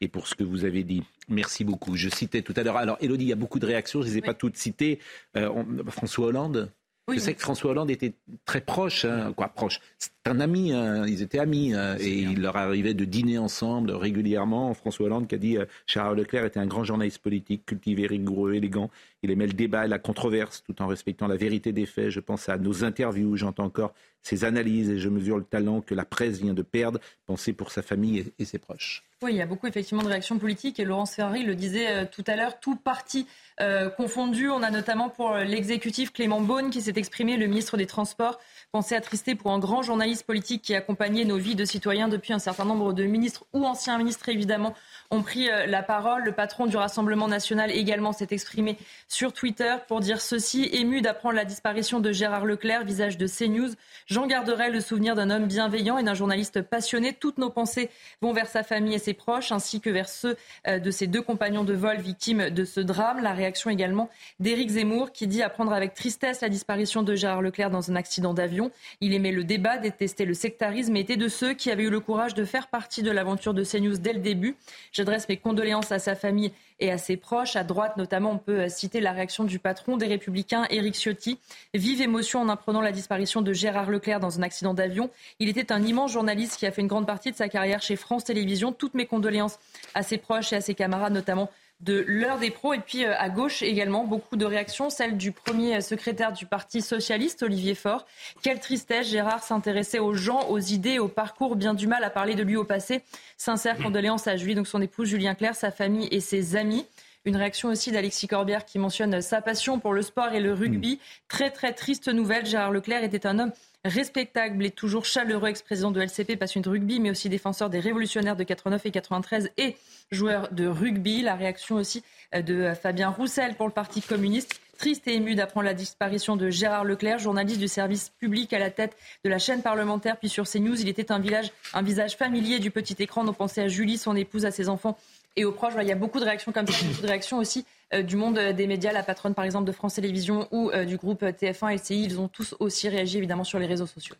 et 0.00 0.08
pour 0.08 0.26
ce 0.26 0.34
que 0.34 0.44
vous 0.44 0.64
avez 0.64 0.84
dit. 0.84 1.02
Merci 1.28 1.64
beaucoup. 1.64 1.96
Je 1.96 2.08
citais 2.08 2.42
tout 2.42 2.54
à 2.56 2.62
l'heure. 2.62 2.76
Alors, 2.76 2.98
Elodie, 3.00 3.24
il 3.24 3.28
y 3.28 3.32
a 3.32 3.36
beaucoup 3.36 3.58
de 3.58 3.66
réactions. 3.66 4.02
Je 4.02 4.06
ne 4.06 4.12
les 4.12 4.18
ai 4.18 4.22
pas 4.22 4.34
toutes 4.34 4.56
citées. 4.56 4.98
Euh, 5.36 5.50
François 5.88 6.26
Hollande. 6.26 6.70
je 7.12 7.18
sais 7.18 7.34
que 7.34 7.40
François 7.40 7.70
Hollande 7.70 7.90
était 7.90 8.14
très 8.44 8.60
proche, 8.60 9.04
hein, 9.04 9.32
quoi, 9.34 9.48
proche. 9.48 9.80
C'est 10.26 10.32
un 10.32 10.40
ami, 10.40 10.72
hein, 10.72 11.06
ils 11.06 11.22
étaient 11.22 11.38
amis, 11.38 11.72
hein, 11.72 11.96
et 12.00 12.18
il 12.18 12.42
leur 12.42 12.56
arrivait 12.56 12.94
de 12.94 13.04
dîner 13.04 13.38
ensemble 13.38 13.92
régulièrement. 13.92 14.74
François 14.74 15.06
Hollande 15.06 15.28
qui 15.28 15.36
a 15.36 15.38
dit 15.38 15.56
euh, 15.56 15.66
Charles 15.86 16.16
Leclerc 16.16 16.44
était 16.46 16.58
un 16.58 16.66
grand 16.66 16.82
journaliste 16.82 17.18
politique, 17.18 17.64
cultivé, 17.64 18.08
rigoureux, 18.08 18.54
élégant. 18.54 18.90
Il 19.22 19.30
aimait 19.30 19.46
le 19.46 19.52
débat 19.52 19.84
et 19.84 19.88
la 19.88 20.00
controverse, 20.00 20.64
tout 20.64 20.82
en 20.82 20.88
respectant 20.88 21.28
la 21.28 21.36
vérité 21.36 21.72
des 21.72 21.86
faits. 21.86 22.10
Je 22.10 22.18
pense 22.18 22.48
à 22.48 22.58
nos 22.58 22.82
interviews, 22.82 23.36
j'entends 23.36 23.66
encore 23.66 23.94
ses 24.20 24.44
analyses 24.44 24.90
et 24.90 24.98
je 24.98 25.08
mesure 25.08 25.36
le 25.36 25.44
talent 25.44 25.80
que 25.80 25.94
la 25.94 26.04
presse 26.04 26.40
vient 26.40 26.54
de 26.54 26.62
perdre. 26.62 26.98
Pensez 27.26 27.52
pour 27.52 27.70
sa 27.70 27.82
famille 27.82 28.32
et 28.40 28.44
ses 28.44 28.58
proches. 28.58 29.04
Oui, 29.22 29.32
il 29.32 29.36
y 29.36 29.40
a 29.40 29.46
beaucoup 29.46 29.66
effectivement 29.66 30.02
de 30.02 30.08
réactions 30.08 30.38
politiques 30.38 30.78
et 30.78 30.84
Laurence 30.84 31.14
Ferrari 31.14 31.42
le 31.42 31.54
disait 31.54 31.88
euh, 31.88 32.04
tout 32.04 32.24
à 32.26 32.36
l'heure, 32.36 32.60
tout 32.60 32.76
parti 32.76 33.26
euh, 33.60 33.88
confondu. 33.88 34.50
On 34.50 34.62
a 34.62 34.70
notamment 34.70 35.08
pour 35.08 35.36
l'exécutif 35.36 36.12
Clément 36.12 36.40
Beaune 36.40 36.70
qui 36.70 36.82
s'est 36.82 36.92
exprimé, 36.96 37.36
le 37.36 37.46
ministre 37.46 37.76
des 37.76 37.86
Transports, 37.86 38.38
pensait 38.72 38.96
attrister 38.96 39.34
pour 39.34 39.52
un 39.52 39.58
grand 39.58 39.82
journaliste 39.82 40.15
politique 40.22 40.62
qui 40.62 40.74
accompagnait 40.74 41.24
nos 41.24 41.36
vies 41.36 41.54
de 41.54 41.64
citoyens 41.64 42.08
depuis 42.08 42.32
un 42.32 42.38
certain 42.38 42.64
nombre 42.64 42.92
de 42.92 43.04
ministres 43.04 43.44
ou 43.52 43.64
anciens 43.64 43.98
ministres 43.98 44.28
évidemment 44.28 44.74
ont 45.10 45.22
pris 45.22 45.48
euh, 45.48 45.66
la 45.66 45.82
parole. 45.82 46.24
Le 46.24 46.32
patron 46.32 46.66
du 46.66 46.76
Rassemblement 46.76 47.28
national 47.28 47.70
également 47.70 48.12
s'est 48.12 48.28
exprimé 48.30 48.76
sur 49.08 49.32
Twitter 49.32 49.74
pour 49.88 50.00
dire 50.00 50.20
ceci. 50.20 50.68
Ému 50.72 51.00
d'apprendre 51.00 51.36
la 51.36 51.44
disparition 51.44 52.00
de 52.00 52.12
Gérard 52.12 52.44
Leclerc, 52.44 52.84
visage 52.84 53.18
de 53.18 53.26
CNews, 53.26 53.70
j'en 54.06 54.26
garderai 54.26 54.70
le 54.70 54.80
souvenir 54.80 55.14
d'un 55.14 55.30
homme 55.30 55.46
bienveillant 55.46 55.98
et 55.98 56.02
d'un 56.02 56.14
journaliste 56.14 56.62
passionné. 56.62 57.12
Toutes 57.12 57.38
nos 57.38 57.50
pensées 57.50 57.90
vont 58.20 58.32
vers 58.32 58.48
sa 58.48 58.62
famille 58.62 58.94
et 58.94 58.98
ses 58.98 59.14
proches, 59.14 59.52
ainsi 59.52 59.80
que 59.80 59.90
vers 59.90 60.08
ceux 60.08 60.36
euh, 60.66 60.78
de 60.78 60.90
ses 60.90 61.06
deux 61.06 61.22
compagnons 61.22 61.64
de 61.64 61.74
vol 61.74 61.98
victimes 61.98 62.50
de 62.50 62.64
ce 62.64 62.80
drame. 62.80 63.22
La 63.22 63.32
réaction 63.32 63.70
également 63.70 64.10
d'Éric 64.40 64.70
Zemmour 64.70 65.12
qui 65.12 65.26
dit 65.26 65.42
apprendre 65.42 65.72
avec 65.72 65.94
tristesse 65.94 66.40
la 66.40 66.48
disparition 66.48 67.02
de 67.02 67.14
Gérard 67.14 67.42
Leclerc 67.42 67.70
dans 67.70 67.90
un 67.90 67.96
accident 67.96 68.34
d'avion. 68.34 68.70
Il 69.00 69.14
aimait 69.14 69.32
le 69.32 69.44
débat, 69.44 69.78
le 70.20 70.34
sectarisme 70.34 70.96
et 70.96 71.00
était 71.00 71.16
de 71.16 71.28
ceux 71.28 71.54
qui 71.54 71.70
avaient 71.70 71.84
eu 71.84 71.90
le 71.90 72.00
courage 72.00 72.34
de 72.34 72.44
faire 72.44 72.68
partie 72.68 73.02
de 73.02 73.10
l'aventure 73.10 73.54
de 73.54 73.64
CNews 73.64 73.98
dès 73.98 74.12
le 74.12 74.20
début. 74.20 74.56
J'adresse 74.92 75.28
mes 75.28 75.36
condoléances 75.36 75.92
à 75.92 75.98
sa 75.98 76.14
famille 76.14 76.52
et 76.80 76.90
à 76.90 76.98
ses 76.98 77.16
proches. 77.16 77.56
À 77.56 77.64
droite, 77.64 77.96
notamment, 77.96 78.32
on 78.32 78.38
peut 78.38 78.68
citer 78.68 79.00
la 79.00 79.12
réaction 79.12 79.44
du 79.44 79.58
patron 79.58 79.96
des 79.96 80.06
Républicains, 80.06 80.66
Éric 80.70 80.94
Ciotti. 80.94 81.38
Vive 81.74 82.00
émotion 82.00 82.40
en 82.40 82.48
apprenant 82.48 82.80
la 82.80 82.92
disparition 82.92 83.42
de 83.42 83.52
Gérard 83.52 83.90
Leclerc 83.90 84.20
dans 84.20 84.38
un 84.38 84.42
accident 84.42 84.74
d'avion. 84.74 85.10
Il 85.38 85.48
était 85.48 85.72
un 85.72 85.82
immense 85.82 86.12
journaliste 86.12 86.56
qui 86.56 86.66
a 86.66 86.70
fait 86.70 86.82
une 86.82 86.88
grande 86.88 87.06
partie 87.06 87.30
de 87.30 87.36
sa 87.36 87.48
carrière 87.48 87.82
chez 87.82 87.96
France 87.96 88.24
Télévisions. 88.24 88.72
Toutes 88.72 88.94
mes 88.94 89.06
condoléances 89.06 89.58
à 89.94 90.02
ses 90.02 90.18
proches 90.18 90.52
et 90.52 90.56
à 90.56 90.60
ses 90.60 90.74
camarades, 90.74 91.12
notamment 91.12 91.50
de 91.80 92.04
l'heure 92.06 92.38
des 92.38 92.50
pros. 92.50 92.74
Et 92.74 92.78
puis 92.78 93.04
euh, 93.04 93.14
à 93.18 93.28
gauche 93.28 93.62
également, 93.62 94.04
beaucoup 94.04 94.36
de 94.36 94.44
réactions. 94.44 94.90
Celle 94.90 95.16
du 95.16 95.32
premier 95.32 95.80
secrétaire 95.80 96.32
du 96.32 96.46
Parti 96.46 96.82
socialiste, 96.82 97.42
Olivier 97.42 97.74
Faure. 97.74 98.06
Quelle 98.42 98.60
tristesse, 98.60 99.08
Gérard 99.08 99.42
s'intéressait 99.42 99.98
aux 99.98 100.14
gens, 100.14 100.48
aux 100.48 100.58
idées, 100.58 100.98
au 100.98 101.08
parcours. 101.08 101.56
Bien 101.56 101.74
du 101.74 101.86
mal 101.86 102.04
à 102.04 102.10
parler 102.10 102.34
de 102.34 102.42
lui 102.42 102.56
au 102.56 102.64
passé. 102.64 103.02
Sincère 103.36 103.76
condoléances 103.78 104.26
à 104.26 104.36
Julie, 104.36 104.54
donc 104.54 104.66
son 104.66 104.80
épouse 104.80 105.08
Julien 105.08 105.34
Clerc, 105.34 105.54
sa 105.54 105.70
famille 105.70 106.08
et 106.10 106.20
ses 106.20 106.56
amis. 106.56 106.86
Une 107.26 107.36
réaction 107.36 107.70
aussi 107.70 107.90
d'Alexis 107.90 108.28
Corbière 108.28 108.64
qui 108.64 108.78
mentionne 108.78 109.20
sa 109.20 109.42
passion 109.42 109.80
pour 109.80 109.92
le 109.92 110.02
sport 110.02 110.32
et 110.32 110.38
le 110.38 110.52
rugby. 110.52 111.00
Très 111.26 111.50
très 111.50 111.72
triste 111.72 112.06
nouvelle. 112.06 112.46
Gérard 112.46 112.70
Leclerc 112.70 113.02
était 113.02 113.26
un 113.26 113.40
homme 113.40 113.52
respectable 113.88 114.64
et 114.64 114.70
toujours 114.70 115.04
chaleureux, 115.04 115.48
ex-président 115.48 115.90
de 115.90 116.00
LCP, 116.00 116.36
passionné 116.36 116.64
de 116.64 116.70
rugby, 116.70 117.00
mais 117.00 117.10
aussi 117.10 117.28
défenseur 117.28 117.70
des 117.70 117.80
révolutionnaires 117.80 118.36
de 118.36 118.44
89 118.44 118.86
et 118.86 118.90
93 118.90 119.50
et 119.56 119.76
joueur 120.10 120.48
de 120.52 120.66
rugby. 120.66 121.22
La 121.22 121.34
réaction 121.34 121.76
aussi 121.76 122.02
euh, 122.34 122.42
de 122.42 122.72
Fabien 122.74 123.10
Roussel 123.10 123.54
pour 123.54 123.66
le 123.66 123.72
Parti 123.72 124.02
communiste. 124.02 124.60
Triste 124.78 125.08
et 125.08 125.14
ému 125.14 125.34
d'apprendre 125.34 125.64
la 125.64 125.74
disparition 125.74 126.36
de 126.36 126.50
Gérard 126.50 126.84
Leclerc, 126.84 127.18
journaliste 127.18 127.58
du 127.58 127.68
service 127.68 128.10
public 128.20 128.52
à 128.52 128.58
la 128.58 128.70
tête 128.70 128.94
de 129.24 129.30
la 129.30 129.38
chaîne 129.38 129.62
parlementaire, 129.62 130.18
puis 130.18 130.28
sur 130.28 130.44
CNews. 130.46 130.78
Il 130.78 130.88
était 130.88 131.10
un, 131.10 131.18
village, 131.18 131.50
un 131.72 131.80
visage 131.80 132.16
familier 132.16 132.58
du 132.58 132.70
petit 132.70 132.96
écran. 132.98 133.24
Nos 133.24 133.32
pensées 133.32 133.62
à 133.62 133.68
Julie, 133.68 133.96
son 133.96 134.14
épouse, 134.14 134.44
à 134.44 134.50
ses 134.50 134.68
enfants 134.68 134.98
et 135.36 135.44
aux 135.44 135.52
proches. 135.52 135.74
Il 135.80 135.88
y 135.88 135.92
a 135.92 135.96
beaucoup 135.96 136.20
de 136.20 136.24
réactions 136.24 136.52
comme 136.52 136.66
ça, 136.66 136.84
beaucoup 136.84 137.02
de 137.02 137.06
réactions 137.06 137.38
aussi 137.38 137.60
euh, 137.60 137.75
du 137.92 138.16
monde 138.16 138.38
des 138.38 138.66
médias, 138.66 138.92
la 138.92 139.02
patronne 139.02 139.34
par 139.34 139.44
exemple 139.44 139.66
de 139.66 139.72
France 139.72 139.94
Télévisions 139.94 140.48
ou 140.50 140.70
euh, 140.70 140.84
du 140.84 140.96
groupe 140.96 141.22
TF1 141.22 141.72
et 141.72 141.76
LCI. 141.76 142.04
Ils 142.04 142.20
ont 142.20 142.28
tous 142.28 142.54
aussi 142.58 142.88
réagi 142.88 143.18
évidemment 143.18 143.44
sur 143.44 143.58
les 143.58 143.66
réseaux 143.66 143.86
sociaux. 143.86 144.16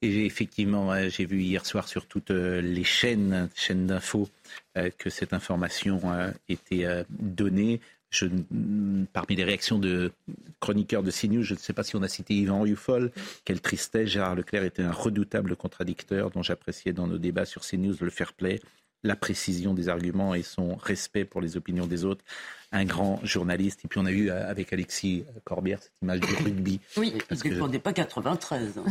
Et 0.00 0.26
effectivement, 0.26 1.08
j'ai 1.08 1.24
vu 1.24 1.42
hier 1.42 1.66
soir 1.66 1.88
sur 1.88 2.06
toutes 2.06 2.30
euh, 2.30 2.60
les 2.60 2.84
chaînes, 2.84 3.48
chaînes 3.54 3.86
d'infos, 3.86 4.28
que 4.96 5.10
cette 5.10 5.32
information 5.32 6.00
était 6.48 6.86
donnée. 7.10 7.80
Je, 8.10 8.26
parmi 9.12 9.34
les 9.34 9.42
réactions 9.42 9.80
de 9.80 10.12
chroniqueurs 10.60 11.02
de 11.02 11.10
CNews, 11.10 11.42
je 11.42 11.54
ne 11.54 11.58
sais 11.58 11.72
pas 11.72 11.82
si 11.82 11.96
on 11.96 12.02
a 12.02 12.08
cité 12.08 12.34
Yvan 12.34 12.62
Rufol. 12.62 13.10
Quelle 13.44 13.60
tristesse, 13.60 14.08
Gérard 14.08 14.36
Leclerc 14.36 14.62
était 14.62 14.84
un 14.84 14.92
redoutable 14.92 15.56
contradicteur 15.56 16.30
dont 16.30 16.44
j'appréciais 16.44 16.92
dans 16.92 17.08
nos 17.08 17.18
débats 17.18 17.44
sur 17.44 17.62
CNews 17.62 17.96
le 18.00 18.10
fair 18.10 18.34
play 18.34 18.60
la 19.04 19.16
précision 19.16 19.74
des 19.74 19.88
arguments 19.88 20.34
et 20.34 20.42
son 20.42 20.74
respect 20.74 21.24
pour 21.24 21.40
les 21.40 21.56
opinions 21.56 21.86
des 21.86 22.04
autres. 22.04 22.24
Un 22.72 22.84
grand 22.84 23.20
journaliste. 23.24 23.84
Et 23.84 23.88
puis 23.88 23.98
on 23.98 24.06
a 24.06 24.10
eu 24.10 24.30
euh, 24.30 24.50
avec 24.50 24.72
Alexis 24.72 25.24
Corbière 25.44 25.80
cette 25.80 25.92
image 26.02 26.20
du 26.20 26.34
rugby. 26.34 26.80
Oui, 26.96 27.14
parce 27.28 27.42
il 27.42 27.50
ne 27.50 27.54
dépendait 27.54 27.78
pas 27.78 27.92
93. 27.92 28.78
Hein. 28.78 28.84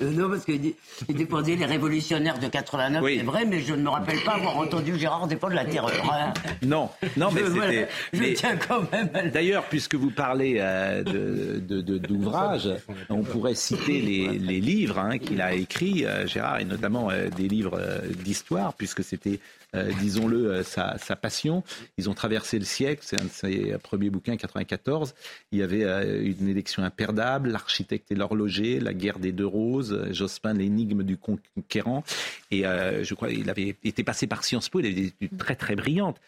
Euh, 0.00 0.12
non, 0.12 0.28
parce 0.28 0.44
qu'il 0.44 0.74
défendait 1.08 1.56
les 1.56 1.64
révolutionnaires 1.64 2.38
de 2.38 2.46
89, 2.46 3.04
c'est 3.04 3.22
vrai, 3.24 3.44
mais 3.44 3.60
je 3.60 3.74
ne 3.74 3.82
me 3.82 3.88
rappelle 3.88 4.20
pas 4.20 4.34
avoir 4.34 4.56
entendu 4.56 4.96
Gérard 4.96 5.26
défendre 5.26 5.54
la 5.54 5.64
terreur. 5.64 5.92
Hein. 6.12 6.32
Non, 6.62 6.88
non, 7.16 7.30
mais 7.32 7.42
c'était. 7.44 7.88
Je 8.12 8.22
tiens 8.34 8.56
quand 8.56 8.90
même. 8.92 9.10
D'ailleurs, 9.32 9.64
puisque 9.64 9.96
vous 9.96 10.10
parlez 10.10 10.58
euh, 10.60 11.02
d'ouvrages, 11.02 12.70
on 13.08 13.22
pourrait 13.22 13.56
citer 13.56 14.00
les, 14.00 14.60
livres 14.60 14.98
hein, 14.98 15.18
qu'il 15.18 15.40
a 15.40 15.52
écrits, 15.54 16.04
euh, 16.04 16.26
Gérard, 16.26 16.60
et 16.60 16.64
notamment 16.64 17.08
des 17.36 17.48
livres 17.48 17.80
d'histoire, 18.22 18.74
puisque 18.74 19.02
c'était 19.02 19.40
euh, 19.74 19.90
disons-le, 20.00 20.50
euh, 20.50 20.62
sa, 20.62 20.96
passion. 21.16 21.62
Ils 21.98 22.08
ont 22.08 22.14
traversé 22.14 22.58
le 22.58 22.64
siècle, 22.64 23.02
c'est 23.04 23.20
un 23.20 23.24
de 23.24 23.30
ses 23.30 23.76
premiers 23.82 24.08
bouquins, 24.08 24.36
94. 24.36 25.14
Il 25.52 25.58
y 25.58 25.62
avait 25.62 25.84
euh, 25.84 26.24
une 26.24 26.48
élection 26.48 26.82
imperdable, 26.82 27.50
l'architecte 27.50 28.10
et 28.10 28.14
l'horloger, 28.14 28.80
la 28.80 28.94
guerre 28.94 29.18
des 29.18 29.32
deux 29.32 29.46
roses, 29.46 30.10
Jospin, 30.12 30.54
l'énigme 30.54 31.02
du 31.02 31.18
conquérant. 31.18 32.02
Et 32.50 32.62
je 32.62 33.14
crois 33.14 33.28
qu'il 33.28 33.48
avait 33.50 33.76
été 33.84 34.04
passé 34.04 34.26
par 34.26 34.44
Sciences 34.44 34.68
Po, 34.68 34.80
il 34.80 34.86
avait 34.86 34.94
des 34.94 35.06
études 35.08 35.36
très 35.36 35.54
très 35.54 35.76
brillantes. 35.76 36.20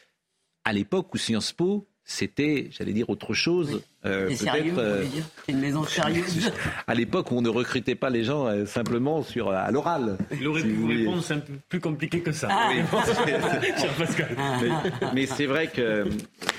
À 0.65 0.73
l'époque 0.73 1.15
où 1.15 1.19
Sciences 1.19 1.53
Po 1.53 1.87
c'était, 2.11 2.69
j'allais 2.73 2.93
dire, 2.93 3.09
autre 3.09 3.35
chose. 3.35 3.83
Euh, 4.05 4.27
peut-être. 4.27 4.79
Euh, 4.79 5.05
une 5.47 5.61
maison 5.61 5.85
sérieuse. 5.85 6.51
À 6.89 6.95
l'époque, 6.95 7.31
où 7.31 7.37
on 7.37 7.41
ne 7.41 7.49
recrutait 7.49 7.95
pas 7.95 8.11
les 8.11 8.25
gens 8.25 8.47
euh, 8.47 8.67
simplement 8.67 9.23
sur 9.23 9.51
à 9.51 9.71
l'oral. 9.71 10.19
Il 10.33 10.49
aurait 10.49 10.63
pu 10.63 10.73
vous 10.73 10.89
répondre, 10.89 11.23
c'est 11.23 11.35
un 11.35 11.39
peu 11.39 11.53
plus 11.69 11.81
compliqué 11.81 12.21
que 12.21 12.33
ça. 12.33 12.49
Ah. 12.51 12.73
mais, 15.15 15.27
c'est 15.27 15.47
vrai 15.47 15.69
que, 15.69 16.09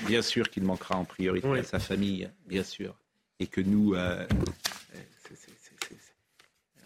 bien 0.07 0.21
sûr, 0.21 0.49
qu'il 0.49 0.63
manquera 0.63 0.95
en 0.95 1.03
priorité 1.03 1.49
à 1.49 1.63
sa 1.63 1.79
famille, 1.79 2.29
bien 2.47 2.63
sûr, 2.63 2.95
et 3.41 3.47
que 3.47 3.59
nous. 3.59 3.93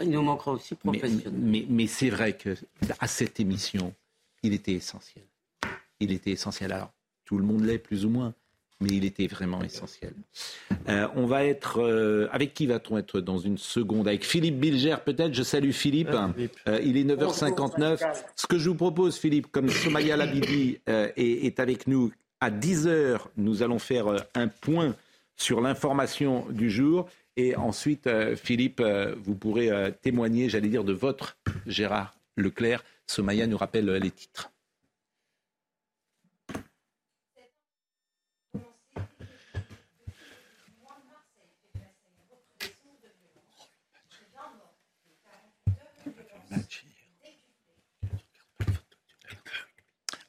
il 0.02 0.10
nous 0.10 0.24
manquera 0.24 0.54
aussi 0.54 0.74
professionnellement. 0.74 1.32
Mais, 1.32 1.68
mais 1.70 1.86
c'est 1.86 2.10
vrai 2.10 2.34
que 2.34 2.56
à 3.00 3.08
cette 3.08 3.40
émission, 3.40 3.94
il 4.42 4.54
était 4.54 4.74
essentiel. 4.74 5.26
Il 6.00 6.12
était 6.12 6.32
essentiel. 6.32 6.74
Alors, 6.74 6.92
tout 7.26 7.38
le 7.38 7.44
monde 7.44 7.64
l'est 7.64 7.78
plus 7.78 8.06
ou 8.06 8.10
moins 8.10 8.34
mais 8.82 8.90
il 8.90 9.06
était 9.06 9.28
vraiment 9.28 9.64
essentiel. 9.64 10.14
Euh, 10.90 11.08
on 11.16 11.26
va 11.26 11.46
être. 11.46 11.82
Euh, 11.82 12.28
avec 12.32 12.54
qui 12.54 12.68
va-t-on 12.68 12.98
être 12.98 13.22
dans 13.22 13.38
une 13.38 13.58
seconde? 13.58 14.08
Avec 14.08 14.26
Philippe 14.26 14.60
Bilger, 14.60 14.98
peut-être? 15.06 15.34
Je 15.34 15.44
salue 15.44 15.72
Philippe. 15.72 16.10
Euh, 16.68 16.80
il 16.84 16.98
est 16.98 17.04
9h59. 17.04 18.02
Ce 18.36 18.48
que 18.48 18.58
je 18.58 18.70
vous 18.70 18.76
propose, 18.76 19.18
Philippe, 19.18 19.48
comme 19.48 19.70
Somaya 19.70 20.18
Labidi 20.18 20.80
est, 20.88 21.14
est, 21.18 21.60
avec 21.60 21.88
nous 21.88 22.12
à 22.42 22.52
10h, 22.52 23.20
nous 23.38 23.64
allons 23.64 23.80
faire 23.80 24.08
un 24.36 24.48
point 24.48 24.96
sur 25.38 25.62
l'information 25.62 26.46
du 26.50 26.70
jour. 26.70 27.08
Et 27.38 27.56
ensuite, 27.56 28.10
Philippe, 28.36 28.82
vous 29.24 29.36
pourrez 29.36 29.94
témoigner, 30.02 30.50
j'allais 30.50 30.70
dire, 30.70 30.84
de 30.84 30.94
votre 30.94 31.38
Gérard 31.66 32.14
Leclerc 32.38 32.84
Somaya 33.08 33.48
nous 33.48 33.58
rappelle 33.58 33.90
les 33.90 34.12
titres. 34.12 34.52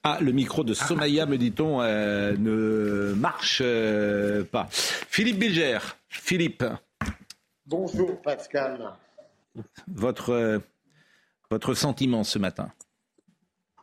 Ah, 0.08 0.18
le 0.20 0.30
micro 0.30 0.62
de 0.62 0.72
Somaya, 0.72 1.26
me 1.26 1.36
dit-on, 1.36 1.82
euh, 1.82 2.36
ne 2.38 3.12
marche 3.14 3.60
euh, 3.64 4.44
pas. 4.44 4.68
Philippe 4.70 5.40
Bilger. 5.40 5.78
Philippe. 6.08 6.64
Bonjour 7.66 8.22
Pascal. 8.22 8.92
Votre, 9.88 10.30
euh, 10.30 10.58
votre 11.50 11.74
sentiment 11.74 12.22
ce 12.22 12.38
matin? 12.38 12.70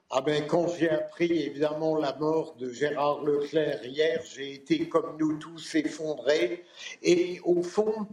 Ah 0.10 0.22
ben, 0.22 0.48
quand 0.48 0.70
j'ai 0.78 0.90
appris 0.90 1.32
évidemment 1.32 1.98
la 1.98 2.16
mort 2.16 2.56
de 2.56 2.70
Gérard 2.70 3.24
Leclerc 3.24 3.84
hier, 3.84 4.22
j'ai 4.34 4.54
été 4.54 4.88
comme 4.88 5.18
nous 5.20 5.38
tous 5.40 5.76
effondré. 5.76 6.64
Et 7.02 7.42
au 7.44 7.64
fond, 7.64 8.08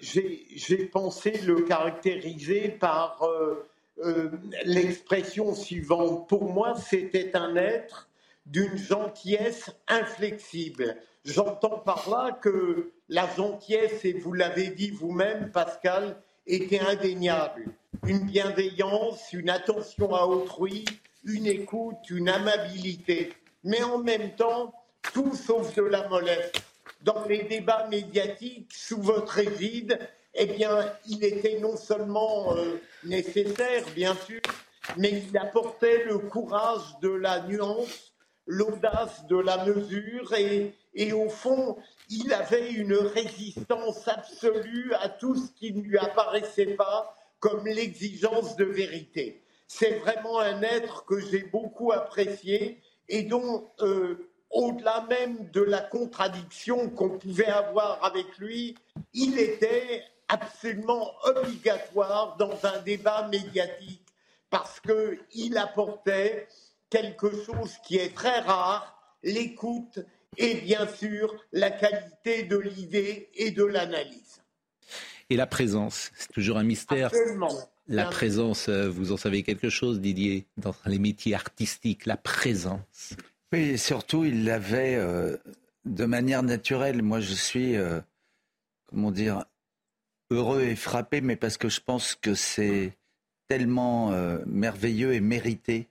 j'ai 0.00 0.86
pensé 0.86 1.32
le 1.46 1.62
caractériser 1.62 2.68
par 2.68 3.22
euh, 3.22 4.30
l'expression 4.64 5.54
suivante. 5.54 6.28
Pour 6.28 6.52
moi, 6.52 6.74
c'était 6.76 7.36
un 7.36 7.56
être 7.56 8.08
d'une 8.46 8.76
gentillesse 8.76 9.70
inflexible. 9.88 10.96
J'entends 11.24 11.78
par 11.78 12.10
là 12.10 12.32
que 12.32 12.90
la 13.08 13.28
gentillesse, 13.34 14.04
et 14.04 14.12
vous 14.12 14.32
l'avez 14.32 14.68
dit 14.68 14.90
vous-même, 14.90 15.50
Pascal, 15.50 16.16
était 16.46 16.80
indéniable. 16.80 17.66
Une 18.06 18.26
bienveillance, 18.26 19.32
une 19.32 19.48
attention 19.48 20.14
à 20.14 20.26
autrui, 20.26 20.84
une 21.24 21.46
écoute, 21.46 22.10
une 22.10 22.28
amabilité. 22.28 23.32
Mais 23.62 23.82
en 23.82 23.98
même 23.98 24.34
temps, 24.34 24.74
tout 25.14 25.34
sauf 25.34 25.74
de 25.74 25.82
la 25.82 26.06
mollesse. 26.08 26.52
Dans 27.04 27.26
les 27.28 27.42
débats 27.42 27.86
médiatiques, 27.88 28.72
sous 28.72 29.00
votre 29.00 29.38
égide, 29.38 29.98
eh 30.32 30.46
bien, 30.46 30.90
il 31.06 31.22
était 31.22 31.60
non 31.60 31.76
seulement 31.76 32.56
euh, 32.56 32.80
nécessaire, 33.04 33.84
bien 33.94 34.14
sûr, 34.14 34.40
mais 34.96 35.22
il 35.28 35.36
apportait 35.36 36.04
le 36.04 36.16
courage 36.16 36.98
de 37.02 37.10
la 37.10 37.40
nuance, 37.42 38.14
l'audace 38.46 39.26
de 39.26 39.36
la 39.36 39.66
mesure, 39.66 40.32
et, 40.32 40.72
et, 40.94 41.12
au 41.12 41.28
fond, 41.28 41.76
il 42.08 42.32
avait 42.32 42.72
une 42.72 42.94
résistance 42.94 44.08
absolue 44.08 44.94
à 44.94 45.10
tout 45.10 45.36
ce 45.36 45.52
qui 45.52 45.74
ne 45.74 45.82
lui 45.82 45.98
apparaissait 45.98 46.74
pas 46.74 47.14
comme 47.38 47.66
l'exigence 47.66 48.56
de 48.56 48.64
vérité. 48.64 49.42
C'est 49.68 49.98
vraiment 49.98 50.38
un 50.38 50.62
être 50.62 51.04
que 51.04 51.20
j'ai 51.20 51.42
beaucoup 51.42 51.92
apprécié 51.92 52.80
et 53.10 53.24
dont, 53.24 53.68
euh, 53.80 54.30
au-delà 54.54 55.04
même 55.10 55.50
de 55.52 55.60
la 55.60 55.80
contradiction 55.80 56.88
qu'on 56.88 57.18
pouvait 57.18 57.46
avoir 57.46 58.02
avec 58.04 58.38
lui, 58.38 58.76
il 59.12 59.38
était 59.38 60.04
absolument 60.28 61.12
obligatoire 61.24 62.36
dans 62.38 62.64
un 62.64 62.80
débat 62.82 63.28
médiatique 63.28 64.06
parce 64.48 64.80
qu'il 64.80 65.58
apportait 65.58 66.46
quelque 66.88 67.30
chose 67.44 67.72
qui 67.84 67.96
est 67.96 68.14
très 68.14 68.38
rare, 68.40 68.96
l'écoute 69.24 69.98
et 70.36 70.54
bien 70.54 70.86
sûr 70.86 71.34
la 71.52 71.70
qualité 71.70 72.44
de 72.44 72.56
l'idée 72.56 73.30
et 73.34 73.50
de 73.50 73.64
l'analyse. 73.64 74.40
Et 75.30 75.36
la 75.36 75.46
présence, 75.46 76.12
c'est 76.14 76.32
toujours 76.32 76.58
un 76.58 76.62
mystère. 76.62 77.10
La 77.88 78.06
présence, 78.06 78.68
euh, 78.68 78.88
vous 78.88 79.12
en 79.12 79.18
savez 79.18 79.42
quelque 79.42 79.68
chose, 79.68 80.00
Didier, 80.00 80.46
dans 80.56 80.74
les 80.86 80.98
métiers 80.98 81.34
artistiques, 81.34 82.06
la 82.06 82.16
présence. 82.16 83.14
Oui, 83.54 83.78
surtout, 83.78 84.24
il 84.24 84.44
l'avait 84.44 84.96
euh, 84.96 85.36
de 85.84 86.06
manière 86.06 86.42
naturelle. 86.42 87.02
Moi, 87.02 87.20
je 87.20 87.34
suis, 87.34 87.76
euh, 87.76 88.00
comment 88.86 89.12
dire, 89.12 89.44
heureux 90.32 90.62
et 90.62 90.74
frappé, 90.74 91.20
mais 91.20 91.36
parce 91.36 91.56
que 91.56 91.68
je 91.68 91.80
pense 91.80 92.16
que 92.16 92.34
c'est 92.34 92.96
tellement 93.46 94.10
euh, 94.10 94.40
merveilleux 94.44 95.14
et 95.14 95.20
mérité 95.20 95.86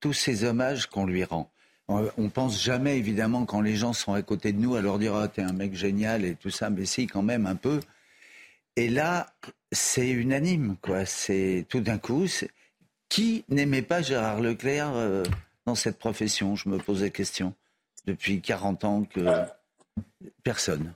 tous 0.00 0.12
ces 0.12 0.44
hommages 0.44 0.88
qu'on 0.88 1.06
lui 1.06 1.24
rend. 1.24 1.50
On 1.88 2.28
pense 2.28 2.62
jamais, 2.62 2.98
évidemment, 2.98 3.46
quand 3.46 3.62
les 3.62 3.76
gens 3.76 3.94
sont 3.94 4.12
à 4.12 4.20
côté 4.20 4.52
de 4.52 4.58
nous, 4.58 4.74
à 4.74 4.82
leur 4.82 4.98
dire 4.98 5.14
ah, 5.14 5.26
t'es 5.26 5.40
un 5.40 5.54
mec 5.54 5.74
génial 5.74 6.26
et 6.26 6.34
tout 6.34 6.50
ça, 6.50 6.68
mais 6.68 6.84
si, 6.84 7.06
quand 7.06 7.22
même, 7.22 7.46
un 7.46 7.56
peu. 7.56 7.80
Et 8.76 8.90
là, 8.90 9.32
c'est 9.72 10.10
unanime, 10.10 10.76
quoi. 10.82 11.06
C'est 11.06 11.64
tout 11.70 11.80
d'un 11.80 11.96
coup. 11.96 12.26
Qui 13.08 13.46
n'aimait 13.48 13.80
pas 13.80 14.02
Gérard 14.02 14.42
Leclerc 14.42 14.92
dans 15.66 15.74
cette 15.74 15.98
profession 15.98 16.56
Je 16.56 16.68
me 16.68 16.78
pose 16.78 17.02
la 17.02 17.10
question. 17.10 17.54
Depuis 18.06 18.40
40 18.40 18.84
ans 18.84 19.04
que. 19.04 19.20
Personne. 20.42 20.94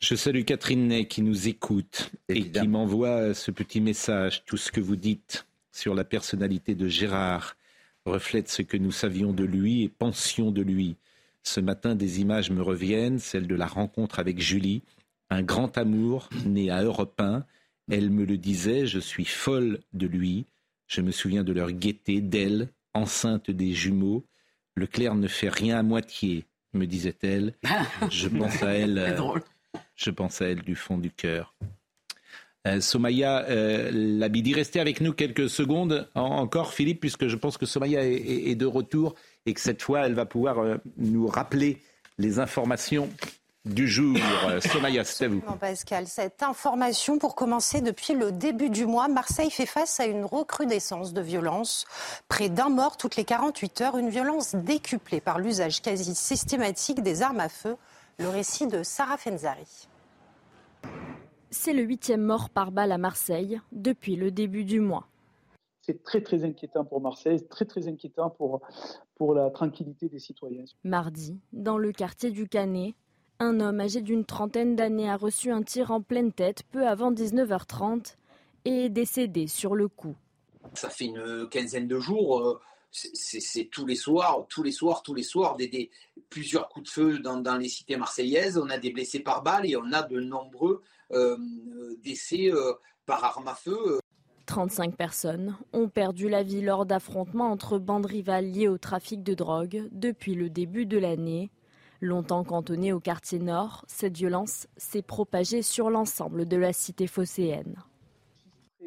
Je 0.00 0.14
salue 0.14 0.44
Catherine 0.44 0.88
Ney 0.88 1.06
qui 1.06 1.22
nous 1.22 1.48
écoute 1.48 2.10
et 2.28 2.50
qui 2.50 2.68
m'envoie 2.68 3.34
ce 3.34 3.50
petit 3.50 3.80
message. 3.80 4.44
Tout 4.46 4.56
ce 4.56 4.72
que 4.72 4.80
vous 4.80 4.96
dites 4.96 5.46
sur 5.72 5.94
la 5.94 6.04
personnalité 6.04 6.74
de 6.74 6.88
Gérard 6.88 7.56
reflète 8.06 8.48
ce 8.48 8.62
que 8.62 8.76
nous 8.76 8.92
savions 8.92 9.32
de 9.32 9.44
lui 9.44 9.82
et 9.82 9.88
pensions 9.88 10.50
de 10.50 10.62
lui. 10.62 10.96
Ce 11.42 11.60
matin, 11.60 11.94
des 11.94 12.20
images 12.20 12.50
me 12.50 12.62
reviennent, 12.62 13.18
celle 13.18 13.46
de 13.46 13.54
la 13.54 13.66
rencontre 13.66 14.18
avec 14.18 14.40
Julie, 14.40 14.82
un 15.30 15.42
grand 15.42 15.78
amour 15.78 16.28
né 16.44 16.70
à 16.70 16.82
Europe 16.82 17.20
1. 17.20 17.44
Elle 17.90 18.10
me 18.10 18.24
le 18.24 18.36
disait, 18.36 18.86
je 18.86 18.98
suis 18.98 19.24
folle 19.24 19.80
de 19.92 20.06
lui. 20.06 20.46
Je 20.86 21.00
me 21.00 21.12
souviens 21.12 21.44
de 21.44 21.52
leur 21.52 21.70
gaieté, 21.70 22.20
d'elle, 22.20 22.68
enceinte 22.94 23.50
des 23.50 23.72
jumeaux. 23.72 24.26
Le 24.74 24.86
clair 24.86 25.14
ne 25.14 25.28
fait 25.28 25.48
rien 25.48 25.78
à 25.78 25.82
moitié 25.82 26.46
me 26.72 26.86
disait-elle. 26.86 27.54
Je 28.10 28.28
pense 28.28 28.62
à 28.62 28.72
elle. 28.74 28.98
Euh, 28.98 29.40
je 29.96 30.10
pense 30.10 30.40
à 30.40 30.46
elle 30.46 30.62
du 30.62 30.74
fond 30.74 30.98
du 30.98 31.10
cœur. 31.10 31.54
Euh, 32.66 32.80
Somaya 32.80 33.46
euh, 33.48 33.90
Labidi, 33.92 34.52
restez 34.52 34.80
avec 34.80 35.00
nous 35.00 35.12
quelques 35.12 35.48
secondes 35.48 36.08
encore, 36.14 36.74
Philippe, 36.74 37.00
puisque 37.00 37.26
je 37.26 37.36
pense 37.36 37.56
que 37.56 37.64
Somaya 37.64 38.04
est, 38.04 38.54
de 38.54 38.66
retour 38.66 39.14
et 39.46 39.54
que 39.54 39.60
cette 39.60 39.80
fois, 39.80 40.06
elle 40.06 40.12
va 40.12 40.26
pouvoir 40.26 40.58
euh, 40.58 40.76
nous 40.98 41.26
rappeler 41.26 41.78
les 42.18 42.38
informations 42.38 43.08
du 43.64 43.88
jour. 43.88 44.16
Somaya, 44.60 45.04
c'est 45.04 45.26
à 45.26 45.28
vous. 45.28 45.40
Pascal, 45.60 46.06
cette 46.06 46.42
information, 46.42 47.18
pour 47.18 47.34
commencer, 47.34 47.80
depuis 47.80 48.14
le 48.14 48.32
début 48.32 48.70
du 48.70 48.86
mois, 48.86 49.08
Marseille 49.08 49.50
fait 49.50 49.66
face 49.66 50.00
à 50.00 50.06
une 50.06 50.24
recrudescence 50.24 51.12
de 51.12 51.20
violence. 51.20 51.84
Près 52.28 52.48
d'un 52.48 52.68
mort 52.68 52.96
toutes 52.96 53.16
les 53.16 53.24
48 53.24 53.80
heures, 53.82 53.98
une 53.98 54.08
violence 54.08 54.54
décuplée 54.54 55.20
par 55.20 55.38
l'usage 55.38 55.82
quasi 55.82 56.14
systématique 56.14 57.02
des 57.02 57.22
armes 57.22 57.40
à 57.40 57.48
feu. 57.48 57.76
Le 58.18 58.28
récit 58.28 58.66
de 58.66 58.82
Sarah 58.82 59.16
Fenzari. 59.16 59.88
C'est 61.50 61.72
le 61.72 61.82
huitième 61.82 62.22
mort 62.22 62.50
par 62.50 62.70
balle 62.70 62.92
à 62.92 62.98
Marseille 62.98 63.60
depuis 63.72 64.16
le 64.16 64.30
début 64.30 64.64
du 64.64 64.80
mois. 64.80 65.08
C'est 65.80 66.02
très 66.02 66.20
très 66.20 66.44
inquiétant 66.44 66.84
pour 66.84 67.00
Marseille, 67.00 67.46
très 67.48 67.64
très 67.64 67.88
inquiétant 67.88 68.30
pour, 68.30 68.60
pour 69.16 69.34
la 69.34 69.50
tranquillité 69.50 70.08
des 70.08 70.18
citoyens. 70.18 70.64
Mardi, 70.84 71.40
dans 71.52 71.78
le 71.78 71.92
quartier 71.92 72.30
du 72.30 72.46
Canet, 72.46 72.94
un 73.40 73.58
homme 73.58 73.80
âgé 73.80 74.02
d'une 74.02 74.24
trentaine 74.24 74.76
d'années 74.76 75.10
a 75.10 75.16
reçu 75.16 75.50
un 75.50 75.62
tir 75.62 75.90
en 75.90 76.02
pleine 76.02 76.32
tête 76.32 76.62
peu 76.70 76.86
avant 76.86 77.10
19h30 77.10 78.16
et 78.66 78.84
est 78.84 78.88
décédé 78.90 79.46
sur 79.46 79.74
le 79.74 79.88
coup. 79.88 80.14
Ça 80.74 80.90
fait 80.90 81.06
une 81.06 81.48
quinzaine 81.50 81.88
de 81.88 81.98
jours, 81.98 82.40
euh, 82.40 82.60
c'est 82.92 83.68
tous 83.70 83.86
les 83.86 83.94
soirs, 83.94 84.46
tous 84.48 84.62
les 84.62 84.72
soirs, 84.72 85.02
tous 85.02 85.14
les 85.14 85.22
soirs, 85.22 85.56
des, 85.56 85.90
plusieurs 86.28 86.68
coups 86.68 86.86
de 86.86 86.90
feu 86.90 87.18
dans, 87.18 87.56
les 87.56 87.68
cités 87.68 87.96
marseillaises. 87.96 88.58
On 88.58 88.68
a 88.68 88.78
des 88.78 88.90
blessés 88.90 89.20
par 89.20 89.42
balle 89.42 89.66
et 89.66 89.76
on 89.76 89.90
a 89.92 90.02
de 90.02 90.20
nombreux 90.20 90.82
euh, 91.12 91.36
décès 92.04 92.50
euh, 92.52 92.74
par 93.06 93.24
arme 93.24 93.48
à 93.48 93.54
feu. 93.54 94.00
35 94.46 94.96
personnes 94.96 95.56
ont 95.72 95.88
perdu 95.88 96.28
la 96.28 96.42
vie 96.42 96.60
lors 96.60 96.84
d'affrontements 96.84 97.50
entre 97.50 97.78
bandes 97.78 98.06
rivales 98.06 98.50
liées 98.50 98.68
au 98.68 98.78
trafic 98.78 99.22
de 99.22 99.32
drogue 99.34 99.88
depuis 99.92 100.34
le 100.34 100.50
début 100.50 100.86
de 100.86 100.98
l'année. 100.98 101.50
Longtemps 102.02 102.44
cantonnée 102.44 102.94
au 102.94 103.00
quartier 103.00 103.38
nord, 103.38 103.84
cette 103.86 104.16
violence 104.16 104.66
s'est 104.78 105.02
propagée 105.02 105.60
sur 105.60 105.90
l'ensemble 105.90 106.46
de 106.46 106.56
la 106.56 106.72
cité 106.72 107.06
phocéenne. 107.06 107.76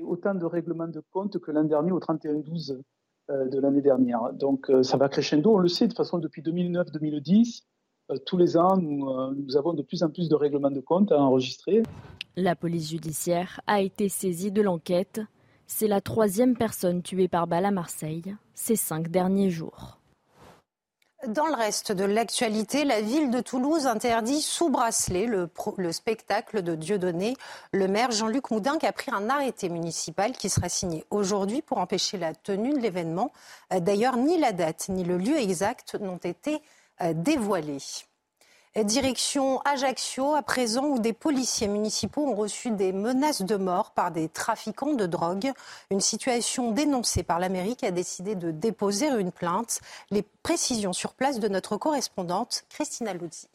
Autant 0.04 0.34
de 0.34 0.46
règlements 0.46 0.88
de 0.88 1.02
compte 1.12 1.38
que 1.38 1.52
l'an 1.52 1.64
dernier 1.64 1.92
au 1.92 2.00
31-12 2.00 2.82
euh, 3.30 3.48
de 3.48 3.60
l'année 3.60 3.82
dernière. 3.82 4.34
Donc 4.34 4.70
euh, 4.72 4.82
ça 4.82 4.98
va 4.98 5.10
crescendo, 5.10 5.54
on 5.54 5.60
le 5.60 5.68
sait 5.68 5.86
de 5.86 5.92
toute 5.92 5.98
façon 5.98 6.18
depuis 6.18 6.42
2009-2010. 6.42 7.62
Euh, 8.10 8.18
tous 8.26 8.38
les 8.38 8.58
ans, 8.58 8.78
nous, 8.78 9.56
avons 9.56 9.74
de 9.74 9.84
plus 9.84 10.02
en 10.02 10.10
plus 10.10 10.28
de 10.28 10.36
règlements 10.36 10.72
de 10.72 10.82
compte 10.82 11.12
à 11.12 11.22
enregistrer. 11.22 11.84
La 12.36 12.56
police 12.56 12.90
judiciaire 12.90 13.62
a 13.68 13.80
été 13.80 14.10
saisie 14.10 14.52
de 14.52 14.64
l'enquête. 14.64 15.22
C'est 15.68 15.88
la 15.88 16.02
troisième 16.02 16.58
personne 16.58 17.04
tuée 17.04 17.28
par 17.28 17.46
balle 17.46 17.66
à 17.66 17.72
Marseille 17.72 18.36
ces 18.56 18.76
cinq 18.76 19.10
derniers 19.10 19.52
jours. 19.52 20.00
Dans 21.28 21.48
le 21.48 21.54
reste 21.54 21.94
de 21.94 22.04
l'actualité, 22.04 22.84
la 22.84 23.00
ville 23.00 23.32
de 23.32 23.40
Toulouse 23.40 23.88
interdit 23.88 24.42
sous 24.42 24.70
bracelet 24.70 25.26
le, 25.26 25.50
spectacle 25.94 26.62
de 26.62 26.76
Dieudonné. 26.76 27.38
Le 27.72 27.88
maire 27.88 28.12
Jean-Luc 28.12 28.52
Moudin 28.52 28.78
a 28.82 28.92
pris 28.92 29.10
un 29.10 29.30
arrêté 29.30 29.70
municipal 29.70 30.34
qui 30.34 30.50
sera 30.50 30.68
signé 30.68 31.06
aujourd'hui 31.12 31.62
pour 31.62 31.78
empêcher 31.78 32.18
la 32.18 32.36
tenue 32.36 32.74
de 32.74 32.80
l'événement. 32.80 33.32
Euh, 33.72 33.80
d'ailleurs, 33.80 34.18
ni 34.18 34.38
la 34.38 34.52
date 34.52 34.90
ni 34.90 35.06
le 35.06 35.18
lieu 35.18 35.38
exact 35.38 35.96
n'ont 35.96 36.18
été 36.18 36.62
euh, 37.00 37.14
dévoilés. 37.16 37.78
Direction 38.76 39.62
Ajaccio, 39.66 40.34
à 40.34 40.42
présent, 40.42 40.86
où 40.86 40.98
des 40.98 41.14
policiers 41.14 41.68
municipaux 41.68 42.26
ont 42.26 42.34
reçu 42.34 42.72
des 42.72 42.92
menaces 42.92 43.44
de 43.44 43.56
mort 43.56 43.92
par 43.92 44.10
des 44.10 44.30
trafiquants 44.30 44.94
de 44.94 45.06
drogue. 45.06 45.52
Une 45.92 46.02
situation 46.02 46.72
dénoncée 46.72 47.22
par 47.22 47.38
la 47.38 47.50
mairie 47.50 47.76
qui 47.76 47.86
a 47.86 47.92
décidé 47.92 48.34
de 48.34 48.50
déposer 48.50 49.10
une 49.10 49.32
plainte. 49.32 49.80
Les 50.10 50.24
précisions 50.42 50.92
sur 50.92 51.14
place 51.14 51.40
de 51.40 51.48
notre 51.48 51.78
correspondante, 51.78 52.64
Christina 52.70 53.14
Luzzi. 53.14 53.48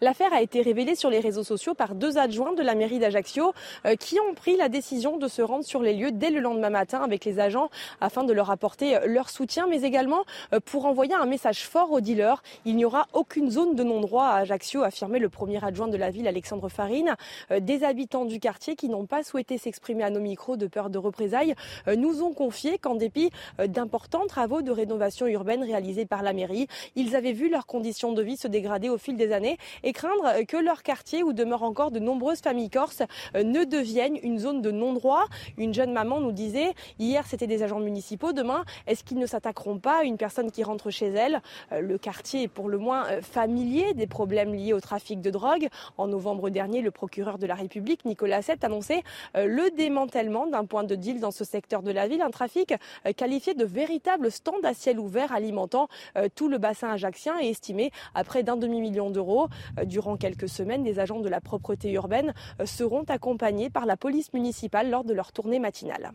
L'affaire 0.00 0.32
a 0.32 0.42
été 0.42 0.62
révélée 0.62 0.96
sur 0.96 1.10
les 1.10 1.20
réseaux 1.20 1.44
sociaux 1.44 1.74
par 1.74 1.94
deux 1.94 2.18
adjoints 2.18 2.54
de 2.54 2.62
la 2.62 2.74
mairie 2.74 2.98
d'Ajaccio 2.98 3.52
euh, 3.86 3.94
qui 3.94 4.18
ont 4.18 4.34
pris 4.34 4.56
la 4.56 4.68
décision 4.68 5.16
de 5.16 5.28
se 5.28 5.42
rendre 5.42 5.64
sur 5.64 5.80
les 5.80 5.94
lieux 5.94 6.10
dès 6.10 6.30
le 6.30 6.40
lendemain 6.40 6.70
matin 6.70 7.02
avec 7.02 7.24
les 7.24 7.38
agents 7.38 7.70
afin 8.00 8.24
de 8.24 8.32
leur 8.32 8.50
apporter 8.50 8.96
euh, 8.96 9.06
leur 9.06 9.30
soutien, 9.30 9.68
mais 9.68 9.82
également 9.82 10.24
euh, 10.52 10.58
pour 10.58 10.86
envoyer 10.86 11.14
un 11.14 11.26
message 11.26 11.64
fort 11.64 11.92
aux 11.92 12.00
dealers. 12.00 12.42
Il 12.64 12.74
n'y 12.74 12.84
aura 12.84 13.06
aucune 13.12 13.50
zone 13.50 13.76
de 13.76 13.84
non-droit 13.84 14.24
à 14.24 14.38
Ajaccio, 14.38 14.82
a 14.82 14.86
affirmé 14.86 15.20
le 15.20 15.28
premier 15.28 15.64
adjoint 15.64 15.88
de 15.88 15.96
la 15.96 16.10
ville, 16.10 16.26
Alexandre 16.26 16.68
Farine. 16.68 17.14
Des 17.50 17.84
habitants 17.84 18.24
du 18.24 18.40
quartier 18.40 18.74
qui 18.74 18.88
n'ont 18.88 19.06
pas 19.06 19.22
souhaité 19.22 19.56
s'exprimer 19.56 20.02
à 20.02 20.10
nos 20.10 20.20
micros 20.20 20.56
de 20.56 20.66
peur 20.66 20.90
de 20.90 20.98
représailles 20.98 21.54
nous 21.86 22.22
ont 22.22 22.32
confié 22.32 22.78
qu'en 22.78 22.94
dépit 22.94 23.30
d'importants 23.58 24.26
travaux 24.26 24.62
de 24.62 24.70
rénovation 24.70 25.26
urbaine 25.26 25.62
réalisés 25.62 26.06
par 26.06 26.22
la 26.22 26.32
mairie, 26.32 26.66
ils 26.96 27.14
avaient 27.14 27.32
vu 27.32 27.48
leurs 27.48 27.66
conditions 27.66 28.12
de 28.12 28.22
vie 28.22 28.36
se 28.36 28.48
dégrader 28.48 28.88
au 28.88 28.98
fil 28.98 29.16
des 29.16 29.32
années 29.32 29.58
et 29.82 29.92
craindre 29.92 30.44
que 30.46 30.56
leur 30.56 30.82
quartier, 30.82 31.22
où 31.22 31.32
demeurent 31.32 31.62
encore 31.62 31.90
de 31.90 31.98
nombreuses 31.98 32.40
familles 32.40 32.70
corses, 32.70 33.02
euh, 33.34 33.42
ne 33.42 33.64
devienne 33.64 34.18
une 34.22 34.38
zone 34.38 34.62
de 34.62 34.70
non-droit. 34.70 35.24
Une 35.58 35.74
jeune 35.74 35.92
maman 35.92 36.20
nous 36.20 36.32
disait, 36.32 36.74
hier 36.98 37.26
c'était 37.26 37.46
des 37.46 37.62
agents 37.62 37.80
municipaux, 37.80 38.32
demain, 38.32 38.64
est-ce 38.86 39.04
qu'ils 39.04 39.18
ne 39.18 39.26
s'attaqueront 39.26 39.78
pas 39.78 40.00
à 40.00 40.02
une 40.04 40.16
personne 40.16 40.50
qui 40.50 40.62
rentre 40.62 40.90
chez 40.90 41.08
elle? 41.08 41.40
Euh, 41.72 41.80
Le 41.80 41.98
quartier 41.98 42.44
est 42.44 42.48
pour 42.48 42.68
le 42.68 42.78
moins 42.78 43.06
euh, 43.06 43.22
familier 43.22 43.94
des 43.94 44.06
problèmes 44.06 44.54
liés 44.54 44.72
au 44.72 44.80
trafic 44.80 45.20
de 45.20 45.30
drogue. 45.30 45.68
En 45.98 46.08
novembre 46.08 46.50
dernier, 46.50 46.80
le 46.80 46.90
procureur 46.90 47.38
de 47.38 47.46
la 47.46 47.54
République, 47.54 48.04
Nicolas 48.04 48.42
Sett, 48.42 48.64
annonçait 48.64 49.02
le 49.34 49.70
démantèlement 49.76 50.46
d'un 50.46 50.64
point 50.64 50.84
de 50.84 50.94
deal 50.94 51.20
dans 51.20 51.30
ce 51.30 51.44
secteur 51.44 51.82
de 51.82 51.90
la 51.90 52.06
ville, 52.08 52.22
un 52.22 52.30
trafic 52.30 52.74
qualifié 53.16 53.54
de 53.54 53.64
véritable 53.64 54.30
stand 54.30 54.64
à 54.64 54.74
ciel 54.74 54.98
ouvert 54.98 55.32
alimentant 55.32 55.88
tout 56.34 56.48
le 56.48 56.58
bassin 56.58 56.90
ajaxien 56.90 57.38
et 57.40 57.48
estimé 57.48 57.90
à 58.14 58.24
près 58.24 58.42
d'un 58.42 58.56
demi-million 58.56 59.10
d'euros. 59.10 59.48
Euh, 59.78 59.84
durant 59.84 60.16
quelques 60.16 60.48
semaines, 60.48 60.84
les 60.84 60.98
agents 60.98 61.20
de 61.20 61.28
la 61.28 61.40
propreté 61.40 61.92
urbaine 61.92 62.34
euh, 62.60 62.66
seront 62.66 63.04
accompagnés 63.04 63.70
par 63.70 63.86
la 63.86 63.96
police 63.96 64.32
municipale 64.32 64.90
lors 64.90 65.04
de 65.04 65.14
leur 65.14 65.32
tournée 65.32 65.58
matinale. 65.58 66.12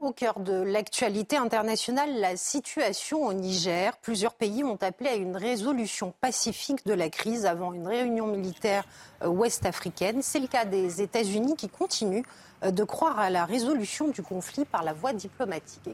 Au 0.00 0.12
cœur 0.12 0.40
de 0.40 0.52
l'actualité 0.52 1.36
internationale, 1.36 2.20
la 2.20 2.36
situation 2.36 3.24
au 3.26 3.32
Niger. 3.32 3.96
Plusieurs 3.98 4.34
pays 4.34 4.64
ont 4.64 4.78
appelé 4.82 5.08
à 5.08 5.14
une 5.14 5.36
résolution 5.36 6.12
pacifique 6.20 6.84
de 6.84 6.92
la 6.92 7.08
crise 7.08 7.46
avant 7.46 7.72
une 7.72 7.86
réunion 7.86 8.26
militaire 8.26 8.84
euh, 9.22 9.28
ouest-africaine. 9.28 10.20
C'est 10.20 10.40
le 10.40 10.48
cas 10.48 10.64
des 10.64 11.00
États-Unis 11.00 11.56
qui 11.56 11.68
continuent 11.68 12.24
de 12.62 12.84
croire 12.84 13.18
à 13.18 13.28
la 13.28 13.44
résolution 13.44 14.08
du 14.08 14.22
conflit 14.22 14.64
par 14.64 14.82
la 14.82 14.94
voie 14.94 15.12
diplomatique. 15.12 15.90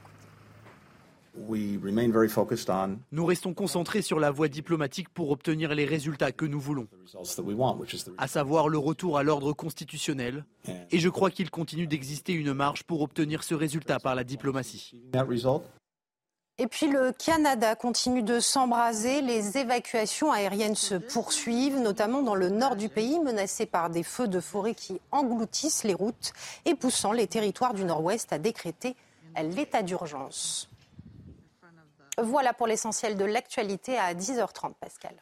Nous 3.13 3.27
restons 3.27 3.55
concentrés 3.55 4.03
sur 4.03 4.21
la 4.21 4.31
voie 4.31 4.49
diplomatique 4.49 5.09
pour 5.09 5.31
obtenir 5.31 5.75
les 5.75 5.85
résultats 5.85 6.33
que 6.33 6.45
nous 6.45 6.61
voulons, 6.61 6.89
à 8.19 8.29
savoir 8.29 8.69
le 8.69 8.79
retour 8.79 9.19
à 9.19 9.23
l'ordre 9.23 9.53
constitutionnel. 9.53 10.45
Et 10.91 10.99
je 10.99 11.09
crois 11.09 11.31
qu'il 11.31 11.51
continue 11.51 11.87
d'exister 11.87 12.33
une 12.33 12.53
marge 12.53 12.85
pour 12.85 13.01
obtenir 13.03 13.43
ce 13.43 13.55
résultat 13.55 13.99
par 13.99 14.15
la 14.15 14.25
diplomatie. 14.25 14.95
Et 16.59 16.67
puis 16.67 16.89
le 16.89 17.13
Canada 17.13 17.75
continue 17.75 18.23
de 18.23 18.39
s'embraser. 18.39 19.23
Les 19.23 19.57
évacuations 19.57 20.31
aériennes 20.31 20.75
se 20.75 20.95
poursuivent, 20.95 21.79
notamment 21.79 22.23
dans 22.23 22.35
le 22.35 22.51
nord 22.51 22.77
du 22.77 22.91
pays, 22.91 23.19
menacé 23.19 23.65
par 23.65 23.89
des 23.89 24.03
feux 24.03 24.29
de 24.29 24.41
forêt 24.41 24.75
qui 24.75 25.01
engloutissent 25.11 25.85
les 25.85 25.95
routes 25.95 26.35
et 26.67 26.75
poussant 26.75 27.13
les 27.13 27.27
territoires 27.27 27.73
du 27.73 27.85
nord-ouest 27.85 28.31
à 28.35 28.39
décréter 28.39 28.95
l'état 29.43 29.83
d'urgence. 29.83 30.70
Voilà 32.23 32.53
pour 32.53 32.67
l'essentiel 32.67 33.17
de 33.17 33.25
l'actualité 33.25 33.97
à 33.97 34.15
10h30, 34.15 34.75
Pascal. 34.81 35.15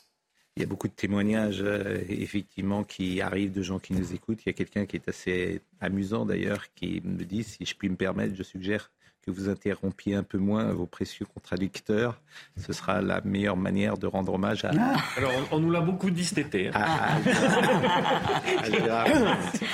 Il 0.57 0.63
y 0.63 0.65
a 0.65 0.67
beaucoup 0.67 0.89
de 0.89 0.93
témoignages, 0.93 1.63
euh, 1.63 2.03
effectivement, 2.09 2.83
qui 2.83 3.21
arrivent 3.21 3.53
de 3.53 3.63
gens 3.63 3.79
qui 3.79 3.93
nous 3.93 4.13
écoutent. 4.13 4.43
Il 4.45 4.49
y 4.49 4.51
a 4.51 4.55
quelqu'un 4.55 4.87
qui 4.87 4.97
est 4.97 5.09
assez 5.09 5.61
amusant, 5.81 6.27
d'ailleurs, 6.27 6.73
qui 6.75 7.01
me 7.05 7.25
dit, 7.25 7.45
si 7.45 7.65
je 7.65 7.77
puis 7.77 7.89
me 7.89 7.95
permettre, 7.95 8.35
je 8.35 8.43
suggère 8.43 8.91
que 9.29 9.35
vous 9.35 9.49
interrompiez 9.49 10.15
un 10.15 10.23
peu 10.23 10.39
moins 10.39 10.73
vos 10.73 10.87
précieux 10.87 11.27
contradicteurs. 11.27 12.21
Ce 12.57 12.73
sera 12.73 13.03
la 13.03 13.21
meilleure 13.23 13.57
manière 13.57 13.99
de 13.99 14.07
rendre 14.07 14.35
hommage 14.35 14.65
à. 14.65 14.71
Ah. 14.79 14.97
Alors, 15.17 15.33
on, 15.51 15.59
nous 15.59 15.71
l'a 15.71 15.81
beaucoup 15.81 16.11
dit 16.11 16.25
cet 16.25 16.39
été. 16.39 16.69
Hein. 16.69 16.73
Ah, 16.75 17.19
ah, 18.51 19.05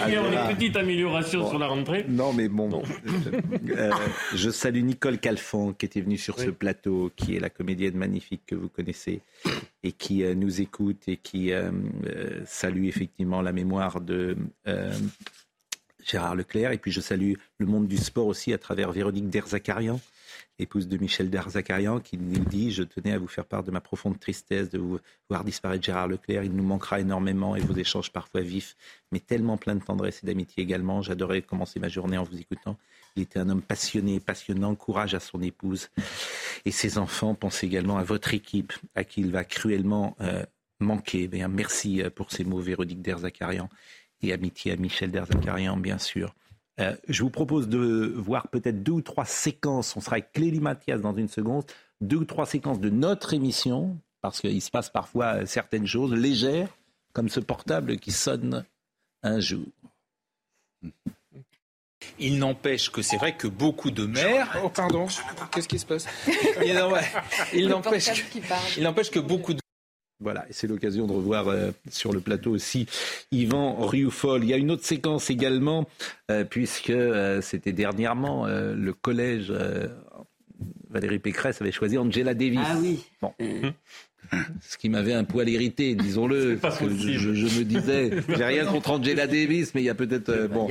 Il 0.07 0.13
y 0.13 0.17
a 0.17 0.49
une 0.49 0.57
petite 0.57 0.77
amélioration 0.77 1.49
sur 1.49 1.59
la 1.59 1.69
rentrée. 1.69 2.05
Non, 2.09 2.33
mais 2.33 2.49
bon. 2.49 2.83
Euh, 3.77 3.91
je 4.35 4.51
salue 4.51 4.83
Nicole 4.83 5.19
Calfan 5.19 5.73
qui 5.73 5.87
était 5.87 6.01
venue 6.01 6.19
sur 6.19 6.39
ce 6.39 6.51
plateau, 6.51 7.11
qui 7.17 7.37
est 7.37 7.41
la 7.41 7.51
comédienne 7.51 7.97
magnifique 7.97 8.43
que 8.47 8.55
vous 8.55 8.69
connaissez 8.69 9.21
et 9.83 9.93
qui 9.93 10.25
euh, 10.25 10.35
nous 10.35 10.61
écoute 10.61 11.03
et 11.09 11.17
qui 11.17 11.53
euh, 11.53 11.71
salue 12.47 12.87
effectivement 12.87 13.43
la 13.43 13.53
mémoire 13.53 14.01
de 14.01 14.37
Gérard 16.07 16.35
Leclerc. 16.35 16.73
Et 16.73 16.79
puis 16.79 16.93
je 16.93 17.01
salue 17.01 17.35
le 17.59 17.67
monde 17.67 17.89
du 17.89 17.97
sport 17.97 18.27
aussi 18.27 18.53
à 18.53 18.59
travers 18.59 18.93
Véronique 18.93 19.29
Derzakarian, 19.31 20.01
épouse 20.59 20.89
de 20.89 20.97
Michel 20.97 21.31
Derzakarian, 21.31 22.01
qui 22.01 22.19
nous 22.19 22.45
dit 22.45 22.73
Je 22.73 22.83
tenais 22.83 23.13
à 23.13 23.19
vous 23.19 23.27
faire 23.27 23.45
part 23.45 23.63
de 23.63 23.71
ma 23.71 23.81
profonde 23.81 24.19
tristesse 24.19 24.71
de 24.71 24.81
voir 25.29 25.45
disparaître 25.45 25.85
Gérard 25.85 26.09
Leclerc. 26.09 26.45
Il 26.45 26.53
nous 26.53 26.65
manquera 26.65 27.01
énormément 27.01 27.57
et 27.57 27.61
vos 27.61 27.75
échanges 27.75 28.11
parfois 28.13 28.43
vifs, 28.43 28.77
mais 29.13 29.21
tellement 29.21 29.57
plein 29.57 29.75
de 29.75 29.83
tendresse 29.83 30.21
et 30.23 30.27
d'amitié 30.27 30.63
également. 30.63 31.03
J'adorais 31.03 31.43
commencer 31.43 31.81
ma 31.81 31.89
journée 31.89 32.19
en 32.19 32.25
vous 32.25 32.39
écoutant. 32.39 32.77
Il 33.17 33.23
était 33.23 33.39
un 33.39 33.49
homme 33.49 33.63
passionné, 33.63 34.19
passionnant, 34.19 34.75
courage 34.75 35.15
à 35.15 35.21
son 35.21 35.41
épouse 35.41 35.89
et 36.65 36.73
ses 36.73 36.99
enfants. 36.99 37.35
Pensez 37.35 37.67
également 37.67 37.97
à 37.97 38.03
votre 38.03 38.35
équipe, 38.35 38.73
à 38.95 39.05
qui 39.05 39.21
il 39.21 39.31
va 39.31 39.45
cruellement 39.45 40.17
euh, 40.21 40.45
manquer. 40.81 41.29
Bien, 41.29 41.47
merci 41.47 42.03
euh, 42.03 42.11
pour 42.11 42.33
ces 42.33 42.45
mots, 42.45 42.59
Véronique 42.59 43.03
Derzakarian 43.03 43.69
et 44.23 44.33
amitié 44.33 44.73
à 44.73 44.77
Michel 44.77 45.11
Derzakarian, 45.11 45.77
bien 45.77 45.99
sûr. 45.99 46.35
Euh, 46.81 46.97
je 47.09 47.23
vous 47.23 47.31
propose 47.31 47.69
de 47.69 48.13
voir 48.17 48.49
peut-être 48.49 48.83
deux 48.83 48.93
ou 48.93 49.03
trois 49.03 49.25
séquences. 49.25 49.97
On 49.97 50.01
sera 50.01 50.17
avec 50.17 50.33
Clélie 50.33 50.61
Mathias 50.61 51.01
dans 51.01 51.15
une 51.15 51.29
seconde. 51.29 51.65
Deux 52.01 52.17
ou 52.17 52.25
trois 52.25 52.47
séquences 52.47 52.81
de 52.81 52.91
notre 52.91 53.33
émission, 53.33 53.97
parce 54.21 54.41
qu'il 54.41 54.61
se 54.61 54.71
passe 54.71 54.91
parfois 54.91 55.47
certaines 55.47 55.87
choses 55.87 56.13
légères, 56.13 56.69
comme 57.13 57.29
ce 57.29 57.41
portable 57.41 57.99
qui 57.99 58.11
sonne 58.11 58.65
un 59.23 59.41
jour. 59.41 59.67
Il 62.19 62.39
n'empêche 62.39 62.91
que 62.91 63.03
c'est 63.03 63.17
vrai 63.17 63.37
que 63.37 63.47
beaucoup 63.47 63.91
de 63.91 64.05
maires. 64.05 64.61
Oh, 64.63 64.69
pardon, 64.69 65.07
qu'est-ce 65.53 65.69
qui 65.69 65.79
se 65.79 65.87
passe 65.87 66.07
Il 67.53 67.69
n'empêche 68.83 69.11
que 69.11 69.21
beaucoup 69.21 69.55
de 69.55 69.64
voilà, 70.21 70.47
et 70.49 70.53
c'est 70.53 70.67
l'occasion 70.67 71.07
de 71.07 71.13
revoir 71.13 71.49
euh, 71.49 71.71
sur 71.91 72.13
le 72.13 72.21
plateau 72.21 72.53
aussi 72.53 72.87
Yvan 73.33 73.85
Rioufol. 73.87 74.45
Il 74.45 74.51
y 74.51 74.55
a 74.55 74.57
une 74.57 74.71
autre 74.71 74.85
séquence 74.85 75.29
également, 75.29 75.89
euh, 76.31 76.45
puisque 76.45 76.91
euh, 76.91 77.41
c'était 77.41 77.73
dernièrement 77.73 78.47
le 78.47 78.93
collège. 78.93 79.53
Valérie 80.89 81.19
Pécresse 81.19 81.61
avait 81.61 81.73
choisi 81.73 81.99
Angela 81.99 82.35
Davis. 82.35 82.61
Ah 82.63 82.77
oui. 82.81 83.05
Bon. 83.21 83.35
Ce 84.61 84.77
qui 84.77 84.89
m'avait 84.89 85.15
un 85.15 85.25
poil 85.25 85.49
irrité, 85.49 85.95
disons-le, 85.95 86.59
parce 86.61 86.79
que 86.79 86.89
je, 86.89 87.29
me 87.29 87.65
disais, 87.65 88.11
j'ai 88.29 88.45
rien 88.45 88.65
contre 88.67 88.91
Angela 88.91 89.27
Davis, 89.27 89.75
mais 89.75 89.83
il 89.83 89.85
y 89.85 89.91
a 89.91 89.95
peut-être 89.95 90.49
bon 90.49 90.69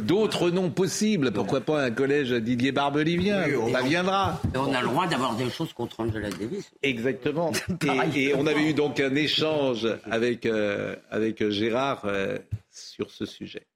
d'autres 0.00 0.50
noms 0.50 0.70
possibles. 0.70 1.32
Pourquoi 1.32 1.60
pas 1.60 1.84
un 1.84 1.90
collège 1.90 2.32
Didier 2.32 2.72
Barbelivien 2.72 3.44
Ça 3.72 3.82
viendra. 3.82 4.40
on 4.54 4.72
a 4.72 4.80
le 4.80 4.88
droit 4.88 5.06
d'avoir 5.06 5.36
des 5.36 5.50
choses 5.50 5.72
contre 5.72 6.00
Angela 6.00 6.30
Davis. 6.30 6.70
Exactement. 6.82 7.52
et, 8.14 8.34
on 8.34 8.46
avait 8.46 8.70
eu 8.70 8.74
donc 8.74 9.00
un 9.00 9.14
échange 9.14 9.88
avec 10.10 10.46
euh, 10.46 10.96
avec 11.10 11.48
Gérard 11.50 12.02
euh, 12.04 12.38
sur 12.70 13.10
ce 13.10 13.26
sujet. 13.26 13.66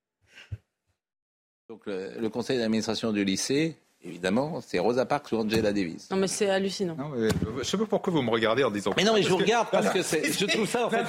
Donc 1.68 1.82
le, 1.86 2.28
conseil 2.28 2.58
d'administration 2.58 3.12
du 3.12 3.24
lycée 3.24 3.76
évidemment, 4.04 4.60
c'est 4.66 4.78
Rosa 4.78 5.04
Parks 5.04 5.32
ou 5.32 5.36
Angela 5.36 5.72
Davis. 5.72 6.08
Non, 6.10 6.16
mais 6.16 6.28
c'est 6.28 6.48
hallucinant. 6.48 6.96
je 7.16 7.58
ne 7.58 7.62
sais 7.64 7.76
pas 7.76 7.86
pourquoi 7.86 8.12
vous 8.12 8.22
me 8.22 8.30
regardez 8.30 8.64
en 8.64 8.70
disant. 8.70 8.92
Mais 8.96 9.04
non, 9.04 9.14
mais 9.14 9.22
je 9.22 9.28
vous 9.28 9.36
regarde 9.36 9.68
parce 9.70 9.90
que 9.90 10.00
je 10.02 10.46
trouve 10.46 10.68
ça, 10.68 10.86
en 10.86 10.90
fait, 10.90 11.04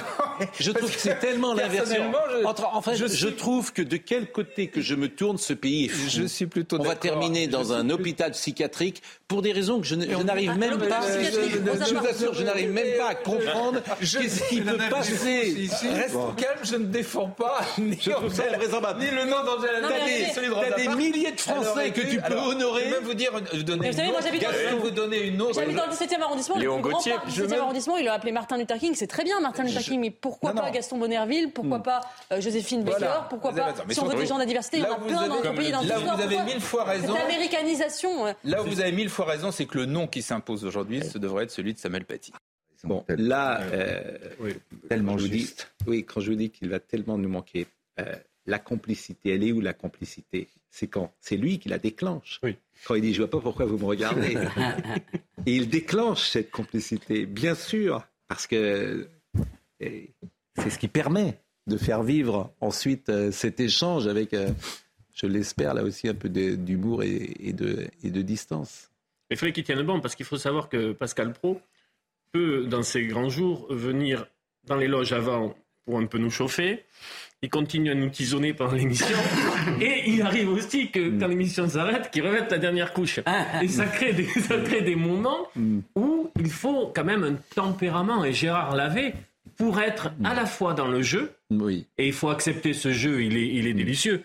je 0.58 0.70
trouve 0.70 0.90
que 0.90 0.98
c'est 0.98 1.18
tellement 1.18 1.54
l'inversion. 1.54 2.12
En 2.44 2.82
fait, 2.82 2.96
je, 2.96 3.28
trouve 3.28 3.72
que 3.72 3.82
de 3.82 3.96
quel 3.96 4.30
côté 4.30 4.68
que 4.68 4.80
je 4.80 4.94
me 4.94 5.08
tourne, 5.08 5.38
ce 5.38 5.52
pays 5.52 5.86
est 5.86 5.88
fou. 5.88 6.08
Je 6.10 6.24
suis 6.24 6.46
plutôt. 6.46 6.78
On 6.80 6.84
va 6.84 6.96
terminer 6.96 7.46
dans 7.46 7.72
un 7.72 7.90
hôpital 7.90 8.32
psychiatrique 8.32 9.02
pour 9.26 9.42
des 9.42 9.52
raisons 9.52 9.80
que 9.80 9.86
je 9.86 9.94
n'arrive 9.94 10.56
même 10.56 10.78
pas. 10.78 11.00
Je 11.02 11.94
vous 11.94 12.06
assure, 12.06 12.34
je 12.34 12.42
n'arrive 12.42 12.72
même 12.72 12.96
pas 12.98 13.10
à 13.10 13.14
comprendre 13.14 13.80
qu'est-ce 14.00 14.48
qui 14.48 14.60
peut 14.60 14.78
passer. 14.90 15.68
Reste 15.94 16.16
calme, 16.36 16.58
je 16.62 16.76
ne 16.76 16.84
défends 16.84 17.28
pas 17.28 17.60
ni 17.78 17.96
le 19.10 19.24
nom 19.24 19.44
d'Angela 19.44 19.80
Davis. 19.80 20.34
T'as 20.34 20.76
des 20.76 20.88
milliers 20.88 21.32
de 21.32 21.40
Français 21.40 21.90
que 21.90 22.00
tu 22.00 22.20
peux 22.20 22.36
honorer 22.36 22.77
vais 22.78 22.90
même 22.90 23.04
vous 23.04 23.14
dire, 23.14 23.32
donner 23.64 23.88
une 23.88 24.10
autre. 24.10 24.76
vous 24.80 24.90
donner 24.90 25.26
une 25.26 25.42
autre. 25.42 25.54
J'habite 25.54 25.76
dans 25.76 25.86
le 25.86 25.92
17e 25.92 26.20
arrondissement. 26.20 26.56
Léon 26.56 26.76
le 26.76 26.82
Gauthier. 26.82 27.12
Grand 27.12 27.30
17e 27.30 27.58
arrondissement, 27.58 27.96
il 27.96 28.08
a 28.08 28.14
appelé 28.14 28.32
Martin 28.32 28.56
Luther 28.56 28.78
King. 28.78 28.94
C'est 28.94 29.06
très 29.06 29.24
bien, 29.24 29.40
Martin 29.40 29.64
Luther 29.64 29.82
King. 29.82 30.00
Mais 30.00 30.10
pourquoi 30.10 30.52
pas 30.52 30.70
Gaston 30.70 30.98
Bonnerville 30.98 31.52
Pourquoi 31.52 31.78
hmm. 31.78 31.82
pas 31.82 32.00
euh, 32.32 32.40
Joséphine 32.40 32.84
Baker 32.84 33.26
Pourquoi 33.30 33.52
pas 33.52 33.74
Si 33.90 34.00
on 34.00 34.06
veut 34.06 34.16
des 34.16 34.26
gens 34.26 34.36
de 34.36 34.40
la 34.40 34.46
diversité, 34.46 34.78
il 34.78 34.84
y 34.84 34.86
en 34.86 34.92
a 34.92 34.96
plein 34.96 35.28
dans 35.28 35.36
notre 35.36 35.54
pays. 35.54 35.70
Là, 35.70 35.98
vous 35.98 36.22
avez 36.22 36.38
mille 36.42 36.60
fois 36.60 36.84
raison. 36.84 37.14
L'américanisation. 37.14 38.34
Là 38.44 38.62
où 38.62 38.66
vous 38.66 38.80
avez 38.80 38.92
mille 38.92 39.10
fois 39.10 39.26
raison, 39.26 39.50
c'est 39.50 39.66
que 39.66 39.78
le 39.78 39.86
nom 39.86 40.06
qui 40.06 40.22
s'impose 40.22 40.64
aujourd'hui, 40.64 41.02
ce 41.04 41.18
devrait 41.18 41.44
être 41.44 41.50
celui 41.50 41.74
de 41.74 41.78
Samuel 41.78 42.04
Paty. 42.04 42.32
Bon, 42.84 43.04
là, 43.08 43.60
euh, 43.60 44.18
tellement 44.88 45.18
juste. 45.18 45.72
oui, 45.86 46.04
quand 46.04 46.20
je 46.20 46.30
vous 46.30 46.36
dis 46.36 46.50
qu'il 46.50 46.68
va 46.68 46.78
tellement 46.78 47.18
nous 47.18 47.28
manquer, 47.28 47.66
euh, 47.98 48.14
la 48.46 48.58
complicité, 48.58 49.34
elle 49.34 49.44
est 49.44 49.52
où 49.52 49.60
la 49.60 49.74
complicité? 49.74 50.48
C'est 50.70 50.88
quand 50.88 51.12
C'est 51.20 51.36
lui 51.36 51.58
qui 51.58 51.68
la 51.68 51.78
déclenche. 51.78 52.40
Oui. 52.42 52.56
Quand 52.84 52.94
il 52.94 53.02
dit 53.02 53.12
je 53.14 53.22
vois 53.22 53.30
pas 53.30 53.40
pourquoi 53.40 53.66
vous 53.66 53.78
me 53.78 53.84
regardez. 53.84 54.36
Et 55.46 55.56
il 55.56 55.68
déclenche 55.68 56.28
cette 56.28 56.50
complicité, 56.50 57.26
bien 57.26 57.54
sûr, 57.54 58.06
parce 58.28 58.46
que 58.46 59.08
c'est 59.80 60.70
ce 60.70 60.78
qui 60.78 60.88
permet 60.88 61.40
de 61.66 61.76
faire 61.76 62.02
vivre 62.02 62.52
ensuite 62.60 63.08
euh, 63.08 63.30
cet 63.30 63.60
échange 63.60 64.06
avec, 64.06 64.34
euh, 64.34 64.50
je 65.14 65.26
l'espère, 65.26 65.74
là 65.74 65.82
aussi 65.82 66.08
un 66.08 66.14
peu 66.14 66.28
d'humour 66.28 67.02
et, 67.02 67.52
de, 67.52 67.86
et 68.02 68.10
de 68.10 68.22
distance. 68.22 68.90
Il 69.30 69.36
fallait 69.36 69.52
qu'il 69.52 69.64
tienne 69.64 69.82
bon, 69.82 70.00
parce 70.00 70.14
qu'il 70.14 70.24
faut 70.26 70.38
savoir 70.38 70.68
que 70.68 70.92
Pascal 70.92 71.32
Pro 71.32 71.60
peut, 72.32 72.66
dans 72.66 72.82
ses 72.82 73.06
grands 73.06 73.28
jours, 73.28 73.66
venir 73.70 74.26
dans 74.64 74.76
les 74.76 74.88
loges 74.88 75.12
avant 75.12 75.54
pour 75.84 75.98
un 75.98 76.06
peu 76.06 76.18
nous 76.18 76.30
chauffer 76.30 76.84
il 77.42 77.50
continue 77.50 77.90
à 77.90 77.94
nous 77.94 78.08
tisonner 78.08 78.52
pendant 78.52 78.72
l'émission. 78.72 79.16
et 79.80 80.10
il 80.10 80.22
arrive 80.22 80.50
aussi 80.50 80.90
que 80.90 81.18
quand 81.18 81.28
l'émission 81.28 81.68
s'arrête, 81.68 82.10
qu'il 82.10 82.26
revête 82.26 82.50
la 82.50 82.58
dernière 82.58 82.92
couche. 82.92 83.20
Ah. 83.26 83.62
Et 83.62 83.68
ça 83.68 83.86
crée 83.86 84.12
des, 84.12 84.26
ça 84.26 84.58
crée 84.58 84.82
des 84.82 84.96
moments 84.96 85.46
où 85.94 86.30
il 86.38 86.50
faut 86.50 86.92
quand 86.94 87.04
même 87.04 87.24
un 87.24 87.36
tempérament. 87.54 88.24
Et 88.24 88.32
Gérard 88.32 88.74
l'avait 88.74 89.14
pour 89.56 89.80
être 89.80 90.10
à 90.24 90.34
la 90.34 90.46
fois 90.46 90.74
dans 90.74 90.88
le 90.88 91.02
jeu, 91.02 91.32
oui. 91.50 91.86
et 91.96 92.06
il 92.06 92.12
faut 92.12 92.28
accepter 92.28 92.74
ce 92.74 92.92
jeu, 92.92 93.22
il 93.22 93.36
est, 93.36 93.48
il 93.48 93.66
est 93.66 93.74
délicieux, 93.74 94.22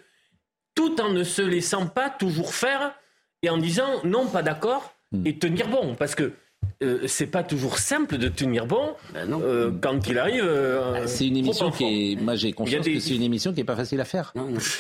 tout 0.76 1.02
en 1.02 1.10
ne 1.10 1.24
se 1.24 1.42
laissant 1.42 1.88
pas 1.88 2.10
toujours 2.10 2.54
faire 2.54 2.94
et 3.42 3.50
en 3.50 3.58
disant 3.58 4.02
non, 4.04 4.28
pas 4.28 4.44
d'accord, 4.44 4.94
et 5.26 5.38
tenir 5.38 5.68
bon. 5.68 5.96
Parce 5.96 6.16
que 6.16 6.34
euh, 6.82 7.00
c'est 7.08 7.28
pas 7.28 7.44
toujours 7.44 7.78
simple 7.78 8.18
de 8.18 8.28
tenir 8.28 8.66
bon 8.66 8.94
ben 9.14 9.32
euh, 9.32 9.72
quand 9.82 10.08
il 10.08 10.18
arrive. 10.18 10.44
Euh, 10.44 11.04
ah, 11.04 11.08
c'est 11.08 11.28
une 11.28 11.38
émission 11.38 11.72
qui 11.72 11.84
est. 12.14 12.22
Moi, 12.22 12.36
j'ai 12.36 12.54
conscience 12.54 12.86
que 12.86 13.00
c'est 13.00 13.16
une 13.16 13.24
émission 13.24 13.54
qui 13.54 13.62
est 13.62 13.66
pas 13.66 13.76
facile 13.76 14.02
à 14.02 14.06
faire. 14.06 14.34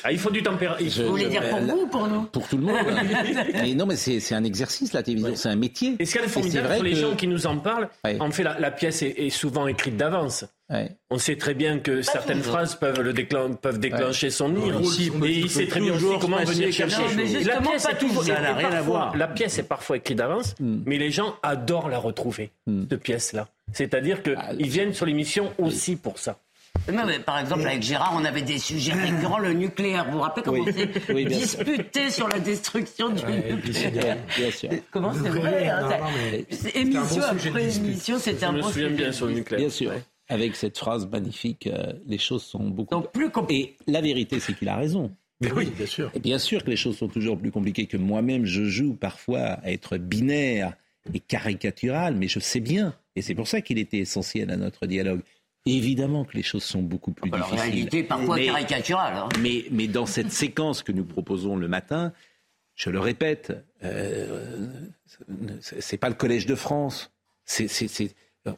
Ah, 0.03 0.11
il 0.11 0.19
faut 0.19 0.31
du 0.31 0.43
tempérament. 0.43 0.79
Vous 0.81 1.09
voulez 1.09 1.27
dire 1.27 1.47
pour 1.49 1.59
vous 1.59 1.81
ou 1.83 1.87
pour 1.87 2.07
nous 2.07 2.23
Pour 2.23 2.47
tout 2.47 2.57
le 2.57 2.63
monde. 2.63 2.75
mais 3.53 3.73
non, 3.73 3.85
mais 3.85 3.95
c'est 3.95 4.35
un 4.35 4.43
exercice 4.43 4.93
la 4.93 5.03
télévision, 5.03 5.35
c'est 5.35 5.49
un 5.49 5.55
métier. 5.55 5.95
Et 5.99 6.05
ce 6.05 6.11
qu'il 6.11 6.21
y 6.21 6.23
a 6.23 6.27
de 6.27 6.31
formidable 6.31 6.75
pour 6.75 6.83
les 6.83 6.95
gens 6.95 7.15
qui 7.15 7.27
nous 7.27 7.47
en 7.47 7.57
parlent, 7.57 7.89
en 8.19 8.31
fait, 8.31 8.43
la, 8.43 8.71
pièce 8.71 9.03
est 9.03 9.29
souvent 9.29 9.67
écrite 9.67 9.97
d'avance. 9.97 10.45
On 11.09 11.17
sait 11.17 11.35
très 11.35 11.53
bien 11.53 11.79
que 11.79 12.01
certaines 12.01 12.41
phrases 12.41 12.75
peuvent, 12.75 13.01
le 13.01 13.13
peuvent 13.55 13.79
déclencher 13.79 14.29
son 14.29 14.55
ire. 14.55 14.79
et 15.25 15.31
il 15.31 15.49
sait 15.49 15.67
très 15.67 15.79
bien 15.79 15.93
aussi 15.93 16.19
comment 16.19 16.43
venir 16.43 16.71
chercher. 16.71 17.03
la 17.43 17.61
pièce 17.61 17.83
pas 17.83 17.93
toujours, 17.93 18.23
ça 18.23 18.41
n'a 18.41 18.53
rien 18.53 18.71
à 18.71 18.81
voir. 18.81 19.15
La 19.15 19.27
pièce 19.27 19.59
est 19.59 19.63
parfois 19.63 19.97
écrite 19.97 20.17
d'avance, 20.17 20.55
hmm. 20.59 20.83
mais 20.85 20.97
les 20.97 21.11
gens 21.11 21.35
adorent 21.43 21.89
la 21.89 21.99
retrouver, 21.99 22.51
hmm. 22.67 22.83
cette 22.89 23.01
pièce-là. 23.01 23.47
C'est-à-dire 23.71 24.23
qu'ils 24.23 24.35
ah, 24.37 24.53
viennent 24.57 24.93
sur 24.93 25.05
l'émission 25.05 25.53
aussi 25.57 25.95
pour 25.95 26.19
ça. 26.19 26.37
mais 26.87 27.19
par 27.19 27.39
exemple, 27.39 27.65
avec 27.65 27.81
Gérard, 27.81 28.13
on 28.15 28.25
avait 28.25 28.41
des 28.41 28.57
sujets 28.57 28.93
récurrents, 28.93 29.39
le 29.39 29.53
nucléaire. 29.53 30.05
Vous 30.05 30.13
vous 30.13 30.19
rappelez 30.19 30.43
comment 30.43 30.63
on 30.67 30.71
s'est 30.71 31.25
disputé 31.25 32.09
sur 32.09 32.27
la 32.27 32.39
destruction 32.39 33.09
du 33.09 33.23
nucléaire 33.23 34.17
bien 34.37 34.51
sûr. 34.51 34.69
Comment 34.91 35.13
c'est 35.13 35.29
vrai 35.29 35.69
hein, 35.69 35.89
Émission 36.73 37.23
après 37.23 37.77
émission, 37.77 38.19
c'était 38.19 38.45
un 38.45 38.53
bon 38.53 38.63
sujet. 38.63 38.81
Je 38.81 38.85
me 38.85 38.89
souviens 38.89 38.89
bien 38.89 39.11
sur 39.11 39.25
le 39.27 39.33
nucléaire. 39.33 39.59
Bien 39.59 39.69
sûr 39.69 39.91
avec 40.33 40.55
cette 40.55 40.77
phrase 40.77 41.07
magnifique, 41.07 41.67
euh, 41.67 41.93
les 42.07 42.17
choses 42.17 42.43
sont 42.43 42.63
beaucoup 42.63 43.01
plus 43.01 43.29
compliquées. 43.29 43.75
Et 43.87 43.91
la 43.91 44.01
vérité, 44.01 44.39
c'est 44.39 44.53
qu'il 44.53 44.67
a 44.67 44.75
raison. 44.75 45.15
Mais 45.41 45.51
oui, 45.51 45.71
bien 45.77 45.85
sûr. 45.85 46.11
Et 46.15 46.19
bien 46.19 46.39
sûr 46.39 46.63
que 46.63 46.71
les 46.71 46.75
choses 46.75 46.97
sont 46.97 47.07
toujours 47.07 47.37
plus 47.37 47.51
compliquées 47.51 47.85
que 47.85 47.97
moi-même. 47.97 48.45
Je 48.45 48.63
joue 48.63 48.95
parfois 48.95 49.39
à 49.39 49.71
être 49.71 49.97
binaire 49.97 50.73
et 51.13 51.19
caricatural, 51.19 52.15
mais 52.15 52.27
je 52.27 52.39
sais 52.39 52.61
bien. 52.61 52.95
Et 53.15 53.21
c'est 53.21 53.35
pour 53.35 53.47
ça 53.47 53.61
qu'il 53.61 53.77
était 53.77 53.99
essentiel 53.99 54.49
à 54.49 54.57
notre 54.57 54.87
dialogue. 54.87 55.21
Évidemment 55.65 56.25
que 56.25 56.35
les 56.35 56.43
choses 56.43 56.63
sont 56.63 56.81
beaucoup 56.81 57.11
plus 57.11 57.29
bah, 57.29 57.37
difficiles. 57.37 57.57
La 57.57 57.63
réalité 57.63 58.03
parfois 58.03 58.39
caricaturale. 58.39 59.15
Hein. 59.15 59.29
Mais, 59.39 59.65
mais 59.69 59.87
dans 59.87 60.07
cette 60.07 60.31
séquence 60.43 60.81
que 60.81 60.91
nous 60.91 61.05
proposons 61.05 61.57
le 61.57 61.67
matin, 61.67 62.11
je 62.75 62.89
le 62.89 62.99
répète, 62.99 63.53
euh, 63.83 64.67
c'est 65.61 65.97
pas 65.97 66.09
le 66.09 66.15
Collège 66.15 66.47
de 66.47 66.55
France. 66.55 67.11
C'est, 67.45 67.67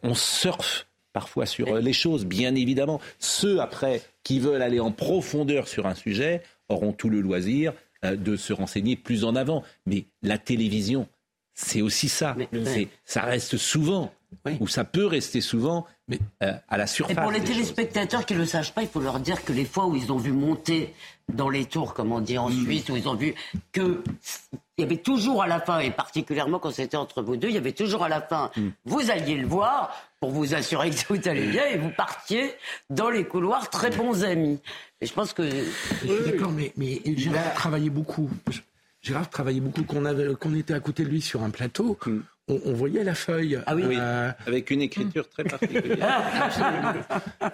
on 0.04 0.14
surfe 0.14 0.88
parfois 1.16 1.46
sur 1.46 1.70
euh, 1.70 1.80
les 1.80 1.94
choses, 1.94 2.26
bien 2.26 2.56
évidemment. 2.56 3.00
Ceux, 3.20 3.62
après, 3.62 4.02
qui 4.24 4.42
veulent 4.42 4.62
aller 4.62 4.82
en 4.82 4.92
profondeur 4.92 5.70
sur 5.70 5.88
un 5.88 5.96
sujet, 5.96 6.44
auront 6.68 6.92
tout 6.92 7.10
le 7.10 7.22
loisir 7.22 7.72
euh, 8.04 8.18
de 8.18 8.36
se 8.36 8.52
renseigner 8.52 8.98
plus 8.98 9.24
en 9.24 9.34
avant. 9.34 9.64
Mais 9.86 10.04
la 10.22 10.38
télévision, 10.38 11.08
c'est 11.54 11.82
aussi 11.82 12.10
ça. 12.10 12.36
Ça 13.06 13.22
reste 13.22 13.56
souvent, 13.56 14.12
ou 14.60 14.68
ça 14.68 14.84
peut 14.84 15.06
rester 15.06 15.40
souvent, 15.40 15.86
mais 16.10 16.20
euh, 16.44 16.54
à 16.68 16.78
la 16.78 16.86
surface. 16.86 17.18
Et 17.18 17.22
pour 17.22 17.32
les 17.32 17.42
téléspectateurs 17.42 18.26
qui 18.26 18.34
ne 18.34 18.40
le 18.40 18.46
sachent 18.46 18.74
pas, 18.74 18.82
il 18.82 18.90
faut 18.90 19.00
leur 19.00 19.22
dire 19.22 19.44
que 19.46 19.54
les 19.54 19.66
fois 19.66 19.86
où 19.86 19.96
ils 19.96 20.12
ont 20.12 20.18
vu 20.18 20.34
monter 20.34 20.94
dans 21.32 21.50
les 21.50 21.66
tours, 21.66 21.94
comme 21.94 22.12
on 22.12 22.20
dit 22.20 22.38
en 22.38 22.50
mm. 22.50 22.64
Suisse, 22.64 22.90
où 22.90 22.98
ils 22.98 23.08
ont 23.08 23.16
vu 23.16 23.34
que 23.72 24.04
il 24.78 24.82
y 24.82 24.84
avait 24.84 24.98
toujours 24.98 25.42
à 25.42 25.48
la 25.48 25.62
fin, 25.62 25.80
et 25.80 25.92
particulièrement 25.92 26.60
quand 26.60 26.72
c'était 26.72 26.98
entre 26.98 27.22
vous 27.22 27.38
deux, 27.38 27.48
il 27.48 27.56
y 27.56 27.58
avait 27.58 27.72
toujours 27.72 28.04
à 28.04 28.10
la 28.10 28.22
fin, 28.22 28.52
mm. 28.56 28.68
vous 28.86 29.10
alliez 29.10 29.36
le 29.36 29.48
voir 29.48 29.96
pour 30.26 30.34
vous 30.34 30.56
assurer 30.56 30.90
que 30.90 31.06
tout 31.06 31.30
allait 31.30 31.46
bien, 31.46 31.68
et 31.68 31.78
vous 31.78 31.92
partiez 31.92 32.56
dans 32.90 33.12
les 33.12 33.26
couloirs 33.26 33.70
très 33.70 33.92
bons 33.92 34.24
amis. 34.24 34.60
Et 35.00 35.06
je 35.06 35.14
pense 35.14 35.34
que... 35.34 35.44
D'accord, 36.26 36.52
mais, 36.52 36.74
mais 36.78 37.00
Gérard 37.16 37.54
travaillait 37.54 37.92
beaucoup. 37.92 38.28
Gérard 39.04 39.30
travaillait 39.30 39.62
beaucoup, 39.62 39.84
qu'on 39.84 40.56
était 40.56 40.74
à 40.74 40.80
côté 40.80 41.04
de 41.04 41.10
lui 41.10 41.22
sur 41.22 41.44
un 41.44 41.52
plateau. 41.52 41.96
Mm 42.08 42.22
on, 42.48 42.74
voyait 42.74 43.04
la 43.04 43.16
feuille. 43.16 43.60
Ah 43.66 43.76
oui, 43.76 43.84
euh, 43.92 44.32
avec 44.46 44.70
une 44.70 44.82
écriture 44.82 45.28
très 45.30 45.44
particulière. 45.44 47.06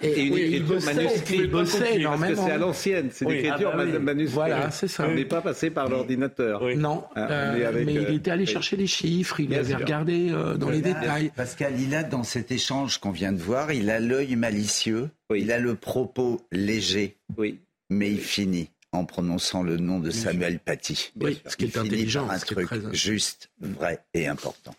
et, 0.02 0.22
une 0.22 0.36
écriture 0.36 0.82
manuscrite. 0.82 1.50
parce 1.50 1.72
que 1.72 2.34
c'est 2.34 2.50
à 2.50 2.58
l'ancienne, 2.58 3.08
c'est 3.10 3.24
une 3.24 3.30
écriture 3.30 3.70
ah 3.72 3.76
bah 3.76 3.98
manuscrite. 3.98 4.34
Voilà, 4.34 4.70
c'est 4.70 4.88
ça. 4.88 5.06
On 5.08 5.14
n'est 5.14 5.24
pas 5.24 5.40
passé 5.40 5.70
par 5.70 5.88
l'ordinateur. 5.88 6.62
Non, 6.76 7.04
ah, 7.14 7.30
euh, 7.30 7.82
mais 7.84 7.94
il 7.94 7.98
euh, 7.98 8.14
était 8.14 8.30
allé 8.30 8.46
chercher 8.46 8.76
les 8.76 8.86
chiffres, 8.86 9.40
il 9.40 9.54
avait 9.54 9.74
regardé 9.74 10.30
dans 10.58 10.70
les 10.70 10.80
détails. 10.80 11.30
Pascal, 11.34 11.74
il 11.80 11.94
a 11.94 12.02
dans 12.02 12.24
cet 12.24 12.50
échange 12.50 12.98
qu'on 12.98 13.12
vient 13.12 13.32
de 13.32 13.40
voir, 13.40 13.72
il 13.72 13.90
a 13.90 14.00
l'œil 14.00 14.36
malicieux, 14.36 15.10
il 15.34 15.52
a 15.52 15.58
le 15.58 15.74
propos 15.74 16.40
léger, 16.52 17.16
oui. 17.36 17.60
mais 17.88 18.10
il 18.10 18.20
finit 18.20 18.68
en 18.92 19.06
prononçant 19.06 19.62
le 19.62 19.78
nom 19.78 19.98
de 19.98 20.10
Samuel 20.10 20.58
Paty. 20.58 21.12
Oui, 21.20 21.40
ce 21.46 21.56
qui 21.56 21.64
est 21.64 21.76
intelligent, 21.76 22.28
un 22.28 22.38
truc 22.38 22.68
juste, 22.92 23.50
vrai 23.60 24.04
et 24.12 24.28
important. 24.28 24.74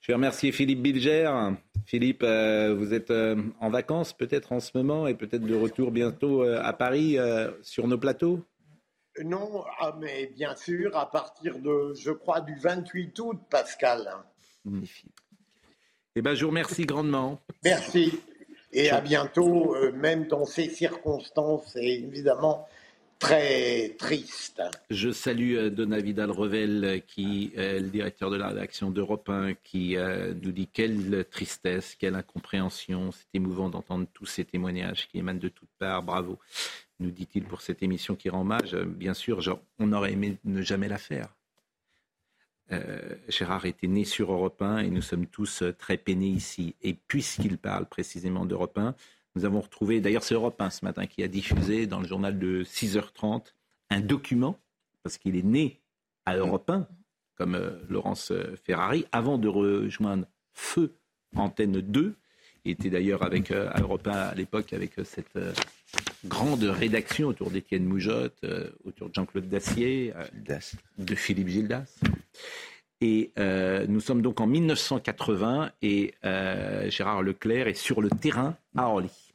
Je 0.00 0.12
vais 0.12 0.14
remercier 0.14 0.52
Philippe 0.52 0.80
Bilger. 0.80 1.30
Philippe, 1.84 2.22
euh, 2.22 2.74
vous 2.74 2.94
êtes 2.94 3.10
euh, 3.10 3.36
en 3.60 3.68
vacances 3.68 4.12
peut-être 4.12 4.52
en 4.52 4.60
ce 4.60 4.70
moment 4.74 5.06
et 5.06 5.14
peut-être 5.14 5.42
de 5.42 5.54
retour 5.54 5.90
bientôt 5.90 6.44
euh, 6.44 6.60
à 6.62 6.72
Paris 6.72 7.18
sur 7.62 7.88
nos 7.88 7.98
plateaux? 7.98 8.44
Non, 9.24 9.64
ah, 9.80 9.96
mais 9.98 10.30
bien 10.34 10.54
sûr, 10.54 10.96
à 10.96 11.10
partir 11.10 11.58
de, 11.58 11.92
je 11.98 12.12
crois, 12.12 12.40
du 12.40 12.54
28 12.54 13.18
août, 13.18 13.38
Pascal. 13.50 14.08
Magnifique. 14.64 15.12
Eh 16.14 16.22
bien, 16.22 16.34
je 16.34 16.44
vous 16.44 16.50
remercie 16.50 16.86
grandement. 16.86 17.40
Merci. 17.64 18.20
Et 18.72 18.90
à 18.90 19.00
bientôt, 19.00 19.74
même 19.94 20.26
dans 20.28 20.44
ces 20.44 20.68
circonstances, 20.68 21.74
et 21.76 21.98
évidemment, 21.98 22.68
très 23.18 23.90
triste. 23.98 24.62
Je 24.90 25.10
salue 25.10 25.56
euh, 25.56 25.70
Dona 25.70 25.98
Vidal-Revel, 25.98 27.02
qui 27.06 27.52
est 27.56 27.80
le 27.80 27.88
directeur 27.88 28.30
de 28.30 28.36
la 28.36 28.48
rédaction 28.48 28.90
d'Europe 28.90 29.28
1, 29.28 29.54
qui 29.54 29.96
euh, 29.96 30.34
nous 30.42 30.52
dit 30.52 30.68
quelle 30.68 31.24
tristesse, 31.30 31.96
quelle 31.96 32.14
incompréhension. 32.14 33.10
C'est 33.12 33.26
émouvant 33.34 33.68
d'entendre 33.68 34.06
tous 34.12 34.26
ces 34.26 34.44
témoignages 34.44 35.08
qui 35.08 35.18
émanent 35.18 35.40
de 35.40 35.48
toutes 35.48 35.68
parts. 35.78 36.02
Bravo, 36.02 36.38
nous 37.00 37.10
dit-il, 37.10 37.44
pour 37.44 37.60
cette 37.60 37.82
émission 37.82 38.14
qui 38.14 38.30
rend 38.30 38.42
hommage. 38.42 38.74
Bien 38.76 39.14
sûr, 39.14 39.60
on 39.78 39.92
aurait 39.92 40.12
aimé 40.12 40.38
ne 40.44 40.62
jamais 40.62 40.88
la 40.88 40.98
faire. 40.98 41.34
Gérard 43.28 43.64
était 43.64 43.86
né 43.86 44.04
sur 44.04 44.30
Europe 44.30 44.60
1 44.60 44.80
et 44.80 44.90
nous 44.90 45.00
sommes 45.00 45.26
tous 45.26 45.62
très 45.78 45.96
peinés 45.96 46.28
ici. 46.28 46.74
Et 46.82 46.92
puisqu'il 46.92 47.56
parle 47.56 47.86
précisément 47.86 48.44
d'Europe 48.44 48.76
1, 48.76 48.94
nous 49.38 49.44
avons 49.44 49.60
retrouvé, 49.60 50.00
d'ailleurs 50.00 50.24
c'est 50.24 50.34
Europe 50.34 50.60
1 50.60 50.70
ce 50.70 50.84
matin 50.84 51.06
qui 51.06 51.22
a 51.22 51.28
diffusé 51.28 51.86
dans 51.86 52.00
le 52.00 52.08
journal 52.08 52.38
de 52.40 52.64
6h30 52.64 53.52
un 53.88 54.00
document, 54.00 54.58
parce 55.04 55.16
qu'il 55.16 55.36
est 55.36 55.44
né 55.44 55.80
à 56.26 56.36
Europe 56.36 56.68
1, 56.68 56.88
comme 57.36 57.56
Laurence 57.88 58.32
Ferrari, 58.64 59.06
avant 59.12 59.38
de 59.38 59.46
rejoindre 59.46 60.26
Feu 60.54 60.92
Antenne 61.36 61.80
2. 61.80 62.16
Il 62.64 62.72
était 62.72 62.90
d'ailleurs 62.90 63.22
avec 63.22 63.52
euh, 63.52 63.70
Europe 63.78 64.08
1 64.08 64.10
à 64.10 64.34
l'époque 64.34 64.72
avec 64.72 64.98
euh, 64.98 65.04
cette 65.04 65.36
euh, 65.36 65.52
grande 66.26 66.64
rédaction 66.64 67.28
autour 67.28 67.52
d'Étienne 67.52 67.84
Moujotte, 67.84 68.44
autour 68.84 69.08
de 69.08 69.14
Jean-Claude 69.14 69.48
Dacier, 69.48 70.12
de 70.98 71.14
Philippe 71.14 71.48
Gildas. 71.48 72.00
Et 73.00 73.30
nous 73.86 74.00
sommes 74.00 74.20
donc 74.20 74.40
en 74.40 74.48
1980 74.48 75.70
et 75.80 76.14
Gérard 76.88 77.22
Leclerc 77.22 77.68
est 77.68 77.74
sur 77.74 78.02
le 78.02 78.10
terrain 78.10 78.56
à 78.76 78.88
Orly. 78.88 79.27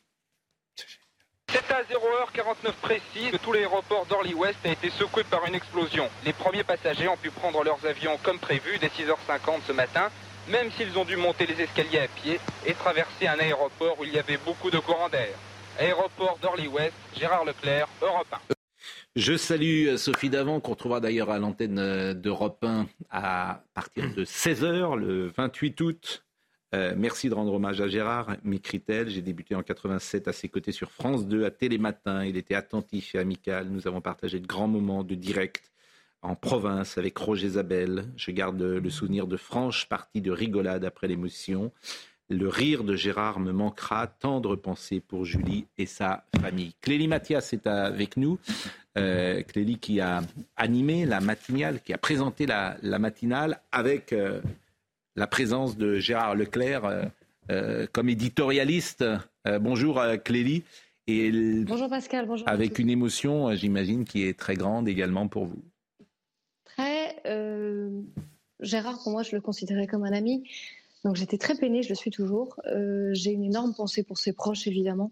C'est 1.53 1.71
à 1.71 1.83
0h49 1.83 2.73
précis 2.81 3.31
que 3.31 3.37
tout 3.37 3.53
l'aéroport 3.53 4.05
d'Orly-Ouest 4.07 4.57
a 4.65 4.69
été 4.69 4.89
secoué 4.89 5.23
par 5.23 5.45
une 5.45 5.55
explosion. 5.55 6.09
Les 6.25 6.33
premiers 6.33 6.63
passagers 6.63 7.07
ont 7.07 7.17
pu 7.17 7.29
prendre 7.29 7.63
leurs 7.63 7.85
avions 7.85 8.17
comme 8.23 8.39
prévu 8.39 8.77
dès 8.79 8.87
6h50 8.87 9.61
ce 9.67 9.71
matin 9.71 10.09
même 10.49 10.71
s'ils 10.71 10.97
ont 10.97 11.05
dû 11.05 11.15
monter 11.15 11.45
les 11.45 11.61
escaliers 11.61 11.99
à 11.99 12.07
pied 12.07 12.39
et 12.65 12.73
traverser 12.73 13.27
un 13.27 13.39
aéroport 13.39 13.99
où 13.99 14.03
il 14.03 14.13
y 14.13 14.19
avait 14.19 14.37
beaucoup 14.37 14.69
de 14.69 14.79
courants 14.79 15.09
d'air. 15.09 15.33
Aéroport 15.79 16.37
d'Orly-Ouest, 16.41 16.93
Gérard 17.17 17.45
Leclerc, 17.45 17.87
Europe 18.01 18.27
1. 18.31 18.37
Je 19.15 19.37
salue 19.37 19.87
euh, 19.87 19.97
Sophie 19.97 20.29
Davant, 20.29 20.59
qu'on 20.59 20.71
retrouvera 20.71 20.99
d'ailleurs 20.99 21.29
à 21.29 21.37
l'antenne 21.37 21.79
euh, 21.79 22.13
d'Europe 22.13 22.63
1 22.63 22.87
à 23.11 23.63
partir 23.73 24.13
de 24.13 24.25
16h 24.25 24.95
le 24.95 25.31
28 25.37 25.81
août. 25.81 26.25
Euh, 26.73 26.93
merci 26.97 27.29
de 27.29 27.35
rendre 27.35 27.53
hommage 27.53 27.81
à 27.81 27.87
Gérard, 27.87 28.35
m'écrit-elle. 28.43 29.09
J'ai 29.09 29.21
débuté 29.21 29.53
en 29.53 29.61
87 29.61 30.27
à 30.27 30.33
ses 30.33 30.49
côtés 30.49 30.71
sur 30.71 30.91
France 30.91 31.27
2 31.27 31.45
à 31.45 31.51
Télématin. 31.51 32.25
Il 32.25 32.35
était 32.35 32.55
attentif 32.55 33.13
et 33.13 33.19
amical. 33.19 33.67
Nous 33.69 33.87
avons 33.87 34.01
partagé 34.01 34.39
de 34.39 34.47
grands 34.47 34.67
moments 34.67 35.03
de 35.03 35.13
direct 35.13 35.71
en 36.23 36.35
province 36.35 36.97
avec 36.97 37.17
Roger 37.17 37.49
Zabel. 37.49 38.05
Je 38.17 38.31
garde 38.31 38.61
le 38.61 38.89
souvenir 38.89 39.27
de 39.27 39.37
franches 39.37 39.87
parties 39.87 40.21
de 40.21 40.31
rigolade 40.31 40.83
après 40.83 41.07
l'émotion. 41.07 41.71
Le 42.29 42.47
rire 42.47 42.83
de 42.83 42.95
Gérard 42.95 43.39
me 43.39 43.51
manquera, 43.51 44.07
tendre 44.07 44.55
pensée 44.55 45.01
pour 45.01 45.25
Julie 45.25 45.67
et 45.77 45.85
sa 45.85 46.23
famille. 46.41 46.73
Clélie 46.81 47.07
Mathias 47.09 47.53
est 47.53 47.67
avec 47.67 48.17
nous. 48.17 48.39
Euh, 48.97 49.43
Clélie 49.43 49.77
qui 49.77 49.99
a 49.99 50.21
animé 50.55 51.05
la 51.05 51.19
matinale, 51.19 51.81
qui 51.81 51.93
a 51.93 51.97
présenté 51.97 52.45
la, 52.45 52.77
matinale 52.97 53.59
avec 53.71 54.13
euh, 54.13 54.39
la 55.15 55.27
présence 55.27 55.77
de 55.77 55.99
Gérard 55.99 56.35
Leclerc 56.35 56.85
euh, 56.85 57.03
euh, 57.51 57.87
comme 57.91 58.09
éditorialiste. 58.09 59.03
bonjour 59.59 60.01
Clélie. 60.23 60.63
Et 61.05 61.31
bonjour 61.65 61.89
Pascal, 61.89 62.25
bonjour. 62.25 62.47
Avec 62.47 62.79
une 62.79 62.89
émotion, 62.89 63.53
j'imagine, 63.55 64.05
qui 64.05 64.23
est 64.25 64.39
très 64.39 64.55
grande 64.55 64.87
également 64.87 65.27
pour 65.27 65.45
vous. 65.45 65.61
Euh, 67.25 68.01
Gérard, 68.59 69.01
pour 69.03 69.11
moi, 69.11 69.23
je 69.23 69.35
le 69.35 69.41
considérais 69.41 69.87
comme 69.87 70.03
un 70.03 70.13
ami. 70.13 70.43
Donc 71.03 71.15
j'étais 71.15 71.37
très 71.37 71.55
peinée, 71.55 71.83
je 71.83 71.89
le 71.89 71.95
suis 71.95 72.11
toujours. 72.11 72.55
Euh, 72.65 73.09
j'ai 73.13 73.31
une 73.31 73.43
énorme 73.43 73.73
pensée 73.73 74.03
pour 74.03 74.17
ses 74.17 74.33
proches, 74.33 74.67
évidemment, 74.67 75.11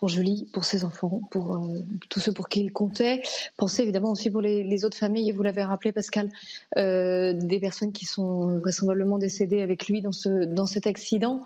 pour 0.00 0.08
Julie, 0.08 0.48
pour 0.52 0.64
ses 0.64 0.84
enfants, 0.84 1.20
pour 1.30 1.54
euh, 1.54 1.84
tous 2.08 2.18
ceux 2.18 2.32
pour 2.32 2.48
qui 2.48 2.60
il 2.60 2.72
comptait. 2.72 3.22
Pensée 3.56 3.82
évidemment 3.82 4.10
aussi 4.10 4.30
pour 4.30 4.40
les, 4.40 4.84
autres 4.84 4.96
familles, 4.96 5.30
vous 5.30 5.42
l'avez 5.42 5.62
rappelé, 5.62 5.92
Pascal, 5.92 6.30
des 6.74 7.58
personnes 7.60 7.92
qui 7.92 8.06
sont 8.06 8.58
vraisemblablement 8.58 9.18
décédées 9.18 9.60
avec 9.60 9.86
lui 9.88 10.00
dans, 10.00 10.12
ce, 10.12 10.44
dans 10.44 10.66
cet 10.66 10.86
accident. 10.86 11.44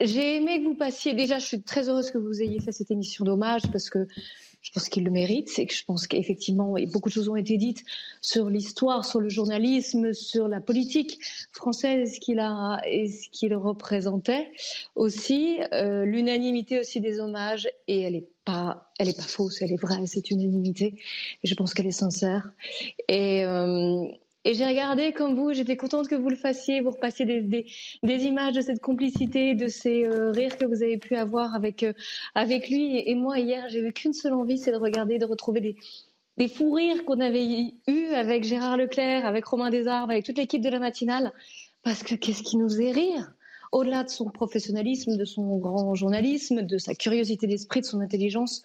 j'ai 0.00 0.36
aimé 0.36 0.60
que 0.60 0.64
vous 0.64 0.74
passiez. 0.74 1.12
Déjà, 1.12 1.38
je 1.38 1.46
suis 1.46 1.60
très 1.60 1.88
heureuse 1.88 2.10
que 2.10 2.18
vous 2.18 2.40
ayez 2.40 2.60
fait 2.60 2.72
cette 2.72 2.90
émission 2.90 3.24
d'hommage 3.24 3.62
parce 3.72 3.90
que 3.90 4.06
je 4.66 4.72
pense 4.72 4.88
qu'il 4.88 5.04
le 5.04 5.12
mérite. 5.12 5.48
C'est 5.48 5.64
que 5.64 5.72
je 5.72 5.84
pense 5.84 6.08
qu'effectivement, 6.08 6.74
beaucoup 6.92 7.08
de 7.08 7.14
choses 7.14 7.28
ont 7.28 7.36
été 7.36 7.56
dites 7.56 7.84
sur 8.20 8.50
l'histoire, 8.50 9.04
sur 9.04 9.20
le 9.20 9.28
journalisme, 9.28 10.12
sur 10.12 10.48
la 10.48 10.60
politique 10.60 11.20
française 11.52 12.18
qu'il 12.18 12.40
a 12.40 12.80
et 12.84 13.08
ce 13.08 13.28
qu'il 13.30 13.54
représentait. 13.54 14.50
Aussi, 14.96 15.58
euh, 15.72 16.04
l'unanimité 16.04 16.80
aussi 16.80 17.00
des 17.00 17.20
hommages 17.20 17.68
et 17.86 18.02
elle 18.02 18.16
est 18.16 18.28
pas, 18.44 18.90
elle 18.98 19.08
est 19.08 19.16
pas 19.16 19.22
fausse, 19.22 19.62
elle 19.62 19.70
est 19.70 19.80
vraie, 19.80 20.04
cette 20.06 20.32
unanimité. 20.32 20.94
Et 21.44 21.46
je 21.46 21.54
pense 21.54 21.72
qu'elle 21.72 21.86
est 21.86 21.92
sincère. 21.92 22.50
Et 23.06 23.44
euh, 23.44 24.04
et 24.46 24.54
j'ai 24.54 24.64
regardé 24.64 25.12
comme 25.12 25.34
vous, 25.34 25.52
j'étais 25.52 25.76
contente 25.76 26.06
que 26.06 26.14
vous 26.14 26.28
le 26.28 26.36
fassiez, 26.36 26.80
vous 26.80 26.92
repassiez 26.92 27.26
des, 27.26 27.66
images 28.04 28.54
de 28.54 28.60
cette 28.60 28.80
complicité, 28.80 29.56
de 29.56 29.66
ces 29.66 30.04
euh, 30.04 30.30
rires 30.30 30.56
que 30.56 30.64
vous 30.64 30.84
avez 30.84 30.98
pu 30.98 31.16
avoir 31.16 31.52
avec, 31.56 31.82
euh, 31.82 31.92
avec 32.36 32.68
lui. 32.68 33.02
Et, 33.04 33.16
moi, 33.16 33.40
hier, 33.40 33.68
j'ai 33.68 33.80
eu 33.80 33.92
qu'une 33.92 34.12
seule 34.12 34.34
envie, 34.34 34.56
c'est 34.56 34.70
de 34.70 34.76
regarder, 34.76 35.18
de 35.18 35.24
retrouver 35.24 35.60
des, 35.60 35.76
des 36.36 36.46
fous 36.46 36.70
rires 36.70 37.04
qu'on 37.04 37.18
avait 37.18 37.74
eus 37.88 38.06
avec 38.14 38.44
Gérard 38.44 38.76
Leclerc, 38.76 39.26
avec 39.26 39.44
Romain 39.46 39.68
Desarbes, 39.68 40.12
avec 40.12 40.24
toute 40.24 40.38
l'équipe 40.38 40.62
de 40.62 40.70
la 40.70 40.78
matinale. 40.78 41.32
Parce 41.82 42.04
que 42.04 42.14
qu'est-ce 42.14 42.44
qui 42.44 42.56
nous 42.56 42.68
faisait 42.68 42.92
rire? 42.92 43.32
Au-delà 43.72 44.04
de 44.04 44.10
son 44.10 44.26
professionnalisme, 44.26 45.16
de 45.16 45.24
son 45.24 45.56
grand 45.56 45.96
journalisme, 45.96 46.62
de 46.62 46.78
sa 46.78 46.94
curiosité 46.94 47.48
d'esprit, 47.48 47.80
de 47.80 47.86
son 47.86 47.98
intelligence, 47.98 48.62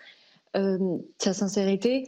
euh, 0.56 0.78
sa 1.18 1.34
sincérité, 1.34 2.08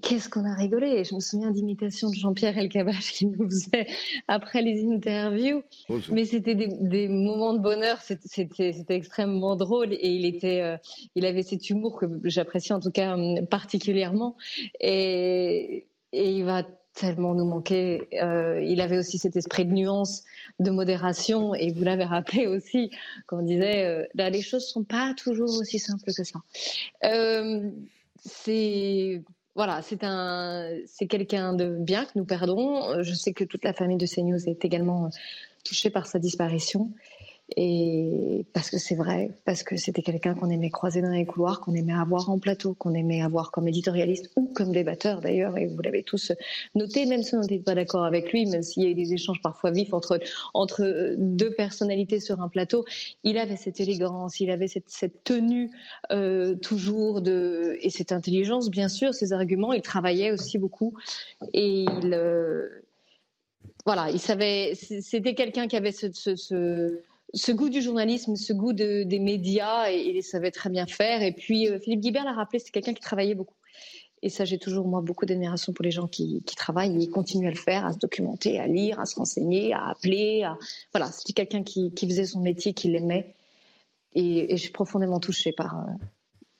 Qu'est-ce 0.00 0.28
qu'on 0.28 0.44
a 0.44 0.54
rigolé 0.54 1.04
Je 1.04 1.14
me 1.14 1.20
souviens 1.20 1.50
d'imitations 1.50 2.08
de 2.08 2.14
Jean-Pierre 2.14 2.56
Elkabach 2.56 3.00
qui 3.12 3.26
nous 3.26 3.44
faisait 3.50 3.86
après 4.28 4.62
les 4.62 4.84
interviews. 4.86 5.62
Mais 6.10 6.24
c'était 6.24 6.54
des, 6.54 7.08
moments 7.08 7.52
de 7.52 7.58
bonheur, 7.58 8.00
c'était 8.00 8.74
extrêmement 8.88 9.56
drôle 9.56 9.92
et 9.92 10.08
il, 10.08 10.24
était, 10.24 10.60
euh, 10.62 10.76
il 11.14 11.26
avait 11.26 11.42
cet 11.42 11.68
humour 11.68 11.98
que 11.98 12.06
j'apprécie 12.24 12.72
en 12.72 12.80
tout 12.80 12.90
cas 12.90 13.14
hum, 13.14 13.46
particulièrement. 13.46 14.36
Et, 14.80 15.86
il 16.14 16.44
va 16.44 16.62
tellement 16.92 17.34
nous 17.34 17.46
manquer. 17.46 18.06
Euh, 18.22 18.60
il 18.62 18.82
avait 18.82 18.98
aussi 18.98 19.16
cet 19.16 19.34
esprit 19.34 19.64
de 19.64 19.72
nuance, 19.72 20.24
de 20.60 20.70
modération, 20.70 21.54
et 21.54 21.72
vous 21.72 21.84
l'avez 21.84 22.04
rappelé 22.04 22.46
aussi, 22.46 22.90
quand 23.26 23.38
on 23.38 23.42
disait, 23.42 23.86
euh, 23.86 24.04
là, 24.14 24.28
les 24.28 24.42
choses 24.42 24.68
sont 24.68 24.84
pas 24.84 25.14
toujours 25.16 25.48
aussi 25.58 25.78
simples 25.78 26.04
que 26.04 26.12
ça. 26.12 26.40
c'est 28.24 29.22
voilà, 29.54 29.82
c'est 29.82 30.02
un, 30.02 30.68
c'est 30.86 31.06
quelqu'un 31.06 31.52
de 31.52 31.68
bien 31.68 32.04
que 32.04 32.12
nous 32.14 32.24
perdons. 32.24 33.02
Je 33.02 33.12
sais 33.12 33.32
que 33.32 33.44
toute 33.44 33.64
la 33.64 33.72
famille 33.72 33.98
de 33.98 34.06
CNews 34.06 34.48
est 34.48 34.64
également 34.64 35.10
touchée 35.64 35.90
par 35.90 36.06
sa 36.06 36.18
disparition. 36.18 36.90
Et 37.56 38.46
parce 38.52 38.70
que 38.70 38.78
c'est 38.78 38.94
vrai, 38.94 39.30
parce 39.44 39.62
que 39.62 39.76
c'était 39.76 40.02
quelqu'un 40.02 40.34
qu'on 40.34 40.50
aimait 40.50 40.70
croiser 40.70 41.02
dans 41.02 41.10
les 41.10 41.26
couloirs, 41.26 41.60
qu'on 41.60 41.74
aimait 41.74 41.92
avoir 41.92 42.30
en 42.30 42.38
plateau, 42.38 42.74
qu'on 42.74 42.94
aimait 42.94 43.22
avoir 43.22 43.50
comme 43.50 43.68
éditorialiste 43.68 44.30
ou 44.36 44.46
comme 44.54 44.72
débatteur 44.72 45.20
d'ailleurs, 45.20 45.56
et 45.58 45.66
vous 45.66 45.80
l'avez 45.82 46.02
tous 46.02 46.32
noté, 46.74 47.06
même 47.06 47.22
si 47.22 47.34
on 47.34 47.40
n'était 47.40 47.58
pas 47.58 47.74
d'accord 47.74 48.04
avec 48.04 48.32
lui, 48.32 48.46
même 48.46 48.62
s'il 48.62 48.84
y 48.84 48.86
a 48.86 48.90
eu 48.90 48.94
des 48.94 49.12
échanges 49.12 49.40
parfois 49.42 49.70
vifs 49.70 49.92
entre, 49.92 50.20
entre 50.54 51.14
deux 51.18 51.52
personnalités 51.52 52.20
sur 52.20 52.40
un 52.40 52.48
plateau, 52.48 52.84
il 53.24 53.38
avait 53.38 53.56
cette 53.56 53.80
élégance, 53.80 54.40
il 54.40 54.50
avait 54.50 54.68
cette, 54.68 54.88
cette 54.88 55.24
tenue 55.24 55.70
euh, 56.10 56.54
toujours 56.54 57.20
de, 57.20 57.76
et 57.80 57.90
cette 57.90 58.12
intelligence, 58.12 58.70
bien 58.70 58.88
sûr, 58.88 59.14
ses 59.14 59.32
arguments, 59.32 59.72
il 59.72 59.82
travaillait 59.82 60.32
aussi 60.32 60.58
beaucoup 60.58 60.94
et 61.52 61.82
il. 61.82 62.14
Euh, 62.14 62.68
voilà, 63.84 64.10
il 64.10 64.20
savait, 64.20 64.74
c'était 64.74 65.34
quelqu'un 65.34 65.66
qui 65.66 65.76
avait 65.76 65.90
ce, 65.92 66.08
ce 67.34 67.52
goût 67.52 67.70
du 67.70 67.80
journalisme, 67.80 68.36
ce 68.36 68.52
goût 68.52 68.72
des 68.72 69.18
médias, 69.18 69.90
et, 69.90 70.12
il 70.14 70.22
savait 70.22 70.50
très 70.50 70.70
bien 70.70 70.86
faire. 70.86 71.22
Et 71.22 71.32
puis 71.32 71.68
euh, 71.68 71.78
Philippe 71.78 72.00
Guibert 72.00 72.24
l'a 72.24 72.32
rappelé, 72.32 72.58
c'est 72.58 72.70
quelqu'un 72.70 72.94
qui 72.94 73.02
travaillait 73.02 73.34
beaucoup. 73.34 73.54
Et 74.24 74.28
ça, 74.28 74.44
j'ai 74.44 74.58
toujours 74.58 74.86
moi 74.86 75.00
beaucoup 75.00 75.26
d'admiration 75.26 75.72
pour 75.72 75.84
les 75.84 75.90
gens 75.90 76.06
qui, 76.06 76.44
travaillent 76.56 77.02
et 77.02 77.08
continuent 77.08 77.48
à 77.48 77.50
le 77.50 77.56
faire, 77.56 77.84
à 77.84 77.92
se 77.92 77.98
documenter, 77.98 78.60
à 78.60 78.68
lire, 78.68 79.00
à 79.00 79.06
se 79.06 79.16
renseigner, 79.16 79.72
à 79.72 79.88
appeler. 79.88 80.48
Voilà, 80.92 81.10
c'était 81.10 81.32
quelqu'un 81.32 81.64
qui, 81.64 81.92
faisait 82.00 82.26
son 82.26 82.40
métier, 82.40 82.72
qui 82.72 82.88
l'aimait. 82.88 83.34
Et, 84.14 84.56
je 84.56 84.62
suis 84.62 84.70
profondément 84.70 85.18
touchée 85.18 85.50
par, 85.50 85.80
euh, 85.80 85.92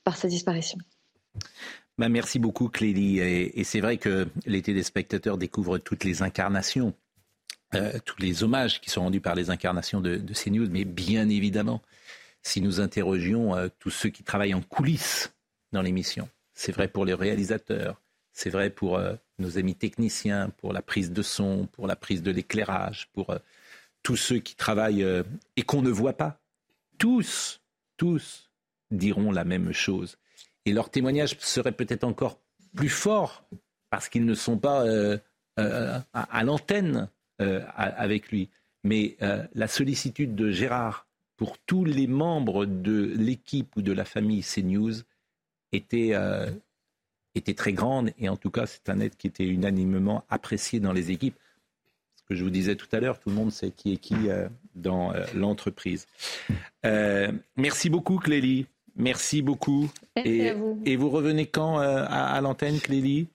par 0.03 0.16
sa 0.16 0.27
disparition. 0.27 0.78
Bah 1.99 2.09
merci 2.09 2.39
beaucoup 2.39 2.69
Clélie. 2.69 3.20
Et, 3.20 3.61
et 3.61 3.65
c'est 3.65 3.81
vrai 3.81 3.99
que 3.99 4.27
les 4.47 4.62
téléspectateurs 4.62 5.39
découvrent 5.39 5.78
toutes 5.78 6.03
les 6.03 6.23
incarnations 6.23 6.94
euh, 7.74 7.99
tous 8.05 8.20
les 8.20 8.43
hommages 8.43 8.81
qui 8.82 8.90
sont 8.90 9.01
rendus 9.01 9.23
par 9.23 9.35
les 9.35 9.49
incarnations 9.49 10.01
de, 10.01 10.16
de 10.16 10.35
CNews, 10.35 10.69
mais 10.70 10.85
bien 10.85 11.28
évidemment, 11.31 11.81
si 12.43 12.61
nous 12.61 12.81
interrogions 12.81 13.57
euh, 13.57 13.69
tous 13.78 13.89
ceux 13.89 14.11
qui 14.11 14.23
travaillent 14.23 14.53
en 14.53 14.61
coulisses 14.61 15.32
dans 15.73 15.81
l'émission, 15.81 16.28
c'est 16.53 16.73
vrai 16.73 16.86
pour 16.86 17.07
les 17.07 17.15
réalisateurs, 17.15 17.99
c'est 18.32 18.51
vrai 18.51 18.69
pour 18.69 18.99
euh, 18.99 19.15
nos 19.39 19.57
amis 19.57 19.74
techniciens, 19.74 20.51
pour 20.59 20.74
la 20.74 20.82
prise 20.82 21.12
de 21.12 21.23
son, 21.23 21.66
pour 21.73 21.86
la 21.86 21.97
prise 21.97 22.23
de 22.23 22.31
l'éclairage, 22.31 23.09
pour 23.15 23.35
tous 24.03 24.16
ceux 24.16 24.39
qui 24.39 24.55
travaillent 24.55 25.07
et 25.57 25.62
qu'on 25.62 25.81
ne 25.81 25.90
voit 25.90 26.12
pas. 26.12 26.40
Tous, 26.99 27.61
tous 27.97 28.51
diront 28.90 29.32
la 29.32 29.44
même 29.44 29.73
chose. 29.73 30.19
Et 30.66 30.73
leur 30.73 30.90
témoignage 30.90 31.36
serait 31.39 31.73
peut-être 31.73 32.05
encore 32.05 32.39
plus 32.77 32.89
fort 32.89 33.44
parce 33.90 34.09
qu'ils 34.09 34.27
ne 34.27 34.35
sont 34.35 34.59
pas 34.59 34.85
à, 35.57 36.44
l'antenne 36.44 37.09
avec 37.77 38.31
lui. 38.31 38.48
Mais 38.85 39.16
la 39.55 39.69
sollicitude 39.69 40.35
de 40.35 40.51
Gérard 40.51 41.06
pour 41.36 41.59
tous 41.59 41.85
les 41.85 42.06
membres 42.06 42.66
de 42.66 43.12
l'équipe 43.16 43.77
ou 43.77 43.82
de 43.82 43.93
la 43.93 44.05
famille 44.05 44.43
CNews 44.43 45.02
était, 45.73 46.12
était 47.35 47.55
très 47.55 47.73
grande. 47.73 48.10
Et 48.19 48.28
en 48.28 48.36
tout 48.36 48.51
cas, 48.51 48.66
c'est 48.66 48.89
un 48.89 49.01
aide 49.01 49.16
qui 49.16 49.27
était 49.27 49.47
unanimement 49.47 50.24
apprécié 50.28 50.81
dans 50.81 50.93
les 50.93 51.10
équipes. 51.10 51.39
Ce 52.16 52.23
que 52.24 52.35
je 52.35 52.44
vous 52.44 52.51
disais 52.51 52.77
tout 52.77 52.89
à 52.93 53.01
l'heure, 53.01 53.19
tout 53.19 53.28
le 53.28 53.35
monde 53.35 53.52
sait 53.52 53.70
qui 53.70 53.94
est 53.94 53.97
qui 53.97 54.16
dans 54.74 55.12
l'entreprise. 55.35 56.06
merci 57.56 57.89
beaucoup, 57.90 58.19
Clélie. 58.19 58.66
Merci 58.97 59.43
beaucoup. 59.43 59.90
et, 60.16 60.52
vous. 60.52 60.81
et 60.85 60.97
vous 60.97 61.10
revenez 61.10 61.47
quand 61.47 61.81
euh, 61.81 62.05
à, 62.09 62.40
l'antenne, 62.40 62.78
Clélie? 62.81 63.28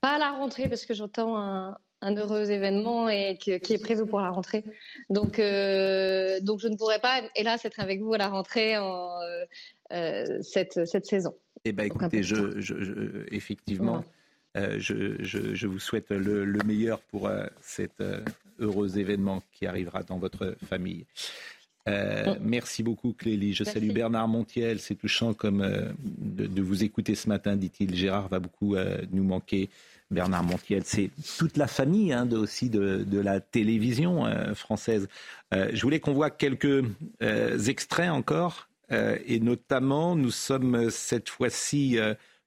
Pas 0.00 0.16
à 0.16 0.18
la 0.18 0.32
rentrée, 0.32 0.68
parce 0.68 0.84
que 0.84 0.94
j'entends 0.94 1.38
un, 1.38 1.78
heureux 2.12 2.50
événement 2.50 3.08
et 3.08 3.38
qui 3.38 3.52
est 3.52 3.82
prévu 3.82 4.06
pour 4.06 4.20
la 4.20 4.30
rentrée. 4.30 4.64
Donc, 5.10 5.38
euh, 5.38 6.40
donc 6.40 6.60
je 6.60 6.68
ne 6.68 6.76
pourrais 6.76 6.98
pas, 6.98 7.22
hélas, 7.36 7.64
être 7.64 7.80
avec 7.80 8.00
vous 8.00 8.14
à 8.14 8.18
la 8.18 8.28
rentrée 8.28 8.76
en, 8.76 9.18
euh, 9.92 10.42
cette, 10.42 10.86
cette 10.86 11.06
saison. 11.06 11.34
Eh 11.64 11.72
bien, 11.72 11.86
écoutez, 11.86 12.22
je, 12.22 12.60
je, 12.60 13.24
effectivement, 13.30 14.04
je, 14.54 15.16
je, 15.22 15.66
vous 15.66 15.78
souhaite 15.78 16.10
le, 16.10 16.44
le 16.44 16.62
meilleur 16.64 17.00
pour 17.00 17.30
cet 17.60 18.02
heureux 18.58 18.98
événement 18.98 19.42
qui 19.52 19.66
arrivera 19.66 20.02
dans 20.02 20.18
votre 20.18 20.56
famille. 20.68 21.06
Euh, 21.86 22.34
merci 22.40 22.82
beaucoup 22.82 23.12
Clélie. 23.12 23.52
Je 23.52 23.64
salue 23.64 23.90
Bernard 23.90 24.28
Montiel. 24.28 24.80
C'est 24.80 24.94
touchant 24.94 25.34
comme 25.34 25.60
euh, 25.60 25.92
de, 25.98 26.62
vous 26.62 26.82
écouter 26.82 27.14
ce 27.14 27.28
matin, 27.28 27.56
dit-il. 27.56 27.94
Gérard 27.94 28.28
va 28.28 28.38
beaucoup 28.38 28.74
euh, 28.74 29.02
nous 29.12 29.24
manquer. 29.24 29.68
Bernard 30.14 30.44
Montiel, 30.44 30.82
c'est 30.84 31.10
toute 31.38 31.56
la 31.56 31.66
famille 31.66 32.12
hein, 32.12 32.24
de, 32.24 32.36
aussi 32.36 32.70
de, 32.70 33.20
la 33.20 33.40
télévision 33.40 34.24
française. 34.54 35.08
je 35.52 35.80
voulais 35.82 36.00
qu'on 36.00 36.14
voit 36.14 36.30
quelques 36.30 36.84
extraits 37.20 38.10
encore, 38.10 38.68
et 38.90 39.40
notamment 39.40 40.16
nous 40.16 40.30
sommes 40.30 40.90
cette 40.90 41.28
fois-ci 41.28 41.98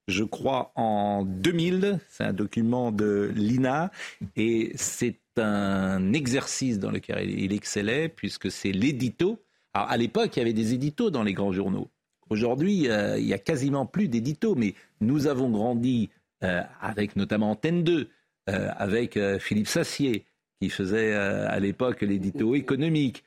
je 0.08 0.24
crois, 0.24 0.72
en 0.76 1.24
2000. 1.24 2.00
C'est 2.10 2.24
un 2.24 2.34
document 2.34 2.92
de 2.92 3.32
l'INA 3.36 3.92
et 4.36 4.72
c'est 4.76 5.20
un 5.38 6.14
exercice 6.14 6.80
dans 6.80 6.92
lequel 6.92 7.30
il 7.30 7.54
excellait 7.54 8.10
puisque 8.10 8.50
c'est 8.50 8.72
l'édito. 8.72 9.40
Alors 9.74 9.90
à 9.90 9.98
l'époque, 9.98 10.36
il 10.36 10.40
y 10.40 10.42
avait 10.42 10.54
des 10.54 10.74
éditos 10.74 11.10
dans 11.12 11.24
les 11.24 11.34
grands 11.34 11.52
journaux. 11.52 11.90
Aujourd'hui, 12.30 12.90
euh, 12.90 13.18
il 13.18 13.26
n'y 13.26 13.34
a 13.34 13.38
quasiment 13.38 13.86
plus 13.86 14.10
d'éditos, 14.10 14.56
mais 14.56 14.74
nous 15.00 15.28
avons 15.28 15.50
grandi 15.50 16.10
euh, 16.10 16.17
avec 16.42 17.16
notamment 17.16 17.52
Antenne 17.52 17.84
2, 17.84 18.10
euh, 18.50 18.70
avec 18.78 19.20
Philippe 19.40 19.68
Sassier, 19.68 20.26
qui 20.62 20.70
faisait 20.70 21.14
à 21.14 21.60
l'époque 21.60 22.02
l'édito 22.02 22.56
économique, 22.56 23.24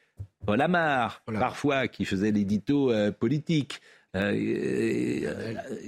Paul 0.47 0.61
Amar, 0.61 1.23
parfois, 1.27 1.89
qui 1.89 2.05
faisait 2.05 2.33
l'édito 2.33 2.93
politique. 3.19 3.81
il 4.15 5.23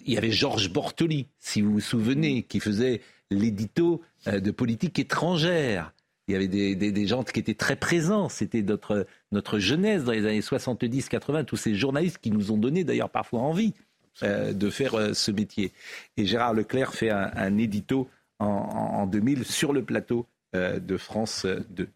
y 0.07 0.17
avait 0.17 0.31
Georges 0.31 0.71
Bortoli, 0.73 1.29
si 1.39 1.63
vous 1.63 1.73
vous 1.73 1.81
souvenez, 1.81 2.43
qui 2.43 2.61
faisait 2.61 3.01
l'édito 3.31 4.03
de 4.27 4.51
politique 4.51 4.99
étrangère. 4.99 5.93
Il 6.29 6.33
y 6.33 6.37
avait 6.37 6.49
des, 6.49 7.07
gens 7.07 7.25
qui 7.25 7.41
étaient 7.41 7.55
très 7.55 7.77
présents. 7.77 8.29
C'était 8.29 8.63
notre, 8.63 9.07
notre 9.33 9.59
jeunesse 9.59 10.05
dans 10.05 10.13
les 10.13 10.25
années 10.25 10.41
70-80, 10.41 11.45
tous 11.45 11.57
ces 11.57 11.75
journalistes 11.75 12.19
qui 12.19 12.31
nous 12.31 12.53
ont 12.53 12.57
donné 12.57 12.85
d'ailleurs 12.85 13.11
parfois 13.11 13.41
envie 13.41 13.75
euh, 14.23 14.53
de 14.53 14.71
faire 14.71 14.95
euh, 14.95 15.15
ce 15.15 15.31
métier. 15.31 15.73
Et 16.17 16.27
Gérard 16.27 16.55
Leclerc 16.55 16.95
fait 16.95 17.11
un, 17.11 17.57
édito 17.57 18.09
en, 18.39 19.07
2000 19.07 19.45
sur 19.45 19.73
le 19.73 19.85
plateau 19.85 20.27
euh, 20.55 20.79
de 20.79 20.97
France 20.97 21.47
2. 21.47 21.89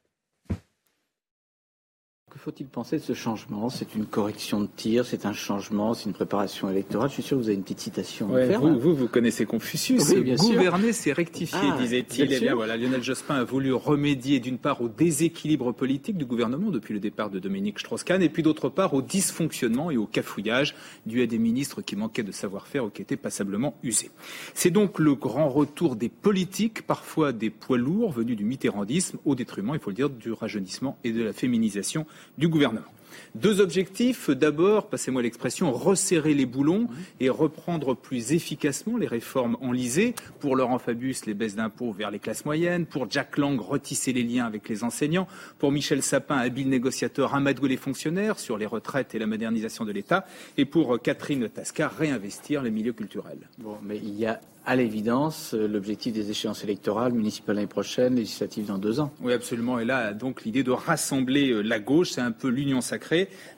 Que 2.36 2.42
faut-il 2.42 2.66
penser 2.66 2.98
de 2.98 3.02
ce 3.02 3.14
changement? 3.14 3.70
C'est 3.70 3.94
une 3.94 4.04
correction 4.04 4.60
de 4.60 4.66
tir, 4.66 5.06
c'est 5.06 5.24
un 5.24 5.32
changement, 5.32 5.94
c'est 5.94 6.04
une 6.04 6.12
préparation 6.12 6.68
électorale. 6.68 7.08
Je 7.08 7.14
suis 7.14 7.22
sûr 7.22 7.38
que 7.38 7.42
vous 7.42 7.48
avez 7.48 7.56
une 7.56 7.62
petite 7.62 7.80
citation 7.80 8.34
à 8.34 8.44
faire. 8.44 8.60
Vous, 8.60 8.94
vous, 8.94 9.08
connaissez 9.08 9.46
Confucius. 9.46 10.12
Gouverner, 10.12 10.92
c'est 10.92 11.14
rectifier, 11.14 11.58
ah, 11.62 11.78
disait-il. 11.80 12.30
Et 12.30 12.36
eh 12.36 12.40
bien 12.40 12.54
voilà, 12.54 12.76
Lionel 12.76 13.02
Jospin 13.02 13.36
a 13.36 13.44
voulu 13.44 13.72
remédier 13.72 14.38
d'une 14.38 14.58
part 14.58 14.82
au 14.82 14.88
déséquilibre 14.88 15.72
politique 15.72 16.18
du 16.18 16.26
gouvernement 16.26 16.68
depuis 16.70 16.92
le 16.92 17.00
départ 17.00 17.30
de 17.30 17.38
Dominique 17.38 17.78
Strauss-Kahn, 17.78 18.20
et 18.20 18.28
puis 18.28 18.42
d'autre 18.42 18.68
part 18.68 18.92
au 18.92 19.00
dysfonctionnement 19.00 19.90
et 19.90 19.96
au 19.96 20.04
cafouillage 20.04 20.74
dû 21.06 21.22
à 21.22 21.26
des 21.26 21.38
ministres 21.38 21.80
qui 21.80 21.96
manquaient 21.96 22.22
de 22.22 22.32
savoir-faire 22.32 22.84
ou 22.84 22.90
qui 22.90 23.00
étaient 23.00 23.16
passablement 23.16 23.78
usés. 23.82 24.10
C'est 24.52 24.70
donc 24.70 24.98
le 24.98 25.14
grand 25.14 25.48
retour 25.48 25.96
des 25.96 26.10
politiques, 26.10 26.86
parfois 26.86 27.32
des 27.32 27.48
poids 27.48 27.78
lourds 27.78 28.12
venus 28.12 28.36
du 28.36 28.44
mitterrandisme, 28.44 29.16
au 29.24 29.34
détriment, 29.34 29.70
il 29.72 29.80
faut 29.80 29.88
le 29.88 29.96
dire, 29.96 30.10
du 30.10 30.32
rajeunissement 30.32 30.98
et 31.02 31.12
de 31.12 31.24
la 31.24 31.32
féminisation 31.32 32.04
du 32.36 32.48
gouvernement. 32.48 32.92
Deux 33.34 33.60
objectifs. 33.60 34.30
D'abord, 34.30 34.88
passez-moi 34.88 35.22
l'expression, 35.22 35.72
resserrer 35.72 36.34
les 36.34 36.46
boulons 36.46 36.88
et 37.20 37.28
reprendre 37.28 37.94
plus 37.94 38.32
efficacement 38.32 38.96
les 38.96 39.06
réformes 39.06 39.56
enlisées. 39.60 40.14
Pour 40.40 40.56
Laurent 40.56 40.78
Fabius, 40.78 41.26
les 41.26 41.34
baisses 41.34 41.56
d'impôts 41.56 41.92
vers 41.92 42.10
les 42.10 42.18
classes 42.18 42.44
moyennes. 42.44 42.86
Pour 42.86 43.10
Jack 43.10 43.36
Lang, 43.38 43.60
retisser 43.60 44.12
les 44.12 44.22
liens 44.22 44.46
avec 44.46 44.68
les 44.68 44.84
enseignants. 44.84 45.28
Pour 45.58 45.72
Michel 45.72 46.02
Sapin, 46.02 46.36
habile 46.36 46.68
négociateur, 46.68 47.34
amadouer 47.34 47.68
les 47.68 47.76
fonctionnaires 47.76 48.38
sur 48.38 48.58
les 48.58 48.66
retraites 48.66 49.14
et 49.14 49.18
la 49.18 49.26
modernisation 49.26 49.84
de 49.84 49.92
l'État. 49.92 50.26
Et 50.56 50.64
pour 50.64 51.00
Catherine 51.00 51.48
Tasca, 51.48 51.88
réinvestir 51.88 52.62
les 52.62 52.70
milieux 52.70 52.92
culturels. 52.92 53.48
Bon, 53.58 53.76
mais 53.82 53.98
il 54.02 54.18
y 54.18 54.26
a 54.26 54.40
à 54.66 54.74
l'évidence 54.74 55.54
l'objectif 55.54 56.12
des 56.12 56.28
échéances 56.28 56.64
électorales 56.64 57.12
municipales 57.12 57.54
l'année 57.54 57.68
prochaine, 57.68 58.16
législatives 58.16 58.66
dans 58.66 58.78
deux 58.78 58.98
ans. 58.98 59.12
Oui, 59.22 59.32
absolument. 59.32 59.78
Et 59.78 59.84
là, 59.84 60.12
donc, 60.12 60.44
l'idée 60.44 60.64
de 60.64 60.72
rassembler 60.72 61.50
euh, 61.50 61.62
la 61.62 61.78
gauche, 61.78 62.10
c'est 62.10 62.20
un 62.20 62.32
peu 62.32 62.48
l'union 62.48 62.80
sacrée, 62.80 63.05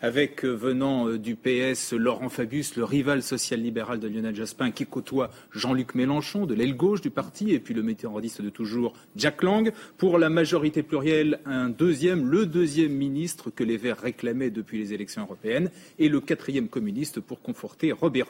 avec 0.02 0.44
euh, 0.44 0.50
venant 0.50 1.08
euh, 1.08 1.18
du 1.18 1.34
PS 1.34 1.92
Laurent 1.92 2.28
Fabius, 2.28 2.76
le 2.76 2.84
rival 2.84 3.22
social-libéral 3.22 3.98
de 3.98 4.08
Lionel 4.08 4.34
Jospin, 4.34 4.70
qui 4.70 4.84
côtoie 4.84 5.30
Jean-Luc 5.52 5.94
Mélenchon, 5.94 6.46
de 6.46 6.54
l'aile 6.54 6.76
gauche 6.76 7.00
du 7.00 7.10
parti, 7.10 7.52
et 7.52 7.58
puis 7.58 7.74
le 7.74 7.82
météoriste 7.82 8.42
de 8.42 8.50
toujours, 8.50 8.94
Jack 9.16 9.42
Lang. 9.42 9.72
Pour 9.96 10.18
la 10.18 10.28
majorité 10.28 10.82
plurielle, 10.82 11.40
un 11.46 11.68
deuxième, 11.68 12.28
le 12.28 12.46
deuxième 12.46 12.92
ministre 12.92 13.50
que 13.50 13.64
les 13.64 13.76
Verts 13.76 14.00
réclamaient 14.00 14.50
depuis 14.50 14.78
les 14.78 14.92
élections 14.92 15.22
européennes, 15.22 15.70
et 15.98 16.08
le 16.08 16.20
quatrième 16.20 16.68
communiste 16.68 17.20
pour 17.20 17.40
conforter 17.40 17.92
Robert 17.92 18.26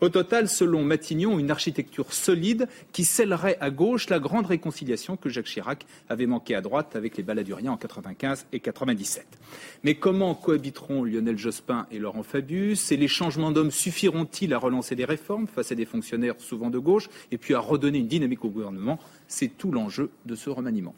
Au 0.00 0.08
total, 0.08 0.48
selon 0.48 0.84
Matignon, 0.84 1.38
une 1.38 1.50
architecture 1.50 2.12
solide 2.12 2.68
qui 2.92 3.04
scellerait 3.04 3.58
à 3.60 3.70
gauche 3.70 4.08
la 4.08 4.18
grande 4.18 4.46
réconciliation 4.46 5.16
que 5.16 5.28
Jacques 5.28 5.46
Chirac 5.46 5.86
avait 6.08 6.26
manqué 6.26 6.54
à 6.54 6.60
droite 6.60 6.96
avec 6.96 7.16
les 7.16 7.22
baladuriens 7.22 7.72
en 7.72 7.76
95 7.76 8.46
et 8.52 8.60
97. 8.60 9.26
Mais 9.84 9.94
comment 9.94 10.34
cohabiteront 10.60 11.04
Lionel 11.04 11.38
Jospin 11.38 11.86
et 11.90 11.98
Laurent 11.98 12.22
Fabius 12.22 12.92
Et 12.92 12.96
les 12.96 13.08
changements 13.08 13.50
d'hommes 13.50 13.70
suffiront-ils 13.70 14.52
à 14.52 14.58
relancer 14.58 14.94
des 14.94 15.06
réformes 15.06 15.46
face 15.46 15.72
à 15.72 15.74
des 15.74 15.86
fonctionnaires 15.86 16.34
souvent 16.38 16.68
de 16.68 16.78
gauche 16.78 17.08
et 17.30 17.38
puis 17.38 17.54
à 17.54 17.60
redonner 17.60 17.98
une 17.98 18.08
dynamique 18.08 18.44
au 18.44 18.50
gouvernement? 18.50 18.98
C'est 19.26 19.56
tout 19.56 19.72
l'enjeu 19.72 20.10
de 20.26 20.34
ce 20.34 20.50
remaniement. 20.50 20.94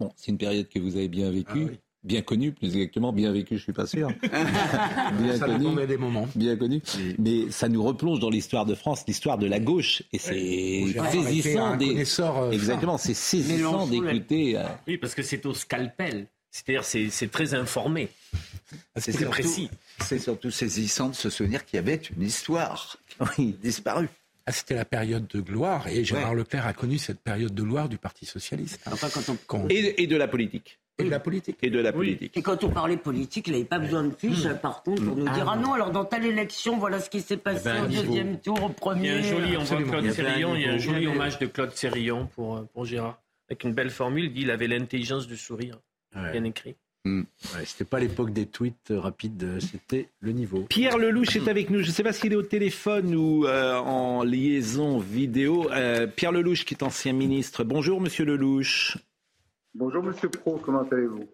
Bon, 0.00 0.10
c'est 0.16 0.32
une 0.32 0.38
période 0.38 0.68
que 0.68 0.80
vous 0.80 0.96
avez 0.96 1.08
bien 1.08 1.30
vécue. 1.30 1.68
Ah 1.70 1.76
bien 2.02 2.22
connu, 2.22 2.52
plus 2.52 2.68
exactement, 2.68 3.12
bien 3.12 3.30
vécu, 3.30 3.58
je 3.58 3.62
suis 3.62 3.74
pas 3.74 3.86
sûr. 3.86 4.08
bien 4.22 5.36
ça 5.36 5.46
connu, 5.46 5.86
des 5.86 5.98
moments. 5.98 6.26
Bien 6.34 6.56
connu. 6.56 6.80
Mais 7.18 7.50
ça 7.50 7.68
nous 7.68 7.82
replonge 7.84 8.18
dans 8.20 8.30
l'histoire 8.30 8.64
de 8.64 8.74
France, 8.74 9.04
l'histoire 9.06 9.36
de 9.36 9.46
la 9.46 9.60
gauche, 9.60 10.02
et 10.12 10.18
c'est 10.18 10.86
saisissant 11.10 11.76
des... 11.76 12.20
Euh, 12.20 12.50
exactement, 12.50 12.96
c'est 12.96 13.14
saisissant 13.14 13.86
d'écouter. 13.86 14.56
Euh, 14.56 14.64
oui, 14.88 14.96
parce 14.96 15.14
que 15.14 15.22
c'est 15.22 15.44
au 15.44 15.52
scalpel. 15.52 16.26
C'est-à-dire, 16.50 16.84
c'est 16.84 17.30
très 17.30 17.54
informé. 17.54 18.08
C'est 18.96 19.24
précis. 19.26 19.70
C'est 20.04 20.18
surtout 20.18 20.50
saisissant 20.50 21.08
de 21.08 21.14
se 21.14 21.30
souvenir 21.30 21.64
qu'il 21.64 21.76
y 21.76 21.80
avait 21.80 22.00
une 22.16 22.22
histoire 22.22 22.96
oui, 23.38 23.56
disparue. 23.62 24.08
Ah, 24.46 24.52
c'était 24.52 24.74
la 24.74 24.84
période 24.84 25.26
de 25.28 25.40
gloire, 25.40 25.86
et 25.86 26.04
Gérard 26.04 26.34
Leclerc 26.34 26.66
a 26.66 26.72
connu 26.72 26.98
cette 26.98 27.20
période 27.20 27.54
de 27.54 27.62
gloire 27.62 27.88
du 27.88 27.98
Parti 27.98 28.26
socialiste. 28.26 28.80
et 29.68 30.06
de 30.06 30.16
la 30.16 30.28
politique. 30.28 30.78
Et 30.98 31.04
de 31.04 31.10
la 31.10 31.20
politique. 31.20 31.56
Et 31.62 31.70
de 31.70 31.78
la 31.78 31.92
politique. 31.92 32.36
Et 32.36 32.42
quand 32.42 32.64
on 32.64 32.70
parlait 32.70 32.96
politique, 32.96 33.46
il 33.46 33.52
n'avait 33.52 33.64
pas 33.64 33.78
besoin 33.78 34.04
de 34.04 34.14
fiches, 34.14 34.44
mmh. 34.44 34.58
par 34.58 34.82
contre, 34.82 35.04
pour 35.04 35.16
nous 35.16 35.26
ah 35.28 35.34
dire 35.34 35.48
Ah 35.48 35.56
non, 35.56 35.72
alors 35.74 35.90
dans 35.90 36.04
telle 36.04 36.26
élection, 36.26 36.78
voilà 36.78 37.00
ce 37.00 37.08
qui 37.08 37.20
s'est 37.20 37.36
passé 37.36 37.62
eh 37.66 37.68
ben, 37.68 37.84
au 37.84 37.86
deuxième 37.86 38.40
tour, 38.40 38.62
au 38.62 38.68
premier. 38.68 39.08
Il 39.08 39.14
y 39.14 39.16
a 39.16 39.18
un 39.18 39.22
joli, 39.22 39.84
Claude 39.84 40.04
il 40.04 40.60
y 40.60 40.66
a 40.66 40.72
un 40.72 40.78
joli 40.78 41.06
hommage 41.06 41.38
de 41.38 41.46
Claude 41.46 41.72
Sérillon 41.74 42.26
pour, 42.34 42.56
euh, 42.56 42.68
pour 42.72 42.84
Gérard. 42.84 43.20
Avec 43.48 43.64
une 43.64 43.72
belle 43.72 43.90
formule, 43.90 44.24
il 44.24 44.32
dit 44.32 44.42
il 44.42 44.50
avait 44.50 44.68
l'intelligence 44.68 45.26
du 45.26 45.36
sourire. 45.36 45.78
Bien 46.14 46.44
écrit. 46.44 46.76
Mmh. 47.06 47.22
c'était 47.64 47.86
pas 47.86 47.98
l'époque 47.98 48.30
des 48.30 48.44
tweets 48.44 48.90
euh, 48.90 49.00
rapides, 49.00 49.42
euh, 49.42 49.58
c'était 49.58 50.10
le 50.20 50.32
niveau. 50.32 50.66
Pierre 50.68 50.98
Lelouch 50.98 51.34
est 51.34 51.48
avec 51.48 51.70
nous. 51.70 51.80
Je 51.80 51.86
ne 51.86 51.92
sais 51.92 52.02
pas 52.02 52.12
s'il 52.12 52.34
est 52.34 52.36
au 52.36 52.42
téléphone 52.42 53.14
ou 53.14 53.46
en 53.46 54.22
liaison 54.22 54.98
vidéo. 54.98 55.70
Pierre 56.16 56.32
Lelouch, 56.32 56.64
qui 56.64 56.74
est 56.74 56.82
ancien 56.82 57.14
ministre. 57.14 57.64
Bonjour, 57.64 58.00
monsieur 58.00 58.24
Lelouch. 58.26 58.98
Bonjour 59.72 60.02
Monsieur 60.02 60.28
Pro, 60.28 60.58
comment 60.58 60.82
allez-vous? 60.90 61.28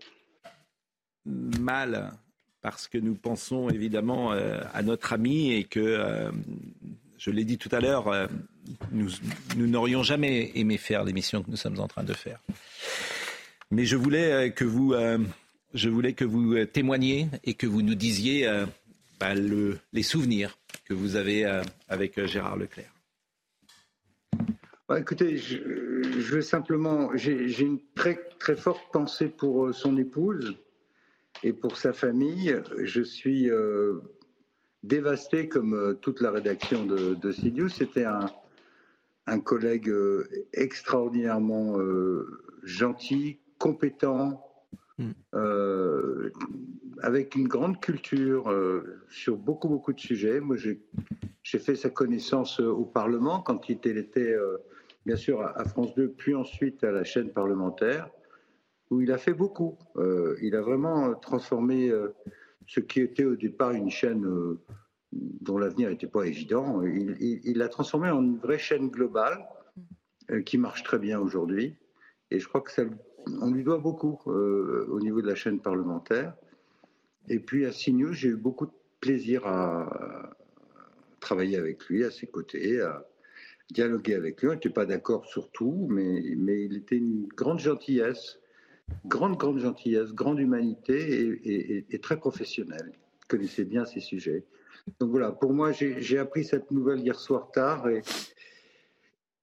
Mal, 1.25 2.13
parce 2.61 2.87
que 2.87 2.99
nous 2.99 3.15
pensons 3.15 3.71
évidemment 3.71 4.33
euh, 4.33 4.61
à 4.75 4.83
notre 4.83 5.15
ami 5.15 5.53
et 5.53 5.65
que 5.65 5.81
euh, 5.81 6.31
je 7.17 7.31
l'ai 7.31 7.45
dit 7.45 7.57
tout 7.57 7.71
à 7.73 7.81
l'heure, 7.81 8.09
euh, 8.09 8.27
nous, 8.93 9.09
n'aurions 9.57 10.03
jamais 10.03 10.53
aimé 10.55 10.77
faire 10.77 11.03
l'émission 11.03 11.43
que 11.43 11.51
nous 11.51 11.57
sommes 11.57 11.81
en 11.81 11.89
train 11.89 12.05
de 12.05 12.13
faire. 12.13 12.41
Mais 13.71 13.87
je 13.87 13.97
voulais 13.97 14.53
que 14.55 14.65
vous, 14.65 14.95
je 15.77 15.89
voulais 15.89 16.13
que 16.13 16.25
vous 16.25 16.65
témoigniez 16.65 17.29
et 17.45 17.55
que 17.55 17.67
vous 17.67 17.83
nous 17.83 17.95
disiez 17.95 18.49
bah, 19.21 19.35
les 19.35 20.03
souvenirs 20.03 20.59
que 20.85 20.95
vous 20.95 21.17
avez 21.17 21.45
avec 21.89 22.25
Gérard 22.27 22.57
Leclerc. 22.57 22.93
Bah, 24.89 24.99
écoutez, 24.99 25.37
je, 25.37 25.57
je, 26.03 26.35
veux 26.35 26.43
simplement, 26.43 27.11
j'ai 27.15 27.61
une 27.61 27.81
très 27.95 28.17
très 28.39 28.57
forte 28.57 28.83
pensée 28.93 29.29
pour 29.29 29.75
son 29.75 29.97
épouse 29.97 30.57
et 31.43 31.53
pour 31.53 31.77
sa 31.77 31.93
famille. 31.93 32.61
Je 32.83 33.03
suis 33.03 33.51
dévasté 34.87 35.49
comme 35.49 35.75
euh, 35.75 35.95
toute 35.95 36.21
la 36.21 36.31
rédaction 36.31 36.87
de, 36.87 37.15
de 37.15 37.69
C'était 37.69 38.05
un, 38.05 39.41
collègue 39.41 39.89
euh, 39.89 40.29
extraordinairement 40.53 41.79
euh, 41.79 42.41
gentil, 42.63 43.41
compétent, 43.59 44.46
hmm. 44.99 45.13
avec 47.03 47.35
une 47.35 47.49
grande 47.49 47.81
culture 47.81 48.53
sur 49.11 49.37
beaucoup, 49.37 49.69
beaucoup 49.69 49.93
de 49.93 50.01
sujets. 50.01 50.41
Moi, 50.41 50.57
j'ai 50.57 51.59
fait 51.59 51.77
sa 51.77 51.91
connaissance 51.91 52.61
au 52.61 52.85
Parlement 52.85 53.41
quand 53.41 53.69
il 53.69 53.77
était, 53.99 54.35
bien 55.05 55.17
sûr, 55.17 55.43
à 55.43 55.65
France 55.65 55.95
2, 55.95 56.09
puis 56.13 56.35
ensuite 56.35 56.83
à 56.85 56.93
la 56.93 57.05
chaîne 57.05 57.31
parlementaire, 57.31 58.09
où 58.91 59.01
il 59.01 59.13
a 59.13 59.19
fait 59.19 59.35
beaucoup. 59.35 59.79
il 60.43 60.55
a 60.57 60.61
vraiment 60.61 61.15
transformé 61.15 61.93
ce 62.67 62.81
qui 62.81 63.01
était 63.01 63.25
au 63.25 63.37
départ 63.37 63.73
une 63.73 63.91
chaîne 63.91 64.25
euh, 64.27 64.61
dont 65.13 65.59
l'avenir 65.59 65.89
n'était 65.89 66.07
pas 66.07 66.25
évident, 66.25 66.83
il 66.83 67.57
l'a 67.57 67.69
transformé 67.69 68.11
en 68.11 68.23
une 68.23 68.39
vraie 68.39 68.59
chaîne 68.59 68.89
globale 68.89 69.47
euh, 70.31 70.43
qui 70.43 70.59
marche 70.59 70.83
très 70.83 70.99
bien 70.99 71.19
aujourd'hui. 71.21 71.77
Et 72.31 72.41
je 72.41 72.49
crois 72.49 72.61
que 72.61 72.73
ça, 72.73 72.83
on 73.41 73.51
lui 73.51 73.65
doit 73.65 73.79
beaucoup 73.79 74.19
euh, 74.27 74.87
au 74.91 75.01
niveau 75.01 75.21
de 75.21 75.27
la 75.27 75.35
chaîne 75.35 75.61
parlementaire. 75.61 76.35
Et 77.29 77.39
puis 77.39 77.67
à 77.67 77.71
CNews, 77.71 78.13
j'ai 78.13 78.29
eu 78.29 78.37
beaucoup 78.37 78.67
de 78.67 78.73
plaisir 79.01 79.47
à, 79.47 80.31
travailler 81.21 81.57
avec 81.57 81.85
lui, 81.87 82.05
à 82.05 82.11
ses 82.11 82.27
côtés, 82.27 82.81
à 82.81 83.05
dialoguer 83.71 84.15
avec 84.15 84.41
lui. 84.41 84.49
On 84.49 84.53
n'était 84.53 84.71
pas 84.71 84.87
d'accord 84.87 85.27
sur 85.27 85.51
tout, 85.51 85.89
mais, 85.91 86.35
mais 86.37 86.65
il 86.65 86.77
était 86.77 86.97
une 86.97 87.27
grande 87.27 87.59
gentillesse 87.59 88.39
grande, 89.07 89.37
grande 89.37 89.59
gentillesse, 89.59 90.13
grande 90.13 90.39
humanité 90.39 91.85
et, 91.91 91.99
très 91.99 92.17
professionnel. 92.17 92.93
Il 92.95 93.27
connaissait 93.27 93.65
bien 93.65 93.85
ces 93.85 94.01
sujets. 94.01 94.45
Donc 95.01 95.11
voilà, 95.11 95.33
pour 95.33 95.53
moi, 95.53 95.73
j'ai 95.73 96.19
appris 96.19 96.45
cette 96.45 96.71
nouvelle 96.71 97.01
hier 97.01 97.19
soir 97.19 97.51
tard 97.51 97.89
et, 97.89 98.03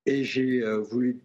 et 0.05 0.23
j'ai 0.23 0.61
euh, 0.63 0.79
voulu 0.79 1.21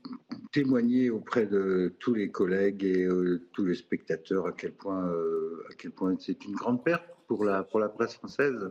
témoigner 0.52 1.10
auprès 1.10 1.46
de 1.46 1.94
tous 1.98 2.14
les 2.14 2.30
collègues 2.30 2.84
et 2.84 3.04
euh, 3.04 3.48
tous 3.52 3.64
les 3.64 3.74
spectateurs 3.74 4.46
à 4.46 4.52
quel 4.52 4.72
point, 4.72 5.08
euh, 5.08 5.64
à 5.70 5.74
quel 5.74 5.90
point 5.90 6.14
c'est 6.18 6.44
une 6.44 6.54
grande 6.54 6.84
perte 6.84 7.04
pour 7.26 7.44
la, 7.44 7.64
pour 7.64 7.80
la 7.80 7.88
presse 7.88 8.14
française. 8.14 8.70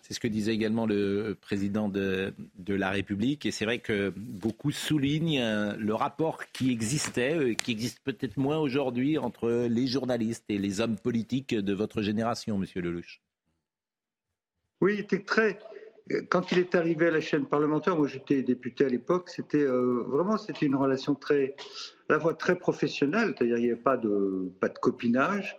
C'est 0.00 0.14
ce 0.14 0.20
que 0.20 0.28
disait 0.28 0.54
également 0.54 0.86
le 0.86 1.36
président 1.38 1.90
de, 1.90 2.32
la 2.66 2.90
République. 2.90 3.44
Et 3.44 3.50
c'est 3.50 3.66
vrai 3.66 3.80
que 3.80 4.08
beaucoup 4.16 4.70
soulignent 4.70 5.74
le 5.76 5.94
rapport 5.94 6.46
qui 6.52 6.72
existait, 6.72 7.54
qui 7.54 7.72
existe 7.72 8.00
peut-être 8.02 8.38
moins 8.38 8.58
aujourd'hui, 8.58 9.18
entre 9.18 9.66
les 9.68 9.86
journalistes 9.86 10.46
et 10.48 10.56
les 10.56 10.80
hommes 10.80 10.96
politiques 10.96 11.54
de 11.54 11.74
votre 11.74 12.00
génération, 12.00 12.56
monsieur 12.56 12.80
Lelouch. 12.80 13.20
Oui, 14.80 14.94
il 14.94 15.00
était 15.00 15.22
très. 15.22 15.58
Quand 16.28 16.50
il 16.52 16.58
est 16.58 16.74
arrivé 16.74 17.06
à 17.06 17.10
la 17.10 17.20
chaîne 17.20 17.46
parlementaire, 17.46 17.96
moi 17.96 18.06
j'étais 18.08 18.42
député 18.42 18.84
à 18.84 18.88
l'époque, 18.88 19.28
c'était 19.28 19.62
euh, 19.62 20.02
vraiment 20.06 20.36
c'était 20.36 20.66
une 20.66 20.74
relation 20.74 21.14
très, 21.14 21.54
à 22.08 22.14
la 22.14 22.20
fois 22.20 22.34
très 22.34 22.56
professionnelle, 22.56 23.34
c'est-à-dire 23.36 23.58
il 23.58 23.64
n'y 23.64 23.70
avait 23.70 23.80
pas 23.80 23.96
de, 23.96 24.50
pas 24.60 24.68
de 24.68 24.78
copinage 24.78 25.56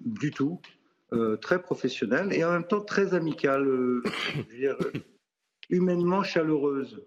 du 0.00 0.30
tout. 0.30 0.60
Euh, 1.14 1.38
très 1.38 1.62
professionnelle 1.62 2.34
et 2.34 2.44
en 2.44 2.52
même 2.52 2.66
temps 2.66 2.82
très 2.82 3.14
amicale, 3.14 3.66
euh, 3.66 4.02
dire, 4.54 4.76
humainement 5.70 6.22
chaleureuse, 6.22 7.02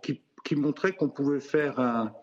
qui, 0.00 0.22
qui, 0.42 0.56
montrait 0.56 0.92
qu'on 0.92 1.10
pouvait 1.10 1.40
faire 1.40 1.78
un, 1.78 2.14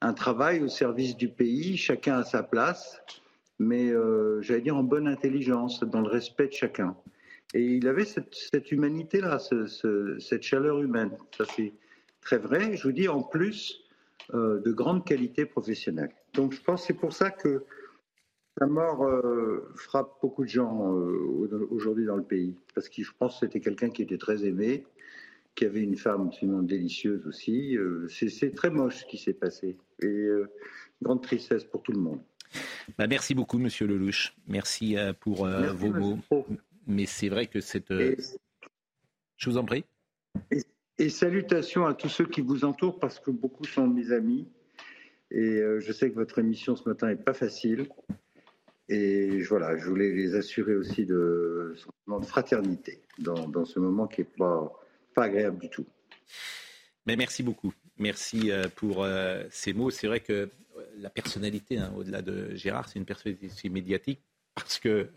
un, 0.00 0.12
travail 0.12 0.62
au 0.62 0.68
service 0.68 1.16
du 1.16 1.30
pays, 1.30 1.76
chacun 1.76 2.18
à 2.18 2.22
sa 2.22 2.44
place, 2.44 3.02
mais 3.58 3.90
euh, 3.90 4.40
j'allais 4.40 4.60
dire 4.60 4.76
en 4.76 4.84
bonne 4.84 5.08
intelligence, 5.08 5.80
dans 5.80 6.00
le 6.00 6.08
respect 6.08 6.46
de 6.46 6.52
chacun. 6.52 6.96
Et 7.54 7.64
il 7.64 7.88
avait 7.88 8.04
cette, 8.04 8.34
cette 8.34 8.70
humanité-là, 8.72 9.38
ce, 9.38 10.18
cette 10.18 10.42
chaleur 10.42 10.80
humaine. 10.80 11.12
Ça 11.36 11.44
c'est 11.56 11.72
très 12.20 12.38
vrai. 12.38 12.76
Je 12.76 12.82
vous 12.84 12.92
dis 12.92 13.08
en 13.08 13.22
plus 13.22 13.84
de 14.32 14.72
grande 14.72 15.04
qualité 15.04 15.46
professionnelle. 15.46 16.12
Donc 16.34 16.52
je 16.52 16.60
pense 16.60 16.86
c'est 16.86 16.94
pour 16.94 17.12
ça 17.12 17.30
que 17.30 17.64
sa 18.58 18.66
mort 18.66 19.04
euh, 19.04 19.72
frappe 19.76 20.18
beaucoup 20.20 20.44
de 20.44 20.48
gens 20.50 20.94
euh, 20.94 21.66
aujourd'hui 21.70 22.04
dans 22.04 22.16
le 22.16 22.22
pays, 22.22 22.54
parce 22.74 22.88
que 22.88 23.02
je 23.02 23.10
pense 23.18 23.34
que 23.34 23.46
c'était 23.46 23.60
quelqu'un 23.60 23.90
qui 23.90 24.02
était 24.02 24.18
très 24.18 24.44
aimé, 24.44 24.84
qui 25.54 25.64
avait 25.64 25.80
une 25.80 25.96
femme 25.96 26.28
absolument 26.28 26.62
délicieuse 26.62 27.26
aussi. 27.26 27.76
Euh, 27.76 28.06
c'est 28.08 28.54
très 28.54 28.70
moche 28.70 28.98
ce 28.98 29.06
qui 29.06 29.18
s'est 29.18 29.32
passé, 29.32 29.76
et 30.02 30.28
grande 31.00 31.22
tristesse 31.22 31.64
pour 31.64 31.82
tout 31.82 31.92
le 31.92 32.00
monde. 32.00 32.20
Bah, 32.98 33.06
merci 33.06 33.34
beaucoup, 33.34 33.58
Monsieur 33.58 33.86
Lelouch. 33.86 34.34
Merci 34.48 34.96
pour 35.20 35.46
vos 35.46 35.92
mots. 35.92 36.18
Mais 36.90 37.06
c'est 37.06 37.28
vrai 37.28 37.46
que 37.46 37.60
cette... 37.60 37.90
Je 37.90 39.50
vous 39.50 39.56
en 39.56 39.64
prie. 39.64 39.84
et, 40.98 41.08
salutations 41.08 41.86
à 41.86 41.94
tous 41.94 42.10
ceux 42.10 42.26
qui 42.26 42.42
vous 42.42 42.64
entourent, 42.64 42.98
parce 42.98 43.18
que 43.18 43.30
beaucoup 43.30 43.64
sont 43.64 43.86
mes 43.86 44.12
amis. 44.12 44.46
Et 45.30 45.62
je 45.78 45.92
sais 45.92 46.10
que 46.10 46.16
votre 46.16 46.38
émission 46.38 46.76
ce 46.76 46.88
matin 46.88 47.08
n'est 47.08 47.16
pas 47.16 47.32
facile. 47.32 47.88
Et 48.88 49.42
voilà, 49.44 49.76
je 49.78 49.86
voulais 49.86 50.12
les 50.12 50.34
assurer 50.34 50.74
aussi 50.74 51.06
de 51.06 51.76
de 52.08 52.26
fraternité 52.26 53.00
dans, 53.18 53.64
ce 53.64 53.78
moment 53.78 54.06
qui 54.06 54.22
n'est 54.22 54.26
pas, 54.36 54.72
pas 55.14 55.24
agréable 55.24 55.58
du 55.58 55.70
tout. 55.70 55.86
Mais 57.06 57.16
merci 57.16 57.42
beaucoup. 57.42 57.72
Merci 57.98 58.50
euh, 58.50 58.64
pour 58.74 59.04
euh, 59.04 59.44
ces 59.50 59.72
mots. 59.72 59.90
C'est 59.90 60.06
vrai 60.06 60.20
que 60.20 60.32
euh, 60.32 60.48
la 60.96 61.10
personnalité, 61.10 61.78
hein, 61.78 61.92
au-delà 61.96 62.22
de 62.22 62.54
Gérard, 62.54 62.88
c'est 62.88 62.98
une 62.98 63.04
personnalité 63.04 63.68
médiatique 63.68 64.20
parce 64.54 64.78
que, 64.78 65.08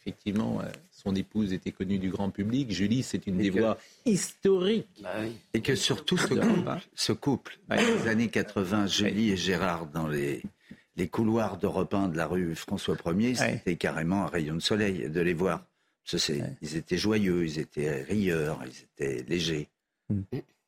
effectivement, 0.00 0.62
son 0.90 1.14
épouse 1.14 1.52
était 1.52 1.72
connue 1.72 1.98
du 1.98 2.10
grand 2.10 2.30
public. 2.30 2.70
Julie, 2.70 3.02
c'est 3.02 3.26
une 3.26 3.38
des 3.38 3.50
voix 3.50 3.78
historiques. 4.04 4.86
Bah 5.02 5.10
et 5.52 5.60
que 5.60 5.74
surtout 5.74 6.16
ce 6.16 6.34
couple, 6.34 6.80
ce 6.94 7.12
couple 7.12 7.58
des 7.70 8.08
années 8.08 8.28
80, 8.28 8.86
Julie 8.86 9.30
et 9.30 9.36
Gérard 9.36 9.86
dans 9.86 10.08
les 10.08 10.42
les 10.96 11.08
couloirs 11.08 11.56
d'Europe 11.56 11.94
1 11.94 12.08
de 12.08 12.16
la 12.16 12.26
rue 12.26 12.54
François 12.54 12.94
1er, 12.94 13.34
c'était 13.34 13.76
carrément 13.76 14.24
un 14.24 14.26
rayon 14.26 14.56
de 14.56 14.60
soleil 14.60 15.08
de 15.08 15.20
les 15.20 15.34
voir. 15.34 15.64
Ils 16.12 16.76
étaient 16.76 16.98
joyeux, 16.98 17.46
ils 17.46 17.58
étaient 17.58 18.02
rieurs, 18.02 18.60
ils 18.66 18.82
étaient 18.82 19.24
légers. 19.28 19.68
Mm. 20.08 20.22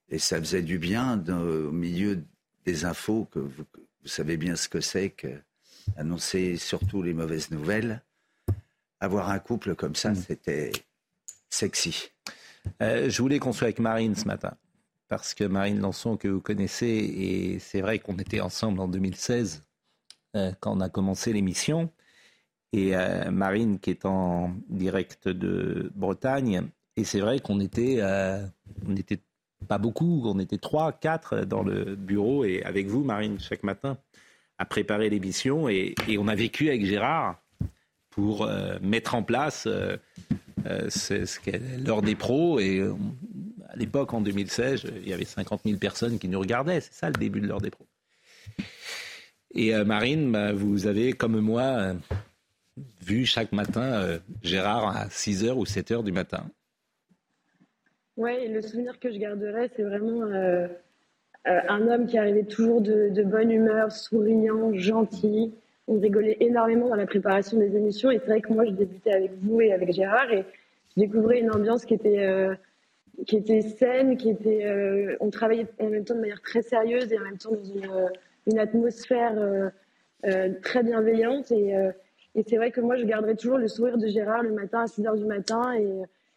Et 0.08 0.18
ça 0.18 0.38
faisait 0.38 0.62
du 0.62 0.78
bien 0.78 1.22
au 1.28 1.70
milieu 1.70 2.22
des 2.64 2.84
infos 2.84 3.26
que 3.30 3.40
vous, 3.40 3.64
savez 4.04 4.36
bien 4.36 4.56
ce 4.56 4.68
que 4.68 4.80
c'est 4.80 5.10
que 5.10 5.28
annoncer 5.96 6.56
surtout 6.56 7.02
les 7.02 7.12
mauvaises 7.12 7.50
nouvelles. 7.50 8.02
Avoir 9.02 9.30
un 9.30 9.40
couple 9.40 9.74
comme 9.74 9.96
ça, 9.96 10.10
mm. 10.10 10.14
c'était 10.14 10.70
sexy. 11.50 12.10
Euh, 12.80 13.10
je 13.10 13.20
voulais 13.20 13.40
qu'on 13.40 13.52
soit 13.52 13.64
avec 13.64 13.80
Marine 13.80 14.14
ce 14.14 14.26
matin, 14.26 14.54
parce 15.08 15.34
que 15.34 15.42
Marine 15.42 15.80
Lançon, 15.80 16.16
que 16.16 16.28
vous 16.28 16.40
connaissez, 16.40 16.86
et 16.86 17.58
c'est 17.58 17.80
vrai 17.80 17.98
qu'on 17.98 18.16
était 18.18 18.40
ensemble 18.40 18.78
en 18.78 18.86
2016 18.86 19.64
euh, 20.36 20.52
quand 20.60 20.76
on 20.76 20.80
a 20.80 20.88
commencé 20.88 21.32
l'émission. 21.32 21.90
Et 22.72 22.96
euh, 22.96 23.32
Marine 23.32 23.80
qui 23.80 23.90
est 23.90 24.06
en 24.06 24.54
direct 24.68 25.26
de 25.26 25.90
Bretagne. 25.96 26.62
Et 26.96 27.02
c'est 27.02 27.20
vrai 27.20 27.40
qu'on 27.40 27.58
était, 27.58 28.00
on 28.86 28.90
n'était 28.92 29.18
pas 29.66 29.78
beaucoup, 29.78 30.22
on 30.26 30.38
était 30.38 30.58
trois, 30.58 30.92
quatre 30.92 31.44
dans 31.44 31.64
le 31.64 31.96
bureau 31.96 32.44
et 32.44 32.62
avec 32.62 32.86
vous, 32.86 33.02
Marine, 33.02 33.40
chaque 33.40 33.64
matin, 33.64 33.98
à 34.58 34.64
préparer 34.64 35.10
l'émission. 35.10 35.68
Et, 35.68 35.94
on 36.18 36.28
a 36.28 36.36
vécu 36.36 36.68
avec 36.68 36.86
Gérard 36.86 37.42
pour 38.12 38.48
mettre 38.80 39.16
en 39.16 39.22
place 39.24 39.66
ce 40.64 41.40
qu'est 41.40 41.60
l'heure 41.84 42.02
des 42.02 42.14
pros. 42.14 42.60
Et 42.60 42.80
à 43.68 43.76
l'époque, 43.76 44.14
en 44.14 44.20
2016, 44.20 44.84
il 45.02 45.08
y 45.08 45.12
avait 45.12 45.24
50 45.24 45.62
000 45.64 45.78
personnes 45.78 46.18
qui 46.18 46.28
nous 46.28 46.38
regardaient. 46.38 46.80
C'est 46.80 46.94
ça 46.94 47.08
le 47.08 47.14
début 47.14 47.40
de 47.40 47.48
l'heure 47.48 47.60
des 47.60 47.70
pros. 47.70 47.86
Et 49.54 49.74
euh, 49.74 49.84
Marine, 49.84 50.32
bah, 50.32 50.52
vous 50.52 50.86
avez, 50.86 51.12
comme 51.12 51.38
moi, 51.40 51.62
euh, 51.62 51.94
vu 53.02 53.26
chaque 53.26 53.52
matin 53.52 53.82
euh, 53.82 54.18
Gérard 54.42 54.96
à 54.96 55.06
6h 55.06 55.52
ou 55.52 55.64
7h 55.64 56.02
du 56.04 56.12
matin. 56.12 56.44
Oui, 58.16 58.48
le 58.48 58.62
souvenir 58.62 58.98
que 58.98 59.10
je 59.10 59.18
garderai, 59.18 59.70
c'est 59.74 59.82
vraiment 59.82 60.22
un 61.44 61.88
homme 61.88 62.06
qui 62.06 62.18
arrivait 62.18 62.44
toujours 62.44 62.82
de, 62.82 63.22
bonne 63.22 63.50
humeur, 63.50 63.90
souriant, 63.90 64.74
gentil. 64.74 65.54
On 65.88 65.98
rigolait 65.98 66.36
énormément 66.40 66.88
dans 66.88 66.96
la 66.96 67.06
préparation 67.06 67.58
des 67.58 67.76
émissions. 67.76 68.10
Et 68.10 68.18
c'est 68.18 68.26
vrai 68.26 68.40
que 68.40 68.52
moi, 68.52 68.64
je 68.64 68.70
débutais 68.70 69.12
avec 69.12 69.32
vous 69.40 69.60
et 69.60 69.72
avec 69.72 69.92
Gérard 69.92 70.32
et 70.32 70.44
je 70.94 71.00
découvrais 71.00 71.40
une 71.40 71.50
ambiance 71.50 71.84
qui 71.84 71.94
était 71.94 72.48
qui 73.26 73.36
était 73.36 73.60
saine, 73.60 74.16
qui 74.16 74.30
était. 74.30 75.16
on 75.20 75.30
travaillait 75.30 75.66
en 75.80 75.88
même 75.88 76.04
temps 76.04 76.14
de 76.14 76.20
manière 76.20 76.40
très 76.40 76.62
sérieuse 76.62 77.12
et 77.12 77.18
en 77.18 77.22
même 77.22 77.38
temps 77.38 77.50
dans 77.50 77.64
une, 77.64 78.10
une 78.46 78.58
atmosphère 78.58 79.34
très 80.62 80.82
bienveillante. 80.82 81.50
Et, 81.50 81.74
et 82.34 82.42
c'est 82.46 82.56
vrai 82.56 82.70
que 82.70 82.80
moi, 82.80 82.96
je 82.96 83.04
garderai 83.04 83.36
toujours 83.36 83.58
le 83.58 83.68
sourire 83.68 83.98
de 83.98 84.06
Gérard 84.06 84.42
le 84.42 84.52
matin 84.52 84.82
à 84.82 84.86
6 84.86 85.02
h 85.02 85.18
du 85.18 85.24
matin 85.24 85.74
et 85.74 85.86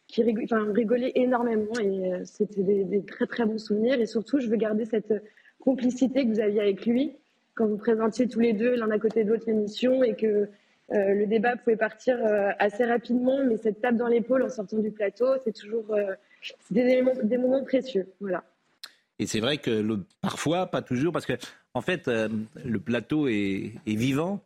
qui 0.08 0.24
rigolait 0.24 1.14
énormément. 1.16 1.74
Et 1.82 2.26
c'était 2.26 2.64
des, 2.64 3.04
très 3.06 3.26
très 3.26 3.46
bons 3.46 3.58
souvenirs. 3.58 4.00
Et 4.00 4.06
surtout, 4.06 4.40
je 4.40 4.48
veux 4.48 4.58
garder 4.58 4.86
cette 4.86 5.14
complicité 5.60 6.26
que 6.26 6.30
vous 6.30 6.40
aviez 6.40 6.62
avec 6.62 6.86
lui 6.86 7.16
quand 7.56 7.66
vous 7.66 7.78
présentiez 7.78 8.28
tous 8.28 8.42
les 8.42 8.54
deux 8.54 8.76
l'un 8.76 8.92
à 8.92 9.00
côté 9.00 9.24
de 9.24 9.32
l'autre 9.32 9.46
l'émission 9.48 10.04
et 10.04 10.16
que 10.16 10.50
euh, 10.92 11.14
le 11.16 11.26
débat 11.26 11.56
pouvait 11.56 11.78
partir 11.78 12.18
euh, 12.24 12.52
assez 12.60 12.86
rapidement, 12.86 13.44
mais 13.44 13.58
cette 13.58 13.82
tape 13.82 13.96
dans 13.96 14.08
l'épaule 14.08 14.44
en 14.44 14.50
sortant 14.50 14.78
du 14.78 14.92
plateau, 14.92 15.26
c'est 15.44 15.54
toujours 15.54 15.92
euh, 15.92 16.14
des, 16.70 17.02
des, 17.24 17.38
moments 17.38 17.64
précieux. 17.64 18.08
Voilà. 18.20 18.44
Et 19.18 19.26
c'est 19.26 19.40
vrai 19.40 19.58
que 19.58 19.72
le, 19.72 20.04
parfois, 20.22 20.68
pas 20.68 20.84
toujours, 20.84 21.12
parce 21.12 21.26
que 21.26 21.34
en 21.74 21.82
fait, 21.82 22.08
le 22.08 22.80
plateau 22.80 23.28
est, 23.28 23.74
vivant. 23.86 24.42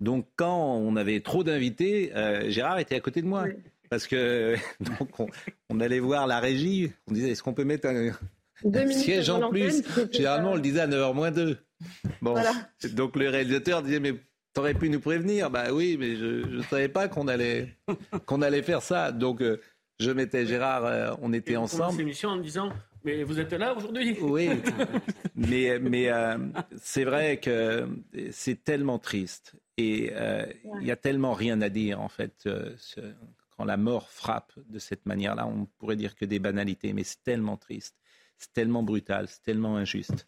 Donc 0.00 0.26
quand 0.36 0.76
on 0.76 0.96
avait 0.96 1.20
trop 1.20 1.44
d'invités, 1.44 2.10
Gérard 2.48 2.78
était 2.78 2.96
à 2.96 3.00
côté 3.00 3.22
de 3.22 3.26
moi. 3.26 3.46
Parce 3.90 4.06
que 4.06 4.56
donc 4.80 5.20
on, 5.20 5.26
on, 5.68 5.80
allait 5.80 6.00
voir 6.00 6.26
la 6.26 6.40
régie, 6.40 6.92
on 7.08 7.12
disait 7.12 7.30
est-ce 7.30 7.42
qu'on 7.42 7.52
peut 7.52 7.64
mettre 7.64 7.88
un, 7.88 8.12
siège 8.90 9.30
en 9.30 9.50
plus. 9.50 9.82
Généralement, 10.12 10.52
on 10.52 10.56
le 10.56 10.60
disait 10.60 10.80
à 10.80 10.86
9h 10.86 11.14
moins 11.14 11.30
2. 11.30 11.56
Bon, 12.20 12.34
donc 12.92 13.16
le 13.16 13.28
réalisateur 13.28 13.82
disait 13.82 14.00
mais 14.00 14.14
t'aurais 14.52 14.74
pu 14.74 14.88
nous 14.88 15.00
prévenir. 15.00 15.50
Bah 15.50 15.72
oui, 15.72 15.96
mais 15.98 16.16
je 16.16 16.46
ne 16.46 16.62
savais 16.62 16.88
pas 16.88 17.08
qu'on 17.08 17.28
allait 17.28 17.76
qu'on 18.26 18.42
allait 18.42 18.62
faire 18.62 18.82
ça. 18.82 19.12
Donc 19.12 19.40
euh, 19.40 19.60
je 19.98 20.10
mettais 20.10 20.46
Gérard, 20.46 20.84
euh, 20.84 21.14
on 21.20 21.32
était 21.32 21.56
ensemble. 21.56 21.96
On 21.96 21.98
émission 21.98 22.30
en 22.30 22.36
disant 22.36 22.70
mais 23.04 23.24
vous 23.24 23.40
êtes 23.40 23.52
là 23.52 23.74
aujourd'hui? 23.74 24.16
Oui, 24.20 24.48
mais 25.34 25.78
mais 25.80 26.08
euh, 26.08 26.38
c'est 26.80 27.04
vrai 27.04 27.38
que 27.38 27.88
c'est 28.30 28.62
tellement 28.62 28.98
triste 28.98 29.54
et 29.76 30.12
il 30.80 30.86
y 30.86 30.90
a 30.90 30.96
tellement 30.96 31.32
rien 31.32 31.60
à 31.62 31.68
dire 31.68 32.00
en 32.00 32.08
fait. 32.08 32.48
quand 33.56 33.64
la 33.64 33.76
mort 33.76 34.08
frappe 34.08 34.52
de 34.68 34.78
cette 34.78 35.06
manière-là, 35.06 35.46
on 35.46 35.66
pourrait 35.78 35.96
dire 35.96 36.14
que 36.14 36.24
des 36.24 36.38
banalités, 36.38 36.92
mais 36.92 37.04
c'est 37.04 37.22
tellement 37.24 37.56
triste. 37.56 37.96
C'est 38.42 38.52
tellement 38.52 38.82
brutal, 38.82 39.28
c'est 39.28 39.42
tellement 39.44 39.76
injuste. 39.76 40.26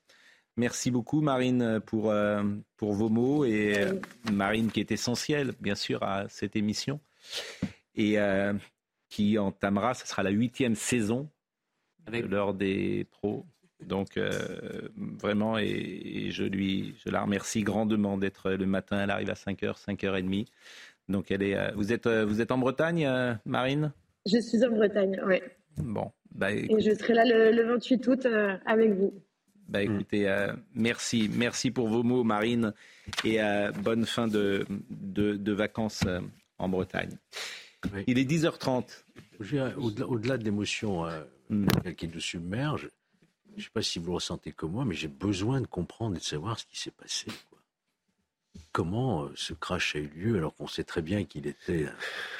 Merci 0.56 0.92
beaucoup 0.92 1.20
Marine 1.20 1.80
pour, 1.84 2.12
euh, 2.12 2.44
pour 2.76 2.92
vos 2.92 3.08
mots 3.08 3.44
et 3.44 3.76
euh, 3.76 3.94
Marine 4.30 4.70
qui 4.70 4.78
est 4.78 4.92
essentielle 4.92 5.52
bien 5.58 5.74
sûr 5.74 6.00
à 6.04 6.28
cette 6.28 6.54
émission 6.54 7.00
et 7.96 8.20
euh, 8.20 8.52
qui 9.08 9.36
entamera, 9.36 9.94
ce 9.94 10.06
sera 10.06 10.22
la 10.22 10.30
huitième 10.30 10.76
saison 10.76 11.28
Avec... 12.06 12.22
de 12.22 12.28
l'heure 12.28 12.54
des 12.54 13.04
pros. 13.10 13.46
Donc 13.84 14.16
vraiment 14.96 15.58
et, 15.58 16.28
je 16.30 16.44
lui 16.44 16.94
je 17.04 17.10
la 17.10 17.22
remercie 17.22 17.62
grandement 17.62 18.16
d'être 18.16 18.52
le 18.52 18.64
matin, 18.64 19.02
elle 19.02 19.10
arrive 19.10 19.30
à 19.30 19.34
5h, 19.34 19.84
5h30. 19.84 20.46
Donc 21.08 21.32
elle 21.32 21.42
est 21.42 21.72
vous 21.72 21.92
êtes 21.92 22.06
vous 22.06 22.40
êtes 22.40 22.52
en 22.52 22.58
Bretagne 22.58 23.10
Marine? 23.44 23.92
Je 24.24 24.38
suis 24.38 24.64
en 24.64 24.70
Bretagne, 24.70 25.20
oui. 25.26 25.40
Bon, 25.78 26.12
bah, 26.34 26.52
et 26.52 26.68
je 26.80 26.94
serai 26.94 27.14
là 27.14 27.24
le, 27.24 27.62
28 27.64 28.06
août 28.08 28.26
euh, 28.26 28.56
avec 28.66 28.92
vous. 28.92 29.14
Bah, 29.68 29.82
écoutez, 29.82 30.28
euh, 30.28 30.52
merci, 30.74 31.30
merci 31.32 31.70
pour 31.70 31.88
vos 31.88 32.02
mots, 32.02 32.22
Marine, 32.22 32.74
et 33.24 33.42
euh, 33.42 33.72
bonne 33.72 34.04
fin 34.04 34.28
de, 34.28 34.66
de, 34.90 35.52
vacances 35.52 36.04
en 36.58 36.68
Bretagne. 36.68 37.16
Il 38.06 38.18
est 38.18 38.30
10h30. 38.30 39.04
Au-delà 39.76 40.36
de 40.36 40.44
l'émotion 40.44 41.06
mm. 41.48 41.66
qui 41.96 42.08
nous 42.08 42.20
submerge, 42.20 42.90
je 43.52 43.60
ne 43.60 43.64
sais 43.64 43.70
pas 43.72 43.82
si 43.82 43.98
vous 43.98 44.06
le 44.08 44.14
ressentez 44.14 44.52
comme 44.52 44.72
moi, 44.72 44.84
mais 44.84 44.94
j'ai 44.94 45.08
besoin 45.08 45.60
de 45.60 45.66
comprendre 45.66 46.16
et 46.16 46.18
de 46.18 46.24
savoir 46.24 46.58
ce 46.58 46.66
qui 46.66 46.78
s'est 46.78 46.90
passé 46.90 47.26
comment 48.72 49.24
euh, 49.24 49.32
ce 49.34 49.52
crash 49.52 49.96
a 49.96 49.98
eu 50.00 50.10
lieu 50.16 50.36
alors 50.36 50.54
qu'on 50.54 50.66
sait 50.66 50.84
très 50.84 51.02
bien 51.02 51.24
qu'il 51.24 51.46
était 51.46 51.86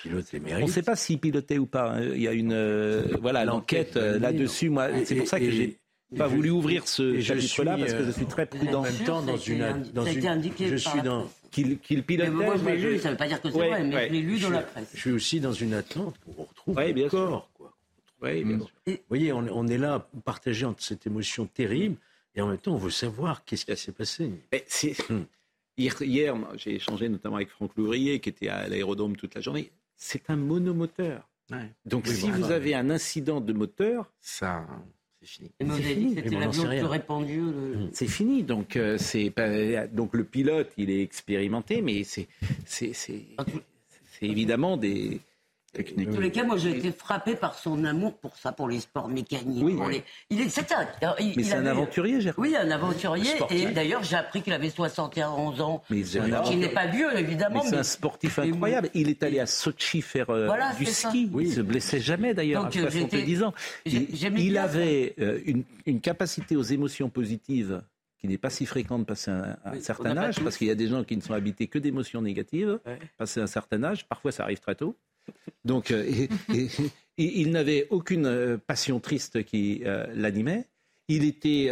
pilote 0.02 0.32
émérite 0.34 0.64
On 0.64 0.66
ne 0.66 0.72
sait 0.72 0.82
pas 0.82 0.96
s'il 0.96 1.18
pilotait 1.18 1.58
ou 1.58 1.66
pas. 1.66 1.92
Hein. 1.92 2.10
Il 2.14 2.20
y 2.20 2.28
a 2.28 2.32
une 2.32 2.52
euh, 2.52 3.04
voilà 3.20 3.44
l'enquête 3.44 3.96
euh, 3.96 4.18
là-dessus. 4.18 4.70
Moi, 4.70 4.88
c'est 5.04 5.14
pour 5.14 5.28
ça 5.28 5.38
que 5.38 5.50
j'ai 5.50 5.78
pas 6.16 6.26
voulu 6.26 6.50
ouvrir 6.50 6.86
ce 6.86 7.20
chapitre-là 7.20 7.76
parce 7.78 7.94
que 7.94 8.04
je 8.04 8.10
suis 8.10 8.26
très 8.26 8.46
prudent. 8.46 8.80
En 8.80 8.82
même 8.82 9.04
temps, 9.04 9.22
dans 9.22 9.36
une, 9.36 9.82
dans 9.92 10.04
une, 10.04 10.42
je 10.58 10.76
suis 10.76 11.02
dans 11.02 11.28
qu'il 11.50 11.78
pilotait. 11.78 12.30
Mais 12.30 12.44
moi, 12.44 12.56
je 12.56 12.64
l'ai 12.64 12.76
lu. 12.76 12.98
Ça 12.98 13.08
ne 13.08 13.12
veut 13.12 13.18
pas 13.18 13.28
dire 13.28 13.40
que 13.40 13.50
c'est 13.50 13.56
vrai, 13.56 13.84
mais 13.84 14.08
je 14.08 14.12
l'ai 14.12 14.20
lu 14.20 14.38
dans 14.40 14.50
la 14.50 14.62
presse. 14.62 14.90
Je 14.92 15.00
suis 15.00 15.12
aussi 15.12 15.40
dans 15.40 15.52
une 15.52 15.74
attente 15.74 16.16
pour 16.18 16.48
retrouver 16.48 16.92
le 16.92 17.08
corps. 17.08 17.50
Quoi. 17.54 17.72
Vous 18.20 18.96
voyez, 19.08 19.32
on, 19.32 19.66
est 19.66 19.78
là, 19.78 20.08
partagé 20.24 20.64
entre 20.64 20.82
cette 20.82 21.06
émotion 21.06 21.46
terrible, 21.46 21.96
et 22.34 22.40
en 22.40 22.48
même 22.48 22.58
temps, 22.58 22.74
on 22.74 22.78
veut 22.78 22.90
savoir 22.90 23.44
qu'est-ce 23.44 23.66
qui 23.66 23.76
s'est 23.76 23.92
passé. 23.92 24.32
Hum. 25.10 25.26
Hier, 25.76 26.36
j'ai 26.56 26.76
échangé 26.76 27.09
notamment 27.09 27.36
avec 27.36 27.48
Franck 27.48 27.72
Louvrier, 27.76 28.20
qui 28.20 28.28
était 28.28 28.48
à 28.48 28.68
l'aérodrome 28.68 29.16
toute 29.16 29.34
la 29.34 29.40
journée. 29.40 29.70
C'est 29.96 30.30
un 30.30 30.36
monomoteur. 30.36 31.28
Donc, 31.84 32.06
si 32.06 32.30
vous 32.30 32.51
avez 32.51 32.74
un 32.74 32.90
incident 32.90 33.40
de 33.40 33.52
moteur, 33.52 34.10
ça, 34.20 34.66
c'est 35.22 35.26
fini. 35.26 36.16
C'est 37.92 38.06
fini. 38.06 38.42
Donc, 38.42 38.76
euh, 38.76 38.98
c'est 38.98 39.32
donc 39.92 40.14
le 40.14 40.24
pilote, 40.24 40.72
il 40.76 40.90
est 40.90 41.02
expérimenté, 41.02 41.82
mais 41.82 42.05
c'est 42.05 42.28
c'est 42.66 43.24
évidemment 44.22 44.76
des 44.76 45.20
en 45.78 46.12
tous 46.12 46.20
les 46.20 46.30
cas, 46.30 46.44
moi, 46.44 46.56
j'ai 46.56 46.76
été 46.76 46.92
frappé 46.92 47.34
par 47.34 47.59
son 47.59 47.84
amour 47.84 48.16
pour 48.18 48.36
ça, 48.36 48.52
pour 48.52 48.68
les 48.68 48.80
sports 48.80 49.09
mécaniques. 49.09 49.64
Oui, 49.64 50.02
Il 50.30 50.40
est, 50.40 50.48
c'est 50.48 50.66
Mais 51.36 51.42
c'est 51.42 51.55
un 51.55 51.66
aventurier, 51.66 52.20
Gérard. 52.20 52.38
Oui, 52.38 52.55
un 52.56 52.70
aventurier. 52.70 53.32
Et 53.51 53.66
d'ailleurs, 53.66 54.02
j'ai 54.02 54.16
appris 54.16 54.42
qu'il 54.42 54.52
avait 54.52 54.70
71 54.70 55.60
ans. 55.60 55.82
Mais 55.90 56.01
il 56.01 56.59
n'est 56.59 56.68
pas 56.68 56.86
vieux, 56.86 57.16
évidemment. 57.16 57.62
Mais 57.64 57.70
c'est 57.70 57.76
un 57.76 57.82
sportif 57.82 58.38
incroyable. 58.38 58.88
Il 58.94 59.09
est 59.09 59.22
allé 59.22 59.40
à 59.40 59.46
Sochi 59.46 60.02
faire 60.02 60.30
euh, 60.30 60.48
du 60.78 60.86
ski. 60.86 61.30
Il 61.38 61.52
se 61.52 61.60
blessait 61.60 62.01
jamais, 62.01 62.34
d'ailleurs, 62.34 62.66
à 62.66 62.70
70 62.70 63.42
ans. 63.42 63.55
Il, 63.84 64.59
avait 64.59 65.14
euh, 65.18 65.40
une, 65.86 66.01
capacité 66.01 66.56
aux 66.56 66.62
émotions 66.62 67.09
positives 67.09 67.82
qui 68.18 68.28
n'est 68.28 68.38
pas 68.38 68.51
si 68.51 68.66
fréquente 68.66 69.06
passé 69.06 69.30
un, 69.30 69.56
certain 69.80 70.16
âge, 70.16 70.42
parce 70.42 70.56
qu'il 70.56 70.66
y 70.66 70.70
a 70.70 70.74
des 70.74 70.88
gens 70.88 71.05
qui 71.05 71.16
ne 71.16 71.22
sont 71.22 71.34
habités 71.34 71.66
que 71.66 71.78
d'émotions 71.78 72.22
négatives, 72.22 72.78
passé 73.18 73.40
un 73.40 73.46
certain 73.46 73.82
âge, 73.84 74.06
parfois 74.06 74.32
ça 74.32 74.44
arrive 74.44 74.60
très 74.60 74.74
tôt. 74.74 74.96
Donc, 75.64 75.90
euh, 75.90 76.26
il 77.18 77.51
n'avait 77.51 77.86
aucune 77.90 78.26
euh, 78.26 78.59
passion 78.59 79.01
triste 79.01 79.44
qui 79.44 79.82
euh, 79.84 80.06
l'animait. 80.14 80.66
Il 81.09 81.24
était 81.24 81.70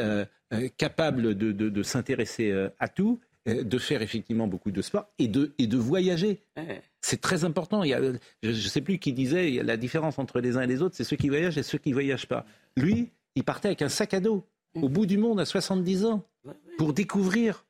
capable 0.76 1.34
de, 1.34 1.82
s'intéresser 1.82 2.52
à 2.78 2.88
tout, 2.88 3.18
de 3.46 3.78
faire 3.78 4.02
effectivement 4.02 4.46
beaucoup 4.46 4.70
de 4.70 4.82
sport 4.82 5.08
et 5.18 5.26
de, 5.26 5.54
et 5.56 5.66
de 5.66 5.78
voyager. 5.78 6.42
C'est 7.00 7.22
très 7.22 7.44
important. 7.44 7.82
je 7.82 8.18
ne 8.42 8.52
sais 8.52 8.82
plus 8.82 8.98
qui 8.98 9.14
disait 9.14 9.48
il 9.48 9.54
y 9.54 9.60
a 9.60 9.62
la 9.62 9.78
différence 9.78 10.18
entre 10.18 10.40
les 10.40 10.58
uns 10.58 10.60
et 10.60 10.66
les 10.66 10.82
autres, 10.82 10.96
c'est 10.96 11.04
ceux 11.04 11.16
qui 11.16 11.30
voyagent 11.30 11.56
et 11.56 11.62
ceux 11.62 11.78
qui 11.78 11.88
ne 11.88 11.94
voyagent 11.94 12.28
pas. 12.28 12.44
Lui, 12.76 13.08
il 13.34 13.42
partait 13.42 13.68
avec 13.68 13.80
un 13.80 13.88
sac 13.88 14.12
à 14.12 14.20
dos 14.20 14.44
au 14.74 14.90
bout 14.90 15.06
du 15.06 15.16
monde 15.16 15.40
à 15.40 15.46
70 15.46 16.04
ans 16.04 16.28
pour 16.76 16.92
découvrir 16.92 17.64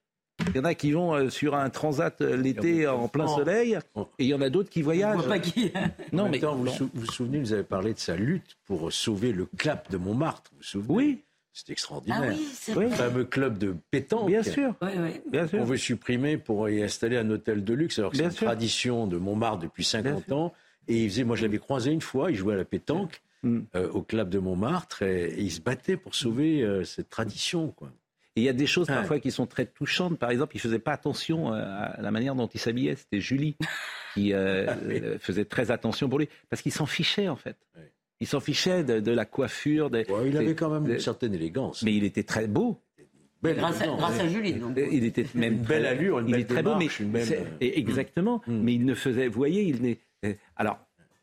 il 0.49 0.57
y 0.57 0.59
en 0.59 0.65
a 0.65 0.75
qui 0.75 0.93
vont 0.93 1.15
euh, 1.15 1.31
sur 1.31 1.55
un 1.55 1.71
transat 1.71 2.21
euh, 2.21 2.37
l'été 2.37 2.87
en 2.87 3.09
plein 3.09 3.27
soleil, 3.27 3.79
et 4.19 4.25
il 4.25 4.27
y 4.27 4.35
en 4.35 4.41
a 4.41 4.51
d'autres 4.51 4.71
qui 4.71 4.83
voyagent. 4.83 5.27
Pas 5.27 5.39
qui. 5.39 5.73
Non, 6.13 6.29
mais 6.29 6.39
vous 6.39 6.91
vous 6.93 7.07
souvenez, 7.07 7.39
vous 7.39 7.53
avez 7.53 7.63
parlé 7.63 7.95
de 7.95 7.99
sa 7.99 8.17
lutte 8.17 8.57
pour 8.67 8.93
sauver 8.93 9.33
le 9.33 9.47
clap 9.57 9.91
de 9.91 9.97
Montmartre. 9.97 10.51
Vous 10.53 10.59
vous 10.59 10.65
souvenez 10.65 10.95
Oui. 10.95 11.23
C'est 11.55 11.71
extraordinaire. 11.71 12.35
Ah 12.35 12.73
oui, 12.75 12.85
le 12.85 12.91
fameux 12.91 13.25
club 13.25 13.59
de 13.59 13.77
pétanque. 13.91 14.27
Bien 14.27 14.43
sûr. 14.43 14.75
Bien 15.31 15.47
sûr. 15.47 15.61
On 15.61 15.65
veut 15.65 15.77
supprimer 15.77 16.39
pour 16.39 16.71
y 16.71 16.83
installer 16.83 17.19
un 17.19 17.29
hôtel 17.29 17.63
de 17.63 17.75
luxe, 17.75 17.99
alors 17.99 18.11
que 18.11 18.17
c'est 18.17 18.25
une 18.25 18.31
tradition 18.31 19.07
de 19.07 19.19
Montmartre 19.19 19.59
depuis 19.59 19.85
50 19.85 20.33
ans. 20.33 20.55
Et 20.89 21.05
il 21.05 21.11
faisait, 21.11 21.25
moi 21.25 21.37
je 21.37 21.43
l'avais 21.43 21.59
croisé 21.59 21.93
une 21.93 22.01
fois, 22.01 22.31
il 22.31 22.37
jouait 22.37 22.55
à 22.55 22.57
la 22.57 22.65
pétanque 22.65 23.21
mm. 23.43 23.61
euh, 23.77 23.89
au 23.91 24.03
club 24.03 24.31
de 24.31 24.39
Montmartre 24.39 25.03
et, 25.03 25.35
il 25.39 25.51
se 25.53 25.61
battait 25.61 25.97
pour 25.97 26.15
sauver 26.15 26.67
cette 26.85 27.11
tradition. 27.11 27.69
Quoi. 27.69 27.91
Et 28.35 28.41
il 28.41 28.45
y 28.45 28.49
a 28.49 28.55
des 28.55 28.67
choses 28.67 28.87
parfois 28.87 29.21
qui 29.21 29.31
sont 29.31 29.47
très 29.47 29.67
touchantes. 29.67 30.19
Par 30.19 30.31
exemple, 30.31 30.57
il 30.57 30.61
faisait 30.61 30.79
pas 30.79 30.93
attention 30.93 31.53
euh, 31.53 31.61
à 31.63 32.01
la 32.01 32.11
manière 32.11 32.35
dont 32.35 32.47
il 32.47 32.59
s'habillait. 32.59 32.97
C'était 32.97 33.21
Julie 33.21 33.57
qui 34.15 34.33
euh, 34.33 34.67
ah 34.69 34.77
euh, 34.85 35.19
faisait 35.19 35.45
très 35.45 35.71
attention 35.71 36.09
pour 36.09 36.19
lui. 36.19 36.29
Parce 36.49 36.63
qu'il 36.63 36.73
s'en 36.73 36.87
fichait, 36.87 37.29
en 37.29 37.37
fait. 37.37 37.57
Il 38.21 38.27
s'en 38.27 38.41
fichait 38.41 38.85
de, 38.85 39.13
la 39.13 39.27
coiffure. 39.27 39.91
il 40.25 40.37
avait 40.37 40.55
quand 40.55 40.71
même 40.71 40.91
une 40.91 40.99
certaine 40.99 41.35
élégance. 41.35 41.83
Mais 41.83 41.95
il 41.95 42.05
était 42.05 42.23
très 42.23 42.47
beau. 42.47 42.81
grâce, 43.43 43.83
à, 43.83 44.29
Julie. 44.29 44.55
Donc. 44.55 44.79
Il 44.91 45.05
était 45.05 45.27
même 45.35 45.55
une 45.55 45.63
belle 45.63 45.85
allure, 45.85 46.21
une 46.21 46.29
il 46.29 46.37
est 46.37 46.49
très 46.49 46.63
beau, 46.63 46.77
mais 46.77 46.89
exactement. 47.61 48.41
Mm. 48.47 48.61
Mais 48.63 48.75
il 48.75 48.87
ne 48.87 48.95
faisait. 48.95 49.29
Vous 49.29 49.37
voyez, 49.37 49.65
il 49.65 49.83
n'est. 49.83 50.39
Alors, 50.57 50.79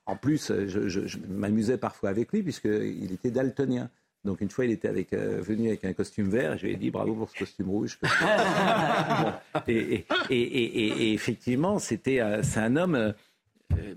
en 0.05 0.15
plus, 0.15 0.51
je, 0.67 0.89
je 0.89 1.17
m'amusais 1.27 1.77
parfois 1.77 2.09
avec 2.09 2.31
lui 2.33 2.43
puisqu'il 2.43 3.11
était 3.13 3.31
daltonien. 3.31 3.89
Donc 4.25 4.41
une 4.41 4.49
fois, 4.49 4.65
il 4.65 4.71
était 4.71 4.89
avec, 4.89 5.13
euh, 5.13 5.39
venu 5.41 5.69
avec 5.69 5.85
un 5.85 5.93
costume 5.93 6.29
vert, 6.29 6.53
et 6.53 6.57
je 6.57 6.65
lui 6.65 6.73
ai 6.73 6.75
dit 6.75 6.91
bravo 6.91 7.13
pour 7.13 7.29
ce 7.29 7.39
costume 7.39 7.69
rouge. 7.69 7.99
et, 9.67 10.05
et, 10.29 11.13
effectivement, 11.13 11.79
c'était, 11.79 12.19
euh, 12.19 12.43
c'est 12.43 12.59
un 12.59 12.75
homme, 12.75 12.95
euh, 12.95 13.93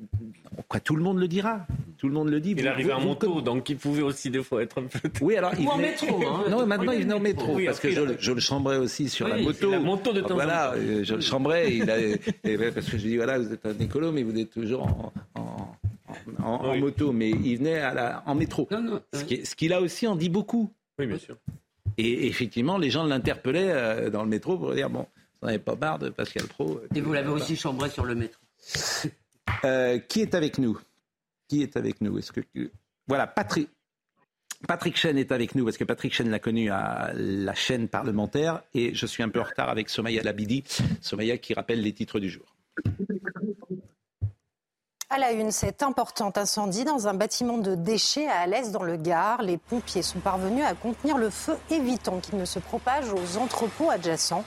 quoi, 0.69 0.79
tout 0.79 0.95
le 0.95 1.03
monde 1.03 1.19
le 1.19 1.27
dira. 1.27 1.67
tout 1.99 2.07
le 2.07 2.15
monde 2.15 2.29
le 2.29 2.39
dit. 2.39 2.55
Il 2.57 2.69
arrivait 2.69 2.93
en 2.93 3.01
moto, 3.01 3.41
donc 3.41 3.69
il 3.69 3.77
pouvait 3.77 4.03
aussi 4.03 4.31
des 4.31 4.45
fois 4.45 4.63
être 4.63 4.81
un 4.81 4.85
peu. 4.85 5.11
Oui, 5.21 5.37
alors 5.37 5.55
il 5.59 5.67
Ou 5.67 5.71
en 5.71 5.79
métro. 5.79 6.25
Hein. 6.25 6.45
Non, 6.51 6.67
maintenant 6.67 6.93
il 6.93 7.03
venait 7.03 7.15
en 7.15 7.21
métro, 7.21 7.59
parce 7.67 7.81
que 7.81 7.91
je, 7.91 8.03
je, 8.21 8.33
le 8.33 8.41
chambrais 8.41 8.77
aussi 8.77 9.09
sur 9.09 9.27
la 9.27 9.39
moto. 9.39 9.73
La 9.73 9.81
moto 9.81 10.13
de 10.13 10.21
temps 10.21 10.35
Voilà, 10.35 10.75
je 11.03 11.15
le 11.17 11.21
chambrais, 11.21 11.75
il 11.75 11.91
a, 11.91 11.97
parce 12.71 12.89
que 12.89 12.97
je 12.97 13.09
dis 13.09 13.17
voilà, 13.17 13.41
vous 13.41 13.53
êtes 13.53 13.67
un 13.67 13.77
écolo, 13.81 14.13
mais 14.13 14.23
vous 14.23 14.39
êtes 14.39 14.51
toujours 14.51 14.85
en, 14.85 15.13
en, 15.35 15.77
moto, 16.79 17.13
mais 17.13 17.31
il 17.31 17.59
venait 17.59 17.79
à 17.79 17.95
la, 17.95 18.23
en 18.27 18.35
métro. 18.35 18.69
ce, 19.13 19.25
qui, 19.25 19.45
ce 19.45 19.55
qu'il 19.55 19.73
a 19.73 19.81
aussi 19.81 20.07
en 20.07 20.17
dit 20.17 20.29
beaucoup. 20.29 20.73
Oui, 20.99 21.07
bien 21.07 21.19
sûr. 21.19 21.37
Et 21.99 22.27
effectivement, 22.27 22.79
les 22.79 22.91
gens 22.91 23.05
l'interpellaient 23.05 23.71
euh, 23.71 24.11
dans 24.11 24.23
le 24.23 24.29
métro 24.29 24.57
pour 24.59 24.75
dire 24.75 24.89
bon, 24.89 25.07
vous 25.41 25.47
n'avez 25.47 25.59
pas 25.59 25.77
marre 25.77 25.99
de 25.99 26.09
Pascal 26.09 26.47
Pro. 26.47 26.81
Et 26.95 27.01
vous 27.01 27.13
l'avez 27.13 27.31
aussi 27.31 27.57
chambré 27.57 27.91
sur 27.91 28.05
le 28.05 28.15
métro. 28.15 28.41
Euh, 29.65 29.99
qui 29.99 30.21
est 30.21 30.35
avec 30.35 30.59
nous? 30.59 30.79
Qui 31.49 31.63
est 31.63 31.77
avec 31.77 32.01
nous? 32.01 32.17
Est-ce 32.17 32.33
que 32.33 32.41
voilà 33.07 33.27
Patrick 33.27 33.69
Patrick 34.67 34.97
Chen 34.97 35.19
est 35.19 35.33
avec 35.33 35.55
nous 35.55 35.65
parce 35.65 35.77
que 35.77 35.85
Patrick 35.85 36.15
Chen 36.15 36.31
l'a 36.31 36.39
connu 36.39 36.71
à 36.71 37.13
la 37.15 37.55
chaîne 37.55 37.89
parlementaire 37.89 38.63
et 38.73 38.95
je 38.95 39.07
suis 39.07 39.23
un 39.23 39.29
peu 39.29 39.41
en 39.41 39.45
retard 39.45 39.69
avec 39.69 39.89
Somaya 39.89 40.23
Labidi. 40.23 40.63
Somaya 41.01 41.39
qui 41.39 41.55
rappelle 41.55 41.83
les 41.83 41.93
titres 41.93 42.21
du 42.21 42.31
jour. 42.31 42.45
À 45.15 45.19
la 45.19 45.33
une, 45.33 45.51
cet 45.51 45.83
important 45.83 46.33
incendie 46.37 46.85
dans 46.85 47.07
un 47.07 47.13
bâtiment 47.13 47.59
de 47.59 47.75
déchets 47.75 48.29
à 48.29 48.39
Alès 48.41 48.71
dans 48.71 48.83
le 48.83 48.97
Gard. 48.97 49.43
Les 49.43 49.59
pompiers 49.59 50.01
sont 50.01 50.21
parvenus 50.21 50.65
à 50.65 50.73
contenir 50.73 51.19
le 51.19 51.29
feu, 51.29 51.59
évitant 51.69 52.19
qu'il 52.19 52.39
ne 52.39 52.47
se 52.47 52.59
propage 52.59 53.13
aux 53.13 53.37
entrepôts 53.37 53.91
adjacents. 53.91 54.43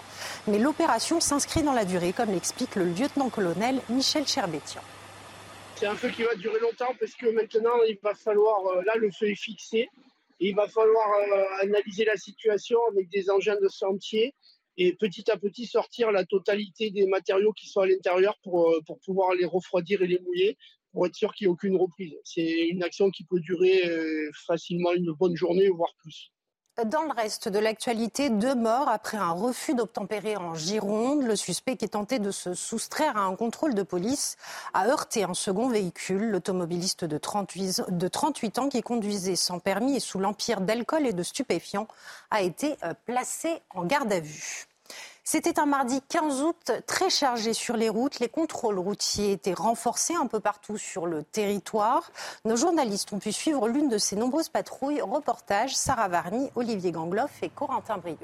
Mais 0.47 0.57
l'opération 0.57 1.19
s'inscrit 1.19 1.61
dans 1.61 1.73
la 1.73 1.85
durée, 1.85 2.13
comme 2.13 2.31
l'explique 2.31 2.73
le 2.73 2.85
lieutenant-colonel 2.85 3.79
Michel 3.89 4.25
Cherbetian. 4.25 4.81
C'est 5.75 5.85
un 5.85 5.93
feu 5.93 6.09
qui 6.09 6.23
va 6.23 6.33
durer 6.33 6.59
longtemps 6.59 6.95
parce 6.99 7.13
que 7.13 7.27
maintenant, 7.27 7.83
il 7.87 7.99
va 8.01 8.15
falloir, 8.15 8.65
euh, 8.65 8.81
là, 8.87 8.95
le 8.95 9.11
feu 9.11 9.29
est 9.29 9.39
fixé. 9.39 9.87
Et 10.39 10.49
il 10.49 10.55
va 10.55 10.67
falloir 10.67 11.07
euh, 11.11 11.43
analyser 11.61 12.05
la 12.05 12.17
situation 12.17 12.79
avec 12.89 13.07
des 13.09 13.29
engins 13.29 13.57
de 13.61 13.67
sentier 13.67 14.33
et 14.77 14.93
petit 14.93 15.29
à 15.31 15.37
petit 15.37 15.65
sortir 15.65 16.11
la 16.11 16.25
totalité 16.25 16.91
des 16.91 17.07
matériaux 17.07 17.53
qui 17.53 17.67
sont 17.67 17.81
à 17.81 17.87
l'intérieur 17.87 18.37
pour, 18.43 18.71
euh, 18.71 18.81
pour 18.85 18.99
pouvoir 18.99 19.33
les 19.33 19.45
refroidir 19.45 20.01
et 20.01 20.07
les 20.07 20.19
mouiller 20.19 20.57
pour 20.91 21.05
être 21.05 21.15
sûr 21.15 21.33
qu'il 21.33 21.47
n'y 21.47 21.51
ait 21.51 21.53
aucune 21.53 21.75
reprise. 21.75 22.15
C'est 22.23 22.67
une 22.67 22.83
action 22.83 23.09
qui 23.09 23.25
peut 23.25 23.39
durer 23.39 23.85
euh, 23.85 24.29
facilement 24.47 24.93
une 24.93 25.11
bonne 25.11 25.35
journée, 25.35 25.67
voire 25.69 25.93
plus. 25.97 26.31
Dans 26.83 27.03
le 27.03 27.13
reste 27.13 27.47
de 27.47 27.57
l'actualité, 27.57 28.29
deux 28.29 28.53
morts 28.53 28.89
après 28.89 29.15
un 29.15 29.31
refus 29.31 29.75
d'obtempérer 29.75 30.35
en 30.35 30.55
Gironde. 30.55 31.23
Le 31.23 31.37
suspect 31.37 31.77
qui 31.77 31.87
tenté 31.87 32.19
de 32.19 32.31
se 32.31 32.53
soustraire 32.53 33.15
à 33.15 33.21
un 33.21 33.37
contrôle 33.37 33.73
de 33.73 33.81
police 33.81 34.35
a 34.73 34.85
heurté 34.87 35.23
un 35.23 35.33
second 35.33 35.69
véhicule. 35.69 36.31
L'automobiliste 36.31 37.05
de 37.05 37.17
38, 37.17 37.83
de 37.87 38.07
38 38.09 38.59
ans 38.59 38.67
qui 38.67 38.81
conduisait 38.81 39.37
sans 39.37 39.59
permis 39.59 39.95
et 39.95 40.01
sous 40.01 40.19
l'empire 40.19 40.59
d'alcool 40.59 41.07
et 41.07 41.13
de 41.13 41.23
stupéfiants 41.23 41.87
a 42.29 42.41
été 42.41 42.75
euh, 42.83 42.93
placé 43.05 43.61
en 43.73 43.85
garde 43.85 44.11
à 44.11 44.19
vue. 44.19 44.67
C'était 45.27 45.59
un 45.59 45.65
mardi 45.65 46.01
15 46.07 46.43
août 46.43 46.71
très 46.85 47.09
chargé 47.09 47.53
sur 47.53 47.75
les 47.75 47.89
routes. 47.89 48.19
Les 48.19 48.29
contrôles 48.29 48.77
routiers 48.77 49.31
étaient 49.31 49.55
renforcés 49.55 50.13
un 50.13 50.27
peu 50.27 50.39
partout 50.39 50.77
sur 50.77 51.07
le 51.07 51.23
territoire. 51.23 52.11
Nos 52.45 52.55
journalistes 52.55 53.11
ont 53.11 53.17
pu 53.17 53.31
suivre 53.31 53.67
l'une 53.67 53.89
de 53.89 53.97
ces 53.97 54.15
nombreuses 54.15 54.49
patrouilles. 54.49 55.01
Reportage 55.01 55.75
Sarah 55.75 56.09
Varny, 56.09 56.51
Olivier 56.53 56.91
Gangloff 56.91 57.41
et 57.41 57.49
Corentin 57.49 57.97
Brio. 57.97 58.17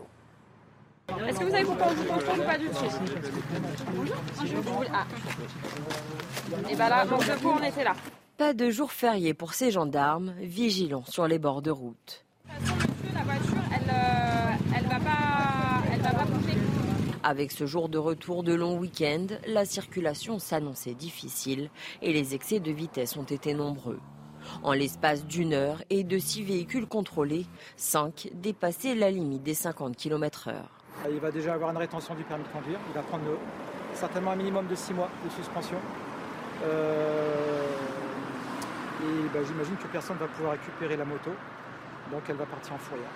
Est-ce 1.27 1.39
que 1.39 1.45
vous 1.45 1.55
avez 1.55 1.65
pourquoi 1.65 1.87
on 1.87 1.93
vous 1.95 2.03
contrôle 2.03 2.39
ou 2.39 2.43
pas 2.43 2.57
du 2.59 2.69
tout? 2.69 2.85
Ah. 4.93 5.05
Et 6.69 6.75
bien 6.75 6.87
là, 6.89 7.05
donc 7.07 7.25
de 7.25 7.47
on 7.47 7.63
était 7.63 7.83
là. 7.83 7.95
Pas 8.37 8.53
de 8.53 8.69
jour 8.69 8.91
férié 8.91 9.33
pour 9.33 9.55
ces 9.55 9.71
gendarmes, 9.71 10.35
vigilants 10.37 11.05
sur 11.07 11.27
les 11.27 11.39
bords 11.39 11.63
de 11.63 11.71
route. 11.71 12.25
La 12.47 13.23
voiture, 13.23 13.57
elle, 13.75 13.89
euh, 13.89 14.77
elle 14.77 14.85
va 14.85 14.99
pas, 14.99 15.83
elle 15.91 16.01
va 16.01 16.11
pas 16.11 16.25
bouger. 16.25 16.57
Avec 17.23 17.51
ce 17.51 17.67
jour 17.67 17.87
de 17.87 17.99
retour 17.99 18.41
de 18.41 18.51
long 18.53 18.79
week-end, 18.79 19.27
la 19.45 19.63
circulation 19.63 20.39
s'annonçait 20.39 20.95
difficile 20.95 21.69
et 22.01 22.13
les 22.13 22.33
excès 22.33 22.59
de 22.59 22.71
vitesse 22.71 23.15
ont 23.15 23.23
été 23.23 23.53
nombreux. 23.53 23.99
En 24.63 24.73
l'espace 24.73 25.23
d'une 25.27 25.53
heure 25.53 25.83
et 25.91 26.03
de 26.03 26.17
six 26.17 26.43
véhicules 26.43 26.87
contrôlés, 26.87 27.45
cinq 27.75 28.29
dépassaient 28.33 28.95
la 28.95 29.11
limite 29.11 29.43
des 29.43 29.53
50 29.53 29.95
km/h. 29.95 30.53
Il 31.11 31.19
va 31.19 31.29
déjà 31.29 31.53
avoir 31.53 31.69
une 31.69 31.77
rétention 31.77 32.15
du 32.15 32.23
permis 32.23 32.43
de 32.43 32.49
conduire. 32.49 32.79
Il 32.89 32.93
va 32.95 33.03
prendre 33.03 33.23
certainement 33.93 34.31
un 34.31 34.35
minimum 34.35 34.65
de 34.65 34.73
six 34.73 34.93
mois 34.93 35.09
de 35.23 35.29
suspension. 35.29 35.77
Euh, 36.63 37.67
et 39.03 39.29
bah, 39.31 39.41
j'imagine 39.45 39.75
que 39.75 39.87
personne 39.91 40.15
ne 40.15 40.21
va 40.21 40.27
pouvoir 40.27 40.53
récupérer 40.53 40.97
la 40.97 41.05
moto. 41.05 41.29
Donc 42.11 42.23
elle 42.27 42.35
va 42.35 42.47
partir 42.47 42.73
en 42.73 42.77
fourrière 42.79 43.11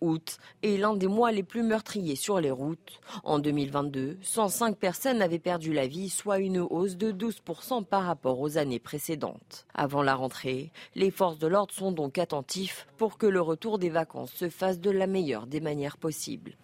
août 0.00 0.38
est 0.62 0.76
l'un 0.76 0.94
des 0.94 1.06
mois 1.06 1.32
les 1.32 1.42
plus 1.42 1.62
meurtriers 1.62 2.16
sur 2.16 2.40
les 2.40 2.50
routes. 2.50 3.00
En 3.24 3.38
2022, 3.38 4.18
105 4.22 4.76
personnes 4.76 5.22
avaient 5.22 5.38
perdu 5.38 5.72
la 5.72 5.86
vie, 5.86 6.10
soit 6.10 6.38
une 6.38 6.58
hausse 6.58 6.96
de 6.96 7.12
12% 7.12 7.84
par 7.84 8.04
rapport 8.04 8.40
aux 8.40 8.58
années 8.58 8.78
précédentes. 8.78 9.66
Avant 9.74 10.02
la 10.02 10.14
rentrée, 10.14 10.72
les 10.94 11.10
forces 11.10 11.38
de 11.38 11.46
l'ordre 11.46 11.74
sont 11.74 11.92
donc 11.92 12.18
attentifs 12.18 12.86
pour 12.96 13.18
que 13.18 13.26
le 13.26 13.40
retour 13.40 13.78
des 13.78 13.90
vacances 13.90 14.32
se 14.32 14.48
fasse 14.48 14.80
de 14.80 14.90
la 14.90 15.06
meilleure 15.06 15.46
des 15.46 15.60
manières 15.60 15.96
possibles. 15.96 16.56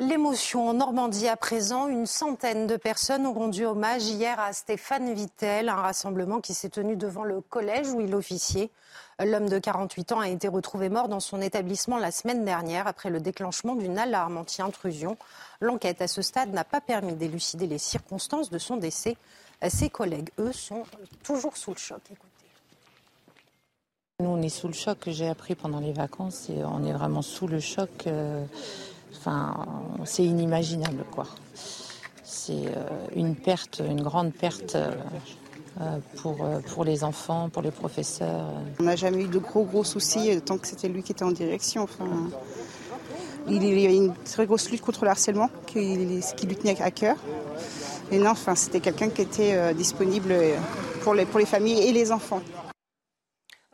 L'émotion 0.00 0.68
en 0.68 0.74
Normandie 0.74 1.26
à 1.26 1.36
présent, 1.36 1.88
une 1.88 2.06
centaine 2.06 2.68
de 2.68 2.76
personnes 2.76 3.26
ont 3.26 3.32
rendu 3.32 3.64
hommage 3.64 4.06
hier 4.06 4.38
à 4.38 4.52
Stéphane 4.52 5.12
Vittel, 5.12 5.68
un 5.68 5.74
rassemblement 5.74 6.40
qui 6.40 6.54
s'est 6.54 6.68
tenu 6.68 6.96
devant 6.96 7.24
le 7.24 7.40
collège 7.40 7.88
où 7.88 8.00
il 8.00 8.14
officiait. 8.14 8.70
L'homme 9.24 9.48
de 9.48 9.58
48 9.58 10.12
ans 10.12 10.20
a 10.20 10.28
été 10.28 10.46
retrouvé 10.46 10.88
mort 10.88 11.08
dans 11.08 11.18
son 11.18 11.40
établissement 11.40 11.98
la 11.98 12.12
semaine 12.12 12.44
dernière 12.44 12.86
après 12.86 13.10
le 13.10 13.18
déclenchement 13.18 13.74
d'une 13.74 13.98
alarme 13.98 14.36
anti-intrusion. 14.36 15.16
L'enquête 15.60 16.00
à 16.00 16.06
ce 16.06 16.22
stade 16.22 16.52
n'a 16.52 16.62
pas 16.62 16.80
permis 16.80 17.14
d'élucider 17.14 17.66
les 17.66 17.78
circonstances 17.78 18.48
de 18.48 18.58
son 18.58 18.76
décès. 18.76 19.16
Ses 19.68 19.90
collègues, 19.90 20.30
eux, 20.38 20.52
sont 20.52 20.84
toujours 21.24 21.56
sous 21.56 21.72
le 21.72 21.78
choc. 21.78 22.02
Nous, 24.20 24.28
on 24.28 24.40
est 24.42 24.48
sous 24.48 24.68
le 24.68 24.74
choc. 24.74 24.98
J'ai 25.08 25.28
appris 25.28 25.56
pendant 25.56 25.80
les 25.80 25.92
vacances 25.92 26.48
et 26.50 26.64
on 26.64 26.84
est 26.84 26.92
vraiment 26.92 27.22
sous 27.22 27.48
le 27.48 27.58
choc. 27.58 28.06
Euh, 28.06 28.44
c'est 30.04 30.24
inimaginable, 30.24 31.04
quoi. 31.10 31.26
C'est 32.22 32.66
euh, 32.68 33.06
une 33.14 33.36
perte, 33.36 33.80
une 33.84 34.02
grande 34.02 34.32
perte 34.32 34.76
euh, 34.76 34.92
pour, 36.22 36.44
euh, 36.44 36.60
pour 36.60 36.84
les 36.84 37.04
enfants, 37.04 37.48
pour 37.48 37.62
les 37.62 37.70
professeurs. 37.70 38.52
On 38.80 38.84
n'a 38.84 38.96
jamais 38.96 39.22
eu 39.24 39.28
de 39.28 39.38
gros 39.38 39.64
gros 39.64 39.84
soucis 39.84 40.30
euh, 40.30 40.40
tant 40.40 40.58
que 40.58 40.66
c'était 40.66 40.88
lui 40.88 41.02
qui 41.02 41.12
était 41.12 41.24
en 41.24 41.30
direction. 41.30 41.82
Enfin, 41.82 42.06
il 43.46 43.62
y 43.62 43.86
avait 43.86 43.96
une 43.96 44.14
très 44.24 44.46
grosse 44.46 44.70
lutte 44.70 44.82
contre 44.82 45.04
le 45.04 45.10
harcèlement 45.10 45.50
qui, 45.66 46.20
qui 46.36 46.46
lui 46.46 46.56
tenait 46.56 46.80
à 46.82 46.90
cœur. 46.90 47.16
Et 48.10 48.18
non, 48.18 48.30
enfin, 48.30 48.54
c'était 48.54 48.80
quelqu'un 48.80 49.08
qui 49.08 49.22
était 49.22 49.74
disponible 49.74 50.34
pour 51.02 51.14
les, 51.14 51.24
pour 51.24 51.38
les 51.38 51.46
familles 51.46 51.80
et 51.80 51.92
les 51.92 52.12
enfants. 52.12 52.42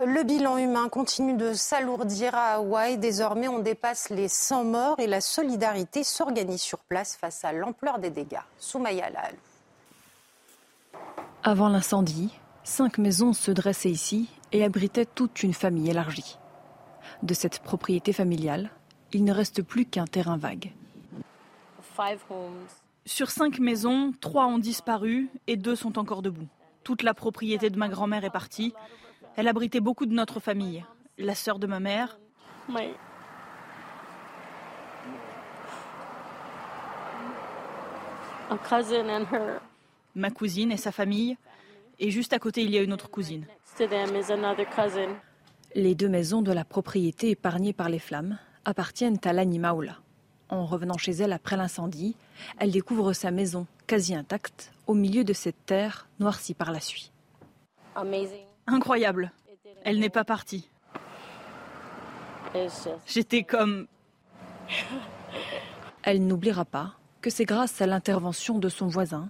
Le 0.05 0.23
bilan 0.23 0.59
humain 0.59 0.89
continue 0.89 1.35
de 1.35 1.55
s'alourdir 1.55 2.35
à 2.35 2.55
Hawaï. 2.55 2.99
Désormais, 2.99 3.49
on 3.49 3.61
dépasse 3.61 4.11
les 4.11 4.29
100 4.29 4.65
morts 4.65 4.97
et 4.99 5.07
la 5.07 5.21
solidarité 5.21 6.05
s'organise 6.05 6.63
sur 6.63 6.79
place 6.79 7.17
face 7.17 7.45
à 7.45 7.53
l'ampleur 7.53 7.99
des 7.99 8.11
dégâts. 8.11 8.43
Soumaya 8.59 9.09
Lalou. 9.11 9.54
Avant 11.47 11.69
l'incendie, 11.69 12.33
cinq 12.63 12.97
maisons 12.97 13.35
se 13.35 13.51
dressaient 13.51 13.91
ici 13.91 14.31
et 14.53 14.65
abritaient 14.65 15.05
toute 15.05 15.43
une 15.43 15.53
famille 15.53 15.91
élargie. 15.91 16.39
De 17.23 17.35
cette 17.35 17.59
propriété 17.59 18.15
familiale, 18.15 18.71
il 19.13 19.25
ne 19.25 19.33
reste 19.35 19.63
plus 19.63 19.85
qu'un 19.85 20.07
terrain 20.07 20.39
vague. 20.39 20.73
Sur 23.05 23.31
cinq 23.31 23.59
maisons, 23.59 24.15
trois 24.23 24.47
ont 24.47 24.57
disparu 24.57 25.29
et 25.47 25.57
deux 25.57 25.77
sont 25.77 25.99
encore 25.99 26.23
debout. 26.23 26.49
Toute 26.83 27.03
la 27.03 27.13
propriété 27.13 27.69
de 27.69 27.77
ma 27.79 27.91
grand-mère 27.91 28.25
est 28.25 28.31
partie. 28.31 28.73
Elle 29.37 29.47
abritait 29.47 29.81
beaucoup 29.81 30.07
de 30.07 30.15
notre 30.15 30.41
famille. 30.41 30.83
La 31.19 31.35
sœur 31.35 31.59
de 31.59 31.67
ma 31.67 31.79
mère. 31.79 32.19
Ma 40.15 40.31
cousine 40.31 40.73
et 40.73 40.77
sa 40.77 40.93
famille, 40.93 41.37
et 41.99 42.11
juste 42.11 42.33
à 42.33 42.39
côté 42.39 42.63
il 42.63 42.71
y 42.71 42.79
a 42.79 42.83
une 42.83 42.93
autre 42.93 43.11
cousine. 43.11 43.47
Les 45.75 45.95
deux 45.95 46.09
maisons 46.09 46.43
de 46.43 46.53
la 46.53 46.65
propriété 46.65 47.31
épargnées 47.31 47.73
par 47.73 47.89
les 47.89 47.99
flammes 47.99 48.39
appartiennent 48.65 49.19
à 49.25 49.33
Lani 49.33 49.59
Maula. 49.59 49.99
En 50.49 50.67
revenant 50.67 50.99
chez 50.99 51.13
elle 51.13 51.33
après 51.33 51.57
l'incendie, 51.57 52.17
elle 52.59 52.71
découvre 52.71 53.13
sa 53.13 53.31
maison 53.31 53.67
quasi 53.87 54.15
intacte 54.15 54.73
au 54.87 54.95
milieu 54.95 55.25
de 55.25 55.33
cette 55.33 55.67
terre 55.67 56.09
noircie 56.21 56.55
par 56.55 56.71
la 56.71 56.81
suie. 56.81 57.11
Incroyable. 58.67 59.33
Elle 59.85 59.99
n'est 59.99 60.11
pas 60.11 60.25
partie. 60.25 60.69
J'étais 63.07 63.43
comme... 63.43 63.87
Elle 66.03 66.27
n'oubliera 66.27 66.65
pas 66.65 66.95
que 67.21 67.31
c'est 67.31 67.45
grâce 67.45 67.81
à 67.81 67.87
l'intervention 67.87 68.59
de 68.59 68.69
son 68.69 68.87
voisin 68.87 69.29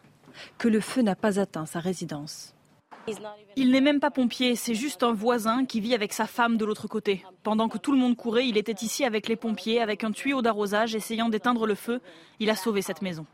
que 0.58 0.68
le 0.68 0.80
feu 0.80 1.02
n'a 1.02 1.14
pas 1.14 1.38
atteint 1.38 1.66
sa 1.66 1.80
résidence. 1.80 2.54
Il 3.56 3.70
n'est 3.70 3.80
même 3.80 4.00
pas 4.00 4.10
pompier, 4.10 4.56
c'est 4.56 4.74
juste 4.74 5.02
un 5.02 5.12
voisin 5.12 5.66
qui 5.66 5.80
vit 5.80 5.94
avec 5.94 6.12
sa 6.12 6.26
femme 6.26 6.56
de 6.56 6.64
l'autre 6.64 6.88
côté. 6.88 7.22
Pendant 7.42 7.68
que 7.68 7.78
tout 7.78 7.92
le 7.92 7.98
monde 7.98 8.16
courait, 8.16 8.48
il 8.48 8.56
était 8.56 8.84
ici 8.84 9.04
avec 9.04 9.28
les 9.28 9.36
pompiers, 9.36 9.80
avec 9.80 10.04
un 10.04 10.10
tuyau 10.10 10.42
d'arrosage, 10.42 10.94
essayant 10.94 11.28
d'éteindre 11.28 11.66
le 11.66 11.74
feu. 11.74 12.00
Il 12.40 12.50
a 12.50 12.56
sauvé 12.56 12.82
cette 12.82 13.02
maison. 13.02 13.26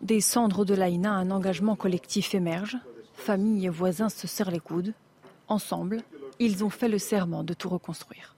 Des 0.00 0.20
cendres 0.20 0.64
de 0.64 0.74
l'Aïna, 0.74 1.12
un 1.12 1.30
engagement 1.30 1.74
collectif 1.74 2.34
émerge. 2.34 2.78
Famille 3.14 3.66
et 3.66 3.68
voisins 3.68 4.08
se 4.08 4.28
serrent 4.28 4.52
les 4.52 4.60
coudes. 4.60 4.94
Ensemble, 5.48 6.02
ils 6.38 6.62
ont 6.62 6.70
fait 6.70 6.88
le 6.88 6.98
serment 6.98 7.42
de 7.42 7.54
tout 7.54 7.68
reconstruire. 7.68 8.36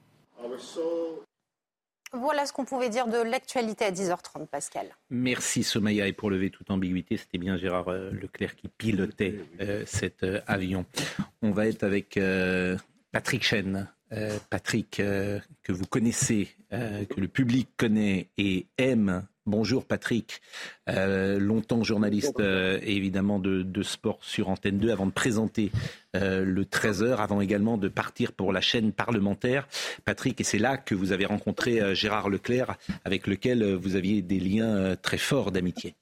Voilà 2.13 2.45
ce 2.45 2.51
qu'on 2.51 2.65
pouvait 2.65 2.89
dire 2.89 3.07
de 3.07 3.17
l'actualité 3.17 3.85
à 3.85 3.91
10h30, 3.91 4.47
Pascal. 4.47 4.87
Merci 5.09 5.63
Somaya. 5.63 6.07
Et 6.07 6.13
pour 6.13 6.29
lever 6.29 6.49
toute 6.49 6.69
ambiguïté, 6.69 7.15
c'était 7.15 7.37
bien 7.37 7.57
Gérard 7.57 7.87
euh, 7.87 8.11
Leclerc 8.11 8.55
qui 8.55 8.67
pilotait 8.67 9.39
euh, 9.61 9.83
cet 9.85 10.23
euh, 10.23 10.41
avion. 10.45 10.85
On 11.41 11.51
va 11.51 11.67
être 11.67 11.83
avec 11.83 12.19
Patrick 13.11 13.43
Chen. 13.43 13.87
Patrick, 14.49 14.97
que 14.97 15.71
vous 15.71 15.85
connaissez, 15.85 16.49
que 16.69 17.19
le 17.19 17.29
public 17.29 17.69
connaît 17.77 18.27
et 18.37 18.67
aime 18.77 19.25
Bonjour 19.51 19.83
Patrick, 19.83 20.41
euh, 20.87 21.37
longtemps 21.37 21.83
journaliste 21.83 22.39
euh, 22.39 22.79
évidemment 22.83 23.37
de, 23.37 23.83
sport 23.83 24.19
sur 24.21 24.47
Antenne 24.47 24.77
2 24.77 24.91
avant 24.91 25.05
de 25.05 25.11
présenter 25.11 25.73
euh, 26.15 26.45
le 26.45 26.63
13h, 26.63 27.17
avant 27.17 27.41
également 27.41 27.77
de 27.77 27.89
partir 27.89 28.31
pour 28.31 28.53
la 28.53 28.61
chaîne 28.61 28.93
parlementaire. 28.93 29.67
Patrick, 30.05 30.39
et 30.39 30.45
c'est 30.45 30.57
là 30.57 30.77
que 30.77 30.95
vous 30.95 31.11
avez 31.11 31.25
rencontré 31.25 31.93
Gérard 31.93 32.29
Leclerc 32.29 32.77
avec 33.03 33.27
lequel 33.27 33.75
vous 33.75 33.97
aviez 33.97 34.21
des 34.21 34.39
liens 34.39 34.95
très 34.95 35.17
forts 35.17 35.51
d'amitié. 35.51 35.95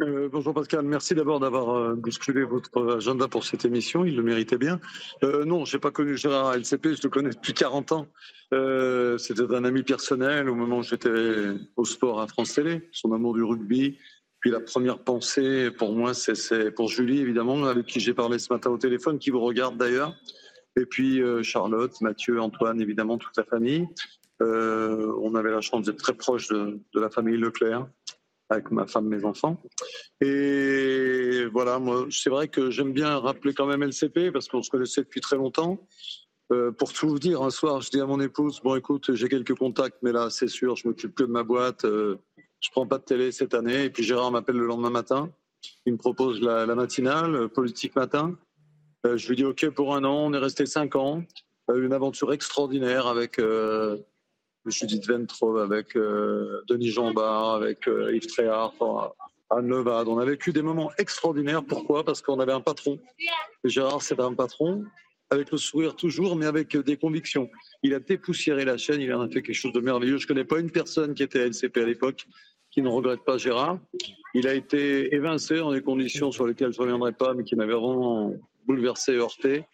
Euh, 0.00 0.28
bonjour 0.30 0.54
Pascal, 0.54 0.84
merci 0.84 1.14
d'abord 1.14 1.40
d'avoir 1.40 1.74
euh, 1.76 1.94
bousculé 1.94 2.42
votre 2.42 2.96
agenda 2.96 3.28
pour 3.28 3.44
cette 3.44 3.64
émission, 3.64 4.04
il 4.04 4.16
le 4.16 4.22
méritait 4.22 4.58
bien. 4.58 4.80
Euh, 5.22 5.44
non, 5.44 5.64
je 5.64 5.76
n'ai 5.76 5.80
pas 5.80 5.90
connu 5.90 6.16
Gérard 6.16 6.54
LCP, 6.54 6.94
je 6.94 7.02
le 7.02 7.08
connais 7.08 7.30
depuis 7.30 7.54
40 7.54 7.92
ans. 7.92 8.06
C'était 9.18 9.52
un 9.52 9.64
ami 9.64 9.82
personnel 9.82 10.48
au 10.48 10.54
moment 10.54 10.78
où 10.78 10.82
j'étais 10.82 11.10
au 11.76 11.84
sport 11.84 12.20
à 12.20 12.28
France 12.28 12.54
Télé, 12.54 12.88
son 12.92 13.12
amour 13.12 13.34
du 13.34 13.42
rugby. 13.42 13.98
Puis 14.40 14.50
la 14.50 14.60
première 14.60 14.98
pensée 14.98 15.70
pour 15.70 15.92
moi, 15.92 16.14
c'est 16.14 16.70
pour 16.70 16.88
Julie 16.88 17.20
évidemment, 17.20 17.64
avec 17.64 17.86
qui 17.86 17.98
j'ai 17.98 18.14
parlé 18.14 18.38
ce 18.38 18.52
matin 18.52 18.70
au 18.70 18.78
téléphone, 18.78 19.18
qui 19.18 19.30
vous 19.30 19.40
regarde 19.40 19.76
d'ailleurs. 19.76 20.14
Et 20.76 20.86
puis 20.86 21.20
Charlotte, 21.42 22.00
Mathieu, 22.00 22.40
Antoine, 22.40 22.80
évidemment, 22.80 23.18
toute 23.18 23.36
la 23.36 23.44
famille. 23.44 23.88
on 24.40 25.34
avait 25.34 25.50
la 25.50 25.60
chance 25.60 25.86
d'être 25.86 25.98
très 25.98 26.14
proche 26.14 26.48
de 26.48 26.78
la 26.94 27.10
famille 27.10 27.36
Leclerc 27.36 27.88
avec 28.50 28.70
ma 28.70 28.86
femme, 28.86 29.06
mes 29.06 29.24
enfants. 29.24 29.60
Et 30.20 31.46
voilà, 31.52 31.78
moi, 31.78 32.06
c'est 32.10 32.30
vrai 32.30 32.48
que 32.48 32.70
j'aime 32.70 32.92
bien 32.92 33.18
rappeler 33.18 33.54
quand 33.54 33.66
même 33.66 33.82
LCP 33.82 34.30
parce 34.32 34.48
qu'on 34.48 34.62
se 34.62 34.70
connaissait 34.70 35.02
depuis 35.02 35.20
très 35.20 35.36
longtemps. 35.36 35.78
Euh, 36.52 36.72
pour 36.72 36.92
tout 36.92 37.08
vous 37.08 37.18
dire, 37.18 37.42
un 37.42 37.50
soir, 37.50 37.80
je 37.80 37.90
dis 37.90 38.00
à 38.00 38.06
mon 38.06 38.20
épouse 38.20 38.60
bon, 38.62 38.76
écoute, 38.76 39.14
j'ai 39.14 39.28
quelques 39.28 39.54
contacts, 39.54 39.96
mais 40.02 40.12
là, 40.12 40.28
c'est 40.28 40.48
sûr, 40.48 40.76
je 40.76 40.86
m'occupe 40.86 41.14
que 41.14 41.24
de 41.24 41.30
ma 41.30 41.42
boîte. 41.42 41.84
Euh, 41.84 42.16
je 42.60 42.70
prends 42.70 42.86
pas 42.86 42.98
de 42.98 43.04
télé 43.04 43.32
cette 43.32 43.54
année. 43.54 43.84
Et 43.84 43.90
puis 43.90 44.02
Gérard 44.02 44.30
m'appelle 44.30 44.56
le 44.56 44.66
lendemain 44.66 44.90
matin. 44.90 45.30
Il 45.86 45.94
me 45.94 45.98
propose 45.98 46.40
la, 46.40 46.66
matinale, 46.66 47.34
euh, 47.34 47.48
politique 47.48 47.96
matin. 47.96 48.36
je 49.04 49.28
lui 49.28 49.36
dis 49.36 49.44
ok 49.44 49.70
pour 49.70 49.94
un 49.94 50.04
an. 50.04 50.26
On 50.26 50.32
est 50.32 50.38
resté 50.38 50.66
cinq 50.66 50.96
ans. 50.96 51.22
une 51.74 51.92
aventure 51.92 52.32
extraordinaire 52.32 53.06
avec 53.06 53.38
Judith 54.66 55.06
Ventrove, 55.06 55.58
avec 55.58 55.96
euh, 55.96 56.62
Denis 56.68 56.90
Jambard, 56.90 57.54
avec 57.54 57.86
euh, 57.88 58.14
Yves 58.14 58.26
Tréhard, 58.26 58.74
Anne 59.50 59.68
Levade. 59.68 60.08
On 60.08 60.18
a 60.18 60.24
vécu 60.24 60.52
des 60.52 60.62
moments 60.62 60.90
extraordinaires. 60.98 61.62
Pourquoi? 61.64 62.04
Parce 62.04 62.22
qu'on 62.22 62.40
avait 62.40 62.52
un 62.52 62.60
patron. 62.60 62.98
Gérard, 63.64 64.02
c'était 64.02 64.22
un 64.22 64.34
patron, 64.34 64.84
avec 65.30 65.50
le 65.50 65.58
sourire 65.58 65.96
toujours, 65.96 66.36
mais 66.36 66.46
avec 66.46 66.76
des 66.76 66.96
convictions. 66.96 67.50
Il 67.82 67.94
a 67.94 68.00
dépoussiéré 68.00 68.64
la 68.64 68.76
chaîne, 68.76 69.00
il 69.00 69.12
en 69.12 69.20
a 69.20 69.28
fait 69.28 69.42
quelque 69.42 69.54
chose 69.54 69.72
de 69.72 69.80
merveilleux. 69.80 70.18
Je 70.18 70.24
ne 70.24 70.28
connais 70.28 70.44
pas 70.44 70.60
une 70.60 70.70
personne 70.70 71.14
qui 71.14 71.22
était 71.22 71.40
à 71.40 71.46
LCP 71.46 71.78
à 71.78 71.86
l'époque 71.86 72.26
qui 72.70 72.82
ne 72.82 72.88
regrette 72.88 73.24
pas 73.24 73.38
Gérard. 73.38 73.78
Il 74.34 74.48
a 74.48 74.54
été 74.54 75.14
évincé 75.14 75.58
dans 75.58 75.72
des 75.72 75.80
conditions 75.80 76.32
sur 76.32 76.44
lesquelles 76.44 76.72
je 76.72 76.78
ne 76.78 76.82
reviendrai 76.82 77.12
pas, 77.12 77.32
mais 77.32 77.44
qui 77.44 77.54
m'avaient 77.54 77.72
vraiment 77.72 78.34
bouleversé 78.66 79.12
heurté. 79.12 79.64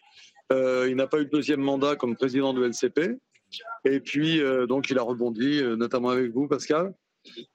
Euh, 0.51 0.87
il 0.87 0.95
n'a 0.95 1.07
pas 1.07 1.19
eu 1.19 1.25
de 1.25 1.31
deuxième 1.31 1.61
mandat 1.61 1.95
comme 1.95 2.15
président 2.15 2.53
de 2.53 2.63
LCP. 2.63 3.17
Et 3.85 3.99
puis, 3.99 4.41
euh, 4.41 4.67
donc, 4.67 4.89
il 4.89 4.97
a 4.97 5.03
rebondi, 5.03 5.59
euh, 5.59 5.75
notamment 5.75 6.09
avec 6.09 6.31
vous, 6.31 6.47
Pascal. 6.47 6.93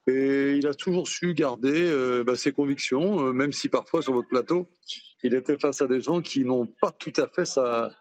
Et 0.07 0.53
il 0.53 0.65
a 0.67 0.73
toujours 0.73 1.07
su 1.07 1.33
garder 1.33 1.89
euh, 1.89 2.23
bah, 2.23 2.35
ses 2.35 2.53
convictions, 2.53 3.33
même 3.33 3.51
si 3.51 3.67
parfois 3.67 4.01
sur 4.01 4.13
votre 4.13 4.29
plateau, 4.29 4.69
il 5.23 5.33
était 5.33 5.57
face 5.57 5.81
à 5.81 5.87
des 5.87 5.99
gens 5.99 6.21
qui 6.21 6.45
n'ont 6.45 6.67
pas 6.81 6.91
tout 6.91 7.11
à 7.17 7.27
fait 7.27 7.43
sa, 7.43 7.91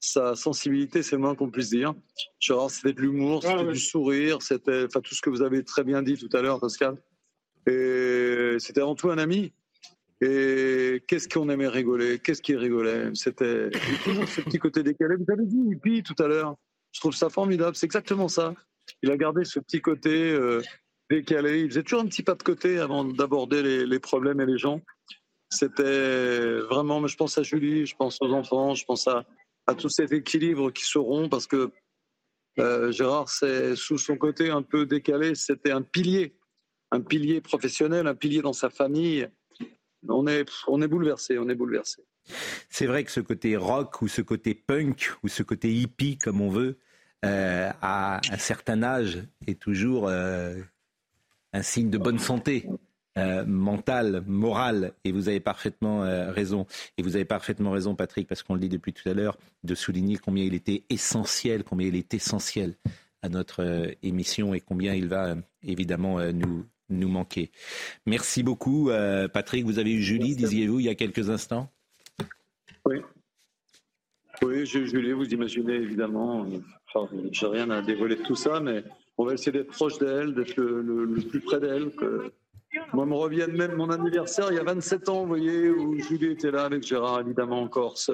sa 0.00 0.34
sensibilité, 0.34 1.02
c'est 1.02 1.14
le 1.14 1.22
moins 1.22 1.36
qu'on 1.36 1.50
puisse 1.50 1.70
dire. 1.70 1.94
Genre, 2.40 2.70
c'était 2.70 2.92
de 2.92 3.00
l'humour, 3.00 3.42
c'était 3.44 3.72
du 3.72 3.78
sourire, 3.78 4.42
c'était 4.42 4.88
tout 4.88 5.14
ce 5.14 5.22
que 5.22 5.30
vous 5.30 5.42
avez 5.42 5.62
très 5.62 5.84
bien 5.84 6.02
dit 6.02 6.16
tout 6.16 6.36
à 6.36 6.42
l'heure, 6.42 6.58
Pascal. 6.58 6.96
Et 7.68 8.56
c'était 8.58 8.80
avant 8.80 8.96
tout 8.96 9.10
un 9.10 9.18
ami. 9.18 9.52
Et 10.20 11.02
qu'est-ce 11.06 11.28
qu'on 11.28 11.48
aimait 11.48 11.68
rigoler 11.68 12.18
Qu'est-ce 12.18 12.42
qui 12.42 12.56
rigolait? 12.56 13.10
C'était 13.14 13.70
toujours 14.04 14.28
ce 14.28 14.40
petit 14.40 14.58
côté 14.58 14.82
décalé. 14.82 15.16
Vous 15.16 15.32
avez 15.32 15.46
dit 15.46 15.76
puis 15.80 16.02
tout 16.02 16.20
à 16.20 16.26
l'heure. 16.26 16.56
Je 16.92 17.00
trouve 17.00 17.14
ça 17.14 17.30
formidable. 17.30 17.74
C'est 17.76 17.86
exactement 17.86 18.28
ça. 18.28 18.54
Il 19.02 19.10
a 19.10 19.16
gardé 19.16 19.44
ce 19.44 19.58
petit 19.58 19.80
côté 19.80 20.32
euh, 20.32 20.62
décalé. 21.10 21.60
Il 21.60 21.68
faisait 21.68 21.82
toujours 21.82 22.00
un 22.00 22.06
petit 22.06 22.22
pas 22.22 22.34
de 22.34 22.42
côté 22.42 22.78
avant 22.78 23.04
d'aborder 23.04 23.84
les, 23.86 23.98
problèmes 23.98 24.40
et 24.40 24.46
les 24.46 24.58
gens. 24.58 24.80
C'était 25.50 26.58
vraiment, 26.60 27.00
mais 27.00 27.08
je 27.08 27.16
pense 27.16 27.36
à 27.38 27.42
Julie, 27.42 27.86
je 27.86 27.96
pense 27.96 28.18
aux 28.20 28.32
enfants, 28.32 28.74
je 28.74 28.84
pense 28.84 29.06
à, 29.08 29.24
à 29.66 29.74
tout 29.74 29.88
cet 29.88 30.12
équilibre 30.12 30.70
qui 30.70 30.84
seront 30.84 31.28
parce 31.28 31.46
que 31.46 31.70
euh, 32.58 32.92
Gérard, 32.92 33.28
c'est 33.28 33.76
sous 33.76 33.98
son 33.98 34.16
côté 34.16 34.50
un 34.50 34.62
peu 34.62 34.86
décalé, 34.86 35.34
c'était 35.34 35.70
un 35.70 35.82
pilier, 35.82 36.36
un 36.90 37.00
pilier 37.00 37.40
professionnel, 37.40 38.06
un 38.06 38.14
pilier 38.14 38.42
dans 38.42 38.52
sa 38.52 38.70
famille. 38.70 39.28
On 40.08 40.26
est, 40.26 40.48
on 40.66 40.82
est 40.82 40.88
bouleversé, 40.88 41.38
on 41.38 41.48
est 41.48 41.54
bouleversé. 41.54 42.02
C'est 42.68 42.86
vrai 42.86 43.04
que 43.04 43.10
ce 43.10 43.20
côté 43.20 43.56
rock 43.56 44.02
ou 44.02 44.08
ce 44.08 44.22
côté 44.22 44.54
punk 44.54 45.10
ou 45.22 45.28
ce 45.28 45.42
côté 45.42 45.72
hippie, 45.72 46.18
comme 46.18 46.40
on 46.40 46.48
veut, 46.50 46.78
euh, 47.24 47.70
à 47.80 48.20
un 48.30 48.38
certain 48.38 48.82
âge 48.82 49.22
est 49.46 49.60
toujours 49.60 50.08
euh, 50.08 50.56
un 51.52 51.62
signe 51.62 51.90
de 51.90 51.98
bonne 51.98 52.18
santé. 52.18 52.68
Euh, 53.18 53.44
mentale, 53.44 54.24
morale, 54.26 54.94
et 55.04 55.12
vous 55.12 55.28
avez 55.28 55.38
parfaitement 55.38 56.00
raison. 56.32 56.66
Et 56.96 57.02
vous 57.02 57.14
avez 57.14 57.26
parfaitement 57.26 57.70
raison, 57.70 57.94
Patrick, 57.94 58.26
parce 58.26 58.42
qu'on 58.42 58.54
le 58.54 58.60
dit 58.60 58.70
depuis 58.70 58.94
tout 58.94 59.06
à 59.06 59.12
l'heure, 59.12 59.36
de 59.64 59.74
souligner 59.74 60.16
combien 60.16 60.44
il 60.44 60.54
était 60.54 60.84
essentiel, 60.88 61.62
combien 61.62 61.88
il 61.88 61.94
est 61.94 62.14
essentiel 62.14 62.74
à 63.20 63.28
notre 63.28 63.94
émission 64.02 64.54
et 64.54 64.60
combien 64.60 64.94
il 64.94 65.08
va 65.08 65.36
évidemment 65.62 66.20
nous, 66.32 66.64
nous 66.88 67.08
manquer. 67.08 67.50
Merci 68.06 68.42
beaucoup, 68.42 68.90
Patrick. 69.34 69.66
Vous 69.66 69.78
avez 69.78 69.92
eu 69.92 70.00
Julie, 70.00 70.34
disiez-vous, 70.34 70.80
il 70.80 70.86
y 70.86 70.88
a 70.88 70.94
quelques 70.94 71.28
instants? 71.28 71.70
Oui. 72.86 73.02
Oui, 74.42 74.66
Julie, 74.66 75.12
vous 75.12 75.28
imaginez 75.28 75.74
évidemment, 75.74 76.46
enfin, 76.92 77.08
j'ai 77.30 77.46
rien 77.46 77.70
à 77.70 77.80
dévoiler 77.80 78.16
de 78.16 78.22
tout 78.22 78.34
ça, 78.34 78.60
mais 78.60 78.82
on 79.18 79.24
va 79.24 79.34
essayer 79.34 79.52
d'être 79.52 79.70
proche 79.70 79.98
d'elle, 79.98 80.34
d'être 80.34 80.56
le, 80.56 81.06
plus 81.28 81.40
près 81.40 81.60
d'elle. 81.60 81.94
Que... 81.94 82.32
Moi, 82.92 83.06
me 83.06 83.14
revienne 83.14 83.52
même 83.52 83.74
mon 83.74 83.90
anniversaire 83.90 84.46
il 84.50 84.56
y 84.56 84.58
a 84.58 84.64
27 84.64 85.08
ans, 85.08 85.20
vous 85.20 85.28
voyez, 85.28 85.70
où 85.70 85.96
Julie 85.98 86.32
était 86.32 86.50
là 86.50 86.64
avec 86.64 86.82
Gérard, 86.82 87.20
évidemment, 87.20 87.62
en 87.62 87.68
Corse. 87.68 88.10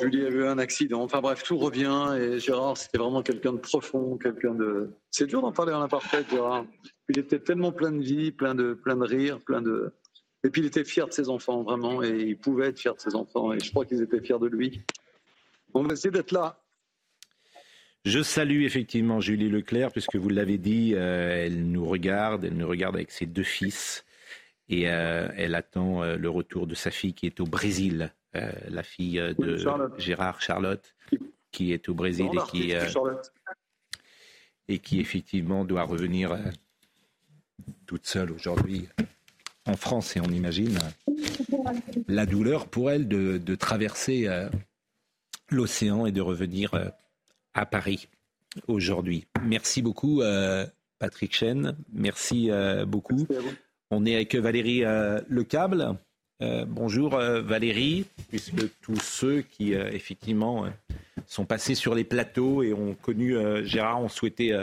Julie 0.00 0.24
avait 0.24 0.38
eu 0.38 0.46
un 0.46 0.58
accident. 0.58 1.02
Enfin 1.02 1.20
bref, 1.20 1.42
tout 1.42 1.58
revient. 1.58 2.16
Et 2.18 2.38
Gérard, 2.38 2.76
c'était 2.76 2.98
vraiment 2.98 3.22
quelqu'un 3.22 3.52
de 3.52 3.58
profond, 3.58 4.16
quelqu'un 4.16 4.54
de. 4.54 4.90
C'est 5.10 5.26
dur 5.26 5.42
d'en 5.42 5.52
parler 5.52 5.74
en 5.74 5.82
imparfait, 5.82 6.24
Gérard. 6.30 6.64
Il 7.08 7.18
était 7.18 7.40
tellement 7.40 7.72
plein 7.72 7.92
de 7.92 8.02
vie, 8.02 8.32
plein 8.32 8.54
de, 8.54 8.74
plein 8.74 8.96
de 8.96 9.04
rire, 9.04 9.40
plein 9.40 9.60
de. 9.60 9.92
Et 10.44 10.50
puis 10.50 10.62
il 10.62 10.66
était 10.66 10.84
fier 10.84 11.06
de 11.06 11.12
ses 11.12 11.28
enfants, 11.28 11.62
vraiment, 11.62 12.02
et 12.02 12.20
il 12.20 12.36
pouvait 12.36 12.68
être 12.68 12.78
fier 12.78 12.94
de 12.94 13.00
ses 13.00 13.14
enfants, 13.14 13.52
et 13.52 13.60
je 13.60 13.70
crois 13.70 13.84
qu'ils 13.84 14.02
étaient 14.02 14.20
fiers 14.20 14.38
de 14.40 14.46
lui. 14.46 14.82
On 15.74 15.82
va 15.82 15.92
essayer 15.92 16.10
d'être 16.10 16.32
là. 16.32 16.58
Je 18.04 18.20
salue 18.20 18.64
effectivement 18.64 19.20
Julie 19.20 19.48
Leclerc, 19.48 19.92
puisque 19.92 20.16
vous 20.16 20.28
l'avez 20.28 20.58
dit, 20.58 20.94
euh, 20.94 21.46
elle 21.46 21.70
nous 21.70 21.86
regarde, 21.86 22.44
elle 22.44 22.56
nous 22.56 22.66
regarde 22.66 22.96
avec 22.96 23.12
ses 23.12 23.26
deux 23.26 23.44
fils, 23.44 24.04
et 24.68 24.90
euh, 24.90 25.28
elle 25.36 25.54
attend 25.54 26.02
euh, 26.02 26.16
le 26.16 26.28
retour 26.28 26.66
de 26.66 26.74
sa 26.74 26.90
fille 26.90 27.14
qui 27.14 27.26
est 27.26 27.38
au 27.40 27.44
Brésil, 27.44 28.12
la 28.34 28.82
fille 28.82 29.22
de 29.38 29.58
Gérard 29.98 30.40
Charlotte, 30.40 30.94
qui 31.50 31.74
est 31.74 31.90
au 31.90 31.94
Brésil 31.94 32.30
et 32.32 32.50
qui, 32.50 32.72
et 34.68 34.78
qui 34.78 35.00
effectivement 35.00 35.66
doit 35.66 35.82
revenir 35.82 36.38
toute 37.84 38.06
seule 38.06 38.32
aujourd'hui 38.32 38.88
en 39.66 39.76
France 39.76 40.16
et 40.16 40.20
on 40.20 40.30
imagine 40.30 40.78
la 42.08 42.26
douleur 42.26 42.66
pour 42.66 42.90
elle 42.90 43.08
de, 43.08 43.54
traverser 43.54 44.26
euh, 44.26 44.48
l'océan 45.50 46.06
et 46.06 46.12
de 46.12 46.20
revenir 46.20 46.74
euh, 46.74 46.88
à 47.54 47.66
Paris 47.66 48.08
aujourd'hui. 48.66 49.26
Merci 49.44 49.82
beaucoup 49.82 50.22
euh, 50.22 50.66
Patrick 50.98 51.34
Chen, 51.34 51.76
merci 51.92 52.50
beaucoup. 52.86 53.26
on 53.90 54.06
est 54.06 54.14
avec 54.14 54.36
Valérie 54.36 54.84
Lecable. 55.28 55.96
bonjour 56.40 57.16
Valérie, 57.16 58.06
puisque 58.28 58.78
tous 58.80 59.00
ceux 59.00 59.42
qui 59.42 59.72
effectivement 59.72 60.66
sont 61.26 61.44
passés 61.44 61.74
sur 61.74 61.96
les 61.96 62.04
plateaux 62.04 62.62
et 62.62 62.72
ont 62.72 62.94
connu 62.94 63.34
Gérard 63.64 64.00
ont 64.00 64.08
souhaité 64.08 64.56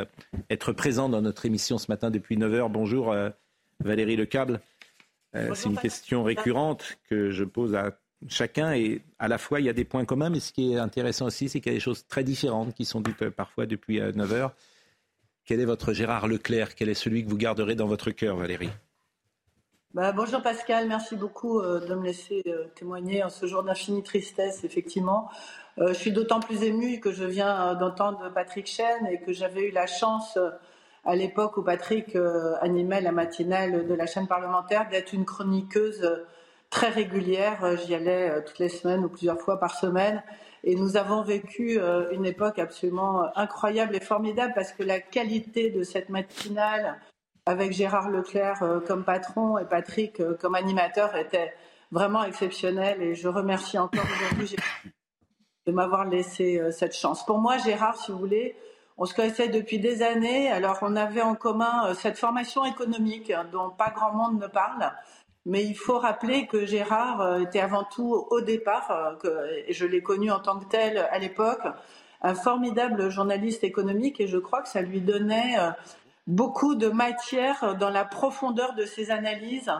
être 0.49 0.71
présents 0.71 1.09
dans 1.09 1.21
notre 1.21 1.45
émission 1.45 1.77
ce 1.77 1.91
matin 1.91 2.09
depuis 2.09 2.37
9h. 2.37 2.71
Bonjour 2.71 3.13
Valérie 3.81 4.15
Lecable. 5.33 5.55
C'est 5.55 5.69
une 5.69 5.77
question 5.77 6.23
récurrente 6.23 6.97
que 7.09 7.31
je 7.31 7.43
pose 7.43 7.75
à 7.75 7.91
chacun 8.27 8.73
et 8.73 9.01
à 9.17 9.27
la 9.27 9.37
fois 9.37 9.59
il 9.59 9.65
y 9.65 9.69
a 9.69 9.73
des 9.73 9.85
points 9.85 10.05
communs, 10.05 10.29
mais 10.29 10.39
ce 10.39 10.51
qui 10.51 10.73
est 10.73 10.77
intéressant 10.77 11.25
aussi, 11.25 11.49
c'est 11.49 11.61
qu'il 11.61 11.71
y 11.71 11.75
a 11.75 11.77
des 11.77 11.83
choses 11.83 12.05
très 12.07 12.23
différentes 12.23 12.73
qui 12.73 12.85
sont 12.85 13.01
dites 13.01 13.21
euh, 13.21 13.31
parfois 13.31 13.65
depuis 13.65 13.99
9 13.99 14.31
euh, 14.31 14.35
heures. 14.35 14.53
Quel 15.45 15.59
est 15.59 15.65
votre 15.65 15.93
Gérard 15.93 16.27
Leclerc? 16.27 16.75
Quel 16.75 16.89
est 16.89 16.93
celui 16.93 17.23
que 17.23 17.29
vous 17.29 17.37
garderez 17.37 17.75
dans 17.75 17.87
votre 17.87 18.11
cœur, 18.11 18.35
Valérie? 18.35 18.69
Bah, 19.93 20.11
bonjour 20.11 20.43
Pascal, 20.43 20.87
merci 20.87 21.15
beaucoup 21.15 21.59
euh, 21.59 21.79
de 21.79 21.95
me 21.95 22.03
laisser 22.03 22.43
témoigner 22.75 23.23
en 23.23 23.29
ce 23.29 23.45
jour 23.47 23.63
d'infinie 23.63 24.03
tristesse, 24.03 24.63
effectivement. 24.63 25.29
je 25.77 25.93
suis 25.93 26.11
d'autant 26.11 26.39
plus 26.39 26.63
émue 26.63 26.99
que 26.99 27.11
je 27.11 27.23
viens 27.23 27.73
d'entendre 27.75 28.31
Patrick 28.33 28.67
Chen 28.67 29.07
et 29.07 29.19
que 29.21 29.33
j'avais 29.33 29.69
eu 29.69 29.71
la 29.71 29.87
chance, 29.87 30.37
à 31.05 31.15
l'époque 31.15 31.57
où 31.57 31.63
Patrick 31.63 32.17
animait 32.61 33.01
la 33.01 33.11
matinale 33.11 33.87
de 33.87 33.93
la 33.93 34.05
chaîne 34.05 34.27
parlementaire, 34.27 34.89
d'être 34.89 35.13
une 35.13 35.25
chroniqueuse 35.25 36.05
très 36.69 36.89
régulière. 36.89 37.63
Euh, 37.63 37.75
j'y 37.75 37.95
allais 37.95 38.29
euh, 38.29 38.41
toutes 38.45 38.59
les 38.59 38.69
semaines 38.69 39.03
ou 39.05 39.09
plusieurs 39.09 39.39
fois 39.39 39.59
par 39.59 39.75
semaine. 39.75 40.23
Et 40.63 40.75
nous 40.75 40.97
avons 40.97 41.21
vécu 41.21 41.79
euh, 41.79 42.11
une 42.11 42.25
époque 42.25 42.59
absolument 42.59 43.25
incroyable 43.35 43.95
et 43.95 43.99
formidable 43.99 44.53
parce 44.55 44.71
que 44.71 44.83
la 44.83 44.99
qualité 44.99 45.69
de 45.71 45.83
cette 45.83 46.09
matinale 46.09 46.99
avec 47.45 47.71
Gérard 47.71 48.09
Leclerc 48.09 48.61
comme 48.85 49.03
patron 49.03 49.57
et 49.57 49.65
Patrick 49.65 50.21
comme 50.39 50.53
animateur 50.53 51.15
était 51.15 51.51
vraiment 51.89 52.23
exceptionnelle. 52.23 53.01
Et 53.01 53.15
je 53.15 53.27
remercie 53.27 53.79
encore 53.79 54.05
aujourd'hui 54.05 54.55
de 55.65 55.71
m'avoir 55.71 56.05
laissé 56.05 56.61
cette 56.71 56.95
chance. 56.95 57.25
Pour 57.25 57.39
moi, 57.39 57.57
Gérard, 57.57 57.95
si 57.95 58.11
vous 58.11 58.19
voulez, 58.19 58.55
on 58.99 59.05
se 59.05 59.13
connaissait 59.13 59.47
depuis 59.47 59.79
des 59.79 60.03
années. 60.03 60.51
Alors, 60.51 60.79
on 60.81 60.95
avait 60.97 61.21
en 61.21 61.33
commun 61.33 61.93
cette 61.93 62.17
formation 62.17 62.65
économique 62.65 63.31
dont 63.51 63.69
pas 63.69 63.91
grand 63.91 64.11
monde 64.11 64.41
ne 64.41 64.47
parle. 64.47 64.91
Mais 65.45 65.63
il 65.63 65.73
faut 65.73 65.97
rappeler 65.97 66.47
que 66.47 66.65
Gérard 66.65 67.21
euh, 67.21 67.39
était 67.39 67.61
avant 67.61 67.85
tout, 67.85 68.27
au 68.29 68.41
départ, 68.41 69.17
euh, 69.23 69.47
et 69.65 69.73
je 69.73 69.85
l'ai 69.85 70.03
connu 70.03 70.29
en 70.29 70.39
tant 70.39 70.59
que 70.59 70.65
tel 70.65 70.97
à 70.97 71.17
l'époque, 71.17 71.65
un 72.21 72.35
formidable 72.35 73.09
journaliste 73.09 73.63
économique 73.63 74.19
et 74.19 74.27
je 74.27 74.37
crois 74.37 74.61
que 74.61 74.67
ça 74.67 74.81
lui 74.81 74.99
donnait 74.99 75.57
euh, 75.57 75.71
beaucoup 76.27 76.75
de 76.75 76.89
matière 76.89 77.77
dans 77.77 77.89
la 77.89 78.03
profondeur 78.03 78.75
de 78.75 78.83
ses 78.83 79.11
analyses, 79.11 79.71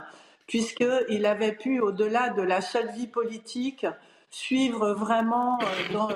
puisqu'il 0.47 1.25
avait 1.25 1.51
pu, 1.51 1.81
au-delà 1.81 2.29
de 2.29 2.41
la 2.41 2.61
seule 2.61 2.89
vie 2.91 3.07
politique, 3.07 3.85
suivre 4.29 4.93
vraiment 4.93 5.59
dans 5.91 6.09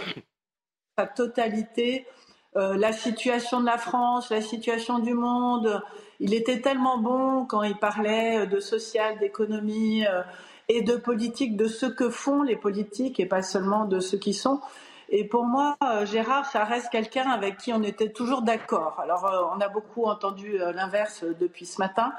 sa 0.98 1.06
totalité 1.06 2.08
la 2.56 2.92
situation 2.92 3.60
de 3.62 3.66
la 3.66 3.78
France, 3.78 4.30
la 4.30 4.42
situation 4.42 5.00
du 5.00 5.14
monde, 5.14 5.82
il 6.20 6.34
était 6.34 6.62
tellement 6.62 6.98
bon 6.98 7.46
quand 7.46 7.64
il 7.64 7.76
parlait 7.76 8.48
de 8.48 8.62
social, 8.62 9.20
d'économie 9.20 10.06
euh, 10.08 10.22
et 10.70 10.82
de 10.82 10.96
politique, 10.96 11.58
de 11.58 11.68
ce 11.68 11.86
que 11.86 12.10
font 12.10 12.44
les 12.44 12.56
politiques 12.56 13.20
et 13.20 13.26
pas 13.26 13.42
seulement 13.42 13.84
de 13.84 14.00
ce 14.00 14.16
qui 14.16 14.34
sont. 14.34 14.62
Et 15.10 15.26
pour 15.26 15.44
moi, 15.44 15.76
euh, 15.84 16.06
Gérard, 16.06 16.46
ça 16.46 16.64
reste 16.64 16.90
quelqu'un 16.90 17.30
avec 17.30 17.58
qui 17.58 17.74
on 17.74 17.84
était 17.84 18.10
toujours 18.10 18.42
d'accord. 18.42 19.02
Alors, 19.02 19.26
euh, 19.26 19.42
on 19.54 19.60
a 19.60 19.68
beaucoup 19.68 20.06
entendu 20.06 20.58
l'inverse 20.58 21.26
depuis 21.42 21.66
ce 21.66 21.80
matin, 21.80 22.14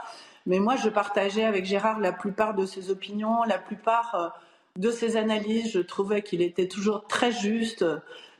mais 0.44 0.58
moi, 0.58 0.76
je 0.76 0.90
partageais 0.90 1.44
avec 1.44 1.64
Gérard 1.64 1.98
la 1.98 2.12
plupart 2.12 2.52
de 2.52 2.66
ses 2.66 2.90
opinions, 2.90 3.42
la 3.44 3.58
plupart 3.58 4.38
de 4.76 4.90
ses 4.90 5.16
analyses. 5.16 5.72
Je 5.72 5.80
trouvais 5.80 6.20
qu'il 6.20 6.42
était 6.42 6.68
toujours 6.68 7.06
très 7.06 7.32
juste, 7.32 7.86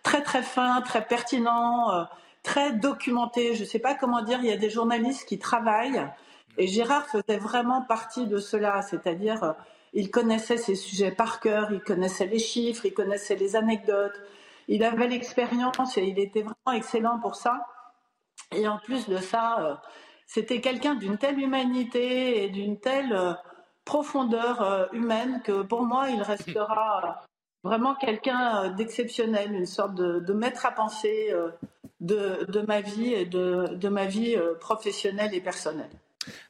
très 0.05 0.22
très 0.22 0.43
fin, 0.43 0.81
très 0.82 1.05
pertinent 1.05 2.06
très 2.44 2.72
documenté. 2.72 3.56
Je 3.56 3.62
ne 3.62 3.66
sais 3.66 3.81
pas 3.81 3.97
comment 3.97 4.22
dire, 4.22 4.39
il 4.40 4.47
y 4.47 4.52
a 4.52 4.56
des 4.56 4.70
journalistes 4.70 5.26
qui 5.26 5.40
travaillent. 5.40 6.06
Et 6.56 6.68
Gérard 6.68 7.06
faisait 7.06 7.39
vraiment 7.39 7.82
partie 7.82 8.28
de 8.28 8.39
cela, 8.39 8.82
c'est-à-dire 8.82 9.43
euh, 9.43 9.52
il 9.93 10.12
connaissait 10.12 10.59
ses 10.59 10.76
sujets 10.76 11.10
par 11.10 11.40
cœur, 11.40 11.72
il 11.72 11.81
connaissait 11.81 12.26
les 12.26 12.39
chiffres, 12.39 12.86
il 12.86 12.94
connaissait 12.94 13.35
les 13.35 13.56
anecdotes, 13.56 14.20
il 14.68 14.85
avait 14.85 15.09
l'expérience 15.09 15.97
et 15.98 16.05
il 16.05 16.18
était 16.20 16.43
vraiment 16.43 16.76
excellent 16.76 17.18
pour 17.18 17.35
ça. 17.35 17.66
Et 18.52 18.68
en 18.68 18.78
plus 18.78 19.09
de 19.09 19.16
ça, 19.16 19.59
euh, 19.60 19.74
c'était 20.26 20.60
quelqu'un 20.60 20.94
d'une 20.94 21.18
telle 21.18 21.40
humanité 21.40 22.44
et 22.44 22.48
d'une 22.51 22.78
telle 22.78 23.12
euh, 23.12 23.32
profondeur 23.85 24.89
humaine 24.93 25.43
que 25.44 25.62
pour 25.62 25.82
moi, 25.82 26.09
il 26.09 26.22
restera 26.22 27.22
vraiment 27.65 27.95
quelqu'un 27.97 28.70
d'exceptionnel, 28.70 29.53
une 29.53 29.66
sorte 29.66 29.95
de, 29.97 30.32
maître 30.32 30.66
à 30.66 30.70
penser 30.70 31.32
de, 32.05 32.65
ma 32.66 32.81
vie 32.81 33.12
et 33.12 33.27
de, 33.27 33.89
ma 33.89 34.07
vie 34.07 34.36
euh, 34.36 34.55
professionnelle 34.55 35.35
et 35.35 35.41
personnelle. 35.41 35.91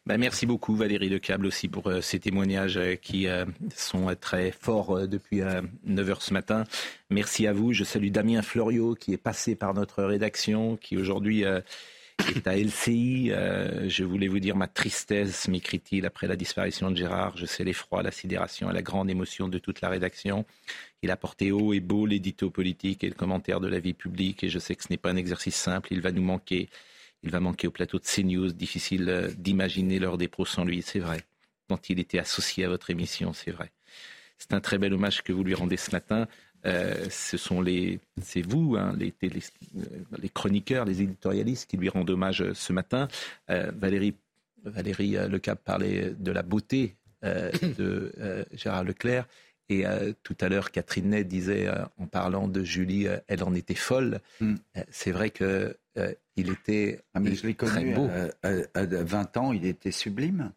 Ben, 0.06 0.18
merci 0.18 0.46
beaucoup 0.46 0.76
Valérie 0.76 1.08
Lecable 1.08 1.46
aussi 1.46 1.66
pour 1.66 1.88
euh, 1.88 2.00
ces 2.00 2.20
témoignages 2.20 2.76
euh, 2.76 2.94
qui 2.94 3.26
sont 3.74 4.14
très 4.20 4.52
forts 4.52 5.08
depuis 5.08 5.40
9h 5.86 6.20
ce 6.20 6.32
matin. 6.32 6.64
Merci 7.10 7.46
à 7.46 7.52
vous. 7.52 7.72
Je 7.72 7.84
salue 7.84 8.10
Damien 8.10 8.42
Florio 8.42 8.94
qui 8.94 9.12
est 9.12 9.18
passé 9.18 9.56
par 9.56 9.74
notre 9.74 10.04
rédaction, 10.04 10.76
qui 10.76 10.96
aujourd'hui 10.96 11.44
est 12.34 12.46
à 12.46 12.56
LCI. 12.56 13.30
je 13.88 14.04
voulais 14.04 14.28
vous 14.28 14.40
dire 14.40 14.56
ma 14.56 14.68
tristesse, 14.68 15.48
m'écrit-il, 15.48 16.06
après 16.06 16.26
la 16.26 16.36
disparition 16.36 16.90
de 16.90 16.96
Gérard. 16.96 17.36
Je 17.36 17.46
sais 17.46 17.64
l'effroi, 17.64 18.02
la 18.02 18.10
sidération 18.10 18.70
et 18.70 18.74
la 18.74 18.82
grande 18.82 19.10
émotion 19.10 19.48
de 19.48 19.58
toute 19.58 19.80
la 19.80 19.88
rédaction. 19.88 20.44
Il 21.02 21.10
a 21.10 21.16
porté 21.16 21.52
haut 21.52 21.74
et 21.74 21.80
beau 21.80 22.06
l'édito 22.06 22.48
politique 22.50 23.04
et 23.04 23.08
le 23.08 23.14
commentaire 23.14 23.60
de 23.60 23.68
la 23.68 23.78
vie 23.78 23.92
publique. 23.92 24.42
Et 24.42 24.48
je 24.48 24.58
sais 24.58 24.74
que 24.74 24.82
ce 24.82 24.88
n'est 24.90 24.96
pas 24.96 25.10
un 25.10 25.16
exercice 25.16 25.56
simple. 25.56 25.92
Il 25.92 26.00
va 26.00 26.12
nous 26.12 26.22
manquer. 26.22 26.70
Il 27.22 27.30
va 27.30 27.40
manquer 27.40 27.66
au 27.66 27.70
plateau 27.70 27.98
de 27.98 28.04
CNews. 28.04 28.52
Difficile 28.52 29.08
euh, 29.08 29.30
d'imaginer 29.36 29.98
l'heure 29.98 30.18
des 30.18 30.28
pros 30.28 30.46
sans 30.46 30.64
lui, 30.64 30.82
c'est 30.82 31.00
vrai. 31.00 31.20
Quand 31.68 31.90
il 31.90 31.98
était 31.98 32.18
associé 32.18 32.64
à 32.64 32.68
votre 32.68 32.90
émission, 32.90 33.32
c'est 33.32 33.50
vrai. 33.50 33.70
C'est 34.38 34.52
un 34.52 34.60
très 34.60 34.78
bel 34.78 34.92
hommage 34.92 35.22
que 35.22 35.32
vous 35.32 35.44
lui 35.44 35.54
rendez 35.54 35.76
ce 35.76 35.90
matin. 35.90 36.26
Euh, 36.66 37.06
ce 37.10 37.36
sont 37.36 37.60
les, 37.60 38.00
c'est 38.22 38.42
vous, 38.42 38.76
hein, 38.76 38.94
les, 38.98 39.12
euh, 39.22 39.28
les, 40.18 40.28
chroniqueurs, 40.28 40.84
les 40.84 41.02
éditorialistes 41.02 41.68
qui 41.68 41.76
lui 41.76 41.88
rendent 41.88 42.10
hommage 42.10 42.52
ce 42.52 42.72
matin. 42.72 43.08
Valérie, 43.48 44.14
Valérie 44.64 45.16
Lecap 45.28 45.62
parlait 45.62 46.14
de 46.18 46.32
la 46.32 46.42
beauté 46.42 46.96
de 47.22 48.12
Gérard 48.52 48.84
Leclerc. 48.84 49.26
Et 49.68 49.86
euh, 49.86 50.12
tout 50.22 50.36
à 50.40 50.48
l'heure, 50.48 50.70
Catherine 50.70 51.10
Ney 51.10 51.24
disait, 51.24 51.66
euh, 51.66 51.84
en 51.98 52.06
parlant 52.06 52.48
de 52.48 52.62
Julie, 52.62 53.06
euh, 53.06 53.18
elle 53.28 53.42
en 53.44 53.54
était 53.54 53.74
folle. 53.74 54.20
Mm. 54.40 54.54
c'est 54.90 55.12
vrai 55.12 55.30
que 55.30 55.76
il 56.36 56.50
était 56.50 57.00
ah, 57.14 57.20
mais 57.20 57.36
je 57.36 57.46
l'ai 57.46 57.54
connu, 57.54 57.94
beau. 57.94 58.10
À, 58.42 58.84
20 58.84 59.36
ans, 59.36 59.52
il 59.52 59.64
était 59.64 59.92
sublime. 59.92 60.52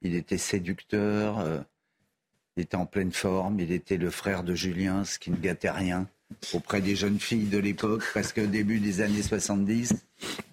Il 0.00 0.14
était 0.14 0.38
séducteur. 0.38 1.64
Il 2.56 2.62
était 2.62 2.76
en 2.76 2.86
pleine 2.86 3.12
forme. 3.12 3.60
Il 3.60 3.72
était 3.72 3.96
le 3.96 4.10
frère 4.10 4.42
de 4.42 4.54
Julien, 4.54 5.04
ce 5.04 5.18
qui 5.18 5.30
ne 5.30 5.36
gâtait 5.36 5.70
rien 5.70 6.06
auprès 6.54 6.80
des 6.80 6.96
jeunes 6.96 7.18
filles 7.18 7.46
de 7.46 7.58
l'époque, 7.58 8.02
parce 8.14 8.32
qu'au 8.32 8.46
début 8.46 8.78
des 8.78 9.00
années 9.00 9.22
70, 9.22 9.94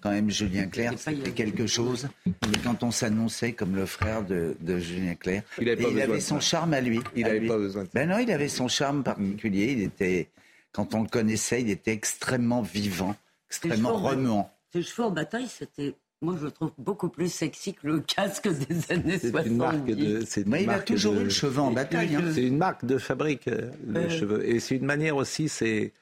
quand 0.00 0.10
même 0.10 0.30
Julien 0.30 0.66
Clerc, 0.66 0.94
c'était 0.98 1.30
quelque 1.30 1.66
chose. 1.66 2.08
Et 2.26 2.58
quand 2.62 2.82
on 2.82 2.90
s'annonçait 2.90 3.52
comme 3.52 3.74
le 3.74 3.86
frère 3.86 4.24
de, 4.24 4.56
Julien 4.78 5.14
Clerc, 5.14 5.42
il 5.60 5.68
avait, 5.68 6.20
son 6.20 6.40
charme 6.40 6.74
à 6.74 6.80
lui. 6.80 7.00
Il 7.16 7.24
n'avait 7.24 7.46
pas 7.46 7.56
besoin. 7.56 7.84
Ben 7.94 8.08
non, 8.08 8.18
il 8.18 8.30
avait 8.30 8.48
son 8.48 8.68
charme 8.68 9.02
particulier. 9.02 9.72
Il 9.72 9.82
était, 9.82 10.28
quand 10.72 10.94
on 10.94 11.02
le 11.02 11.08
connaissait, 11.08 11.62
il 11.62 11.70
était 11.70 11.92
extrêmement 11.92 12.62
vivant, 12.62 13.16
extrêmement 13.48 13.96
remuant. 13.96 14.50
Ses 14.72 14.82
cheveux 14.82 15.04
en 15.04 15.10
bataille, 15.10 15.48
c'était 15.48 15.94
moi, 16.22 16.36
je 16.38 16.44
le 16.44 16.50
trouve 16.50 16.72
beaucoup 16.76 17.08
plus 17.08 17.32
sexy 17.32 17.72
que 17.72 17.86
le 17.86 18.00
casque 18.00 18.48
des 18.48 18.92
années 18.92 19.18
70. 19.18 19.46
Une 19.46 19.56
marque 19.56 19.86
de, 19.86 20.24
Mais 20.46 20.64
il 20.64 20.70
a 20.70 20.80
toujours 20.80 21.14
eu 21.14 21.24
le 21.24 21.30
cheveu 21.30 21.60
en 21.60 21.70
bataille. 21.70 22.14
Hein. 22.14 22.30
C'est 22.34 22.46
une 22.46 22.58
marque 22.58 22.84
de 22.84 22.98
fabrique, 22.98 23.48
euh, 23.48 23.70
les 23.86 24.10
cheveux. 24.10 24.46
Et 24.46 24.60
c'est 24.60 24.76
une 24.76 24.84
manière 24.84 25.16
aussi, 25.16 25.48
c'est. 25.48 25.92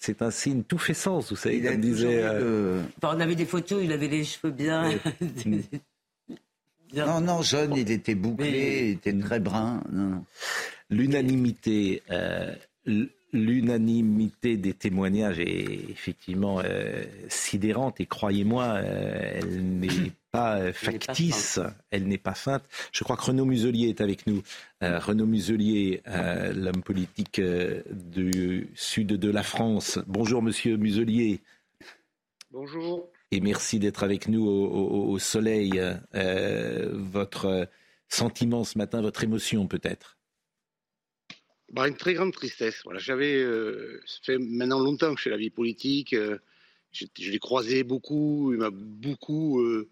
C'est 0.00 0.22
un 0.22 0.30
signe 0.30 0.62
tout 0.62 0.78
fait 0.78 0.94
sens, 0.94 1.30
vous 1.30 1.36
savez, 1.36 1.56
il 1.56 1.64
comme 1.64 1.80
disait. 1.80 2.20
Euh... 2.22 2.80
on 3.02 3.18
avait 3.18 3.34
des 3.34 3.44
photos, 3.44 3.82
il 3.82 3.90
avait 3.90 4.06
les 4.06 4.22
cheveux 4.22 4.52
bien. 4.52 4.92
Non, 6.94 7.20
non, 7.20 7.42
jeune, 7.42 7.76
il 7.76 7.90
était 7.90 8.14
bouclé, 8.14 8.80
il 8.84 8.90
était 8.92 9.12
très 9.18 9.40
brun. 9.40 9.82
L'unanimité, 10.88 12.02
euh, 12.10 12.54
l'unanimité 13.32 14.56
des 14.56 14.72
témoignages 14.72 15.38
est 15.38 15.90
effectivement 15.90 16.60
euh, 16.64 17.04
sidérante 17.28 18.00
et 18.00 18.06
croyez-moi, 18.06 18.64
euh, 18.64 19.32
elle 19.34 19.78
n'est 19.78 20.12
pas 20.30 20.72
factice, 20.72 21.60
elle 21.90 22.06
n'est 22.06 22.18
pas 22.18 22.34
feinte. 22.34 22.64
Je 22.92 23.04
crois 23.04 23.16
que 23.16 23.22
Renaud 23.22 23.44
Muselier 23.44 23.88
est 23.88 24.00
avec 24.00 24.26
nous. 24.26 24.42
Euh, 24.82 24.98
Renaud 24.98 25.26
Muselier, 25.26 26.02
l'homme 26.54 26.82
politique 26.82 27.40
du 27.40 28.68
sud 28.74 29.08
de 29.08 29.30
la 29.30 29.42
France. 29.42 29.98
Bonjour 30.06 30.42
Monsieur 30.42 30.76
Muselier. 30.76 31.40
Bonjour. 32.50 33.08
Et 33.30 33.40
merci 33.40 33.78
d'être 33.78 34.04
avec 34.04 34.28
nous 34.28 34.46
au, 34.46 35.10
au 35.10 35.18
soleil. 35.18 35.80
votre 36.12 37.68
sentiment 38.08 38.64
ce 38.64 38.78
matin, 38.78 39.02
votre 39.02 39.24
émotion 39.24 39.66
peut-être? 39.66 40.17
Bah, 41.72 41.88
Une 41.88 41.96
très 41.96 42.14
grande 42.14 42.32
tristesse. 42.32 42.80
Voilà, 42.84 42.98
j'avais, 42.98 43.34
euh, 43.36 44.00
ça 44.06 44.18
fait 44.22 44.38
maintenant 44.38 44.80
longtemps 44.80 45.14
que 45.14 45.18
je 45.18 45.24
fais 45.24 45.30
la 45.30 45.36
vie 45.36 45.50
politique. 45.50 46.12
euh, 46.14 46.38
je, 46.92 47.06
l'ai 47.30 47.38
croisé 47.38 47.84
beaucoup, 47.84 48.52
il 48.52 48.58
m'a 48.58 48.70
beaucoup 48.72 49.60
euh, 49.60 49.88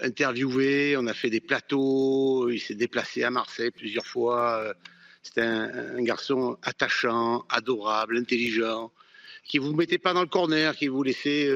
interviewé, 0.00 0.96
on 0.98 1.06
a 1.06 1.14
fait 1.14 1.30
des 1.30 1.40
plateaux, 1.40 2.50
il 2.50 2.60
s'est 2.60 2.74
déplacé 2.74 3.22
à 3.22 3.30
Marseille 3.30 3.70
plusieurs 3.70 4.06
fois. 4.06 4.74
C'était 5.22 5.42
un, 5.42 5.96
un 5.96 6.02
garçon 6.02 6.58
attachant, 6.62 7.44
adorable, 7.48 8.18
intelligent, 8.18 8.92
qui 9.44 9.58
vous 9.58 9.74
mettait 9.74 9.98
pas 9.98 10.12
dans 10.12 10.22
le 10.22 10.28
corner, 10.28 10.76
qui 10.76 10.88
vous 10.88 11.02
laissait 11.02 11.48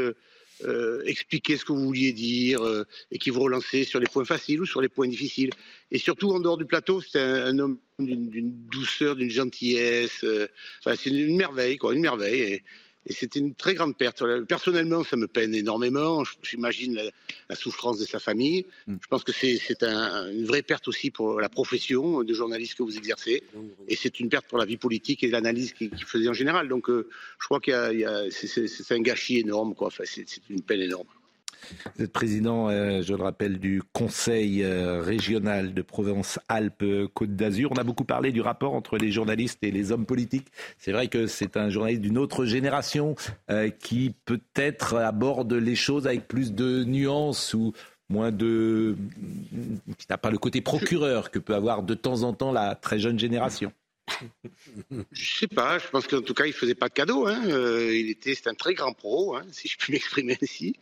euh, 0.63 1.03
expliquer 1.05 1.57
ce 1.57 1.65
que 1.65 1.73
vous 1.73 1.85
vouliez 1.85 2.13
dire 2.13 2.63
euh, 2.63 2.85
et 3.11 3.19
qui 3.19 3.31
vous 3.31 3.41
relançait 3.41 3.85
sur 3.85 3.99
les 3.99 4.07
points 4.07 4.25
faciles 4.25 4.61
ou 4.61 4.67
sur 4.67 4.81
les 4.81 4.89
points 4.89 5.09
difficiles. 5.09 5.51
Et 5.91 5.99
surtout 5.99 6.31
en 6.31 6.41
dehors 6.41 6.57
du 6.57 6.65
plateau, 6.65 7.01
c'était 7.01 7.19
un, 7.19 7.59
homme 7.59 7.79
d'une 7.99 8.31
d'une 8.31 8.53
douceur, 8.71 9.17
d'une 9.17 9.31
gentillesse. 9.31 10.23
euh, 10.23 10.47
Enfin, 10.81 10.97
c'est 10.97 11.11
une 11.11 11.37
merveille, 11.37 11.77
quoi, 11.77 11.95
une 11.95 12.03
merveille. 12.03 12.41
Et, 12.41 12.63
et 13.07 13.13
c'était 13.13 13.39
une 13.39 13.55
très 13.55 13.75
grande 13.75 13.97
perte. 13.97 14.23
Personnellement, 14.49 15.05
ça 15.05 15.17
me 15.17 15.27
peine 15.27 15.55
énormément. 15.55 16.23
J'imagine 16.43 16.95
la, 16.95 17.05
la 17.51 17.57
souffrance 17.57 17.99
de 17.99 18.07
sa 18.07 18.19
famille. 18.19 18.65
Je 18.89 19.07
pense 19.09 19.25
que 19.25 19.33
c'est 19.33 19.83
un- 19.83 20.31
une 20.33 20.47
vraie 20.47 20.63
perte 20.63 20.89
aussi 20.89 21.11
pour 21.11 21.41
la 21.41 21.49
profession 21.51 22.23
de 22.23 22.35
journaliste 22.35 22.75
que 22.77 22.83
vous 22.83 22.97
exercez. 22.97 23.43
Et 23.89 23.97
c'est 23.97 24.21
une 24.21 24.29
perte 24.31 24.47
pour 24.47 24.59
la 24.59 24.65
vie 24.65 24.77
politique 24.79 25.23
et 25.23 25.29
l'analyse 25.29 25.73
qu'il 25.75 25.91
qu'il 25.91 26.07
faisait 26.07 26.29
en 26.29 26.33
général. 26.33 26.69
Donc, 26.69 26.89
euh, 26.89 27.09
je 27.41 27.45
crois 27.47 27.61
qu'il 27.61 27.75
y 28.01 28.05
a, 28.05 28.31
c'est- 28.31 28.93
un 28.93 29.01
gâchis 29.01 29.39
énorme. 29.39 29.75
quoi. 29.75 29.89
Enfin, 29.89 30.05
c'est 30.07 30.25
une 30.51 30.63
peine 30.63 30.81
énorme. 30.81 31.07
Vous 31.97 32.05
êtes 32.05 32.13
président, 32.13 32.69
euh, 32.69 33.03
je 33.03 33.15
le 33.15 33.23
rappelle, 33.23 33.59
du 33.59 33.83
Conseil 33.93 34.63
euh, 34.63 35.01
régional 35.03 35.75
de 35.75 35.83
Provence-Alpes-Côte 35.83 37.37
d'Azur. 37.37 37.71
On 37.73 37.77
a 37.77 37.85
beaucoup 37.85 38.05
parlé 38.05 38.33
du 38.33 38.41
rapport 38.41 38.75
entre 38.75 38.99
les 38.99 39.11
journalistes 39.11 39.59
et 39.63 39.71
les 39.71 39.93
hommes 39.93 40.07
politiques. 40.07 40.49
C'est 40.79 40.93
vrai 40.93 41.09
que 41.09 41.27
c'est 41.27 41.57
un 41.57 41.71
journaliste 41.71 42.03
d'une 42.03 42.19
autre 42.19 42.45
génération 42.45 43.15
euh, 43.51 43.71
qui 43.71 44.15
peut-être 44.25 44.97
aborde 44.97 45.53
les 45.53 45.77
choses 45.77 46.07
avec 46.07 46.29
plus 46.29 46.53
de 46.53 46.85
nuances 46.85 47.55
ou 47.55 47.73
moins 48.09 48.33
de... 48.33 48.97
qui 49.99 50.07
n'a 50.11 50.19
pas 50.19 50.31
le 50.31 50.39
côté 50.39 50.61
procureur 50.61 51.31
que 51.31 51.39
peut 51.39 51.55
avoir 51.55 51.83
de 51.83 51.95
temps 51.95 52.23
en 52.23 52.33
temps 52.33 52.53
la 52.53 52.75
très 52.75 52.99
jeune 52.99 53.19
génération. 53.19 53.73
Je 55.13 55.39
sais 55.39 55.47
pas, 55.47 55.79
je 55.79 55.89
pense 55.89 56.07
qu'en 56.07 56.23
tout 56.23 56.35
cas, 56.35 56.47
il 56.47 56.53
faisait 56.53 56.75
pas 56.75 56.89
de 56.89 56.95
cadeaux. 56.95 57.27
Hein. 57.27 57.43
Euh, 57.47 57.95
il 57.95 58.11
était, 58.11 58.35
c'est 58.35 58.49
un 58.49 58.55
très 58.55 58.75
grand 58.75 58.93
pro, 58.93 59.37
hein, 59.37 59.45
si 59.53 59.69
je 59.69 59.77
puis 59.77 59.93
m'exprimer 59.93 60.39
ainsi, 60.43 60.77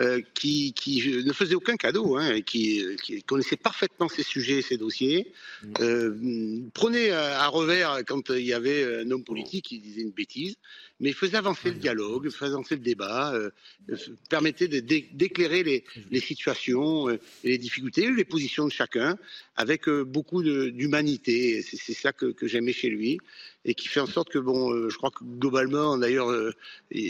euh, 0.00 0.20
qui, 0.34 0.72
qui 0.72 1.22
ne 1.24 1.32
faisait 1.32 1.54
aucun 1.54 1.76
cadeau, 1.76 2.16
hein, 2.16 2.34
et 2.34 2.42
qui, 2.42 2.84
qui 3.02 3.22
connaissait 3.22 3.56
parfaitement 3.56 4.08
ses 4.08 4.22
sujets 4.22 4.58
et 4.58 4.62
ses 4.62 4.76
dossiers. 4.76 5.32
Euh, 5.80 6.60
prenait 6.72 7.10
à, 7.10 7.42
à 7.42 7.48
revers 7.48 8.02
quand 8.06 8.30
il 8.30 8.44
y 8.44 8.52
avait 8.52 9.02
un 9.02 9.10
homme 9.10 9.24
politique 9.24 9.66
qui 9.66 9.78
disait 9.78 10.02
une 10.02 10.12
bêtise, 10.12 10.56
mais 11.00 11.08
il 11.10 11.14
faisait 11.14 11.36
avancer 11.36 11.70
le 11.70 11.74
dialogue, 11.76 12.30
faisait 12.30 12.52
avancer 12.52 12.76
le 12.76 12.80
débat, 12.82 13.32
euh, 13.34 13.50
euh, 13.90 13.96
permettait 14.30 14.68
d'éclairer 14.68 15.62
les, 15.64 15.84
les 16.10 16.20
situations 16.20 17.08
euh, 17.08 17.18
et 17.42 17.48
les 17.50 17.58
difficultés, 17.58 18.10
les 18.12 18.24
positions 18.24 18.66
de 18.66 18.72
chacun, 18.72 19.18
avec 19.56 19.88
euh, 19.88 20.04
beaucoup 20.04 20.42
d'humanité. 20.42 21.62
C'est 21.62 21.92
ça 21.94 22.12
que, 22.12 22.26
que 22.26 22.46
j'aimais 22.46 22.72
chez 22.72 22.88
lui 22.90 23.18
et 23.64 23.74
qui 23.74 23.88
fait 23.88 24.00
en 24.00 24.06
sorte 24.06 24.30
que 24.30 24.38
bon, 24.38 24.72
euh, 24.72 24.88
je 24.90 24.96
crois 24.96 25.10
que 25.10 25.24
globalement, 25.24 25.96
d'ailleurs, 25.98 26.30
euh, 26.30 26.52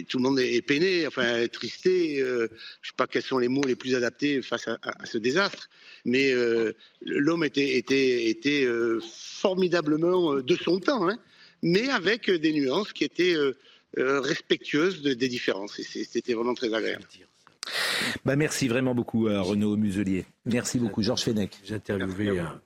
tout 0.08 0.18
le 0.18 0.22
monde 0.22 0.38
est, 0.40 0.62
peiné, 0.62 1.06
enfin 1.06 1.46
tristé. 1.48 2.20
Euh, 2.22 2.48
je 2.80 2.88
sais 2.88 2.94
pas 2.96 3.06
quels 3.06 3.22
sont 3.22 3.38
les 3.38 3.48
mots 3.48 3.64
les 3.66 3.76
plus 3.76 3.94
adaptés 3.94 4.40
face 4.40 4.66
à, 4.68 4.78
à- 4.82 5.02
à 5.02 5.06
ce 5.06 5.18
désastre, 5.18 5.68
mais 6.04 6.32
euh, 6.32 6.72
l'homme 7.04 7.44
était 7.44 7.76
était 7.76 8.28
était 8.30 8.64
euh, 8.64 9.00
formidablement 9.44 10.36
de 10.36 10.56
son 10.56 10.78
temps, 10.80 11.08
hein, 11.08 11.18
mais 11.62 11.88
avec 11.88 12.30
des 12.30 12.52
nuances 12.52 12.92
qui 12.92 13.04
étaient 13.04 13.34
euh, 13.98 14.20
respectueuses 14.20 15.02
de- 15.02 15.14
des 15.14 15.28
différences. 15.28 15.78
Et 15.78 15.82
c'était 16.04 16.34
vraiment 16.34 16.54
très 16.54 16.72
agréable. 16.72 17.04
Bah 18.24 18.36
merci 18.36 18.68
vraiment 18.68 18.94
beaucoup, 18.94 19.26
euh, 19.28 19.40
Renaud 19.40 19.76
Muselier. 19.76 20.26
Merci 20.44 20.78
beaucoup, 20.78 21.02
Georges 21.02 21.22
Fenech. 21.22 21.58
J'ai 21.64 21.74
interviewé 21.76 22.38
un, 22.38 22.60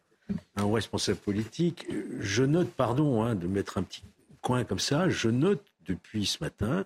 responsable 0.56 1.18
politique. 1.18 1.86
Je 2.20 2.42
note, 2.42 2.70
pardon 2.72 3.22
hein, 3.22 3.34
de 3.34 3.46
mettre 3.46 3.78
un 3.78 3.82
petit 3.84 4.02
coin 4.42 4.64
comme 4.64 4.78
ça, 4.80 5.08
je 5.08 5.28
note 5.28 5.64
depuis 5.86 6.26
ce 6.26 6.42
matin, 6.42 6.84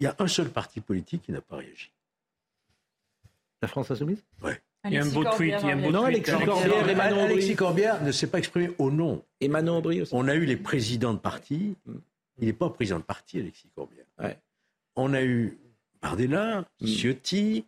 il 0.00 0.04
y 0.04 0.06
a 0.06 0.16
un 0.18 0.26
seul 0.28 0.48
parti 0.50 0.80
politique 0.80 1.22
qui 1.22 1.32
n'a 1.32 1.40
pas 1.40 1.56
réagi. 1.56 1.90
La 3.62 3.68
France 3.68 3.90
Insoumise? 3.90 4.22
Ouais. 4.42 4.60
Il 4.84 4.92
y 4.92 4.98
a 4.98 5.02
un 5.02 5.06
beau 5.06 5.24
tweet, 5.24 5.54
il 5.62 5.68
y 5.68 5.70
a 5.70 5.74
un 5.74 5.82
beau 5.82 5.90
Non, 5.90 6.04
tweet. 6.04 6.28
Alexis 6.28 6.44
Corbière, 6.46 7.12
Aubry. 7.12 7.20
Alexis 7.24 7.56
Corbière 7.56 8.02
ne 8.04 8.12
s'est 8.12 8.28
pas 8.28 8.38
exprimé 8.38 8.70
au 8.78 8.90
nom. 8.90 9.24
Et 9.40 9.48
Manon 9.48 9.78
Aubry 9.78 10.02
aussi. 10.02 10.12
On 10.14 10.28
a 10.28 10.34
eu 10.34 10.44
les 10.44 10.56
présidents 10.56 11.14
de 11.14 11.18
parti. 11.18 11.74
Il 12.40 12.46
n'est 12.46 12.52
pas 12.52 12.70
président 12.70 12.98
de 12.98 13.04
parti, 13.04 13.38
Alexis 13.40 13.68
Corbière. 13.74 14.04
On 14.96 15.12
a 15.14 15.22
eu 15.22 15.58
Bardella, 16.02 16.64
Ciotti, 16.84 17.64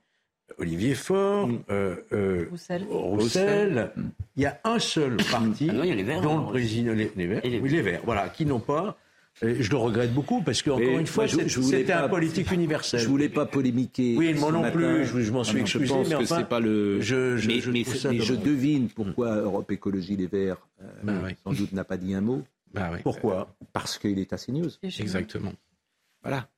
Olivier 0.58 0.94
Faure, 0.94 1.48
euh, 1.70 1.96
euh, 2.12 2.46
Roussel. 2.50 2.84
Roussel. 2.90 3.92
Il 4.36 4.42
y 4.42 4.46
a 4.46 4.60
un 4.64 4.78
seul 4.80 5.16
parti 5.30 5.68
Ah 5.70 5.72
non, 5.74 5.84
il 5.84 5.88
y 5.88 5.92
a 5.92 5.94
les 5.94 6.02
Verts, 6.02 6.20
dont 6.22 6.38
le 6.38 6.46
président, 6.46 6.92
les, 6.92 7.10
les 7.14 7.26
Verts, 7.26 7.40
oui, 7.44 7.68
les 7.70 7.82
Verts, 7.82 8.00
voilà, 8.04 8.28
qui 8.28 8.46
n'ont 8.46 8.58
pas. 8.60 8.96
je 9.42 9.70
le 9.70 9.76
regrette 9.76 10.12
beaucoup 10.12 10.42
parce 10.42 10.60
que 10.62 10.70
encore 10.70 10.84
Mais 10.84 10.98
une 10.98 11.06
fois, 11.06 11.28
c'était 11.28 11.92
un 11.92 12.08
politique 12.08 12.50
universel. 12.50 12.98
Je 13.00 13.06
voulais 13.08 13.28
pas 13.28 13.46
polémiquer. 13.46 14.16
Oui, 14.16 14.34
moi 14.34 14.48
ce 14.48 14.54
non 14.54 14.60
matin. 14.62 14.76
plus, 14.76 15.06
je, 15.06 15.20
je 15.20 15.32
m'en 15.32 15.44
suis 15.44 15.52
Ah 15.54 15.58
non, 15.58 15.64
excusé, 15.64 15.86
Je 15.86 15.92
pense 15.92 16.08
mais 16.08 16.14
que 16.16 16.22
enfin, 16.24 16.38
c'est 16.40 16.48
pas 16.48 16.60
le. 16.60 17.00
je, 17.00 17.36
je, 17.36 17.46
mais 17.48 17.60
je 17.60 17.70
mais- 17.70 17.84
mais 18.10 18.18
je 18.20 18.34
devine 18.34 18.88
pourquoi 18.88 19.36
Europe 19.36 19.70
Écologie 19.70 20.16
Les 20.16 20.26
Verts, 20.26 20.66
euh, 20.82 21.20
oui. 21.26 21.32
sans 21.44 21.52
doute, 21.52 21.70
n'a 21.72 21.84
pas 21.84 21.96
dit 21.96 22.12
un 22.14 22.20
mot. 22.22 22.42
Bah 22.72 22.90
oui. 22.92 22.98
Pourquoi? 23.02 23.54
Parce 23.72 23.98
qu'il 23.98 24.18
est 24.18 24.32
à 24.32 24.36
CNews. 24.36 24.70
Exactement. 24.82 25.52
Voilà. 26.22 26.48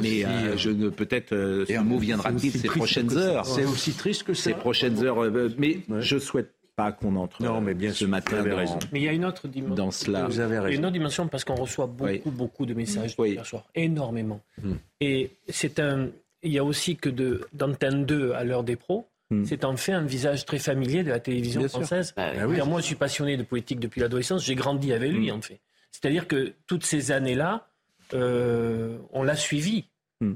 Mais 0.00 0.24
euh, 0.24 0.56
je 0.56 0.70
ne 0.70 0.88
peut-être 0.88 1.32
euh, 1.34 1.66
ce 1.66 1.78
mot 1.80 1.98
viendra-t-il 1.98 2.50
ces 2.50 2.68
prochaines 2.68 3.14
heures? 3.16 3.44
C'est 3.44 3.64
aussi 3.66 3.92
triste 3.92 4.22
que 4.22 4.32
ça. 4.34 4.44
Ces 4.44 4.54
prochaines 4.54 5.02
heures. 5.04 5.22
euh, 5.22 5.50
mais 5.58 5.80
je 6.00 6.18
souhaite 6.18 6.52
pas 6.76 6.92
qu'on 6.92 7.16
entre. 7.16 7.42
Non, 7.42 7.60
mais 7.60 7.74
bien 7.74 7.90
ce 7.90 7.98
sûr, 7.98 8.08
matin 8.08 8.36
vous 8.36 8.40
avez 8.40 8.50
dans- 8.50 8.56
raison. 8.56 8.78
Mais 8.92 9.00
il 9.00 9.04
y 9.04 9.08
a 9.08 9.12
une 9.12 9.24
autre 9.26 9.48
dimension. 9.48 9.74
Dans 9.74 9.90
cela. 9.90 10.26
Vous 10.26 10.40
avez 10.40 10.54
Il 10.54 10.56
y 10.56 10.58
a 10.58 10.62
raison. 10.62 10.78
une 10.78 10.84
autre 10.86 10.92
dimension 10.94 11.28
parce 11.28 11.44
qu'on 11.44 11.54
reçoit 11.56 11.86
beaucoup, 11.86 12.04
Oui. 12.10 12.20
beaucoup 12.24 12.64
de 12.66 12.72
messages 12.74 13.14
Oui. 13.18 13.32
hier 13.32 13.44
soir. 13.46 13.66
Énormément. 13.74 14.40
Hmm. 14.62 14.74
Et 15.00 15.30
c'est 15.48 15.78
un. 15.78 16.08
Il 16.42 16.52
y 16.52 16.58
a 16.58 16.64
aussi 16.64 16.96
que 16.96 17.08
de 17.10 17.46
d'antenne 17.52 18.04
2 18.06 18.32
à 18.32 18.44
l'heure 18.44 18.62
des 18.64 18.76
pros. 18.76 19.06
C'est 19.44 19.64
en 19.64 19.76
fait 19.76 19.92
un 19.92 20.04
visage 20.04 20.44
très 20.44 20.58
familier 20.60 21.02
de 21.02 21.10
la 21.10 21.18
télévision 21.18 21.60
Bien 21.60 21.68
française. 21.68 22.14
Bah 22.16 22.30
oui. 22.32 22.38
Ah 22.40 22.46
oui. 22.46 22.54
C'est-à-dire, 22.54 22.66
Moi, 22.70 22.80
je 22.80 22.86
suis 22.86 22.94
passionné 22.94 23.36
de 23.36 23.42
politique 23.42 23.80
depuis 23.80 24.00
l'adolescence. 24.00 24.44
J'ai 24.44 24.54
grandi 24.54 24.92
avec 24.92 25.10
lui, 25.12 25.30
en 25.32 25.40
fait. 25.42 25.58
C'est-à-dire 25.90 26.28
que 26.28 26.52
toutes 26.68 26.84
ces 26.84 27.10
années-là, 27.10 27.66
euh, 28.14 28.98
on 29.12 29.22
l'a 29.24 29.34
suivi. 29.36 29.84
Hmm. 30.20 30.34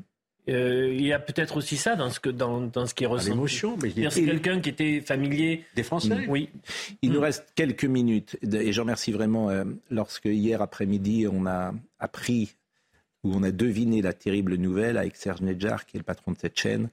Euh, 0.49 0.93
il 0.93 1.03
y 1.07 1.13
a 1.13 1.21
peut-être 1.21 1.57
aussi 1.59 1.77
ça 1.77 1.95
dans 1.95 2.11
ce, 2.11 2.19
que, 2.19 2.31
dans, 2.31 2.63
dans 2.63 2.87
ce 2.87 2.95
qui 2.95 3.05
est 3.05 3.07
À 3.07 3.11
ressenti. 3.11 3.31
l'émotion, 3.31 3.77
mais 3.81 3.91
il 3.97 4.11
C'est 4.11 4.25
quelqu'un 4.25 4.61
qui 4.61 4.71
était 4.71 5.01
familier. 5.01 5.65
des 5.77 5.83
Français. 5.85 6.27
Oui. 6.29 6.49
Il 7.03 7.11
Hmm. 7.11 7.15
nous 7.15 7.21
reste 7.21 7.47
quelques 7.55 7.85
minutes 7.85 8.39
et 8.43 8.73
je 8.73 8.81
remercie 8.81 9.13
vraiment 9.13 9.51
euh, 9.51 9.65
lorsque 9.91 10.25
hier 10.25 10.61
après-midi 10.63 11.27
on 11.31 11.47
a 11.47 11.73
appris 12.01 12.57
ou 13.23 13.33
on 13.35 13.43
a 13.45 13.53
deviné 13.53 14.03
la 14.03 14.15
terrible 14.15 14.55
nouvelle 14.57 14.97
avec 14.99 15.15
Serge 15.15 15.43
Nedjar 15.43 15.87
qui 15.87 15.97
est 15.97 16.01
le 16.01 16.05
patron 16.05 16.33
de 16.33 16.39
cette 16.39 16.59
chaîne. 16.59 16.89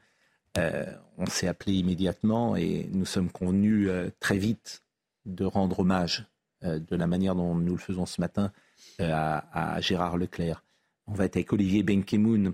Euh, 0.57 0.85
on 1.17 1.25
s'est 1.25 1.47
appelé 1.47 1.73
immédiatement 1.73 2.55
et 2.55 2.89
nous 2.91 3.05
sommes 3.05 3.29
convenus 3.29 3.88
euh, 3.89 4.09
très 4.19 4.38
vite 4.38 4.84
de 5.25 5.45
rendre 5.45 5.79
hommage 5.79 6.25
euh, 6.63 6.79
de 6.79 6.95
la 6.95 7.07
manière 7.07 7.35
dont 7.35 7.55
nous 7.55 7.73
le 7.73 7.79
faisons 7.79 8.05
ce 8.05 8.21
matin 8.21 8.51
à, 8.99 9.77
Gérard 9.79 10.17
Leclerc. 10.17 10.63
On 11.07 11.13
va 11.13 11.25
être 11.25 11.35
avec 11.38 11.53
Olivier 11.53 11.84
Benkemoun 11.84 12.53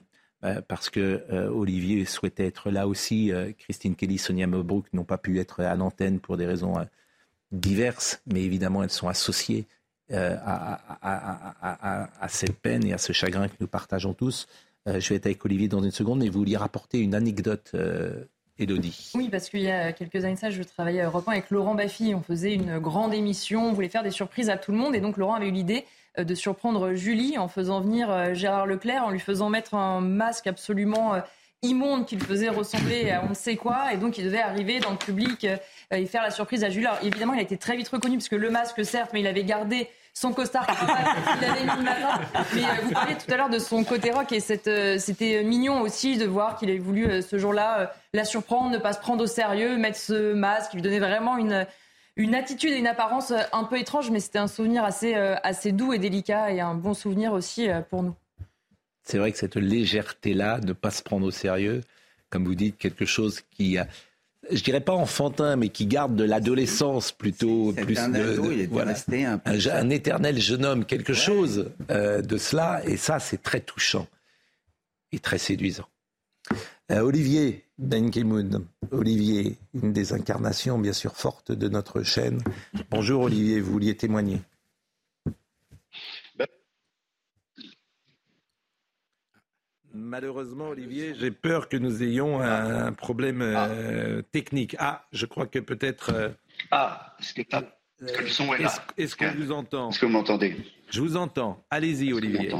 parce 0.68 0.90
que 0.90 1.26
Olivier 1.50 2.04
souhaitait 2.04 2.46
être 2.46 2.70
là 2.70 2.88
aussi. 2.88 3.32
Christine 3.60 3.96
Kelly, 3.96 4.18
Sonia 4.18 4.46
Mobrook 4.46 4.92
n'ont 4.92 5.06
pas 5.06 5.18
pu 5.18 5.40
être 5.40 5.62
à 5.62 5.76
l'antenne 5.76 6.20
pour 6.20 6.36
des 6.36 6.46
raisons 6.46 6.76
diverses, 7.52 8.22
mais 8.26 8.44
évidemment 8.44 8.84
elles 8.84 8.90
sont 8.90 9.08
associées 9.08 9.68
à 10.12 10.80
cette 12.28 12.60
peine 12.60 12.86
et 12.86 12.92
à 12.94 12.98
ce 12.98 13.14
chagrin 13.14 13.48
que 13.48 13.56
nous 13.62 13.68
partageons 13.68 14.14
tous. 14.14 14.48
Euh, 14.88 15.00
je 15.00 15.10
vais 15.10 15.16
être 15.16 15.26
avec 15.26 15.44
Olivier 15.46 15.68
dans 15.68 15.82
une 15.82 15.92
seconde, 15.92 16.20
mais 16.20 16.30
vous 16.30 16.40
vouliez 16.40 16.58
rapporter 16.58 17.00
une 17.00 17.16
anecdote, 17.16 17.72
euh. 17.74 18.26
Oui, 19.16 19.30
parce 19.30 19.50
qu'il 19.50 19.62
y 19.62 19.72
a 19.72 19.94
quelques 19.94 20.24
années 20.24 20.36
ça, 20.36 20.52
je 20.52 20.62
travaillais 20.62 21.02
à 21.02 21.06
Europe 21.06 21.28
1 21.28 21.32
avec 21.32 21.50
Laurent 21.50 21.76
Baffy. 21.76 22.14
On 22.14 22.22
faisait 22.22 22.54
une 22.54 22.80
grande 22.80 23.14
émission, 23.14 23.70
on 23.70 23.74
voulait 23.74 23.90
faire 23.90 24.04
des 24.04 24.12
surprises 24.12 24.50
à 24.50 24.58
tout 24.58 24.72
le 24.72 24.78
monde. 24.78 24.96
Et 24.96 25.00
donc, 25.00 25.18
Laurent 25.18 25.34
avait 25.34 25.48
eu 25.48 25.52
l'idée 25.52 25.86
euh, 26.20 26.24
de 26.24 26.36
surprendre 26.36 26.94
Julie 26.94 27.38
en 27.38 27.48
faisant 27.48 27.82
venir 27.82 28.12
euh, 28.12 28.34
Gérard 28.34 28.68
Leclerc, 28.68 29.06
en 29.06 29.10
lui 29.10 29.20
faisant 29.20 29.50
mettre 29.50 29.74
un 29.74 30.02
masque 30.02 30.48
absolument 30.48 31.16
immonde 31.64 32.06
qui 32.06 32.16
le 32.16 32.24
faisait 32.24 32.50
ressembler 32.50 33.10
à 33.10 33.24
on 33.26 33.30
ne 33.30 33.34
sait 33.34 33.56
quoi. 33.56 33.92
Et 33.94 33.98
donc, 33.98 34.18
il 34.18 34.26
devait 34.26 34.42
arriver 34.42 34.80
dans 34.80 34.92
le 34.92 34.98
public 34.98 35.48
et 35.92 36.06
faire 36.06 36.22
la 36.22 36.32
surprise 36.32 36.64
à 36.64 36.70
Julie. 36.70 36.86
Alors, 36.86 37.00
évidemment, 37.04 37.34
il 37.34 37.40
a 37.40 37.44
été 37.44 37.58
très 37.58 37.76
vite 37.76 37.88
reconnu, 37.88 38.18
parce 38.18 38.30
que 38.30 38.36
le 38.36 38.52
masque, 38.52 38.84
certes, 38.86 39.12
mais 39.14 39.22
il 39.22 39.28
avait 39.28 39.46
gardé 39.46 39.88
son 40.14 40.32
costard 40.32 40.66
qu'il 40.68 41.46
avait 41.46 41.66
mis. 41.66 41.84
Mais 42.56 42.64
euh, 42.64 42.82
vous 42.84 42.92
parliez 42.92 43.16
tout 43.16 43.32
à 43.32 43.38
l'heure 43.38 43.50
de 43.50 43.60
son 43.60 43.84
côté 43.84 44.12
rock 44.12 44.32
et 44.32 44.40
euh, 44.68 44.98
c'était 45.00 45.44
mignon 45.44 45.82
aussi 45.82 46.18
de 46.18 46.26
voir 46.26 46.56
qu'il 46.56 46.70
avait 46.70 46.80
voulu 46.80 47.08
euh, 47.08 47.22
ce 47.22 47.38
jour-là 47.38 47.94
la 48.14 48.26
surprendre, 48.26 48.70
ne 48.70 48.78
pas 48.78 48.94
se 48.94 49.00
prendre 49.00 49.24
au 49.24 49.28
sérieux, 49.28 49.76
mettre 49.78 49.98
ce 49.98 50.34
masque, 50.34 50.74
lui 50.74 50.84
donnait 50.84 51.00
vraiment 51.00 51.38
une, 51.38 51.66
une 52.16 52.36
attitude 52.36 52.72
et 52.72 52.78
une 52.78 52.88
apparence 52.88 53.34
un 53.52 53.64
peu 53.64 53.80
étrange, 53.80 54.12
mais 54.12 54.20
c'était 54.20 54.40
un 54.40 54.48
souvenir 54.48 54.84
assez, 54.84 55.16
assez 55.16 55.72
doux 55.72 55.94
et 55.94 55.98
délicat 55.98 56.52
et 56.52 56.62
un 56.62 56.76
bon 56.76 56.94
souvenir 56.94 57.34
aussi 57.34 57.70
pour 57.90 58.04
nous. 58.04 58.14
C'est 59.02 59.18
vrai 59.18 59.32
que 59.32 59.40
cette 59.40 59.56
légèreté-là, 59.56 60.60
ne 60.60 60.74
pas 60.74 60.92
se 60.92 61.02
prendre 61.02 61.26
au 61.26 61.32
sérieux, 61.32 61.82
comme 62.30 62.46
vous 62.46 62.54
dites, 62.54 62.78
quelque 62.78 63.06
chose 63.06 63.42
qui 63.50 63.80
a 63.80 63.88
je 64.52 64.64
dirais 64.64 64.82
pas 64.82 64.94
enfantin, 64.94 65.56
mais 65.56 65.70
qui 65.70 65.86
garde 65.86 66.16
de 66.16 66.24
l'adolescence 66.24 67.12
plutôt. 67.12 67.74
plus 67.74 67.98
un 67.98 68.14
ado, 68.14 68.52
il 68.52 68.62
était 68.62 68.82
resté 68.82 69.26
un, 69.26 69.42
un, 69.46 69.90
éternel 69.90 70.40
jeune 70.40 70.66
homme, 70.66 70.86
quelque 70.86 71.14
chose 71.14 71.72
euh, 71.90 72.22
de 72.22 72.38
cela, 72.38 72.82
et 72.86 72.98
ça, 72.98 73.20
c'est 73.20 73.42
très 73.42 73.62
touchant 73.62 74.08
et 75.12 75.20
très 75.20 75.38
séduisant. 75.38 75.88
Euh, 76.92 77.00
Olivier 77.00 77.64
Benkemoun, 77.78 78.66
Olivier, 78.92 79.58
une 79.74 79.94
des 79.94 80.14
incarnations 80.14 80.78
bien 80.78 80.94
sûr 80.94 81.16
fortes 81.16 81.52
de 81.52 81.70
notre 81.70 82.04
chaîne. 82.04 82.42
Bonjour 82.92 83.24
Olivier, 83.24 83.62
vous 83.62 83.72
vouliez 83.72 83.96
témoigner. 83.96 84.42
Malheureusement, 89.94 90.70
Olivier, 90.70 91.14
j'ai 91.20 91.30
peur 91.30 91.70
que 91.70 91.78
nous 91.78 92.02
ayons 92.02 92.42
un, 92.42 92.92
problème 92.94 93.44
euh, 93.44 94.24
technique. 94.32 94.76
Ah, 94.80 95.06
je 95.12 95.28
crois 95.28 95.46
que 95.46 95.60
peut-être. 95.60 96.12
Euh, 96.12 96.30
ah, 96.72 97.16
est-ce 97.20 97.36
que, 97.36 97.44
le 98.00 98.28
son 98.28 98.54
est 98.56 98.64
là 98.64 98.74
Est-ce 98.98 99.16
qu'on 99.16 99.32
vous 99.32 99.52
entend 99.52 99.92
Est-ce 99.92 100.00
que 100.00 100.08
vous 100.08 100.12
m'entendez? 100.12 100.58
Je 100.90 101.00
vous 101.00 101.16
entends. 101.16 101.64
Allez-y, 101.70 102.12
Olivier. 102.12 102.52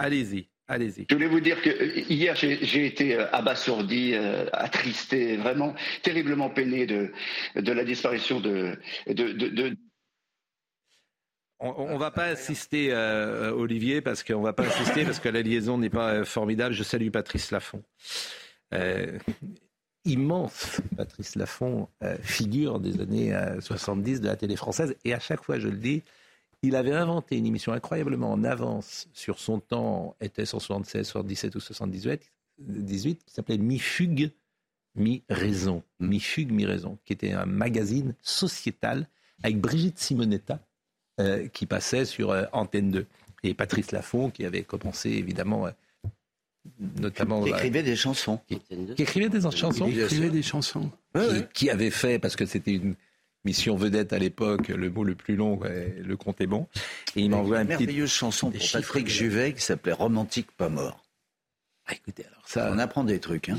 Allez-y. 0.00 0.48
Allez-y. 0.66 1.06
Je 1.08 1.14
voulais 1.14 1.28
vous 1.28 1.40
dire 1.40 1.62
que 1.62 1.70
euh, 1.70 2.00
hier, 2.08 2.34
j'ai 2.34 2.86
été 2.86 3.16
abasourdi, 3.16 4.14
attristé, 4.52 5.36
vraiment 5.36 5.74
terriblement 6.02 6.50
peiné 6.50 6.86
de, 6.86 7.12
de 7.54 7.72
la 7.72 7.84
disparition 7.84 8.40
de, 8.40 8.76
de, 9.06 9.32
de 9.32 9.76
on, 11.60 11.94
ne 11.94 11.98
va 11.98 12.10
pas 12.10 12.24
assister, 12.24 12.88
euh, 12.92 13.52
Olivier, 13.52 14.00
parce 14.00 14.24
qu'on 14.24 14.40
va 14.40 14.52
pas 14.52 14.64
assister 14.64 15.04
parce 15.04 15.20
que 15.20 15.28
la 15.28 15.42
liaison 15.42 15.78
n'est 15.78 15.90
pas 15.90 16.14
euh, 16.14 16.24
formidable. 16.24 16.74
Je 16.74 16.82
salue 16.82 17.10
Patrice 17.10 17.50
Laffont. 17.50 17.82
Euh, 18.72 19.18
immense 20.04 20.80
Patrice 20.96 21.36
Laffont, 21.36 21.88
figure 22.22 22.80
des 22.80 23.00
années 23.00 23.38
70 23.60 24.22
de 24.22 24.26
la 24.26 24.36
télé 24.36 24.56
française. 24.56 24.96
Et 25.04 25.12
à 25.12 25.18
chaque 25.20 25.44
fois, 25.44 25.58
je 25.58 25.68
le 25.68 25.76
dis, 25.76 26.02
il 26.62 26.74
avait 26.74 26.94
inventé 26.94 27.36
une 27.36 27.44
émission 27.44 27.72
incroyablement 27.72 28.32
en 28.32 28.42
avance 28.42 29.08
sur 29.12 29.38
son 29.38 29.60
temps, 29.60 30.16
était 30.22 30.46
176, 30.46 31.06
77 31.06 31.54
ou 31.54 31.60
78, 31.60 32.32
18, 32.60 33.24
qui 33.24 33.34
s'appelait 33.34 33.58
Mi-Fugue, 33.58 34.30
Mi-Raison. 34.94 35.82
Mi-Fugue, 35.98 36.50
Mi-Raison, 36.52 36.98
qui 37.04 37.12
était 37.12 37.32
un 37.32 37.44
magazine 37.44 38.14
sociétal 38.22 39.06
avec 39.42 39.60
Brigitte 39.60 39.98
Simonetta 39.98 40.66
euh, 41.20 41.48
qui 41.52 41.66
passait 41.66 42.04
sur 42.04 42.30
euh, 42.30 42.44
Antenne 42.52 42.90
2. 42.90 43.06
Et 43.42 43.54
Patrice 43.54 43.92
Laffont, 43.92 44.30
qui 44.30 44.44
avait 44.44 44.62
commencé 44.62 45.10
évidemment 45.10 45.66
euh, 45.66 45.70
notamment 46.98 47.42
qui 47.42 47.50
écrivait 47.50 47.82
des 47.82 47.96
chansons. 47.96 48.40
qui, 48.48 48.58
écrivait 48.98 49.28
des 49.28 49.40
chansons. 49.40 49.86
Qui 49.86 50.00
écrivait 50.00 50.30
des 50.30 50.42
chansons. 50.42 50.90
Qui, 51.54 51.70
avait 51.70 51.90
fait 51.90 52.18
parce 52.18 52.36
que 52.36 52.46
c'était 52.46 52.72
une 52.72 52.94
mission 53.44 53.76
vedette 53.76 54.12
à 54.12 54.18
l'époque 54.18 54.68
le 54.68 54.90
mot 54.90 55.04
le 55.04 55.14
plus 55.14 55.36
long 55.36 55.60
le 55.62 56.16
compte 56.16 56.40
est 56.40 56.46
bon. 56.46 56.66
Et 57.16 57.22
il 57.22 57.30
m'envoie 57.30 57.62
une 57.62 57.68
merveilleuse 57.68 58.10
chanson 58.10 58.50
pour 58.50 58.60
Patrick 58.72 59.08
Juvet 59.08 59.54
qui 59.54 59.62
s'appelait 59.62 59.92
Romantique 59.92 60.50
pas 60.56 60.68
mort 60.68 61.02
ah, 61.90 61.96
écoutez, 61.96 62.24
alors 62.24 62.42
ça, 62.46 62.70
on 62.72 62.78
apprend 62.78 63.02
des 63.02 63.18
trucs. 63.18 63.48
Hein. 63.48 63.56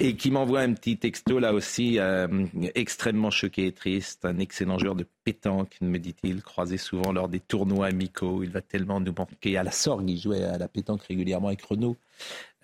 Et 0.00 0.16
qui 0.16 0.32
m'envoie 0.32 0.60
un 0.60 0.72
petit 0.72 0.96
texto 0.96 1.38
là 1.38 1.54
aussi, 1.54 2.00
euh, 2.00 2.46
extrêmement 2.74 3.30
choqué 3.30 3.66
et 3.66 3.72
triste. 3.72 4.24
Un 4.24 4.40
excellent 4.40 4.78
joueur 4.78 4.96
de 4.96 5.06
pétanque, 5.22 5.76
me 5.80 5.98
dit-il, 5.98 6.42
croisé 6.42 6.76
souvent 6.76 7.12
lors 7.12 7.28
des 7.28 7.38
tournois 7.38 7.86
amicaux. 7.86 8.42
Il 8.42 8.50
va 8.50 8.62
tellement 8.62 8.98
nous 8.98 9.14
manquer. 9.16 9.56
À 9.56 9.62
la 9.62 9.70
sorgue, 9.70 10.10
il 10.10 10.18
jouait 10.18 10.42
à 10.42 10.58
la 10.58 10.66
pétanque 10.66 11.04
régulièrement 11.04 11.48
avec 11.48 11.62
Renault. 11.62 11.96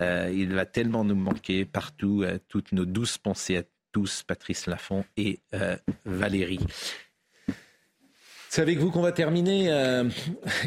Euh, 0.01 0.33
il 0.35 0.53
va 0.53 0.66
tellement 0.66 1.05
nous 1.05 1.15
manquer 1.15 1.65
partout. 1.65 2.23
Euh, 2.25 2.39
toutes 2.49 2.73
nos 2.73 2.85
douces 2.85 3.19
pensées 3.19 3.59
à 3.59 3.62
tous, 3.93 4.25
Patrice 4.25 4.66
Laffont 4.66 5.05
et 5.16 5.39
Valérie. 6.05 6.61
C'est 8.49 8.62
avec 8.62 8.79
vous 8.79 8.91
qu'on 8.91 9.03
va 9.03 9.12
terminer 9.12 9.70
euh, 9.70 10.09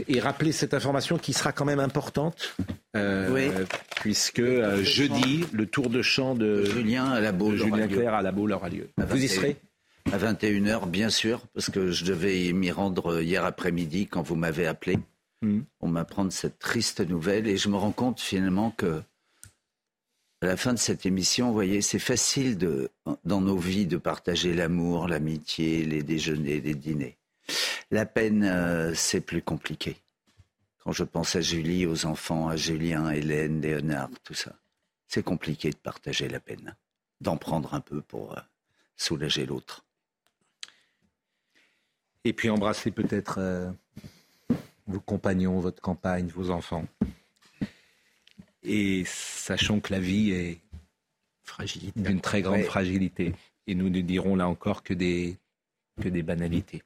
et 0.08 0.20
rappeler 0.20 0.52
cette 0.52 0.74
information 0.74 1.18
qui 1.18 1.34
sera 1.34 1.52
quand 1.52 1.66
même 1.66 1.80
importante. 1.80 2.56
Euh, 2.95 3.66
puisque 3.95 4.40
euh, 4.40 4.84
jeudi, 4.84 5.45
le 5.52 5.66
tour 5.66 5.90
de 5.90 6.02
chant 6.02 6.36
de 6.36 6.64
Julien, 6.66 7.10
à 7.10 7.20
la 7.20 7.32
Baule 7.32 7.58
Julien 7.58 7.88
Clerc 7.88 8.14
à 8.14 8.22
la 8.22 8.32
Baule 8.32 8.52
aura 8.52 8.70
lieu. 8.70 8.90
vous 8.98 9.24
y 9.24 9.28
serez 9.28 9.58
À 10.12 10.18
21h, 10.18 10.90
bien 10.90 11.10
sûr, 11.10 11.41
parce 11.53 11.70
que 11.70 11.91
je 11.91 12.06
devais 12.06 12.52
m'y 12.53 12.72
rendre 12.72 13.22
hier 13.22 13.45
après-midi 13.45 14.08
quand 14.08 14.22
vous 14.22 14.36
m'avez 14.36 14.68
appelé. 14.68 14.99
Hmm. 15.41 15.62
On 15.80 15.88
m'apprend 15.88 16.30
cette 16.30 16.60
triste 16.60 16.99
nouvelle 17.08 17.48
et 17.48 17.58
je 17.58 17.68
me 17.68 17.78
rends 17.78 17.91
compte 17.91 18.20
finalement 18.20 18.72
que 18.78 19.02
à 20.44 20.48
la 20.48 20.58
fin 20.58 20.74
de 20.74 20.80
cette 20.80 21.06
émission, 21.06 21.48
vous 21.48 21.53
voyez, 21.53 21.82
c'est 21.82 21.99
facile 21.99 22.58
de, 22.58 22.90
dans 23.26 23.41
nos 23.41 23.58
vies 23.58 23.86
de 23.86 23.98
partager 23.98 24.53
l'amour, 24.53 25.08
l'amitié, 25.08 25.86
les 25.86 26.02
déjeuners, 26.02 26.62
les 26.62 26.74
dîners. 26.74 27.18
La 27.89 28.05
peine, 28.05 28.43
euh, 28.43 28.93
c'est 28.93 29.22
plus 29.22 29.41
compliqué. 29.41 29.97
Quand 30.80 30.91
je 30.91 31.03
pense 31.03 31.35
à 31.35 31.41
Julie, 31.41 31.85
aux 31.85 32.05
enfants, 32.05 32.47
à 32.47 32.55
Julien, 32.55 33.09
Hélène, 33.11 33.61
Léonard, 33.61 34.09
tout 34.23 34.34
ça, 34.34 34.55
c'est 35.07 35.23
compliqué 35.23 35.69
de 35.69 35.76
partager 35.76 36.27
la 36.27 36.39
peine, 36.39 36.76
d'en 37.19 37.38
prendre 37.38 37.73
un 37.73 37.81
peu 37.81 38.01
pour 38.01 38.38
euh, 38.38 38.41
soulager 38.95 39.45
l'autre. 39.45 39.85
Et 42.23 42.34
puis 42.34 42.49
embrasser 42.49 42.91
peut-être 42.91 43.39
euh, 43.39 43.72
vos 44.88 44.99
compagnons, 44.99 45.59
votre 45.59 45.81
campagne, 45.81 46.27
vos 46.27 46.49
enfants. 46.49 46.88
Et 48.63 49.03
sachant 49.05 49.80
que 49.80 49.91
la 49.91 49.99
vie 49.99 50.31
est 50.31 50.61
d'une 51.95 52.22
très 52.22 52.41
grande 52.41 52.63
fragilité. 52.63 53.34
Et 53.68 53.76
nous 53.76 53.89
ne 53.89 54.01
dirons 54.01 54.35
là 54.35 54.47
encore 54.47 54.84
que 54.84 54.93
des 54.93 55.38
que 56.01 56.09
des 56.09 56.23
banalités. 56.23 56.81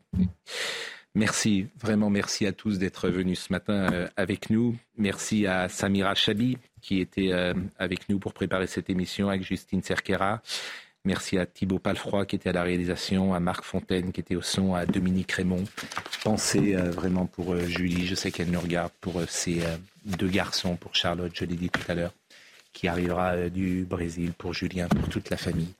Merci, 1.15 1.68
vraiment 1.80 2.10
merci 2.10 2.45
à 2.45 2.52
tous 2.52 2.77
d'être 2.77 3.07
venus 3.07 3.40
ce 3.40 3.53
matin 3.53 3.88
euh, 3.94 4.07
avec 4.18 4.49
nous. 4.49 4.76
Merci 4.98 5.48
à 5.48 5.69
Samira 5.69 6.14
Chabi 6.14 6.57
qui 6.82 6.99
était 6.99 7.32
euh, 7.32 7.53
avec 7.80 8.10
nous 8.10 8.19
pour 8.19 8.34
préparer 8.34 8.68
cette 8.68 8.90
émission 8.90 9.30
avec 9.30 9.41
Justine 9.41 9.82
Cerquera. 9.82 10.41
Merci 11.06 11.38
à 11.38 11.45
Thibaut 11.45 11.80
Palfroy 11.80 12.26
qui 12.26 12.36
était 12.36 12.49
à 12.49 12.52
la 12.52 12.64
réalisation, 12.64 13.34
à 13.34 13.40
Marc 13.40 13.64
Fontaine 13.64 14.11
qui 14.11 14.19
était 14.19 14.36
au 14.36 14.41
son, 14.41 14.76
à 14.76 14.86
Dominique 14.86 15.32
Raymond. 15.32 15.64
Pensez 16.22 16.76
euh, 16.76 16.91
vraiment 16.91 17.27
pour 17.27 17.56
Julie, 17.60 18.07
je 18.07 18.15
sais 18.15 18.30
qu'elle 18.30 18.52
nous 18.52 18.60
regarde, 18.60 18.91
pour 18.99 19.22
ces 19.30 19.61
deux 20.03 20.27
garçons, 20.27 20.76
pour 20.76 20.95
Charlotte, 20.95 21.32
je 21.34 21.45
l'ai 21.45 21.56
dit 21.56 21.69
tout 21.69 21.90
à 21.90 21.95
l'heure, 21.95 22.14
qui 22.76 22.88
arrivera 22.89 23.49
du 23.49 23.85
Brésil, 23.89 24.34
pour 24.38 24.53
Julien, 24.53 24.88
pour 24.88 25.07
toute 25.10 25.31
la 25.31 25.38
famille. 25.38 25.73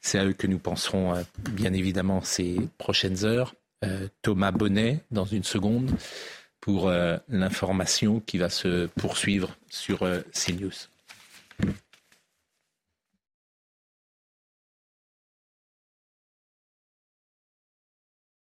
C'est 0.00 0.18
à 0.18 0.24
eux 0.24 0.32
que 0.32 0.46
nous 0.46 0.58
penserons 0.58 1.14
euh, 1.14 1.22
bien 1.50 1.72
évidemment 1.74 2.22
ces 2.22 2.56
prochaines 2.78 3.24
heures. 3.24 3.54
Euh, 3.84 4.08
Thomas 4.22 4.52
Bonnet 4.52 5.00
dans 5.10 5.24
une 5.24 5.44
seconde 5.44 5.90
pour 6.60 6.88
euh, 6.88 7.18
l'information 7.28 8.20
qui 8.20 8.38
va 8.38 8.48
se 8.48 8.86
poursuivre 8.86 9.56
sur 9.68 9.98
CNews. 10.32 10.72